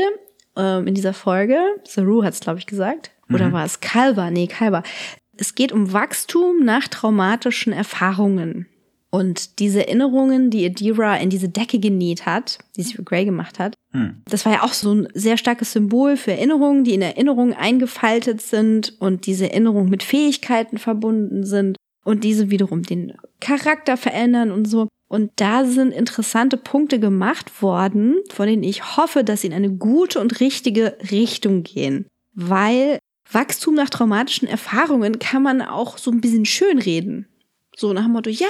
ähm, 0.55 0.87
in 0.87 0.95
dieser 0.95 1.13
Folge, 1.13 1.59
Saru 1.83 2.23
hat 2.23 2.33
es, 2.33 2.39
glaube 2.39 2.59
ich, 2.59 2.65
gesagt, 2.65 3.11
oder 3.31 3.51
war 3.51 3.65
es 3.65 3.81
Kalber? 3.81 4.31
Nee, 4.31 4.47
Kalber. 4.47 4.83
Es 5.35 5.53
geht 5.53 5.73
um 5.73 5.91
Wachstum 5.91 6.63
nach 6.63 6.87
traumatischen 6.87 7.73
Erfahrungen. 7.73 8.67
Und 9.09 9.59
diese 9.59 9.87
Erinnerungen, 9.87 10.49
die 10.49 10.65
Adira 10.65 11.17
in 11.17 11.29
diese 11.29 11.49
Decke 11.49 11.79
genäht 11.79 12.25
hat, 12.25 12.59
die 12.75 12.83
sie 12.83 12.93
für 12.93 13.03
Grey 13.03 13.25
gemacht 13.25 13.59
hat, 13.59 13.73
Hm. 13.93 14.21
das 14.29 14.45
war 14.45 14.53
ja 14.53 14.63
auch 14.63 14.73
so 14.73 14.93
ein 14.93 15.07
sehr 15.13 15.37
starkes 15.37 15.71
Symbol 15.71 16.17
für 16.17 16.31
Erinnerungen, 16.31 16.83
die 16.83 16.93
in 16.93 17.01
Erinnerungen 17.01 17.53
eingefaltet 17.53 18.41
sind 18.41 18.95
und 18.99 19.25
diese 19.25 19.49
Erinnerungen 19.49 19.89
mit 19.89 20.03
Fähigkeiten 20.03 20.77
verbunden 20.77 21.45
sind 21.45 21.77
und 22.07 22.23
diese 22.23 22.49
wiederum 22.49 22.83
den 22.83 23.13
Charakter 23.41 23.97
verändern 23.97 24.49
und 24.51 24.65
so. 24.65 24.87
Und 25.09 25.31
da 25.35 25.65
sind 25.65 25.91
interessante 25.91 26.55
Punkte 26.55 27.01
gemacht 27.01 27.61
worden, 27.61 28.15
von 28.31 28.47
denen 28.47 28.63
ich 28.63 28.95
hoffe, 28.95 29.25
dass 29.25 29.41
sie 29.41 29.47
in 29.47 29.53
eine 29.53 29.71
gute 29.71 30.21
und 30.21 30.39
richtige 30.39 30.97
Richtung 31.11 31.63
gehen. 31.63 32.05
Weil 32.33 32.99
Wachstum 33.29 33.75
nach 33.75 33.89
traumatischen 33.89 34.47
Erfahrungen 34.47 35.19
kann 35.19 35.43
man 35.43 35.61
auch 35.61 35.97
so 35.97 36.09
ein 36.09 36.21
bisschen 36.21 36.45
schönreden. 36.45 37.27
So 37.75 37.91
nach 37.91 38.03
dem 38.03 38.13
Motto, 38.13 38.29
ja, 38.29 38.47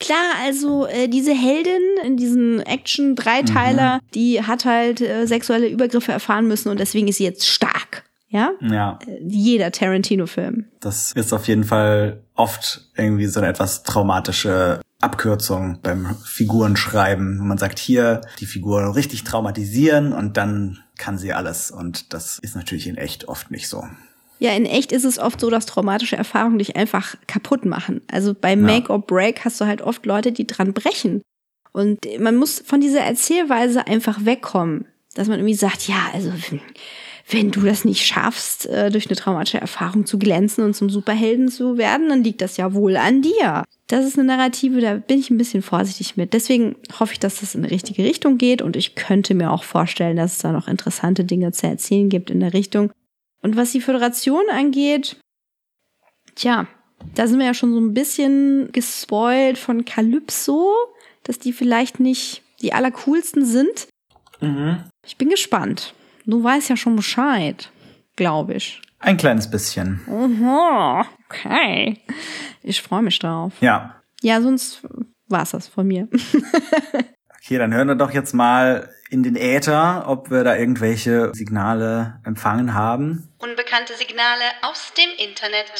klar, 0.00 0.32
also 0.42 0.86
äh, 0.86 1.06
diese 1.06 1.32
Heldin 1.32 1.82
in 2.04 2.16
diesem 2.16 2.58
Action-Dreiteiler, 2.58 4.00
die 4.14 4.42
hat 4.42 4.64
halt 4.64 5.00
äh, 5.00 5.26
sexuelle 5.26 5.68
Übergriffe 5.68 6.10
erfahren 6.10 6.48
müssen 6.48 6.70
und 6.70 6.80
deswegen 6.80 7.06
ist 7.06 7.18
sie 7.18 7.24
jetzt 7.24 7.46
stark. 7.46 8.02
Ja? 8.36 8.52
Ja, 8.60 8.98
Jeder 9.26 9.72
Tarantino-Film. 9.72 10.66
das 10.80 11.12
ist 11.12 11.32
auf 11.32 11.48
jeden 11.48 11.64
Fall 11.64 12.22
oft 12.34 12.90
irgendwie 12.94 13.26
so 13.26 13.40
eine 13.40 13.48
etwas 13.48 13.82
traumatische 13.82 14.80
Abkürzung 15.00 15.78
beim 15.82 16.14
Figurenschreiben. 16.24 17.38
Man 17.38 17.56
sagt 17.58 17.78
hier 17.78 18.20
die 18.40 18.46
Figur 18.46 18.94
richtig 18.94 19.24
traumatisieren 19.24 20.12
und 20.12 20.36
dann 20.36 20.78
kann 20.98 21.16
sie 21.18 21.32
alles. 21.32 21.70
Und 21.70 22.12
das 22.12 22.38
ist 22.38 22.56
natürlich 22.56 22.86
in 22.86 22.96
echt 22.96 23.28
oft 23.28 23.50
nicht 23.50 23.68
so. 23.68 23.84
Ja, 24.38 24.52
in 24.52 24.66
echt 24.66 24.92
ist 24.92 25.04
es 25.04 25.18
oft 25.18 25.40
so, 25.40 25.48
dass 25.48 25.64
traumatische 25.64 26.16
Erfahrungen 26.16 26.58
dich 26.58 26.76
einfach 26.76 27.14
kaputt 27.26 27.64
machen. 27.64 28.02
Also 28.10 28.34
bei 28.34 28.54
Make 28.54 28.92
or 28.92 29.00
Break 29.00 29.44
hast 29.46 29.58
du 29.60 29.64
halt 29.64 29.80
oft 29.80 30.04
Leute, 30.04 30.30
die 30.32 30.46
dran 30.46 30.74
brechen. 30.74 31.22
Und 31.72 32.00
man 32.18 32.36
muss 32.36 32.62
von 32.64 32.80
dieser 32.80 33.00
Erzählweise 33.00 33.86
einfach 33.86 34.24
wegkommen. 34.24 34.86
Dass 35.14 35.28
man 35.28 35.38
irgendwie 35.38 35.54
sagt, 35.54 35.88
ja, 35.88 36.10
also 36.12 36.30
wenn, 37.28 37.50
du 37.50 37.60
das 37.62 37.84
nicht 37.84 38.06
schaffst, 38.06 38.66
äh, 38.66 38.90
durch 38.90 39.06
eine 39.08 39.16
traumatische 39.16 39.60
Erfahrung 39.60 40.06
zu 40.06 40.18
glänzen 40.18 40.64
und 40.64 40.74
zum 40.74 40.90
Superhelden 40.90 41.48
zu 41.48 41.76
werden, 41.76 42.08
dann 42.08 42.22
liegt 42.22 42.40
das 42.40 42.56
ja 42.56 42.72
wohl 42.72 42.96
an 42.96 43.20
dir. 43.20 43.64
Das 43.88 44.04
ist 44.04 44.18
eine 44.18 44.28
Narrative, 44.28 44.80
da 44.80 44.94
bin 44.94 45.18
ich 45.18 45.30
ein 45.30 45.38
bisschen 45.38 45.62
vorsichtig 45.62 46.16
mit. 46.16 46.34
Deswegen 46.34 46.76
hoffe 47.00 47.14
ich, 47.14 47.18
dass 47.18 47.40
das 47.40 47.56
in 47.56 47.62
die 47.62 47.68
richtige 47.68 48.04
Richtung 48.04 48.38
geht 48.38 48.62
und 48.62 48.76
ich 48.76 48.94
könnte 48.94 49.34
mir 49.34 49.50
auch 49.50 49.64
vorstellen, 49.64 50.16
dass 50.16 50.34
es 50.34 50.38
da 50.38 50.52
noch 50.52 50.68
interessante 50.68 51.24
Dinge 51.24 51.50
zu 51.50 51.66
erzählen 51.66 52.08
gibt 52.08 52.30
in 52.30 52.40
der 52.40 52.52
Richtung. 52.52 52.92
Und 53.42 53.56
was 53.56 53.72
die 53.72 53.80
Föderation 53.80 54.44
angeht, 54.52 55.16
tja, 56.36 56.68
da 57.14 57.26
sind 57.26 57.40
wir 57.40 57.46
ja 57.46 57.54
schon 57.54 57.72
so 57.72 57.80
ein 57.80 57.94
bisschen 57.94 58.70
gespoilt 58.72 59.58
von 59.58 59.84
Calypso, 59.84 60.74
dass 61.24 61.38
die 61.38 61.52
vielleicht 61.52 61.98
nicht 61.98 62.42
die 62.62 62.72
allercoolsten 62.72 63.44
sind. 63.44 63.88
Ich 65.06 65.16
bin 65.16 65.28
gespannt. 65.28 65.94
Du 66.26 66.42
weißt 66.42 66.68
ja 66.68 66.76
schon 66.76 66.96
Bescheid, 66.96 67.70
glaube 68.16 68.54
ich. 68.54 68.82
Ein 68.98 69.16
kleines 69.16 69.50
bisschen. 69.50 70.00
Aha, 70.08 71.06
okay. 71.28 72.00
Ich 72.62 72.82
freue 72.82 73.02
mich 73.02 73.18
drauf. 73.18 73.52
Ja. 73.60 74.02
Ja, 74.22 74.40
sonst 74.40 74.82
war's 75.28 75.52
das 75.52 75.68
von 75.68 75.86
mir. 75.86 76.08
Okay, 77.46 77.58
dann 77.58 77.72
hören 77.72 77.86
wir 77.86 77.94
doch 77.94 78.10
jetzt 78.10 78.34
mal 78.34 78.90
in 79.08 79.22
den 79.22 79.36
Äther, 79.36 80.08
ob 80.08 80.32
wir 80.32 80.42
da 80.42 80.56
irgendwelche 80.56 81.30
Signale 81.32 82.20
empfangen 82.24 82.74
haben. 82.74 83.28
Unbekannte 83.38 83.94
Signale 83.96 84.42
aus 84.62 84.92
dem 84.98 85.10
Internet. 85.24 85.72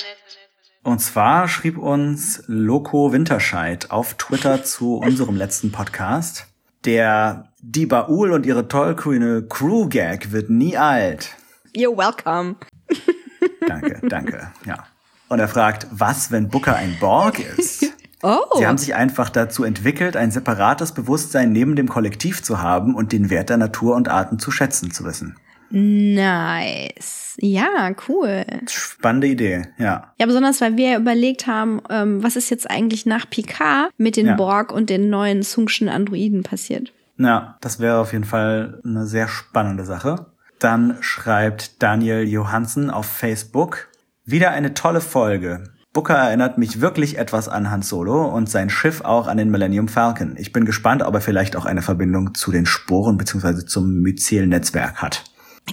Und 0.84 1.00
zwar 1.00 1.48
schrieb 1.48 1.76
uns 1.76 2.44
Loco 2.46 3.12
Winterscheid 3.12 3.90
auf 3.90 4.14
Twitter 4.14 4.62
zu 4.62 4.98
unserem 4.98 5.34
letzten 5.34 5.72
Podcast. 5.72 6.46
Der 6.84 7.52
Die 7.68 7.84
Baul 7.84 8.30
und 8.30 8.46
ihre 8.46 8.68
tollkühne 8.68 9.42
Crew-Gag 9.42 10.30
wird 10.30 10.50
nie 10.50 10.76
alt. 10.76 11.34
You're 11.74 11.96
welcome. 11.96 12.54
Danke, 13.66 14.00
danke, 14.08 14.52
ja. 14.64 14.84
Und 15.28 15.40
er 15.40 15.48
fragt, 15.48 15.88
was, 15.90 16.30
wenn 16.30 16.48
Booker 16.48 16.76
ein 16.76 16.96
Borg 17.00 17.40
ist? 17.40 17.92
Oh. 18.22 18.38
Sie 18.56 18.66
haben 18.66 18.78
sich 18.78 18.94
einfach 18.94 19.28
dazu 19.28 19.62
entwickelt, 19.62 20.16
ein 20.16 20.30
separates 20.30 20.92
Bewusstsein 20.92 21.52
neben 21.52 21.76
dem 21.76 21.86
Kollektiv 21.86 22.42
zu 22.42 22.62
haben 22.62 22.94
und 22.94 23.12
den 23.12 23.28
Wert 23.28 23.50
der 23.50 23.58
Natur 23.58 23.94
und 23.94 24.08
Arten 24.08 24.38
zu 24.38 24.50
schätzen 24.50 24.90
zu 24.90 25.04
wissen. 25.04 25.36
Nice. 25.70 27.36
Ja, 27.38 27.92
cool. 28.08 28.44
Spannende 28.68 29.26
Idee, 29.26 29.68
ja. 29.78 30.12
Ja, 30.18 30.26
besonders, 30.26 30.62
weil 30.62 30.78
wir 30.78 30.96
überlegt 30.96 31.46
haben, 31.46 31.82
ähm, 31.90 32.22
was 32.22 32.36
ist 32.36 32.48
jetzt 32.48 32.68
eigentlich 32.68 33.04
nach 33.04 33.28
Picard 33.28 33.90
mit 33.98 34.16
den 34.16 34.26
Ja. 34.26 34.34
Borg 34.34 34.72
und 34.72 34.88
den 34.88 35.10
neuen 35.10 35.42
Sungschen 35.42 35.90
Androiden 35.90 36.42
passiert. 36.42 36.92
Ja, 37.18 37.56
das 37.60 37.80
wäre 37.80 37.98
auf 37.98 38.12
jeden 38.12 38.24
Fall 38.24 38.80
eine 38.84 39.06
sehr 39.06 39.28
spannende 39.28 39.84
Sache. 39.84 40.26
Dann 40.58 40.96
schreibt 41.00 41.82
Daniel 41.82 42.22
Johansen 42.22 42.90
auf 42.90 43.06
Facebook, 43.06 43.88
wieder 44.24 44.50
eine 44.50 44.74
tolle 44.74 45.00
Folge. 45.00 45.64
Booker 45.92 46.14
erinnert 46.14 46.58
mich 46.58 46.82
wirklich 46.82 47.16
etwas 47.16 47.48
an 47.48 47.70
Han 47.70 47.80
Solo 47.80 48.26
und 48.26 48.50
sein 48.50 48.68
Schiff 48.68 49.00
auch 49.00 49.28
an 49.28 49.38
den 49.38 49.50
Millennium 49.50 49.88
Falcon. 49.88 50.36
Ich 50.38 50.52
bin 50.52 50.66
gespannt, 50.66 51.02
ob 51.02 51.14
er 51.14 51.22
vielleicht 51.22 51.56
auch 51.56 51.64
eine 51.64 51.80
Verbindung 51.80 52.34
zu 52.34 52.52
den 52.52 52.66
Sporen 52.66 53.16
bzw. 53.16 53.64
zum 53.64 54.02
Myzel-Netzwerk 54.02 55.00
hat. 55.00 55.24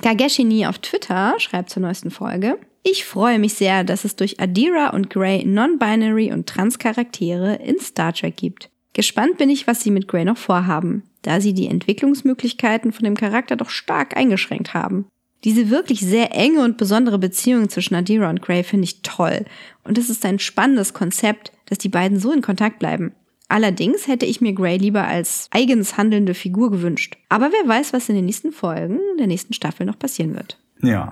Kageshini 0.02 0.66
auf 0.66 0.80
Twitter 0.80 1.34
schreibt 1.40 1.70
zur 1.70 1.82
neuesten 1.82 2.10
Folge. 2.10 2.58
Ich 2.84 3.06
freue 3.06 3.40
mich 3.40 3.54
sehr, 3.56 3.84
dass 3.84 4.06
es 4.06 4.16
durch 4.16 4.40
Adira 4.40 4.90
und 4.90 5.10
Grey 5.10 5.46
Non-Binary 5.46 6.32
und 6.32 6.48
Trans-Charaktere 6.48 7.56
in 7.56 7.80
Star 7.80 8.14
Trek 8.14 8.36
gibt. 8.38 8.70
Gespannt 8.94 9.38
bin 9.38 9.50
ich, 9.50 9.68
was 9.68 9.82
sie 9.82 9.92
mit 9.92 10.08
Grey 10.08 10.24
noch 10.24 10.38
vorhaben, 10.38 11.04
da 11.24 11.42
sie 11.42 11.54
die 11.54 11.68
Entwicklungsmöglichkeiten 11.68 12.92
von 12.92 13.04
dem 13.04 13.16
Charakter 13.16 13.56
doch 13.56 13.70
stark 13.70 14.16
eingeschränkt 14.16 14.74
haben. 14.74 15.08
Diese 15.44 15.70
wirklich 15.70 16.00
sehr 16.00 16.34
enge 16.34 16.64
und 16.64 16.78
besondere 16.78 17.20
Beziehung 17.20 17.68
zwischen 17.70 17.96
Adira 17.96 18.30
und 18.30 18.42
Grey 18.42 18.64
finde 18.64 18.86
ich 18.86 19.02
toll. 19.02 19.46
Und 19.84 19.98
es 19.98 20.10
ist 20.10 20.26
ein 20.26 20.40
spannendes 20.40 20.94
Konzept, 20.94 21.52
dass 21.66 21.80
die 21.80 21.90
beiden 21.90 22.20
so 22.20 22.32
in 22.32 22.42
Kontakt 22.42 22.80
bleiben. 22.80 23.14
Allerdings 23.50 24.08
hätte 24.08 24.26
ich 24.26 24.42
mir 24.42 24.54
Grey 24.54 24.78
lieber 24.78 25.06
als 25.06 25.48
eigens 25.52 25.98
handelnde 25.98 26.34
Figur 26.34 26.72
gewünscht. 26.72 27.18
Aber 27.30 27.52
wer 27.52 27.68
weiß, 27.68 27.94
was 27.94 28.10
in 28.10 28.16
den 28.16 28.26
nächsten 28.26 28.52
Folgen 28.52 29.00
der 29.20 29.28
nächsten 29.28 29.54
Staffel 29.54 29.86
noch 29.86 30.00
passieren 30.00 30.34
wird. 30.34 30.60
Ja, 30.82 31.12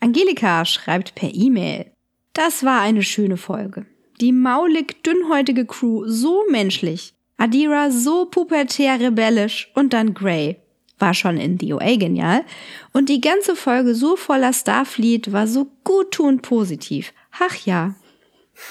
Angelika 0.00 0.64
schreibt 0.64 1.14
per 1.14 1.34
E-Mail. 1.34 1.86
Das 2.32 2.64
war 2.64 2.80
eine 2.80 3.02
schöne 3.02 3.36
Folge. 3.36 3.84
Die 4.20 4.32
maulig 4.32 5.02
dünnhäutige 5.02 5.66
Crew 5.66 6.04
so 6.06 6.42
menschlich. 6.50 7.14
Adira 7.36 7.90
so 7.90 8.26
pubertär 8.26 9.00
rebellisch 9.00 9.70
und 9.74 9.92
dann 9.92 10.14
Grey. 10.14 10.58
War 10.98 11.14
schon 11.14 11.36
in 11.38 11.58
DOA 11.58 11.96
genial. 11.96 12.44
Und 12.92 13.08
die 13.08 13.20
ganze 13.20 13.56
Folge 13.56 13.94
so 13.94 14.14
voller 14.14 14.52
Starfleet 14.52 15.32
war 15.32 15.48
so 15.48 15.66
guttunend 15.82 16.42
positiv. 16.42 17.12
Ach 17.40 17.56
ja. 17.64 17.96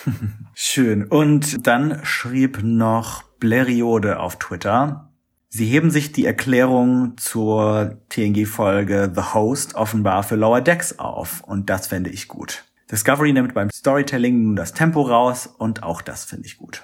Schön. 0.54 1.06
Und 1.06 1.68
dann 1.68 2.00
schrieb 2.04 2.64
noch 2.64 3.24
Bleriode 3.40 4.20
auf 4.20 4.38
Twitter. 4.40 5.12
Sie 5.50 5.66
heben 5.66 5.92
sich 5.92 6.14
die 6.14 6.26
Erklärung 6.26 7.18
zur 7.18 7.98
TNG-Folge 8.08 9.12
The 9.14 9.34
Host 9.34 9.76
offenbar 9.76 10.24
für 10.24 10.38
Lower 10.38 10.62
Decks 10.62 10.98
auf. 11.00 11.42
Und 11.42 11.70
das 11.70 11.88
fände 11.88 12.10
ich 12.10 12.30
gut. 12.30 12.64
Discovery 12.92 13.32
nimmt 13.34 13.54
beim 13.54 13.70
Storytelling 13.74 14.44
nun 14.44 14.56
das 14.56 14.74
Tempo 14.74 15.02
raus 15.02 15.48
und 15.48 15.84
auch 15.84 16.02
das 16.02 16.26
finde 16.26 16.46
ich 16.46 16.58
gut. 16.58 16.84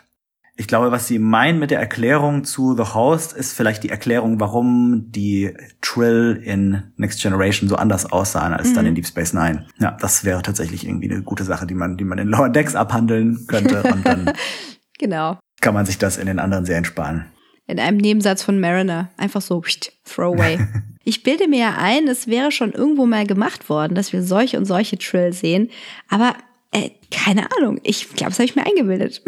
Ich 0.60 0.68
glaube, 0.68 0.92
was 0.92 1.06
Sie 1.08 1.20
meinen 1.20 1.60
mit 1.60 1.70
der 1.70 1.80
Erklärung 1.80 2.44
zu 2.44 2.76
The 2.76 2.96
Host 2.96 3.34
ist 3.34 3.54
vielleicht 3.54 3.84
die 3.84 3.90
Erklärung, 3.90 4.40
warum 4.40 5.12
die 5.12 5.54
Trill 5.82 6.42
in 6.44 6.82
Next 6.96 7.22
Generation 7.22 7.70
so 7.70 7.76
anders 7.76 8.12
aussahen 8.12 8.54
als 8.54 8.74
dann 8.74 8.88
in 8.88 8.96
Deep 8.96 9.06
Space 9.06 9.34
Nine. 9.34 9.68
Ja, 9.78 9.96
das 10.02 10.24
wäre 10.24 10.42
tatsächlich 10.42 10.88
irgendwie 10.88 11.12
eine 11.12 11.22
gute 11.22 11.44
Sache, 11.44 11.68
die 11.68 11.76
man, 11.76 11.96
die 11.98 12.06
man 12.06 12.18
in 12.18 12.28
Lower 12.30 12.50
Decks 12.50 12.74
abhandeln 12.74 13.46
könnte 13.48 13.84
und 13.84 14.04
dann 14.08 14.34
Genau. 14.98 15.38
kann 15.62 15.76
man 15.76 15.86
sich 15.86 16.00
das 16.00 16.18
in 16.18 16.26
den 16.26 16.40
anderen 16.40 16.66
Serien 16.66 16.86
sparen. 16.86 17.26
In 17.68 17.80
einem 17.80 17.98
Nebensatz 17.98 18.44
von 18.44 18.60
Mariner. 18.60 19.12
Einfach 19.18 19.42
so, 19.42 19.62
pst, 19.62 19.92
throwaway. 20.06 20.60
Ich 21.04 21.24
bilde 21.24 21.48
mir 21.48 21.60
ja 21.60 21.76
ein, 21.78 22.10
es 22.10 22.28
wäre 22.28 22.52
schon 22.52 22.74
irgendwo 22.74 23.06
mal 23.06 23.26
gemacht 23.26 23.70
worden, 23.70 23.96
dass 23.96 24.12
wir 24.12 24.22
solche 24.24 24.58
und 24.58 24.66
solche 24.66 24.98
Trill 24.98 25.32
sehen. 25.32 25.70
Aber 26.10 26.36
äh, 26.74 26.90
keine 27.12 27.48
Ahnung. 27.56 27.80
Ich 27.84 28.10
glaube, 28.10 28.32
das 28.32 28.40
habe 28.40 28.46
ich 28.46 28.58
mir 28.58 28.66
eingebildet. 28.66 29.24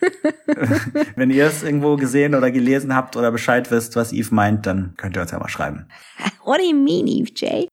Wenn 1.16 1.28
ihr 1.28 1.44
es 1.44 1.62
irgendwo 1.62 1.96
gesehen 1.96 2.34
oder 2.34 2.50
gelesen 2.50 2.94
habt 2.94 3.16
oder 3.16 3.30
Bescheid 3.30 3.70
wisst, 3.70 3.96
was 3.96 4.14
Eve 4.14 4.34
meint, 4.34 4.64
dann 4.64 4.94
könnt 4.96 5.14
ihr 5.14 5.20
uns 5.20 5.30
ja 5.30 5.38
mal 5.38 5.50
schreiben. 5.50 5.88
What 6.46 6.60
do 6.60 6.64
you 6.64 6.74
mean, 6.74 7.06
Eve 7.06 7.30
J? 7.34 7.68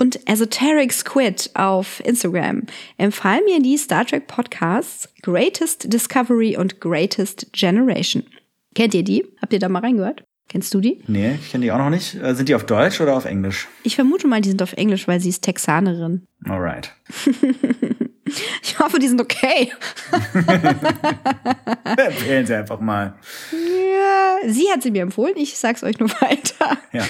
und 0.00 0.18
Esoteric 0.26 0.92
Squid 0.92 1.50
auf 1.54 2.00
Instagram 2.04 2.62
empfahlen 2.96 3.44
mir 3.44 3.60
die 3.60 3.76
Star 3.76 4.06
Trek 4.06 4.26
Podcasts 4.26 5.08
Greatest 5.22 5.92
Discovery 5.92 6.56
und 6.56 6.80
Greatest 6.80 7.52
Generation. 7.52 8.24
Kennt 8.74 8.94
ihr 8.94 9.02
die? 9.02 9.26
Habt 9.40 9.52
ihr 9.52 9.58
da 9.58 9.68
mal 9.68 9.80
reingehört? 9.80 10.24
Kennst 10.48 10.74
du 10.74 10.80
die? 10.80 11.02
Nee, 11.06 11.36
ich 11.40 11.50
kenne 11.52 11.64
die 11.64 11.72
auch 11.72 11.78
noch 11.78 11.90
nicht. 11.90 12.14
Äh, 12.16 12.34
sind 12.34 12.48
die 12.48 12.54
auf 12.54 12.66
Deutsch 12.66 13.00
oder 13.00 13.16
auf 13.16 13.24
Englisch? 13.24 13.68
Ich 13.84 13.94
vermute 13.94 14.26
mal, 14.26 14.40
die 14.40 14.48
sind 14.48 14.62
auf 14.62 14.72
Englisch, 14.72 15.06
weil 15.06 15.20
sie 15.20 15.28
ist 15.28 15.42
Texanerin. 15.42 16.26
Alright. 16.44 16.92
Ich 18.62 18.78
hoffe, 18.78 19.00
die 19.00 19.08
sind 19.08 19.20
okay. 19.20 19.72
Empfehlen 21.96 22.46
Sie 22.46 22.54
einfach 22.54 22.78
mal. 22.78 23.14
Ja, 23.50 24.36
sie 24.48 24.70
hat 24.70 24.84
sie 24.84 24.92
mir 24.92 25.02
empfohlen. 25.02 25.34
Ich 25.36 25.58
sag's 25.58 25.82
euch 25.82 25.98
nur 25.98 26.10
weiter. 26.20 26.78
Ja. 26.92 27.04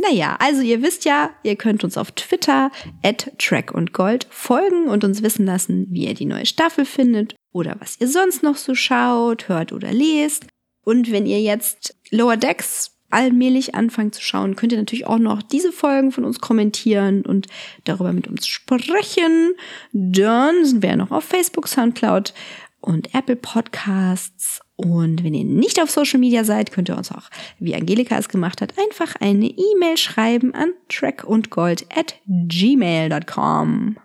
Naja, 0.00 0.36
also 0.38 0.62
ihr 0.62 0.80
wisst 0.80 1.04
ja, 1.04 1.30
ihr 1.42 1.56
könnt 1.56 1.82
uns 1.82 1.98
auf 1.98 2.12
Twitter 2.12 2.70
at 3.02 3.32
Track 3.38 3.72
und 3.74 3.92
Gold 3.92 4.28
folgen 4.30 4.86
und 4.86 5.02
uns 5.02 5.22
wissen 5.22 5.44
lassen, 5.44 5.88
wie 5.90 6.06
ihr 6.06 6.14
die 6.14 6.24
neue 6.24 6.46
Staffel 6.46 6.84
findet 6.84 7.34
oder 7.52 7.76
was 7.80 8.00
ihr 8.00 8.06
sonst 8.06 8.44
noch 8.44 8.56
so 8.56 8.76
schaut, 8.76 9.48
hört 9.48 9.72
oder 9.72 9.92
lest. 9.92 10.46
Und 10.84 11.10
wenn 11.10 11.26
ihr 11.26 11.40
jetzt 11.40 11.96
Lower 12.10 12.36
Decks 12.36 12.92
allmählich 13.10 13.74
anfangt 13.74 14.14
zu 14.14 14.22
schauen, 14.22 14.54
könnt 14.54 14.70
ihr 14.70 14.78
natürlich 14.78 15.06
auch 15.06 15.18
noch 15.18 15.42
diese 15.42 15.72
Folgen 15.72 16.12
von 16.12 16.24
uns 16.24 16.40
kommentieren 16.40 17.22
und 17.22 17.48
darüber 17.84 18.12
mit 18.12 18.28
uns 18.28 18.46
sprechen. 18.46 19.54
Dann 19.92 20.64
sind 20.64 20.82
wir 20.82 20.90
ja 20.90 20.96
noch 20.96 21.10
auf 21.10 21.24
Facebook, 21.24 21.66
Soundcloud 21.66 22.34
und 22.80 23.14
Apple 23.14 23.36
Podcasts. 23.36 24.60
Und 24.80 25.24
wenn 25.24 25.34
ihr 25.34 25.44
nicht 25.44 25.82
auf 25.82 25.90
Social 25.90 26.20
Media 26.20 26.44
seid, 26.44 26.70
könnt 26.70 26.88
ihr 26.88 26.96
uns 26.96 27.10
auch, 27.10 27.30
wie 27.58 27.74
Angelika 27.74 28.16
es 28.16 28.28
gemacht 28.28 28.62
hat, 28.62 28.74
einfach 28.78 29.16
eine 29.20 29.46
E-Mail 29.46 29.96
schreiben 29.96 30.54
an 30.54 30.72
trackundgold 30.88 31.86
at 31.92 32.14
gmail.com. 32.28 33.96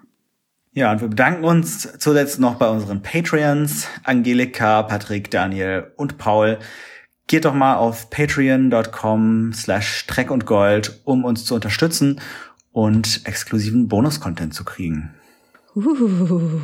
Ja, 0.72 0.92
und 0.92 1.02
wir 1.02 1.10
bedanken 1.10 1.44
uns 1.44 1.88
zuletzt 2.00 2.40
noch 2.40 2.56
bei 2.56 2.68
unseren 2.68 3.04
Patreons, 3.04 3.88
Angelika, 4.04 4.82
Patrick, 4.82 5.30
Daniel 5.30 5.92
und 5.96 6.18
Paul. 6.18 6.58
Geht 7.28 7.46
doch 7.46 7.54
mal 7.54 7.76
auf 7.76 8.10
patreon.com 8.10 9.54
slash 9.54 10.08
Treck 10.08 10.32
und 10.32 10.48
Gold, 10.48 11.02
um 11.04 11.24
uns 11.24 11.46
zu 11.46 11.54
unterstützen 11.54 12.20
und 12.72 13.22
exklusiven 13.26 13.88
Bonus-Content 13.88 14.56
zu 14.56 14.64
kriegen. 14.64 15.14
Uh. 15.76 16.62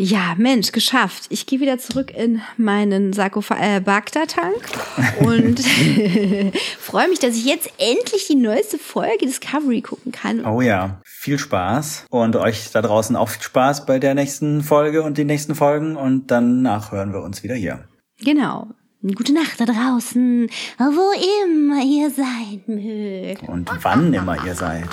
Ja, 0.00 0.36
Mensch, 0.38 0.70
geschafft. 0.70 1.24
Ich 1.28 1.46
gehe 1.46 1.58
wieder 1.58 1.76
zurück 1.76 2.12
in 2.16 2.40
meinen 2.56 3.12
Sarkophag-Tank 3.12 4.70
und 5.18 5.58
freue 6.78 7.08
mich, 7.08 7.18
dass 7.18 7.34
ich 7.34 7.44
jetzt 7.44 7.68
endlich 7.78 8.28
die 8.28 8.36
neueste 8.36 8.78
Folge 8.78 9.26
Discovery 9.26 9.80
gucken 9.80 10.12
kann. 10.12 10.46
Oh 10.46 10.60
ja, 10.60 11.00
viel 11.04 11.36
Spaß 11.36 12.06
und 12.10 12.36
euch 12.36 12.70
da 12.70 12.80
draußen 12.80 13.16
auch 13.16 13.28
viel 13.28 13.42
Spaß 13.42 13.86
bei 13.86 13.98
der 13.98 14.14
nächsten 14.14 14.62
Folge 14.62 15.02
und 15.02 15.18
den 15.18 15.26
nächsten 15.26 15.56
Folgen 15.56 15.96
und 15.96 16.30
danach 16.30 16.92
hören 16.92 17.12
wir 17.12 17.22
uns 17.22 17.42
wieder 17.42 17.56
hier. 17.56 17.80
Genau. 18.20 18.68
Gute 19.02 19.32
Nacht 19.32 19.60
da 19.60 19.64
draußen, 19.64 20.48
wo 20.78 21.44
immer 21.44 21.82
ihr 21.82 22.10
sein 22.10 22.62
mögt. 22.68 23.48
Und 23.48 23.68
wann 23.82 24.14
immer 24.14 24.44
ihr 24.46 24.54
seid. 24.54 24.88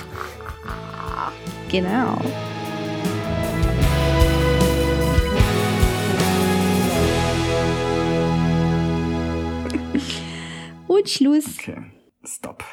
Genau. 1.70 2.20
Und 10.88 11.10
Schluss. 11.10 11.58
Okay, 11.58 11.78
stop. 12.24 12.64